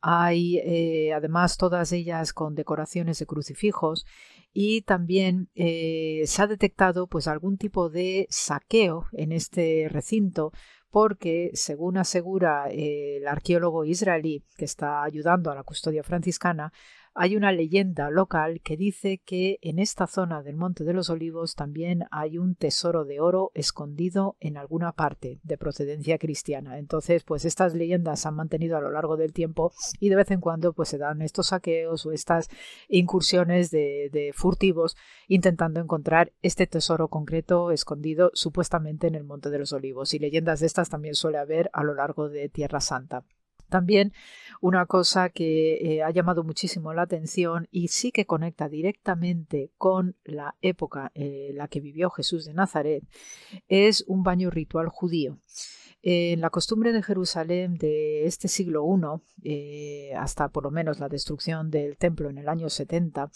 hay 0.02 0.58
eh, 0.58 1.14
además 1.14 1.58
todas 1.58 1.92
ellas 1.92 2.34
con 2.34 2.56
decoraciones 2.56 3.20
de 3.20 3.26
crucifijos 3.26 4.06
y 4.54 4.82
también 4.82 5.50
se 5.56 6.42
ha 6.42 6.48
detectado 6.48 7.08
pues 7.08 7.28
algún 7.28 7.58
tipo 7.58 7.90
de 7.90 8.28
saqueo 8.30 9.06
en 9.12 9.32
este 9.32 9.88
recinto 9.90 10.52
porque, 10.90 11.52
según 11.54 11.98
asegura 11.98 12.70
el 12.70 13.28
arqueólogo 13.28 13.86
israelí 13.86 14.44
que 14.58 14.66
está 14.66 15.04
ayudando 15.04 15.52
a 15.52 15.56
la 15.56 15.64
custodia 15.64 16.02
franciscana, 16.02 16.72
hay 17.20 17.36
una 17.36 17.52
leyenda 17.52 18.12
local 18.12 18.62
que 18.62 18.78
dice 18.78 19.18
que 19.18 19.58
en 19.64 19.80
esta 19.80 20.06
zona 20.06 20.44
del 20.44 20.56
Monte 20.56 20.84
de 20.84 20.94
los 20.94 21.10
Olivos 21.10 21.56
también 21.56 22.04
hay 22.12 22.38
un 22.38 22.54
tesoro 22.54 23.06
de 23.06 23.20
oro 23.20 23.52
escondido 23.56 24.38
en 24.40 24.56
alguna 24.56 24.92
parte 24.92 25.40
de 25.42 25.58
procedencia 25.58 26.20
cristiana. 26.20 26.78
Entonces, 26.78 27.24
pues 27.24 27.44
estas 27.44 27.74
leyendas 27.74 28.20
se 28.22 28.28
han 28.28 28.36
mantenido 28.36 28.78
a 28.78 28.82
lo 28.82 28.92
largo 28.92 29.18
del 29.18 29.34
tiempo 29.34 29.74
y 30.00 30.10
de 30.10 30.16
vez 30.16 30.30
en 30.30 30.42
cuando 30.42 30.74
pues 30.74 30.90
se 30.90 31.00
dan 31.00 31.24
estos 31.24 31.48
saqueos 31.48 32.06
o 32.06 32.12
estas 32.12 32.50
incursiones 32.88 33.72
de, 33.72 34.12
de 34.14 34.32
furtivos 34.34 34.96
intentando 35.28 35.80
encontrar 35.80 36.34
este 36.44 36.68
tesoro 36.68 37.08
concreto 37.08 37.72
escondido 37.72 38.30
supuestamente 38.36 39.08
en 39.08 39.16
el 39.16 39.24
Monte 39.24 39.50
de 39.50 39.58
los 39.58 39.74
Olivos. 39.74 40.14
Y 40.14 40.20
leyendas 40.20 40.60
de 40.60 40.68
estas 40.68 40.90
también 40.90 41.16
suele 41.16 41.40
haber 41.40 41.72
a 41.74 41.84
lo 41.84 41.96
largo 41.96 42.30
de 42.30 42.48
Tierra 42.48 42.80
Santa. 42.80 43.26
También 43.70 44.14
una 44.62 44.86
cosa 44.86 45.30
que 45.30 45.76
eh, 45.76 46.04
ha 46.04 46.12
llamado 46.12 46.44
muchísimo 46.44 46.94
la 46.94 47.04
atención 47.04 47.68
y 47.72 47.90
sí 47.90 48.12
que 48.12 48.26
conecta 48.26 48.70
directamente 48.70 49.72
con 49.78 50.16
la 50.24 50.56
época 50.62 51.12
en 51.14 51.58
la 51.58 51.68
que 51.68 51.80
vivió 51.80 52.10
Jesús 52.10 52.46
de 52.46 52.54
Nazaret 52.54 53.04
es 53.68 54.04
un 54.08 54.24
baño 54.24 54.50
ritual 54.50 54.88
judío. 54.88 55.38
En 56.04 56.42
la 56.42 56.52
costumbre 56.52 56.94
de 56.94 57.02
Jerusalén 57.02 57.76
de 57.78 58.26
este 58.26 58.48
siglo 58.48 58.86
I, 58.86 59.22
eh, 59.44 60.14
hasta 60.16 60.50
por 60.50 60.64
lo 60.64 60.72
menos 60.72 61.00
la 61.00 61.10
destrucción 61.10 61.72
del 61.72 61.98
templo 61.98 62.30
en 62.30 62.38
el 62.38 62.48
año 62.48 62.70
70, 62.70 63.32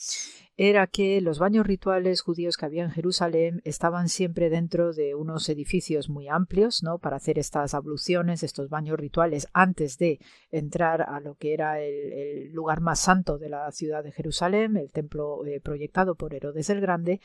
era 0.58 0.86
que 0.86 1.22
los 1.22 1.40
baños 1.40 1.66
rituales 1.66 2.22
judíos 2.22 2.58
que 2.58 2.66
había 2.66 2.84
en 2.84 2.92
Jerusalén 2.92 3.62
estaban 3.66 4.10
siempre 4.10 4.52
dentro 4.52 4.94
de 4.94 5.16
unos 5.16 5.50
edificios 5.50 6.08
muy 6.08 6.28
amplios, 6.28 6.84
¿no? 6.84 7.00
Para 7.00 7.16
hacer 7.16 7.40
estas 7.40 7.74
abluciones, 7.74 8.44
estos 8.44 8.70
baños 8.70 9.00
rituales 9.00 9.48
antes 9.54 9.98
de 9.98 10.20
entrar 10.52 11.02
a 11.02 11.20
lo 11.20 11.36
que 11.36 11.54
era 11.54 11.82
el, 11.82 12.52
lugar 12.54 12.80
más 12.80 13.00
santo 13.00 13.40
de 13.40 13.50
la 13.50 13.72
ciudad 13.72 14.04
de 14.04 14.12
Jerusalén, 14.12 14.78
el 14.78 14.92
templo 14.92 15.44
eh, 15.48 15.60
proyectado 15.62 16.14
por 16.14 16.36
Herodes 16.36 16.70
el 16.70 16.80
Grande 16.80 17.22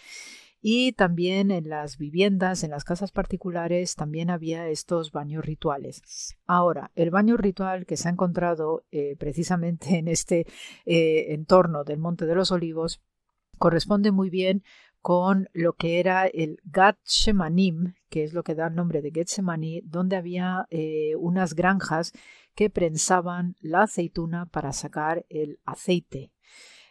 y 0.68 0.90
también 0.90 1.52
en 1.52 1.68
las 1.68 1.96
viviendas, 1.96 2.64
en 2.64 2.72
las 2.72 2.82
casas 2.82 3.12
particulares, 3.12 3.94
también 3.94 4.30
había 4.30 4.66
estos 4.66 5.12
baños 5.12 5.44
rituales. 5.44 6.34
Ahora, 6.44 6.90
el 6.96 7.10
baño 7.10 7.36
ritual 7.36 7.86
que 7.86 7.96
se 7.96 8.08
ha 8.08 8.10
encontrado 8.10 8.84
eh, 8.90 9.14
precisamente 9.16 9.96
en 9.96 10.08
este 10.08 10.44
eh, 10.84 11.26
entorno 11.34 11.84
del 11.84 12.00
Monte 12.00 12.26
de 12.26 12.34
los 12.34 12.50
Olivos 12.50 13.00
corresponde 13.58 14.10
muy 14.10 14.28
bien 14.28 14.64
con 15.00 15.48
lo 15.52 15.74
que 15.74 16.00
era 16.00 16.26
el 16.26 16.58
Gat 16.64 16.98
Shemanim, 17.04 17.94
que 18.08 18.24
es 18.24 18.32
lo 18.32 18.42
que 18.42 18.56
da 18.56 18.66
el 18.66 18.74
nombre 18.74 19.02
de 19.02 19.12
Getsemani, 19.12 19.82
donde 19.84 20.16
había 20.16 20.66
eh, 20.70 21.14
unas 21.16 21.54
granjas 21.54 22.10
que 22.56 22.70
prensaban 22.70 23.54
la 23.60 23.82
aceituna 23.82 24.46
para 24.46 24.72
sacar 24.72 25.26
el 25.28 25.60
aceite 25.64 26.32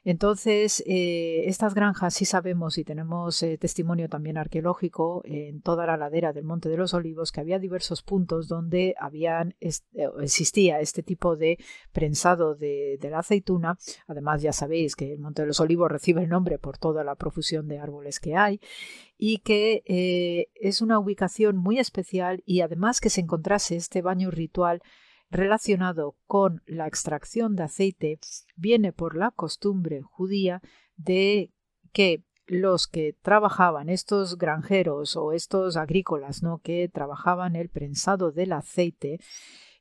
entonces, 0.08 0.84
eh, 0.86 1.46
estas 1.48 1.74
granjas 1.74 2.14
sí 2.14 2.26
sabemos 2.26 2.78
y 2.78 2.84
tenemos 2.84 3.42
eh, 3.42 3.58
testimonio 3.58 4.08
también 4.08 4.38
arqueológico 4.38 5.24
en 5.26 5.62
toda 5.62 5.88
la 5.88 5.98
ladera 5.98 6.32
del 6.32 6.44
Monte 6.44 6.70
de 6.70 6.78
los 6.78 6.94
Olivos 6.94 7.32
que 7.32 7.42
había 7.42 7.58
diversos 7.58 8.04
puntos 8.04 8.48
donde 8.48 8.94
habían 9.00 9.56
eh, 9.62 9.72
existía 10.22 10.80
este 10.80 11.02
tipo 11.02 11.36
de 11.36 11.58
prensado 11.92 12.54
de, 12.54 13.00
la 13.02 13.18
aceituna. 13.18 13.80
Además, 14.06 14.44
ya 14.44 14.54
sabéis 14.54 14.96
que 14.96 15.14
el 15.14 15.20
Monte 15.20 15.42
de 15.42 15.48
los 15.48 15.60
Olivos 15.60 15.90
recibe 15.90 16.22
el 16.22 16.30
nombre 16.30 16.60
por 16.60 16.78
toda 16.78 17.04
la 17.04 17.16
profusión 17.16 17.68
de 17.68 17.80
árboles 17.80 18.20
que 18.20 18.36
hay 18.36 18.62
y 19.18 19.40
que 19.40 20.52
es 20.54 20.82
una 20.84 21.00
ubicación 21.00 21.58
muy 21.58 21.80
especial 21.80 22.44
y 22.46 22.62
además 22.62 23.02
que 23.02 23.10
se 23.10 23.22
encontrase 23.22 23.76
este 23.76 24.04
baño 24.04 24.30
ritual 24.30 24.84
relacionado 25.30 26.16
con 26.26 26.62
la 26.66 26.88
extracción 26.88 27.56
de 27.56 27.64
aceite 27.64 28.20
viene 28.56 28.94
por 28.94 29.16
la 29.16 29.32
costumbre 29.32 30.02
judía 30.02 30.62
de 30.96 31.52
que 31.92 32.24
los 32.48 32.88
que 32.88 33.16
trabajaban, 33.22 33.90
estos 33.90 34.38
granjeros 34.38 35.16
o 35.16 35.32
estos 35.32 35.78
agrícolas, 35.78 36.44
¿no? 36.44 36.60
que 36.60 36.90
trabajaban 36.90 37.56
el 37.56 37.70
prensado 37.70 38.32
del 38.32 38.54
aceite, 38.54 39.20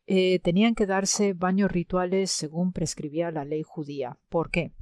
eh, 0.07 0.39
tenían 0.41 0.75
que 0.75 0.87
darse 0.87 1.35
baños 1.35 1.71
rituales 1.71 2.31
según 2.31 2.73
prescribía 2.73 3.31
la 3.31 3.45
ley 3.45 3.63
judía. 3.63 4.19
¿Por 4.29 4.51
qué? 4.51 4.73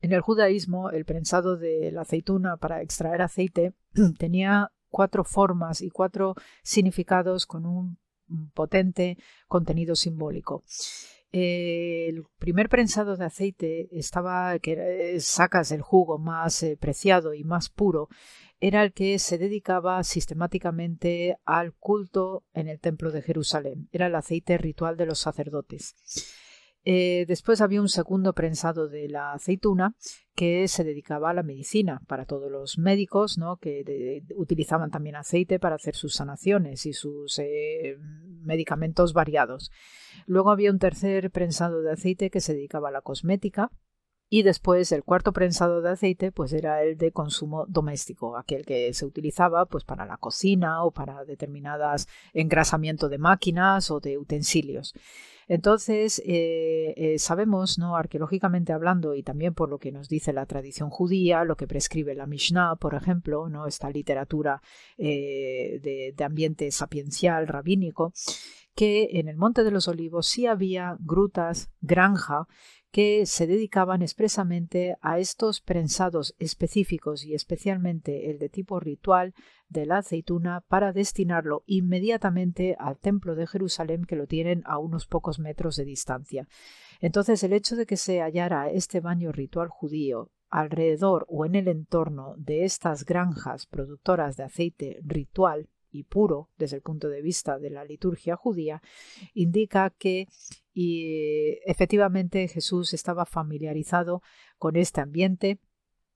En 0.00 0.12
el 0.12 0.20
judaísmo, 0.20 0.90
el 0.90 1.04
prensado 1.04 1.56
de 1.56 1.90
la 1.92 2.02
aceituna 2.02 2.56
para 2.56 2.82
extraer 2.82 3.22
aceite 3.22 3.74
tenía 4.18 4.72
cuatro 4.88 5.24
formas 5.24 5.80
y 5.82 5.90
cuatro 5.90 6.34
significados 6.62 7.46
con 7.46 7.66
un 7.66 7.98
potente 8.54 9.18
contenido 9.46 9.96
simbólico. 9.96 10.64
el 11.30 12.24
primer 12.38 12.68
prensado 12.68 13.16
de 13.16 13.26
aceite 13.26 13.88
estaba 13.92 14.58
que 14.58 15.18
sacas 15.20 15.72
el 15.72 15.82
jugo 15.82 16.18
más 16.18 16.62
eh, 16.62 16.76
preciado 16.80 17.34
y 17.34 17.44
más 17.44 17.68
puro 17.68 18.08
era 18.60 18.82
el 18.82 18.92
que 18.92 19.18
se 19.18 19.38
dedicaba 19.38 20.02
sistemáticamente 20.02 21.38
al 21.44 21.74
culto 21.74 22.44
en 22.54 22.68
el 22.68 22.80
templo 22.80 23.12
de 23.12 23.22
Jerusalén. 23.22 23.88
Era 23.92 24.06
el 24.06 24.14
aceite 24.14 24.58
ritual 24.58 24.96
de 24.96 25.06
los 25.06 25.20
sacerdotes. 25.20 25.94
Eh, 26.90 27.26
después 27.28 27.60
había 27.60 27.82
un 27.82 27.90
segundo 27.90 28.32
prensado 28.32 28.88
de 28.88 29.10
la 29.10 29.32
aceituna 29.32 29.94
que 30.34 30.66
se 30.68 30.84
dedicaba 30.84 31.28
a 31.28 31.34
la 31.34 31.42
medicina 31.42 32.00
para 32.06 32.24
todos 32.24 32.50
los 32.50 32.78
médicos, 32.78 33.36
¿no? 33.36 33.58
que 33.58 34.22
utilizaban 34.34 34.90
también 34.90 35.14
aceite 35.14 35.58
para 35.58 35.74
hacer 35.74 35.94
sus 35.94 36.14
sanaciones 36.14 36.86
y 36.86 36.94
sus 36.94 37.38
eh, 37.40 37.98
medicamentos 38.40 39.12
variados. 39.12 39.70
Luego 40.24 40.50
había 40.50 40.70
un 40.70 40.78
tercer 40.78 41.30
prensado 41.30 41.82
de 41.82 41.92
aceite 41.92 42.30
que 42.30 42.40
se 42.40 42.54
dedicaba 42.54 42.88
a 42.88 42.92
la 42.92 43.02
cosmética, 43.02 43.70
y 44.30 44.42
después 44.42 44.92
el 44.92 45.04
cuarto 45.04 45.32
prensado 45.32 45.80
de 45.80 45.90
aceite 45.90 46.32
pues 46.32 46.52
era 46.52 46.82
el 46.82 46.98
de 46.98 47.12
consumo 47.12 47.64
doméstico, 47.66 48.36
aquel 48.36 48.64
que 48.64 48.92
se 48.92 49.06
utilizaba 49.06 49.66
pues 49.66 49.84
para 49.84 50.06
la 50.06 50.18
cocina 50.18 50.84
o 50.84 50.90
para 50.90 51.24
determinadas 51.24 52.08
engrasamiento 52.34 53.08
de 53.08 53.18
máquinas 53.18 53.90
o 53.90 54.00
de 54.00 54.18
utensilios. 54.18 54.94
Entonces, 55.48 56.22
eh, 56.26 56.92
eh, 56.96 57.18
sabemos, 57.18 57.78
¿no? 57.78 57.96
arqueológicamente 57.96 58.74
hablando, 58.74 59.14
y 59.14 59.22
también 59.22 59.54
por 59.54 59.70
lo 59.70 59.78
que 59.78 59.90
nos 59.90 60.10
dice 60.10 60.34
la 60.34 60.44
tradición 60.44 60.90
judía, 60.90 61.42
lo 61.44 61.56
que 61.56 61.66
prescribe 61.66 62.14
la 62.14 62.26
Mishnah, 62.26 62.76
por 62.76 62.94
ejemplo, 62.94 63.48
¿no? 63.48 63.66
esta 63.66 63.88
literatura 63.88 64.60
eh, 64.98 65.80
de, 65.82 66.12
de 66.14 66.24
ambiente 66.24 66.70
sapiencial, 66.70 67.48
rabínico, 67.48 68.12
que 68.74 69.08
en 69.18 69.28
el 69.28 69.36
Monte 69.36 69.64
de 69.64 69.70
los 69.70 69.88
Olivos 69.88 70.26
sí 70.26 70.46
había 70.46 70.98
grutas, 71.00 71.70
granja, 71.80 72.46
que 72.90 73.26
se 73.26 73.46
dedicaban 73.46 74.02
expresamente 74.02 74.96
a 75.02 75.18
estos 75.18 75.60
prensados 75.60 76.34
específicos 76.38 77.24
y 77.24 77.34
especialmente 77.34 78.30
el 78.30 78.38
de 78.38 78.48
tipo 78.48 78.80
ritual 78.80 79.34
de 79.68 79.84
la 79.84 79.98
aceituna 79.98 80.62
para 80.62 80.92
destinarlo 80.92 81.62
inmediatamente 81.66 82.76
al 82.78 82.98
templo 82.98 83.34
de 83.34 83.46
Jerusalén 83.46 84.04
que 84.04 84.16
lo 84.16 84.26
tienen 84.26 84.62
a 84.64 84.78
unos 84.78 85.06
pocos 85.06 85.38
metros 85.38 85.76
de 85.76 85.84
distancia. 85.84 86.48
Entonces 87.00 87.42
el 87.42 87.52
hecho 87.52 87.76
de 87.76 87.86
que 87.86 87.96
se 87.96 88.22
hallara 88.22 88.70
este 88.70 89.00
baño 89.00 89.32
ritual 89.32 89.68
judío 89.68 90.30
alrededor 90.48 91.26
o 91.28 91.44
en 91.44 91.54
el 91.54 91.68
entorno 91.68 92.34
de 92.38 92.64
estas 92.64 93.04
granjas 93.04 93.66
productoras 93.66 94.36
de 94.36 94.44
aceite 94.44 94.98
ritual 95.02 95.68
y 95.98 96.04
puro 96.04 96.50
desde 96.56 96.76
el 96.76 96.82
punto 96.82 97.08
de 97.08 97.22
vista 97.22 97.58
de 97.58 97.70
la 97.70 97.84
liturgia 97.84 98.36
judía, 98.36 98.82
indica 99.34 99.90
que 99.90 100.26
y 100.80 101.58
efectivamente 101.66 102.46
Jesús 102.46 102.94
estaba 102.94 103.26
familiarizado 103.26 104.22
con 104.58 104.76
este 104.76 105.00
ambiente 105.00 105.58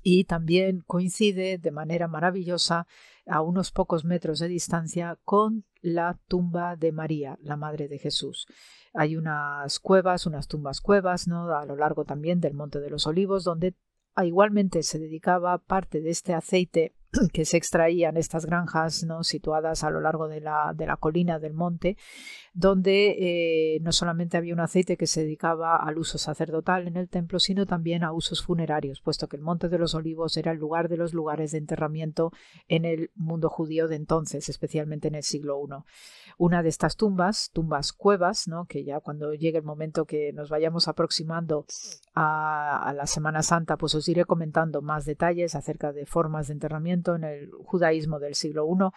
y 0.03 0.25
también 0.25 0.83
coincide 0.87 1.59
de 1.59 1.71
manera 1.73 2.07
maravillosa 2.07 2.87
a 3.27 3.41
unos 3.41 3.73
pocos 3.73 4.05
metros 4.05 4.39
de 4.39 4.49
distancia 4.49 5.19
con 5.25 5.65
la 5.81 6.19
tumba 6.29 6.77
de 6.77 6.93
María, 6.93 7.39
la 7.43 7.57
Madre 7.57 7.89
de 7.89 7.99
Jesús. 7.99 8.47
Hay 8.95 9.17
unas 9.17 9.81
cuevas, 9.81 10.27
unas 10.27 10.49
tumbas 10.49 10.81
cuevas, 10.81 11.27
¿no? 11.27 11.57
a 11.57 11.65
lo 11.65 11.77
largo 11.77 12.05
también 12.05 12.41
del 12.41 12.55
Monte 12.55 12.81
de 12.81 12.91
los 12.91 13.07
Olivos, 13.07 13.45
donde 13.45 13.75
igualmente 14.23 14.83
se 14.83 14.99
dedicaba 14.99 15.59
parte 15.59 16.01
de 16.03 16.11
este 16.11 16.35
aceite 16.35 16.95
que 17.33 17.45
se 17.45 17.57
extraía 17.57 18.09
en 18.09 18.17
estas 18.17 18.47
granjas 18.47 19.05
¿no? 19.05 19.23
situadas 19.23 19.85
a 19.85 19.91
lo 19.91 20.01
largo 20.01 20.29
de 20.29 20.41
la, 20.41 20.73
de 20.75 20.87
la 20.87 20.97
colina 20.97 21.39
del 21.39 21.53
monte, 21.53 21.97
donde 22.55 23.17
eh, 23.19 23.81
no 23.81 23.93
solamente 23.93 24.37
había 24.37 24.55
un 24.55 24.61
aceite 24.61 24.97
que 24.97 25.07
se 25.07 25.23
dedicaba 25.23 25.77
al 25.77 25.99
uso 25.99 26.19
sacerdotal 26.19 26.87
en 26.87 26.97
el 26.97 27.09
templo, 27.09 27.39
sino 27.39 27.67
también 27.67 28.05
a 28.05 28.13
usos 28.13 28.43
funerarios, 28.43 29.01
puesto 29.01 29.29
que 29.29 29.37
el 29.37 29.43
Monte 29.43 29.69
de 29.69 29.79
los 29.79 29.95
Olivos 29.95 30.37
era 30.37 30.53
el 30.53 30.59
lugar 30.59 30.89
de 30.89 30.97
los 30.97 31.15
lugares 31.15 31.53
de 31.53 31.59
enterramiento 31.59 32.33
en 32.69 32.85
el 32.85 33.11
mundo 33.15 33.49
judío 33.49 33.89
de 33.89 33.97
entonces, 33.97 34.49
especialmente 34.49 35.09
en 35.09 35.15
el 35.15 35.23
siglo 35.23 35.59
I. 35.63 35.83
Una 36.39 36.63
de 36.63 36.69
estas 36.69 36.97
tumbas, 36.97 37.51
tumbas 37.53 37.93
cuevas, 37.93 38.49
¿no? 38.49 38.67
que 38.67 38.85
ya 38.85 39.01
cuando 39.01 39.33
llegue 39.35 39.59
el 39.59 39.65
momento 39.65 40.05
que 40.05 40.33
nos 40.33 40.51
vayamos 40.51 40.89
aproximando 40.89 41.67
a, 42.15 42.83
a 42.83 42.93
la 42.93 43.07
Semana 43.07 43.43
Santa, 43.43 43.77
pues 43.77 43.95
os 43.95 44.09
iré 44.09 44.25
comentando 44.25 44.83
más 44.83 45.05
detalles 45.05 45.55
acerca 45.55 45.93
de 45.93 46.07
formas 46.07 46.49
de 46.49 46.55
enterramiento 46.55 47.02
en 47.17 47.25
el 47.25 47.51
judaísmo 47.51 48.19
del 48.19 48.35
siglo 48.35 48.67
I, 48.67 48.91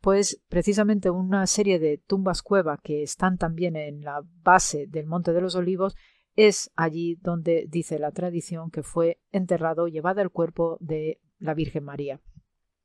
pues 0.00 0.42
precisamente 0.48 1.10
una 1.10 1.46
serie 1.46 1.78
de 1.78 1.98
tumbas 1.98 2.42
cueva 2.42 2.78
que 2.82 3.02
están 3.02 3.38
también 3.38 3.76
en 3.76 4.02
la 4.02 4.22
base 4.42 4.86
del 4.88 5.06
Monte 5.06 5.32
de 5.32 5.40
los 5.40 5.54
Olivos, 5.54 5.94
es 6.34 6.70
allí 6.76 7.16
donde 7.16 7.66
dice 7.68 7.98
la 7.98 8.10
tradición 8.10 8.70
que 8.70 8.82
fue 8.82 9.20
enterrado, 9.30 9.86
llevado 9.86 10.20
el 10.20 10.30
cuerpo 10.30 10.78
de 10.80 11.20
la 11.38 11.54
Virgen 11.54 11.84
María. 11.84 12.20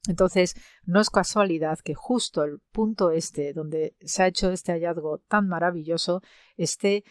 Entonces, 0.08 0.56
no 0.86 1.02
es 1.02 1.10
casualidad 1.10 1.80
que 1.80 1.94
justo 1.94 2.44
el 2.44 2.60
punto 2.72 3.12
este 3.12 3.54
donde 3.54 3.96
se 4.02 4.24
ha 4.24 4.28
hecho 4.28 4.52
este 4.52 4.72
hallazgo 4.72 5.20
tan 5.28 5.48
maravilloso 5.48 6.22
esté 6.56 7.04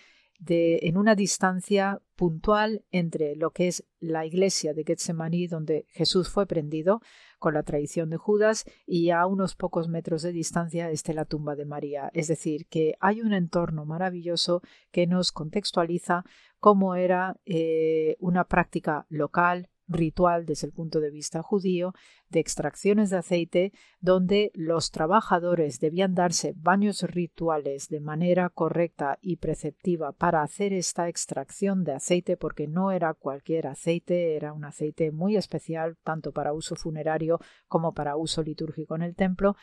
en 0.49 0.97
una 0.97 1.15
distancia 1.15 2.01
puntual 2.17 2.85
entre 2.91 3.37
lo 3.37 3.51
que 3.51 3.69
es 3.69 3.85
la 4.01 4.25
iglesia 4.25 4.73
de 4.75 4.85
Getsemaní, 4.85 5.47
donde 5.47 5.87
Jesús 5.91 6.29
fue 6.29 6.47
prendido 6.47 7.01
con 7.39 7.55
la 7.55 7.63
traición 7.63 8.11
de 8.11 8.17
Judas, 8.17 8.65
y 8.87 9.11
a 9.11 9.27
unos 9.27 9.55
pocos 9.55 9.89
metros 9.89 10.23
de 10.23 10.33
distancia 10.33 10.91
esté 10.91 11.13
la 11.15 11.27
tumba 11.27 11.55
de 11.55 11.67
María. 11.67 12.11
Es 12.15 12.29
decir, 12.29 12.67
que 12.67 12.95
hay 13.01 13.21
un 13.21 13.33
entorno 13.33 13.85
maravilloso 13.85 14.63
que 14.91 15.07
nos 15.07 15.33
contextualiza 15.33 16.25
cómo 16.59 16.95
era 16.95 17.39
eh, 17.45 18.17
una 18.19 18.45
práctica 18.45 19.07
local, 19.09 19.69
ritual 19.89 20.47
desde 20.47 20.67
el 20.67 20.73
punto 20.73 21.01
de 21.01 21.11
vista 21.11 21.43
judío 21.43 21.95
de 22.29 22.41
extracciones 22.41 23.11
de 23.11 23.19
aceite 23.19 23.73
donde 24.01 24.51
los 24.55 24.91
trabajadores 24.91 25.79
debían 25.81 26.15
darse 26.15 26.55
baños 26.57 27.03
rituales 27.03 27.89
de 27.89 28.01
manera 28.01 28.51
correcta 28.51 29.19
y 29.21 29.37
preceptiva 29.37 30.13
para 30.13 30.43
hacer 30.43 30.73
esta 30.73 31.09
extracción 31.09 31.85
de 31.85 31.93
aceite 31.93 32.37
porque 32.37 32.67
no 32.67 32.91
era 32.91 33.15
cualquier 33.15 33.67
aceite, 33.67 34.37
era 34.37 34.53
un 34.53 34.65
aceite 34.65 35.13
muy 35.13 35.37
especial 35.37 35.97
tanto 36.03 36.33
para 36.33 36.53
uso 36.53 36.77
funerario 36.77 37.39
como 37.69 37.93
para 37.95 38.17
uso 38.17 38.43
litúrgico 38.43 38.97
en 38.97 39.03
el 39.03 39.15
templo 39.15 39.57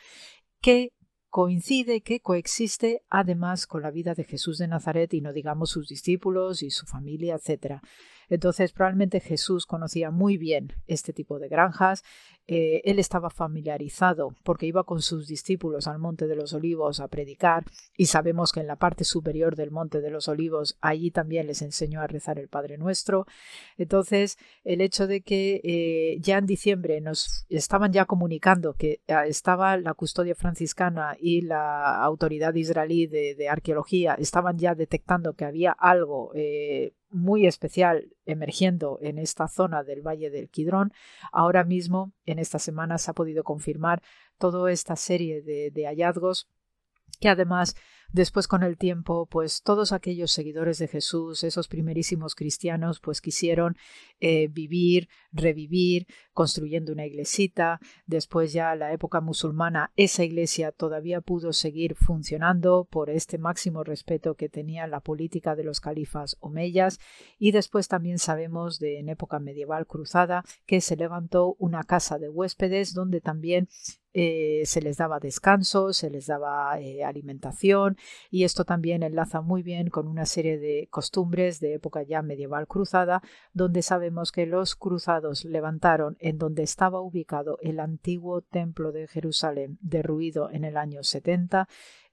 que 0.60 0.92
coincide 1.34 2.00
que 2.00 2.20
coexiste 2.20 3.02
además 3.10 3.66
con 3.66 3.82
la 3.82 3.90
vida 3.90 4.14
de 4.14 4.22
Jesús 4.22 4.56
de 4.58 4.68
Nazaret 4.68 5.12
y 5.14 5.20
no 5.20 5.32
digamos 5.32 5.70
sus 5.70 5.88
discípulos 5.88 6.62
y 6.62 6.70
su 6.70 6.86
familia, 6.86 7.34
etc. 7.34 7.80
Entonces, 8.28 8.72
probablemente 8.72 9.20
Jesús 9.20 9.66
conocía 9.66 10.10
muy 10.10 10.36
bien 10.36 10.72
este 10.86 11.12
tipo 11.12 11.38
de 11.38 11.48
granjas. 11.48 12.02
Eh, 12.46 12.82
él 12.84 12.98
estaba 12.98 13.30
familiarizado 13.30 14.34
porque 14.42 14.66
iba 14.66 14.84
con 14.84 15.00
sus 15.00 15.26
discípulos 15.26 15.86
al 15.86 15.98
Monte 15.98 16.26
de 16.26 16.36
los 16.36 16.52
Olivos 16.52 17.00
a 17.00 17.08
predicar 17.08 17.64
y 17.96 18.06
sabemos 18.06 18.52
que 18.52 18.60
en 18.60 18.66
la 18.66 18.76
parte 18.76 19.04
superior 19.04 19.56
del 19.56 19.70
Monte 19.70 20.02
de 20.02 20.10
los 20.10 20.28
Olivos 20.28 20.76
allí 20.82 21.10
también 21.10 21.46
les 21.46 21.62
enseñó 21.62 22.02
a 22.02 22.06
rezar 22.06 22.38
el 22.38 22.48
Padre 22.48 22.76
Nuestro. 22.76 23.26
Entonces, 23.78 24.36
el 24.62 24.82
hecho 24.82 25.06
de 25.06 25.22
que 25.22 25.62
eh, 25.64 26.18
ya 26.20 26.36
en 26.36 26.44
diciembre 26.44 27.00
nos 27.00 27.46
estaban 27.48 27.94
ya 27.94 28.04
comunicando 28.04 28.74
que 28.74 29.00
eh, 29.06 29.14
estaba 29.26 29.78
la 29.78 29.94
custodia 29.94 30.34
franciscana 30.34 31.16
y 31.18 31.40
la 31.40 32.02
autoridad 32.02 32.54
israelí 32.54 33.06
de, 33.06 33.34
de 33.36 33.48
arqueología 33.48 34.14
estaban 34.14 34.58
ya 34.58 34.74
detectando 34.74 35.32
que 35.32 35.46
había 35.46 35.72
algo 35.72 36.32
muy 37.14 37.46
especial 37.46 38.10
emergiendo 38.26 38.98
en 39.00 39.18
esta 39.18 39.46
zona 39.46 39.84
del 39.84 40.02
Valle 40.02 40.30
del 40.30 40.50
Quidrón. 40.50 40.92
Ahora 41.32 41.64
mismo, 41.64 42.12
en 42.26 42.40
esta 42.40 42.58
semana, 42.58 42.98
se 42.98 43.10
ha 43.10 43.14
podido 43.14 43.44
confirmar 43.44 44.02
toda 44.36 44.70
esta 44.72 44.96
serie 44.96 45.40
de, 45.40 45.70
de 45.70 45.86
hallazgos 45.86 46.48
que 47.20 47.28
además 47.28 47.74
Después 48.14 48.46
con 48.46 48.62
el 48.62 48.78
tiempo, 48.78 49.26
pues 49.26 49.62
todos 49.64 49.90
aquellos 49.90 50.30
seguidores 50.30 50.78
de 50.78 50.86
Jesús, 50.86 51.42
esos 51.42 51.66
primerísimos 51.66 52.36
cristianos, 52.36 53.00
pues 53.00 53.20
quisieron 53.20 53.76
eh, 54.20 54.46
vivir, 54.46 55.08
revivir, 55.32 56.06
construyendo 56.32 56.92
una 56.92 57.06
iglesita. 57.06 57.80
Después 58.06 58.52
ya 58.52 58.76
la 58.76 58.92
época 58.92 59.20
musulmana, 59.20 59.90
esa 59.96 60.22
iglesia 60.22 60.70
todavía 60.70 61.22
pudo 61.22 61.52
seguir 61.52 61.96
funcionando 61.96 62.86
por 62.88 63.10
este 63.10 63.36
máximo 63.36 63.82
respeto 63.82 64.36
que 64.36 64.48
tenía 64.48 64.86
la 64.86 65.00
política 65.00 65.56
de 65.56 65.64
los 65.64 65.80
califas 65.80 66.36
omeyas. 66.38 67.00
Y 67.36 67.50
después 67.50 67.88
también 67.88 68.20
sabemos 68.20 68.78
de 68.78 69.00
en 69.00 69.08
época 69.08 69.40
medieval 69.40 69.88
cruzada 69.88 70.44
que 70.66 70.80
se 70.80 70.94
levantó 70.94 71.56
una 71.58 71.82
casa 71.82 72.20
de 72.20 72.28
huéspedes 72.28 72.94
donde 72.94 73.20
también 73.20 73.68
eh, 74.16 74.62
se 74.64 74.80
les 74.80 74.96
daba 74.96 75.18
descanso, 75.18 75.92
se 75.92 76.08
les 76.08 76.26
daba 76.26 76.78
eh, 76.78 77.02
alimentación 77.02 77.96
y 78.30 78.44
esto 78.44 78.64
también 78.64 79.02
enlaza 79.02 79.40
muy 79.40 79.64
bien 79.64 79.90
con 79.90 80.06
una 80.06 80.24
serie 80.24 80.56
de 80.56 80.86
costumbres 80.88 81.58
de 81.58 81.74
época 81.74 82.04
ya 82.04 82.22
medieval 82.22 82.68
cruzada, 82.68 83.22
donde 83.52 83.82
sabemos 83.82 84.30
que 84.30 84.46
los 84.46 84.76
cruzados 84.76 85.44
levantaron 85.44 86.16
en 86.20 86.38
donde 86.38 86.62
estaba 86.62 87.00
ubicado 87.00 87.58
el 87.60 87.80
antiguo 87.80 88.40
templo 88.40 88.92
de 88.92 89.08
Jerusalén, 89.08 89.78
derruido 89.80 90.48
en 90.48 90.62
el 90.62 90.76
año 90.76 91.02
70. 91.02 91.68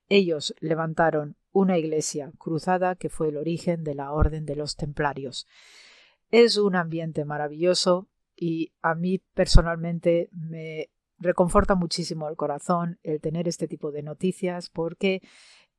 Ellos 0.10 0.56
levantaron 0.60 1.38
una 1.52 1.78
iglesia 1.78 2.32
cruzada 2.40 2.96
que 2.96 3.10
fue 3.10 3.30
el 3.30 3.38
origen 3.38 3.84
de 3.84 3.94
la 3.94 4.12
Orden 4.12 4.46
de 4.46 4.56
los 4.56 4.76
Templarios. 4.76 5.46
Es 6.32 6.58
un 6.58 6.76
ambiente 6.76 7.26
maravilloso 7.26 8.08
y 8.36 8.74
a 8.82 8.96
mí 8.96 9.20
personalmente 9.36 10.30
me 10.32 10.90
reconforta 11.22 11.76
muchísimo 11.76 12.28
el 12.28 12.36
corazón 12.36 13.00
el 13.04 13.22
tener 13.22 13.48
este 13.48 13.68
tipo 13.68 13.92
de 13.92 14.04
noticias 14.04 14.70
porque 14.70 15.22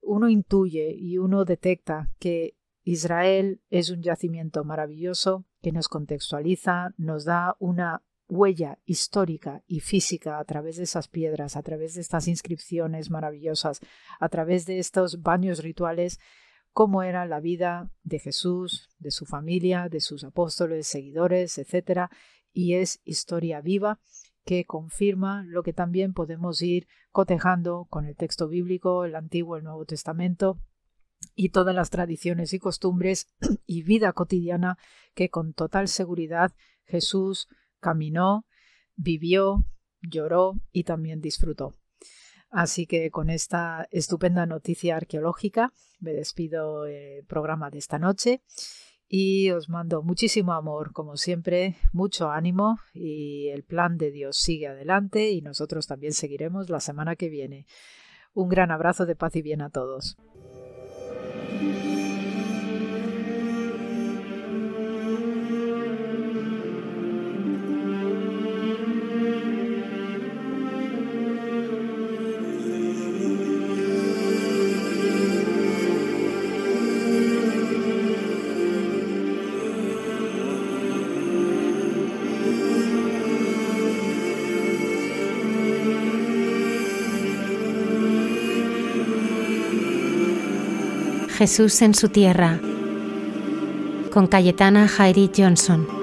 uno 0.01 0.29
intuye 0.29 0.95
y 0.97 1.19
uno 1.19 1.45
detecta 1.45 2.11
que 2.19 2.57
Israel 2.85 3.61
es 3.71 3.91
un 3.91 4.03
yacimiento 4.03 4.65
maravilloso 4.65 5.45
que 5.61 5.73
nos 5.73 5.89
contextualiza, 5.89 6.95
nos 6.97 7.25
da 7.25 7.57
una 7.61 8.03
huella 8.29 8.79
histórica 8.85 9.63
y 9.67 9.81
física 9.81 10.39
a 10.39 10.45
través 10.45 10.77
de 10.77 10.85
esas 10.85 11.07
piedras, 11.07 11.57
a 11.57 11.63
través 11.63 11.95
de 11.95 12.01
estas 12.01 12.27
inscripciones 12.27 13.11
maravillosas, 13.11 13.81
a 14.19 14.29
través 14.29 14.67
de 14.67 14.79
estos 14.79 15.23
baños 15.23 15.63
rituales, 15.63 16.19
cómo 16.73 17.03
era 17.03 17.27
la 17.27 17.41
vida 17.41 17.91
de 18.03 18.19
Jesús, 18.19 18.89
de 18.99 19.11
su 19.11 19.27
familia, 19.27 19.89
de 19.89 20.01
sus 20.01 20.25
apóstoles, 20.25 20.87
seguidores, 20.87 21.59
etc. 21.59 22.09
Y 22.53 22.75
es 22.75 23.01
historia 23.05 23.61
viva 23.61 24.01
que 24.45 24.65
confirma 24.65 25.45
lo 25.45 25.63
que 25.63 25.73
también 25.73 26.13
podemos 26.13 26.63
ir 26.63 26.89
cotejando 27.11 27.87
con 27.91 28.07
el 28.07 28.17
texto 28.17 28.49
bíblico, 28.49 29.05
el 29.05 29.15
Antiguo, 29.15 29.57
el 29.57 29.65
Nuevo 29.65 29.85
Testamento 29.85 30.59
y 31.35 31.51
todas 31.51 31.75
las 31.75 31.91
tradiciones 31.91 32.53
y 32.53 32.59
costumbres 32.59 33.29
y 33.67 33.83
vida 33.83 34.13
cotidiana 34.13 34.79
que 35.15 35.31
con 35.31 35.53
total 35.53 35.89
seguridad 35.89 36.53
Jesús 36.85 37.49
caminó, 37.81 38.47
vivió, 38.97 39.65
lloró 40.01 40.55
y 40.73 40.85
también 40.85 41.21
disfrutó. 41.21 41.75
Así 42.51 42.87
que 42.87 43.11
con 43.11 43.31
esta 43.31 43.89
estupenda 43.91 44.45
noticia 44.45 44.97
arqueológica 44.97 45.73
me 46.01 46.13
despido 46.13 46.87
el 46.87 47.25
programa 47.25 47.71
de 47.71 47.79
esta 47.79 47.99
noche 47.99 48.43
y 49.15 49.51
os 49.51 49.69
mando 49.69 50.03
muchísimo 50.03 50.55
amor, 50.55 50.95
como 50.95 51.19
siempre, 51.19 51.77
mucho 51.93 52.31
ánimo 52.31 52.79
y 52.95 53.49
el 53.49 53.63
plan 53.63 53.99
de 53.99 54.11
Dios 54.11 54.39
sigue 54.39 54.69
adelante 54.69 55.33
y 55.33 55.43
nosotros 55.43 55.87
también 55.87 56.15
seguiremos 56.15 56.71
la 56.71 56.81
semana 56.81 57.15
que 57.15 57.29
viene. 57.29 57.67
Un 58.33 58.49
gran 58.49 58.71
abrazo 58.71 59.05
de 59.05 59.15
paz 59.15 59.37
y 59.37 59.43
bien 59.43 59.61
a 59.61 59.69
todos. 59.69 60.17
Jesús 91.43 91.83
en 91.83 91.93
su 91.93 92.09
tierra 92.09 92.61
con 94.13 94.29
Cayetana 94.29 94.87
Jairi 94.87 95.29
Johnson. 95.37 96.02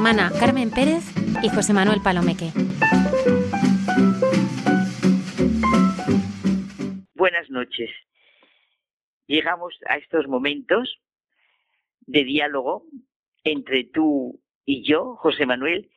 Hermana 0.00 0.32
Carmen 0.40 0.70
Pérez 0.70 1.04
y 1.42 1.50
José 1.50 1.74
Manuel 1.74 2.00
Palomeque. 2.02 2.52
Buenas 7.14 7.50
noches. 7.50 7.90
Llegamos 9.26 9.74
a 9.84 9.98
estos 9.98 10.26
momentos 10.26 11.02
de 12.06 12.24
diálogo 12.24 12.86
entre 13.44 13.84
tú 13.84 14.40
y 14.64 14.88
yo, 14.88 15.16
José 15.16 15.44
Manuel, 15.44 15.90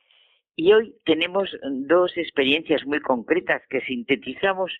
y 0.54 0.74
hoy 0.74 0.94
tenemos 1.06 1.48
dos 1.62 2.14
experiencias 2.18 2.84
muy 2.84 3.00
concretas 3.00 3.62
que 3.70 3.80
sintetizamos 3.80 4.70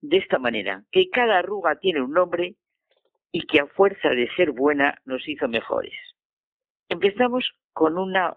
de 0.00 0.16
esta 0.16 0.40
manera, 0.40 0.82
que 0.90 1.08
cada 1.08 1.38
arruga 1.38 1.78
tiene 1.78 2.02
un 2.02 2.10
nombre 2.10 2.56
y 3.30 3.46
que 3.46 3.60
a 3.60 3.66
fuerza 3.66 4.08
de 4.08 4.28
ser 4.34 4.50
buena 4.50 5.00
nos 5.04 5.28
hizo 5.28 5.46
mejores. 5.46 5.94
Empezamos 6.88 7.48
con 7.72 7.96
una 7.96 8.36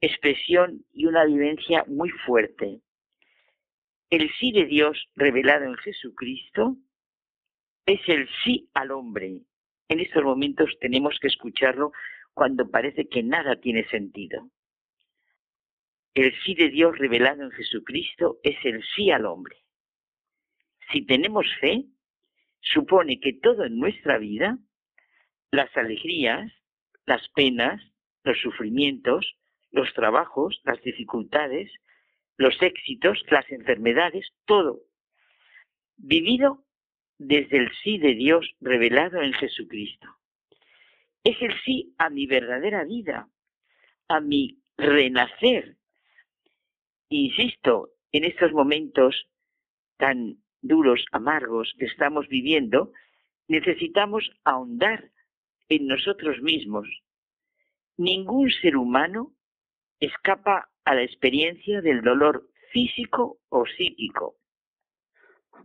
expresión 0.00 0.84
y 0.92 1.06
una 1.06 1.24
vivencia 1.24 1.84
muy 1.86 2.10
fuerte. 2.10 2.80
El 4.10 4.30
sí 4.38 4.52
de 4.52 4.66
Dios 4.66 5.08
revelado 5.16 5.64
en 5.64 5.74
Jesucristo 5.76 6.76
es 7.86 8.00
el 8.08 8.28
sí 8.44 8.68
al 8.74 8.90
hombre. 8.90 9.40
En 9.88 10.00
estos 10.00 10.22
momentos 10.22 10.70
tenemos 10.80 11.18
que 11.20 11.28
escucharlo 11.28 11.92
cuando 12.34 12.70
parece 12.70 13.08
que 13.08 13.22
nada 13.22 13.56
tiene 13.56 13.88
sentido. 13.88 14.50
El 16.14 16.32
sí 16.44 16.54
de 16.54 16.70
Dios 16.70 16.96
revelado 16.98 17.42
en 17.42 17.50
Jesucristo 17.50 18.38
es 18.42 18.56
el 18.64 18.82
sí 18.94 19.10
al 19.10 19.26
hombre. 19.26 19.56
Si 20.92 21.02
tenemos 21.04 21.46
fe, 21.60 21.84
supone 22.60 23.20
que 23.20 23.34
todo 23.34 23.64
en 23.64 23.78
nuestra 23.78 24.18
vida, 24.18 24.58
las 25.50 25.74
alegrías, 25.76 26.52
las 27.06 27.28
penas, 27.30 27.82
los 28.24 28.38
sufrimientos, 28.40 29.36
los 29.76 29.92
trabajos, 29.92 30.60
las 30.64 30.80
dificultades, 30.82 31.70
los 32.38 32.60
éxitos, 32.62 33.22
las 33.30 33.48
enfermedades, 33.52 34.26
todo, 34.46 34.80
vivido 35.98 36.64
desde 37.18 37.58
el 37.58 37.70
sí 37.82 37.98
de 37.98 38.14
Dios 38.14 38.56
revelado 38.60 39.20
en 39.20 39.34
Jesucristo. 39.34 40.08
Es 41.22 41.36
el 41.42 41.52
sí 41.62 41.94
a 41.98 42.08
mi 42.08 42.26
verdadera 42.26 42.84
vida, 42.84 43.28
a 44.08 44.20
mi 44.20 44.62
renacer. 44.78 45.76
Insisto, 47.10 47.90
en 48.12 48.24
estos 48.24 48.52
momentos 48.52 49.28
tan 49.98 50.38
duros, 50.62 51.04
amargos 51.12 51.74
que 51.78 51.84
estamos 51.84 52.28
viviendo, 52.28 52.92
necesitamos 53.46 54.30
ahondar 54.44 55.10
en 55.68 55.86
nosotros 55.86 56.40
mismos. 56.40 56.88
Ningún 57.98 58.50
ser 58.50 58.76
humano 58.76 59.35
escapa 60.00 60.68
a 60.84 60.94
la 60.94 61.02
experiencia 61.02 61.80
del 61.80 62.02
dolor 62.02 62.48
físico 62.72 63.38
o 63.48 63.64
psíquico. 63.66 64.36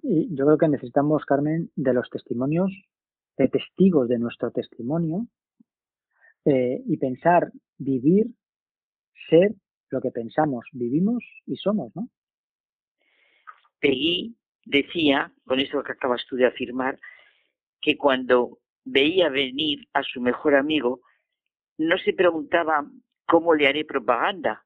Y 0.01 0.33
yo 0.35 0.45
creo 0.45 0.57
que 0.57 0.67
necesitamos, 0.67 1.25
Carmen, 1.25 1.69
de 1.75 1.93
los 1.93 2.09
testimonios, 2.09 2.71
de 3.37 3.47
testigos 3.47 4.07
de 4.07 4.19
nuestro 4.19 4.51
testimonio, 4.51 5.27
eh, 6.45 6.81
y 6.87 6.97
pensar, 6.97 7.51
vivir, 7.77 8.27
ser 9.29 9.53
lo 9.89 10.01
que 10.01 10.11
pensamos, 10.11 10.65
vivimos 10.71 11.23
y 11.45 11.55
somos, 11.57 11.95
¿no? 11.95 12.09
Peggy 13.79 14.35
decía, 14.65 15.31
con 15.45 15.59
eso 15.59 15.83
que 15.83 15.91
acabas 15.91 16.25
tú 16.27 16.35
de 16.35 16.45
afirmar, 16.45 16.99
que 17.81 17.97
cuando 17.97 18.59
veía 18.85 19.29
venir 19.29 19.87
a 19.93 20.03
su 20.03 20.21
mejor 20.21 20.55
amigo, 20.55 21.01
no 21.77 21.97
se 21.97 22.13
preguntaba 22.13 22.85
cómo 23.31 23.55
le 23.55 23.65
haré 23.65 23.85
propaganda. 23.85 24.65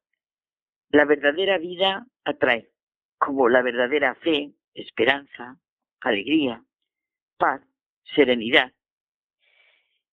La 0.89 1.05
verdadera 1.05 1.59
vida 1.59 2.07
atrae, 2.23 2.71
como 3.19 3.47
la 3.47 3.61
verdadera 3.61 4.15
fe, 4.15 4.55
esperanza, 4.73 5.59
alegría, 6.01 6.63
paz, 7.37 7.61
serenidad. 8.15 8.73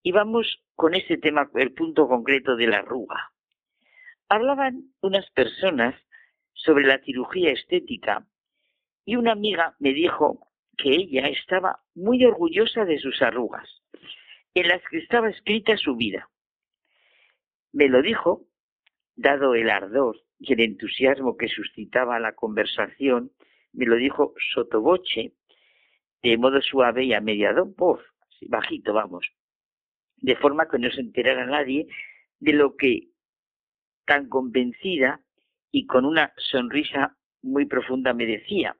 Y 0.03 0.13
vamos 0.13 0.63
con 0.75 0.95
ese 0.95 1.17
tema, 1.17 1.49
el 1.55 1.73
punto 1.73 2.07
concreto 2.07 2.55
de 2.55 2.67
la 2.67 2.81
arruga. 2.81 3.33
Hablaban 4.29 4.93
unas 5.01 5.31
personas 5.31 5.95
sobre 6.53 6.87
la 6.87 6.99
cirugía 6.99 7.53
estética 7.53 8.27
y 9.07 9.17
una 9.17 9.33
amiga 9.33 9.77
me 9.79 9.95
dijo 9.95 10.47
que 10.77 10.91
ella 10.91 11.27
estaba 11.29 11.81
muy 11.95 12.23
orgullosa 12.27 12.85
de 12.85 12.99
sus 12.99 13.23
arrugas, 13.23 13.81
en 14.53 14.69
las 14.69 14.83
que 14.91 14.99
estaba 14.99 15.31
escrita 15.31 15.75
su 15.79 15.97
vida. 15.97 16.29
Me 17.73 17.89
lo 17.89 18.03
dijo, 18.03 18.47
dado 19.17 19.55
el 19.55 19.71
ardor 19.71 20.17
y 20.39 20.53
el 20.53 20.61
entusiasmo 20.61 21.37
que 21.37 21.49
suscitaba 21.49 22.21
la 22.21 22.35
conversación, 22.35 23.33
me 23.73 23.87
lo 23.87 23.97
dijo 23.97 24.35
sotoboche, 24.53 25.33
de 26.23 26.37
modo 26.37 26.61
suave 26.61 27.05
y 27.05 27.15
a 27.15 27.21
media 27.21 27.53
voz, 27.77 28.01
bajito, 28.49 28.93
vamos, 28.93 29.27
de 30.17 30.37
forma 30.37 30.69
que 30.69 30.79
no 30.79 30.91
se 30.91 31.01
enterara 31.01 31.47
nadie 31.47 31.87
de 32.39 32.53
lo 32.53 32.77
que 32.77 33.09
tan 34.05 34.29
convencida 34.29 35.21
y 35.71 35.87
con 35.87 36.05
una 36.05 36.33
sonrisa 36.37 37.17
muy 37.41 37.67
profunda 37.67 38.13
me 38.13 38.27
decía 38.27 38.77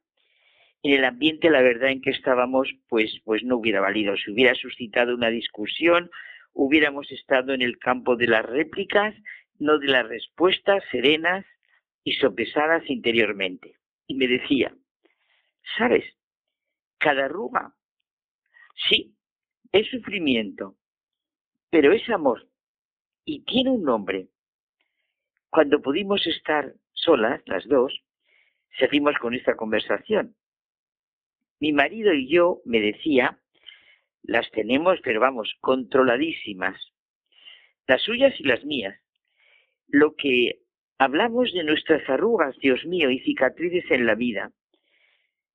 en 0.83 0.95
el 0.95 1.05
ambiente, 1.05 1.49
la 1.49 1.63
verdad 1.63 1.91
en 1.91 2.01
que 2.01 2.11
estábamos, 2.11 2.69
pues, 2.89 3.21
pues 3.25 3.45
no 3.45 3.57
hubiera 3.57 3.81
valido. 3.81 4.17
Si 4.17 4.33
hubiera 4.33 4.55
suscitado 4.55 5.15
una 5.15 5.31
discusión, 5.31 6.11
hubiéramos 6.53 7.11
estado 7.11 7.53
en 7.53 7.63
el 7.63 7.79
campo 7.79 8.17
de 8.17 8.27
las 8.27 8.45
réplicas, 8.45 9.15
no 9.59 9.79
de 9.79 9.89
las 9.89 10.07
respuestas 10.09 10.83
serenas 10.91 11.45
y 12.05 12.13
sopesadas 12.15 12.89
interiormente. 12.89 13.77
Y 14.07 14.15
me 14.15 14.27
decía, 14.27 14.75
¿sabes? 15.79 16.05
Cada 16.99 17.27
arruga, 17.27 17.75
sí, 18.89 19.17
es 19.73 19.89
sufrimiento, 19.89 20.77
pero 21.71 21.93
es 21.93 22.09
amor 22.11 22.49
y 23.25 23.45
tiene 23.45 23.71
un 23.71 23.83
nombre. 23.83 24.29
Cuando 25.51 25.81
pudimos 25.83 26.27
estar 26.27 26.75
solas, 26.93 27.43
las 27.47 27.67
dos, 27.69 28.03
seguimos 28.79 29.17
con 29.19 29.35
esta 29.35 29.57
conversación 29.57 30.37
mi 31.63 31.73
marido 31.73 32.13
y 32.13 32.27
yo, 32.27 32.61
me 32.65 32.81
decía, 32.81 33.39
las 34.23 34.51
tenemos, 34.53 35.01
pero 35.03 35.21
vamos, 35.21 35.55
controladísimas. 35.61 36.81
Las 37.87 38.03
suyas 38.03 38.33
y 38.39 38.45
las 38.45 38.65
mías. 38.65 38.99
Lo 39.89 40.15
que 40.15 40.61
hablamos 40.99 41.53
de 41.53 41.65
nuestras 41.65 42.09
arrugas, 42.09 42.57
Dios 42.59 42.85
mío, 42.87 43.11
y 43.11 43.19
cicatrices 43.21 43.91
en 43.91 44.07
la 44.07 44.15
vida. 44.15 44.53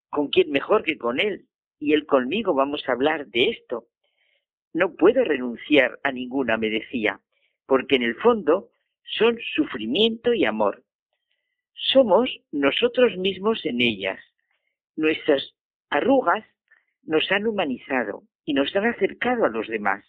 ¿Con 0.10 0.28
quién 0.30 0.52
mejor 0.52 0.84
que 0.84 0.98
con 0.98 1.20
él? 1.20 1.48
Y 1.80 1.94
él 1.94 2.06
conmigo 2.06 2.54
vamos 2.54 2.88
a 2.88 2.92
hablar 2.92 3.28
de 3.28 3.50
esto. 3.50 3.86
No 4.74 4.96
puedo 4.96 5.24
renunciar 5.24 6.00
a 6.04 6.12
ninguna, 6.12 6.58
me 6.58 6.70
decía, 6.70 7.22
porque 7.66 7.96
en 7.96 8.04
el 8.04 8.16
fondo 8.16 8.70
son 9.04 9.38
sufrimiento 9.56 10.34
y 10.34 10.46
amor. 10.46 10.84
Somos 11.74 12.30
nosotros 12.52 13.16
mismos 13.18 13.66
en 13.66 13.82
ellas. 13.82 14.20
Nuestras 14.96 15.56
arrugas 15.90 16.44
nos 17.04 17.32
han 17.32 17.48
humanizado 17.48 18.24
y 18.48 18.54
nos 18.54 18.74
han 18.76 18.86
acercado 18.86 19.46
a 19.46 19.50
los 19.50 19.68
demás. 19.68 20.04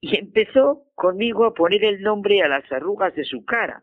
y 0.00 0.16
empezó 0.16 0.84
conmigo 0.94 1.44
a 1.44 1.54
poner 1.54 1.82
el 1.84 2.02
nombre 2.02 2.40
a 2.40 2.46
las 2.48 2.70
arrugas 2.70 3.16
de 3.16 3.24
su 3.24 3.44
cara. 3.44 3.82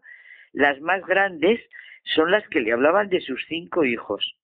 Las 0.54 0.80
más 0.80 1.06
grandes 1.06 1.60
son 2.06 2.32
las 2.32 2.48
que 2.48 2.62
le 2.62 2.72
hablaban 2.72 3.10
de 3.10 3.20
sus 3.20 3.44
cinco 3.50 3.84
hijos, 3.84 4.38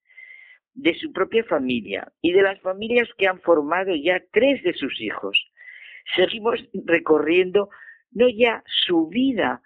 de 0.74 0.94
su 0.96 1.14
propia 1.14 1.44
familia 1.44 2.12
y 2.20 2.32
de 2.32 2.42
las 2.42 2.60
familias 2.60 3.08
que 3.16 3.26
han 3.26 3.40
formado 3.40 3.94
ya 3.94 4.22
tres 4.32 4.62
de 4.64 4.74
sus 4.74 5.00
hijos. 5.00 5.50
Seguimos 6.14 6.60
recorriendo 6.84 7.70
no 8.10 8.28
ya 8.28 8.62
su 8.84 9.08
vida, 9.08 9.62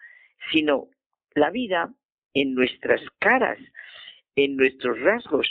sino 0.53 0.87
la 1.35 1.51
vida 1.51 1.93
en 2.35 2.55
nuestras 2.55 3.01
caras, 3.19 3.59
en 4.37 4.55
nuestros 4.57 5.01
rasgos, 5.01 5.51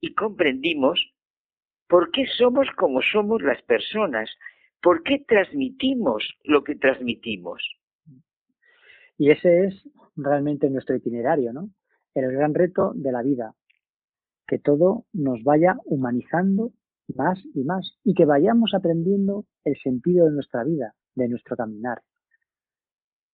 y 0.00 0.14
comprendimos 0.14 1.15
por 1.88 2.10
qué 2.10 2.26
somos 2.38 2.68
como 2.76 3.00
somos 3.02 3.42
las 3.42 3.62
personas, 3.62 4.30
por 4.82 5.02
qué 5.02 5.24
transmitimos 5.26 6.24
lo 6.44 6.64
que 6.64 6.76
transmitimos. 6.76 7.62
Y 9.18 9.30
ese 9.30 9.66
es 9.66 9.88
realmente 10.16 10.68
nuestro 10.70 10.96
itinerario, 10.96 11.52
¿no? 11.52 11.70
El 12.14 12.32
gran 12.32 12.54
reto 12.54 12.92
de 12.94 13.12
la 13.12 13.22
vida, 13.22 13.54
que 14.46 14.58
todo 14.58 15.06
nos 15.12 15.42
vaya 15.42 15.76
humanizando 15.84 16.72
más 17.14 17.38
y 17.54 17.64
más 17.64 17.98
y 18.04 18.14
que 18.14 18.24
vayamos 18.24 18.74
aprendiendo 18.74 19.44
el 19.64 19.76
sentido 19.78 20.26
de 20.26 20.32
nuestra 20.32 20.64
vida, 20.64 20.94
de 21.14 21.28
nuestro 21.28 21.56
caminar. 21.56 22.02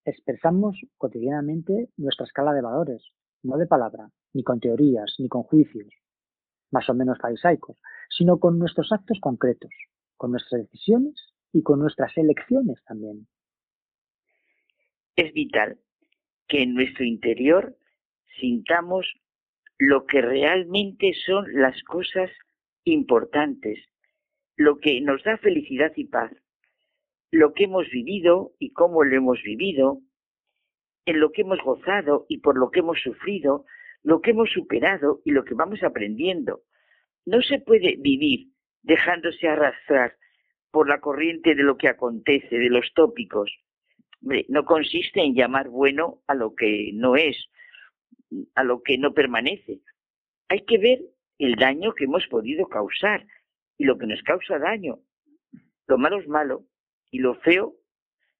Expresamos 0.05 0.77
cotidianamente 0.99 1.89
nuestra 1.97 2.27
escala 2.27 2.53
de 2.53 2.63
valores, 2.63 3.03
no 3.43 3.57
de 3.57 3.67
palabra, 3.67 4.11
ni 4.33 4.43
con 4.43 4.61
teorías, 4.61 5.15
ni 5.19 5.29
con 5.29 5.43
juicios, 5.43 5.93
más 6.73 6.89
o 6.89 6.95
menos 6.95 7.19
farisaicos, 7.21 7.77
sino 8.11 8.39
con 8.39 8.59
nuestros 8.59 8.91
actos 8.93 9.19
concretos, 9.21 9.71
con 10.17 10.33
nuestras 10.33 10.63
decisiones 10.63 11.15
y 11.53 11.63
con 11.63 11.79
nuestras 11.79 12.17
elecciones 12.17 12.83
también. 12.85 13.29
Es 15.15 15.33
vital 15.33 15.79
que 16.49 16.63
en 16.63 16.75
nuestro 16.75 17.05
interior 17.05 17.77
sintamos 18.41 19.07
lo 19.79 20.07
que 20.07 20.23
realmente 20.23 21.13
son 21.27 21.47
las 21.55 21.83
cosas 21.85 22.31
importantes, 22.85 23.79
lo 24.57 24.79
que 24.79 25.01
nos 25.01 25.23
da 25.25 25.37
felicidad 25.39 25.93
y 25.97 26.05
paz, 26.05 26.33
lo 27.31 27.53
que 27.53 27.65
hemos 27.65 27.89
vivido 27.91 28.53
y 28.59 28.73
cómo 28.73 29.05
lo 29.05 29.17
hemos 29.17 29.43
vivido, 29.43 30.01
en 31.05 31.21
lo 31.21 31.33
que 31.33 31.43
hemos 31.43 31.61
gozado 31.63 32.27
y 32.29 32.39
por 32.39 32.57
lo 32.59 32.71
que 32.71 32.81
hemos 32.81 33.01
sufrido, 33.01 33.65
lo 34.03 34.21
que 34.21 34.31
hemos 34.33 34.51
superado 34.51 35.21
y 35.25 35.31
lo 35.31 35.45
que 35.45 35.55
vamos 35.55 35.83
aprendiendo. 35.83 36.63
No 37.25 37.41
se 37.43 37.59
puede 37.61 37.97
vivir 37.99 38.49
dejándose 38.83 39.49
arrastrar 39.49 40.17
por 40.71 40.89
la 40.89 41.01
corriente 41.01 41.55
de 41.55 41.63
lo 41.63 41.77
que 41.77 41.89
acontece, 41.89 42.57
de 42.57 42.71
los 42.71 42.93
tópicos. 42.95 43.53
no 44.21 44.65
consiste 44.65 45.21
en 45.21 45.35
llamar 45.35 45.69
bueno 45.69 46.23
a 46.27 46.35
lo 46.35 46.55
que 46.55 46.91
no 46.95 47.17
es, 47.17 47.37
a 48.55 48.65
lo 48.65 48.83
que 48.83 48.99
no 48.99 49.13
permanece. 49.13 49.81
Hay 50.49 50.65
que 50.65 50.79
ver 50.79 51.01
el 51.39 51.57
daño 51.57 51.93
que 51.95 52.05
hemos 52.05 52.27
podido 52.29 52.69
causar 52.69 53.27
y 53.79 53.85
lo 53.85 53.99
que 53.99 54.07
nos 54.07 54.23
causa 54.23 54.59
daño. 54.59 55.01
Lo 55.87 55.99
malo 55.99 56.21
es 56.21 56.29
malo 56.29 56.65
y 57.11 57.19
lo 57.19 57.35
feo, 57.41 57.75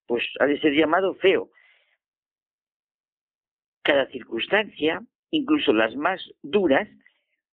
pues 0.07 0.25
ha 0.41 0.47
de 0.47 0.61
ser 0.61 0.73
llamado 0.73 1.15
feo. 1.17 1.51
Cada 3.83 4.07
circunstancia 4.09 5.03
incluso 5.33 5.73
las 5.73 5.97
más 5.97 6.21
duras, 6.43 6.89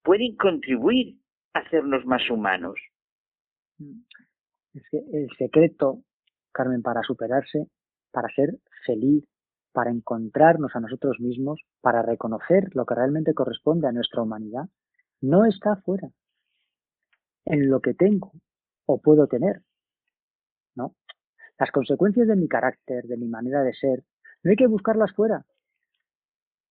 pueden 0.04 0.36
contribuir 0.36 1.18
a 1.54 1.60
hacernos 1.60 2.06
más 2.06 2.30
humanos. 2.30 2.80
Es 4.74 4.84
que 4.92 4.98
el 5.14 5.30
secreto, 5.38 6.04
Carmen, 6.52 6.84
para 6.84 7.02
superarse, 7.02 7.68
para 8.12 8.28
ser 8.36 8.60
feliz, 8.86 9.26
para 9.72 9.92
encontrarnos 9.92 10.76
a 10.76 10.80
nosotros 10.80 11.20
mismos, 11.20 11.62
para 11.82 12.02
reconocer 12.02 12.70
lo 12.76 12.86
que 12.86 12.96
realmente 12.96 13.34
corresponde 13.34 13.88
a 13.88 13.92
nuestra 13.92 14.22
humanidad, 14.22 14.70
no 15.22 15.46
está 15.46 15.78
fuera, 15.78 16.10
en 17.46 17.70
lo 17.70 17.80
que 17.80 17.94
tengo 17.94 18.34
o 18.86 19.02
puedo 19.02 19.28
tener. 19.28 19.62
¿no? 20.76 20.96
Las 21.58 21.72
consecuencias 21.72 22.28
de 22.28 22.36
mi 22.36 22.48
carácter, 22.48 23.06
de 23.06 23.18
mi 23.18 23.28
manera 23.28 23.64
de 23.64 23.74
ser, 23.74 24.04
no 24.44 24.52
hay 24.52 24.58
que 24.58 24.68
buscarlas 24.68 25.14
fuera. 25.14 25.46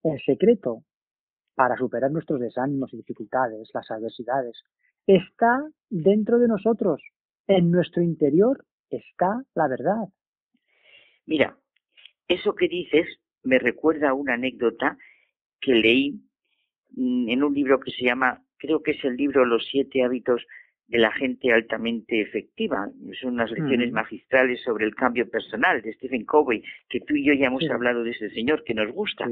El 0.03 0.21
secreto 0.23 0.85
para 1.59 1.77
superar 1.77 2.13
nuestros 2.13 2.39
desánimos 2.39 2.95
y 2.95 2.99
dificultades, 2.99 3.69
las 3.75 3.91
adversidades. 3.91 4.63
Está 5.09 5.69
dentro 5.91 6.39
de 6.39 6.47
nosotros, 6.47 7.03
en 7.49 7.73
nuestro 7.73 8.01
interior 8.01 8.65
está 8.91 9.43
la 9.57 9.67
verdad. 9.67 10.07
Mira, 11.27 11.59
eso 12.29 12.55
que 12.55 12.69
dices 12.69 13.09
me 13.43 13.59
recuerda 13.59 14.11
a 14.11 14.15
una 14.15 14.35
anécdota 14.35 14.99
que 15.61 15.75
leí 15.75 16.21
mm, 16.93 17.29
en 17.29 17.43
un 17.43 17.53
libro 17.53 17.81
que 17.81 17.91
se 17.91 18.05
llama, 18.05 18.41
creo 18.57 18.81
que 18.81 18.93
es 18.93 19.05
el 19.05 19.17
libro 19.17 19.45
Los 19.45 19.67
siete 19.67 20.05
hábitos 20.05 20.47
de 20.87 20.99
la 20.99 21.11
gente 21.11 21.53
altamente 21.53 22.21
efectiva. 22.21 22.89
Son 23.21 23.35
unas 23.35 23.51
lecciones 23.51 23.91
magistrales 23.91 24.63
sobre 24.63 24.87
el 24.87 24.95
cambio 24.95 25.29
personal 25.29 25.83
de 25.83 25.93
Stephen 25.95 26.25
Covey, 26.25 26.63
que 26.89 27.01
tú 27.01 27.17
y 27.17 27.27
yo 27.27 27.35
ya 27.35 27.47
hemos 27.47 27.69
hablado 27.69 28.05
de 28.05 28.13
ese 28.13 28.31
señor 28.31 28.63
que 28.63 28.75
nos 28.75 28.93
gusta. 28.93 29.29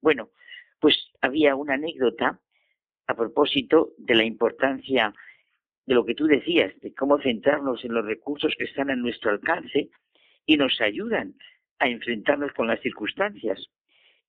bueno, 0.00 0.30
pues 0.82 1.12
había 1.20 1.54
una 1.54 1.74
anécdota 1.74 2.40
a 3.06 3.14
propósito 3.14 3.92
de 3.98 4.16
la 4.16 4.24
importancia 4.24 5.14
de 5.86 5.94
lo 5.94 6.04
que 6.04 6.16
tú 6.16 6.26
decías, 6.26 6.74
de 6.80 6.92
cómo 6.92 7.20
centrarnos 7.20 7.84
en 7.84 7.94
los 7.94 8.04
recursos 8.04 8.52
que 8.58 8.64
están 8.64 8.90
a 8.90 8.96
nuestro 8.96 9.30
alcance 9.30 9.90
y 10.44 10.56
nos 10.56 10.80
ayudan 10.80 11.34
a 11.78 11.88
enfrentarnos 11.88 12.52
con 12.52 12.66
las 12.66 12.80
circunstancias. 12.80 13.64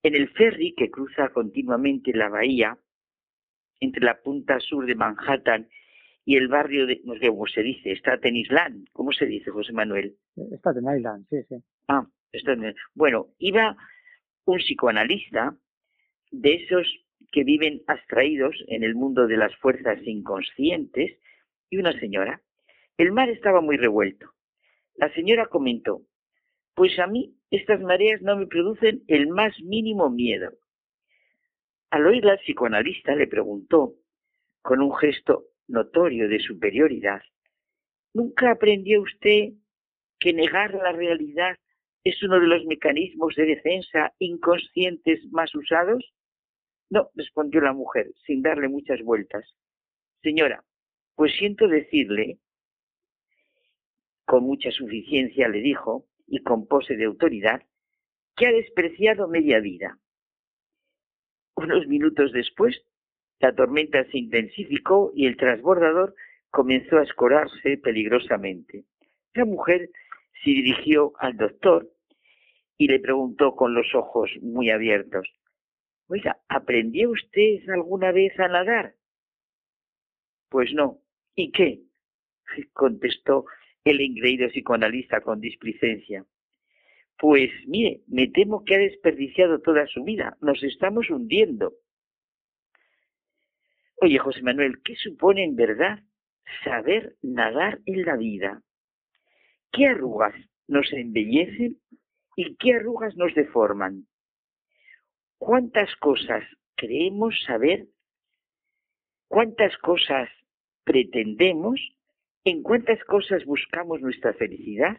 En 0.03 0.13
el 0.13 0.29
ferry 0.29 0.75
que 0.77 0.91
cruza 0.91 1.29
continuamente 1.29 2.13
la 2.13 2.29
bahía, 2.29 2.77
entre 3.79 4.03
la 4.03 4.21
punta 4.21 4.59
sur 4.59 4.85
de 4.85 4.93
Manhattan 4.93 5.67
y 6.23 6.37
el 6.37 6.49
barrio 6.49 6.85
de, 6.85 7.01
no 7.03 7.15
sé 7.15 7.29
cómo 7.29 7.47
se 7.47 7.63
dice, 7.63 7.93
Staten 7.93 8.35
Island, 8.35 8.89
¿cómo 8.93 9.11
se 9.11 9.25
dice, 9.25 9.49
José 9.49 9.73
Manuel? 9.73 10.15
Staten 10.35 10.85
Island, 10.97 11.25
sí, 11.31 11.37
sí. 11.49 11.55
Ah, 11.87 12.05
Staten 12.31 12.75
Bueno, 12.93 13.29
iba 13.39 13.75
un 14.45 14.59
psicoanalista 14.59 15.57
de 16.33 16.55
esos 16.55 16.85
que 17.31 17.43
viven 17.43 17.81
abstraídos 17.87 18.55
en 18.67 18.83
el 18.83 18.95
mundo 18.95 19.27
de 19.27 19.37
las 19.37 19.55
fuerzas 19.57 19.99
inconscientes, 20.05 21.17
y 21.69 21.77
una 21.77 21.97
señora. 21.99 22.41
El 22.97 23.11
mar 23.11 23.29
estaba 23.29 23.59
muy 23.59 23.77
revuelto. 23.77 24.29
La 24.95 25.11
señora 25.13 25.47
comentó, 25.47 26.03
pues 26.75 26.99
a 26.99 27.07
mí 27.07 27.35
estas 27.49 27.81
mareas 27.81 28.21
no 28.21 28.35
me 28.37 28.45
producen 28.45 29.03
el 29.07 29.27
más 29.27 29.59
mínimo 29.61 30.09
miedo. 30.11 30.51
Al 31.89 32.05
oírla, 32.05 32.33
el 32.33 32.39
psicoanalista 32.39 33.15
le 33.15 33.27
preguntó, 33.27 33.95
con 34.61 34.81
un 34.81 34.95
gesto 34.95 35.45
notorio 35.67 36.29
de 36.29 36.39
superioridad, 36.39 37.21
¿nunca 38.13 38.51
aprendió 38.51 39.01
usted 39.01 39.53
que 40.19 40.33
negar 40.33 40.75
la 40.75 40.91
realidad 40.91 41.57
es 42.03 42.21
uno 42.21 42.39
de 42.39 42.47
los 42.47 42.65
mecanismos 42.65 43.35
de 43.35 43.45
defensa 43.45 44.13
inconscientes 44.19 45.25
más 45.31 45.53
usados? 45.55 46.13
No, 46.93 47.09
respondió 47.15 47.59
la 47.59 47.73
mujer, 47.73 48.11
sin 48.23 48.43
darle 48.43 48.67
muchas 48.67 49.01
vueltas. 49.01 49.43
Señora, 50.21 50.63
pues 51.15 51.33
siento 51.39 51.67
decirle, 51.67 52.37
con 54.25 54.43
mucha 54.43 54.69
suficiencia 54.69 55.47
le 55.47 55.61
dijo, 55.61 56.05
y 56.27 56.43
con 56.43 56.67
pose 56.67 56.95
de 56.95 57.05
autoridad, 57.05 57.63
que 58.35 58.45
ha 58.45 58.51
despreciado 58.51 59.27
media 59.27 59.59
vida. 59.59 59.97
Unos 61.55 61.87
minutos 61.87 62.31
después, 62.31 62.79
la 63.39 63.55
tormenta 63.55 64.05
se 64.11 64.19
intensificó 64.19 65.11
y 65.15 65.25
el 65.25 65.35
transbordador 65.35 66.13
comenzó 66.51 66.99
a 66.99 67.03
escorarse 67.05 67.79
peligrosamente. 67.79 68.85
La 69.33 69.45
mujer 69.45 69.89
se 70.43 70.51
dirigió 70.51 71.13
al 71.17 71.37
doctor 71.37 71.89
y 72.77 72.87
le 72.87 72.99
preguntó 72.99 73.55
con 73.55 73.73
los 73.73 73.95
ojos 73.95 74.29
muy 74.43 74.69
abiertos, 74.69 75.27
Oiga, 76.07 76.39
¿aprendió 76.47 77.11
usted 77.11 77.69
alguna 77.69 78.11
vez 78.11 78.37
a 78.39 78.47
nadar? 78.47 78.95
Pues 80.49 80.73
no. 80.73 80.99
¿Y 81.35 81.51
qué? 81.51 81.81
contestó 82.73 83.45
el 83.83 84.01
ingreído 84.01 84.47
psicoanalista 84.49 85.21
con 85.21 85.39
displicencia. 85.39 86.25
Pues 87.17 87.51
mire, 87.67 88.01
me 88.07 88.27
temo 88.27 88.63
que 88.63 88.75
ha 88.75 88.79
desperdiciado 88.79 89.61
toda 89.61 89.87
su 89.87 90.03
vida. 90.03 90.37
Nos 90.41 90.61
estamos 90.63 91.09
hundiendo. 91.09 91.73
Oye, 94.01 94.17
José 94.17 94.41
Manuel, 94.41 94.81
¿qué 94.83 94.95
supone 94.95 95.43
en 95.43 95.55
verdad 95.55 96.03
saber 96.63 97.15
nadar 97.21 97.79
en 97.85 98.03
la 98.03 98.17
vida? 98.17 98.61
¿Qué 99.71 99.87
arrugas 99.87 100.35
nos 100.67 100.91
embellecen 100.91 101.79
y 102.35 102.55
qué 102.55 102.73
arrugas 102.73 103.15
nos 103.15 103.33
deforman? 103.33 104.07
Cuántas 105.45 105.93
cosas 105.97 106.43
creemos 106.75 107.35
saber, 107.45 107.87
cuántas 109.27 109.77
cosas 109.77 110.29
pretendemos, 110.83 111.79
en 112.45 112.63
cuántas 112.63 113.03
cosas 113.05 113.45
buscamos 113.45 114.01
nuestra 114.01 114.33
felicidad, 114.33 114.97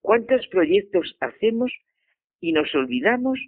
¿Cuántos 0.00 0.46
proyectos 0.48 1.16
hacemos 1.20 1.72
y 2.40 2.52
nos 2.52 2.74
olvidamos 2.74 3.38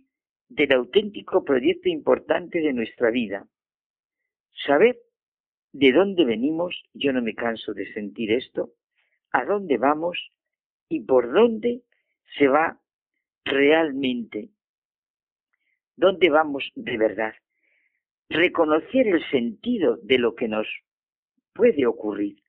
del 0.48 0.72
auténtico 0.72 1.44
proyecto 1.44 1.88
importante 1.88 2.60
de 2.60 2.74
nuestra 2.74 3.10
vida? 3.10 3.46
Saber 4.66 4.98
de 5.72 5.92
dónde 5.92 6.24
venimos, 6.24 6.82
yo 6.92 7.12
no 7.12 7.22
me 7.22 7.34
canso 7.34 7.72
de 7.72 7.90
sentir 7.94 8.32
esto, 8.32 8.72
a 9.30 9.46
dónde 9.46 9.78
vamos 9.78 10.18
y 10.90 11.00
por 11.00 11.32
dónde 11.32 11.82
se 12.36 12.48
va 12.48 12.78
realmente. 13.44 14.50
¿Dónde 16.02 16.30
vamos 16.30 16.64
de 16.74 16.98
verdad? 16.98 17.32
Reconocer 18.28 19.06
el 19.06 19.24
sentido 19.30 19.98
de 20.02 20.18
lo 20.18 20.34
que 20.34 20.48
nos 20.48 20.66
puede 21.54 21.86
ocurrir. 21.86 22.42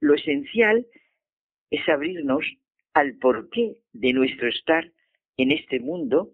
Lo 0.00 0.12
esencial 0.12 0.86
es 1.70 1.88
abrirnos 1.88 2.44
al 2.92 3.16
porqué 3.16 3.78
de 3.94 4.12
nuestro 4.12 4.48
estar 4.50 4.92
en 5.38 5.50
este 5.50 5.80
mundo, 5.80 6.32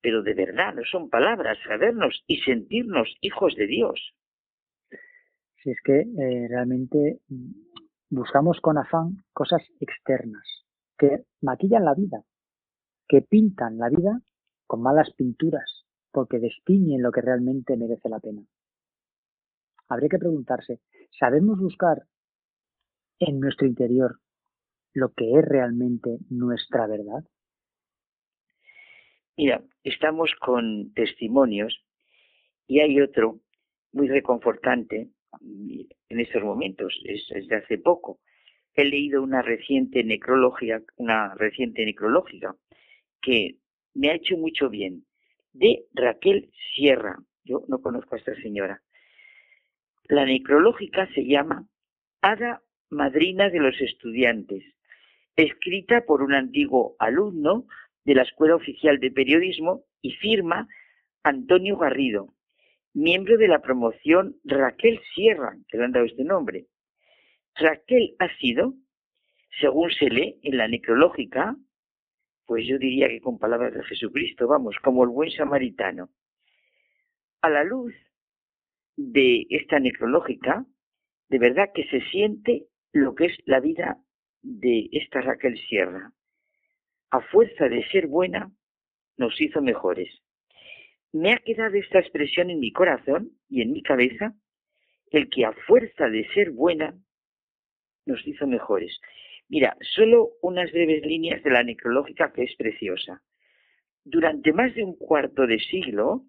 pero 0.00 0.22
de 0.22 0.34
verdad 0.34 0.72
no 0.72 0.84
son 0.84 1.10
palabras, 1.10 1.58
sabernos 1.66 2.22
y 2.28 2.42
sentirnos 2.42 3.16
hijos 3.20 3.56
de 3.56 3.66
Dios. 3.66 4.14
Si 5.64 5.70
es 5.72 5.78
que 5.82 6.02
eh, 6.02 6.46
realmente 6.48 7.18
buscamos 8.08 8.60
con 8.60 8.78
afán 8.78 9.24
cosas 9.32 9.62
externas 9.80 10.46
que 10.96 11.24
maquillan 11.40 11.84
la 11.84 11.94
vida, 11.94 12.22
que 13.08 13.20
pintan 13.20 13.78
la 13.78 13.88
vida 13.88 14.20
con 14.68 14.80
malas 14.80 15.10
pinturas, 15.16 15.77
porque 16.10 16.38
destiñen 16.38 17.02
lo 17.02 17.12
que 17.12 17.20
realmente 17.20 17.76
merece 17.76 18.08
la 18.08 18.20
pena. 18.20 18.42
Habría 19.88 20.08
que 20.08 20.18
preguntarse, 20.18 20.80
¿sabemos 21.18 21.58
buscar 21.58 22.02
en 23.18 23.40
nuestro 23.40 23.66
interior 23.66 24.20
lo 24.92 25.12
que 25.12 25.30
es 25.38 25.44
realmente 25.44 26.18
nuestra 26.28 26.86
verdad? 26.86 27.24
Mira, 29.36 29.62
estamos 29.84 30.34
con 30.40 30.92
testimonios 30.94 31.84
y 32.66 32.80
hay 32.80 33.00
otro 33.00 33.40
muy 33.92 34.08
reconfortante 34.08 35.10
en 35.40 36.20
estos 36.20 36.42
momentos, 36.42 37.00
es, 37.04 37.48
de 37.48 37.56
hace 37.56 37.78
poco. 37.78 38.20
He 38.74 38.84
leído 38.84 39.22
una 39.22 39.42
reciente 39.42 40.04
necrológica, 40.04 40.82
una 40.96 41.34
reciente 41.34 41.84
necrológica 41.84 42.56
que 43.20 43.56
me 43.94 44.10
ha 44.10 44.14
hecho 44.14 44.36
mucho 44.36 44.68
bien, 44.68 45.04
de 45.58 45.86
Raquel 45.92 46.50
Sierra. 46.74 47.18
Yo 47.44 47.64
no 47.68 47.80
conozco 47.80 48.14
a 48.14 48.18
esta 48.18 48.34
señora. 48.36 48.80
La 50.04 50.24
necrológica 50.24 51.08
se 51.14 51.24
llama 51.26 51.66
Hada 52.22 52.62
Madrina 52.90 53.50
de 53.50 53.58
los 53.58 53.78
Estudiantes, 53.80 54.64
escrita 55.36 56.04
por 56.06 56.22
un 56.22 56.34
antiguo 56.34 56.96
alumno 56.98 57.66
de 58.04 58.14
la 58.14 58.22
Escuela 58.22 58.56
Oficial 58.56 58.98
de 59.00 59.10
Periodismo 59.10 59.84
y 60.00 60.12
firma 60.12 60.68
Antonio 61.22 61.76
Garrido, 61.76 62.32
miembro 62.94 63.36
de 63.36 63.48
la 63.48 63.60
promoción 63.60 64.36
Raquel 64.44 65.00
Sierra, 65.14 65.56
que 65.68 65.76
le 65.76 65.84
han 65.84 65.92
dado 65.92 66.06
este 66.06 66.24
nombre. 66.24 66.66
Raquel 67.54 68.14
ha 68.18 68.34
sido, 68.38 68.74
según 69.60 69.90
se 69.90 70.08
lee 70.08 70.38
en 70.42 70.56
la 70.56 70.68
necrológica, 70.68 71.56
pues 72.48 72.66
yo 72.66 72.78
diría 72.78 73.06
que 73.06 73.20
con 73.20 73.38
palabras 73.38 73.72
de 73.72 73.84
Jesucristo, 73.84 74.48
vamos, 74.48 74.74
como 74.82 75.04
el 75.04 75.10
buen 75.10 75.30
samaritano. 75.30 76.10
A 77.42 77.48
la 77.48 77.62
luz 77.62 77.94
de 78.96 79.46
esta 79.50 79.78
necrológica, 79.78 80.66
de 81.28 81.38
verdad 81.38 81.70
que 81.72 81.84
se 81.84 82.00
siente 82.10 82.66
lo 82.92 83.14
que 83.14 83.26
es 83.26 83.38
la 83.44 83.60
vida 83.60 83.98
de 84.42 84.88
esta 84.90 85.20
Raquel 85.20 85.56
Sierra. 85.68 86.10
A 87.10 87.20
fuerza 87.20 87.68
de 87.68 87.86
ser 87.90 88.08
buena, 88.08 88.50
nos 89.16 89.40
hizo 89.40 89.62
mejores 89.62 90.08
me 91.12 91.32
ha 91.32 91.38
quedado 91.38 91.76
esta 91.76 92.00
expresión 92.00 92.50
en 92.50 92.60
mi 92.60 92.72
corazón 92.72 93.32
y 93.48 93.62
en 93.62 93.72
mi 93.72 93.82
cabeza, 93.82 94.34
el 95.10 95.28
que 95.30 95.44
a 95.44 95.52
fuerza 95.52 96.08
de 96.08 96.28
ser 96.34 96.50
buena 96.50 96.94
nos 98.04 98.26
hizo 98.26 98.46
mejores. 98.46 99.00
Mira, 99.48 99.76
solo 99.94 100.32
unas 100.42 100.70
breves 100.72 101.04
líneas 101.04 101.42
de 101.42 101.50
la 101.50 101.62
necrológica 101.62 102.32
que 102.32 102.44
es 102.44 102.54
preciosa. 102.56 103.22
Durante 104.04 104.52
más 104.52 104.74
de 104.74 104.84
un 104.84 104.96
cuarto 104.96 105.46
de 105.46 105.58
siglo, 105.58 106.24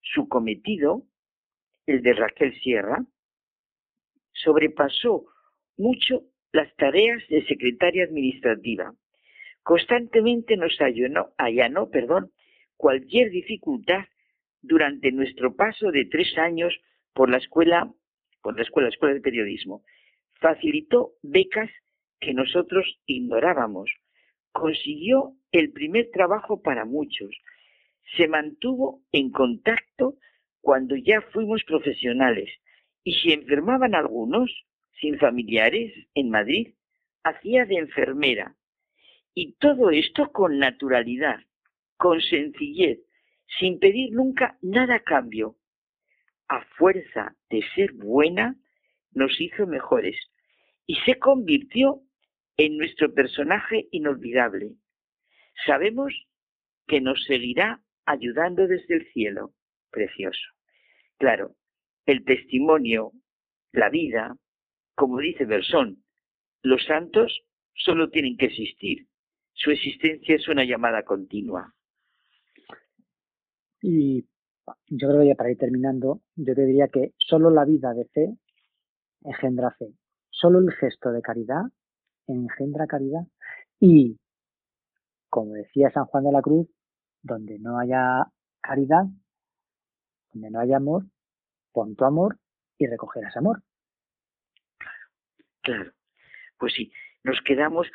su 0.00 0.28
cometido, 0.28 1.02
el 1.86 2.02
de 2.02 2.14
Raquel 2.14 2.58
Sierra, 2.60 3.04
sobrepasó 4.32 5.26
mucho 5.76 6.24
las 6.52 6.74
tareas 6.76 7.22
de 7.28 7.44
secretaria 7.46 8.04
administrativa. 8.04 8.94
Constantemente 9.62 10.56
nos 10.56 10.80
allanó, 10.80 11.32
allanó 11.38 11.90
perdón, 11.90 12.32
cualquier 12.76 13.30
dificultad 13.30 14.04
durante 14.62 15.12
nuestro 15.12 15.54
paso 15.54 15.90
de 15.90 16.06
tres 16.06 16.36
años 16.38 16.74
por 17.12 17.30
la 17.30 17.36
escuela, 17.36 17.92
por 18.42 18.56
la 18.56 18.62
escuela, 18.62 18.88
escuela 18.88 19.14
de 19.14 19.20
periodismo. 19.20 19.84
Facilitó 20.40 21.12
becas 21.22 21.70
que 22.22 22.32
nosotros 22.32 22.86
ignorábamos. 23.04 23.90
Consiguió 24.52 25.34
el 25.50 25.72
primer 25.72 26.10
trabajo 26.10 26.62
para 26.62 26.84
muchos. 26.84 27.30
Se 28.16 28.28
mantuvo 28.28 29.02
en 29.12 29.30
contacto 29.30 30.16
cuando 30.60 30.96
ya 30.96 31.20
fuimos 31.32 31.64
profesionales. 31.64 32.48
Y 33.04 33.14
si 33.14 33.32
enfermaban 33.32 33.94
algunos, 33.94 34.50
sin 35.00 35.18
familiares, 35.18 35.92
en 36.14 36.30
Madrid, 36.30 36.74
hacía 37.24 37.66
de 37.66 37.76
enfermera. 37.76 38.54
Y 39.34 39.54
todo 39.54 39.90
esto 39.90 40.30
con 40.30 40.58
naturalidad, 40.58 41.40
con 41.96 42.20
sencillez, 42.20 43.00
sin 43.58 43.80
pedir 43.80 44.12
nunca 44.12 44.58
nada 44.62 44.96
a 44.96 45.02
cambio. 45.02 45.56
A 46.48 46.64
fuerza 46.76 47.34
de 47.50 47.62
ser 47.74 47.92
buena, 47.94 48.56
nos 49.14 49.40
hizo 49.40 49.66
mejores 49.66 50.16
y 50.86 50.96
se 51.06 51.18
convirtió 51.18 52.02
en 52.56 52.76
nuestro 52.76 53.12
personaje 53.12 53.88
inolvidable. 53.90 54.72
Sabemos 55.66 56.12
que 56.86 57.00
nos 57.00 57.22
seguirá 57.24 57.82
ayudando 58.06 58.66
desde 58.66 58.94
el 58.94 59.12
cielo. 59.12 59.52
Precioso. 59.90 60.40
Claro, 61.18 61.54
el 62.06 62.24
testimonio, 62.24 63.12
la 63.72 63.90
vida, 63.90 64.36
como 64.94 65.18
dice 65.18 65.44
Bersón, 65.44 66.02
los 66.62 66.84
santos 66.84 67.42
solo 67.74 68.10
tienen 68.10 68.36
que 68.36 68.46
existir. 68.46 69.06
Su 69.52 69.70
existencia 69.70 70.36
es 70.36 70.48
una 70.48 70.64
llamada 70.64 71.02
continua. 71.02 71.74
Y 73.80 74.24
yo 74.88 75.08
creo 75.08 75.20
que 75.20 75.28
ya 75.28 75.34
para 75.34 75.50
ir 75.50 75.58
terminando, 75.58 76.22
yo 76.36 76.54
te 76.54 76.64
diría 76.64 76.88
que 76.88 77.12
solo 77.18 77.50
la 77.50 77.64
vida 77.64 77.92
de 77.94 78.04
fe 78.06 78.36
engendra 79.22 79.72
fe. 79.72 79.92
Solo 80.30 80.60
el 80.60 80.72
gesto 80.72 81.12
de 81.12 81.20
caridad 81.20 81.64
engendra 82.26 82.86
caridad. 82.86 83.26
Y, 83.80 84.18
como 85.28 85.54
decía 85.54 85.90
San 85.90 86.04
Juan 86.06 86.24
de 86.24 86.32
la 86.32 86.42
Cruz, 86.42 86.68
donde 87.22 87.58
no 87.58 87.78
haya 87.78 88.26
caridad, 88.60 89.04
donde 90.32 90.50
no 90.50 90.60
haya 90.60 90.76
amor, 90.76 91.04
pon 91.72 91.96
tu 91.96 92.04
amor 92.04 92.38
y 92.78 92.86
recogerás 92.86 93.36
amor. 93.36 93.62
Claro, 95.62 95.92
pues 96.58 96.72
sí, 96.74 96.92
nos 97.22 97.40
quedamos 97.42 97.86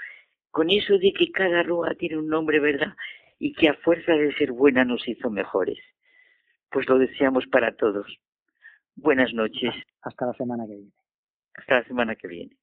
con 0.51 0.69
eso 0.69 0.97
de 0.97 1.13
que 1.13 1.31
cada 1.31 1.59
arruga 1.59 1.95
tiene 1.95 2.17
un 2.17 2.27
nombre, 2.27 2.59
¿verdad? 2.59 2.93
y 3.39 3.53
que 3.53 3.69
a 3.69 3.73
fuerza 3.75 4.13
de 4.13 4.33
ser 4.35 4.51
buena 4.51 4.83
nos 4.83 5.07
hizo 5.07 5.29
mejores. 5.29 5.77
Pues 6.69 6.87
lo 6.89 6.97
deseamos 6.97 7.45
para 7.47 7.75
todos. 7.75 8.07
Buenas 8.95 9.33
noches. 9.33 9.73
Hasta 10.01 10.25
la 10.25 10.33
semana 10.33 10.65
que 10.65 10.75
viene. 10.75 10.91
Hasta 11.55 11.75
la 11.75 11.83
semana 11.85 12.15
que 12.15 12.27
viene. 12.27 12.57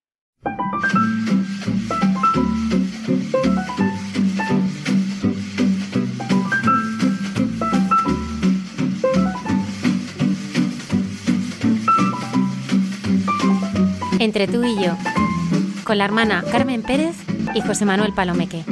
Entre 14.24 14.48
tú 14.48 14.64
y 14.64 14.74
yo, 14.82 14.96
con 15.84 15.98
la 15.98 16.06
hermana 16.06 16.42
Carmen 16.50 16.80
Pérez 16.80 17.14
y 17.54 17.60
José 17.60 17.84
Manuel 17.84 18.14
Palomeque. 18.14 18.64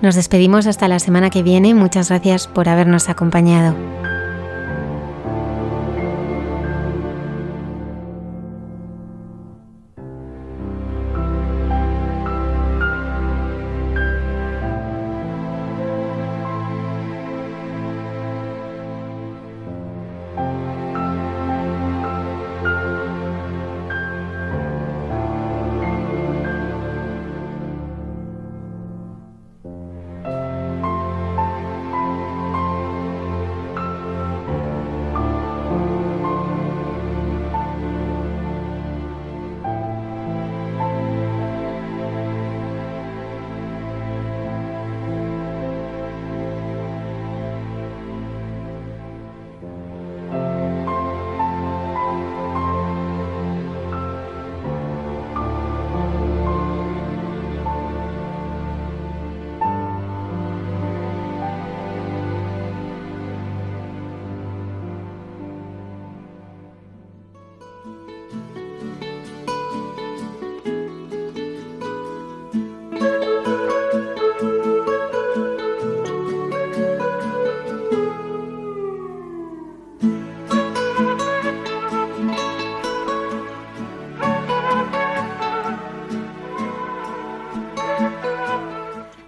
Nos 0.00 0.14
despedimos 0.14 0.66
hasta 0.66 0.88
la 0.88 0.98
semana 0.98 1.28
que 1.28 1.42
viene. 1.42 1.74
Muchas 1.74 2.08
gracias 2.08 2.46
por 2.46 2.70
habernos 2.70 3.10
acompañado. 3.10 3.76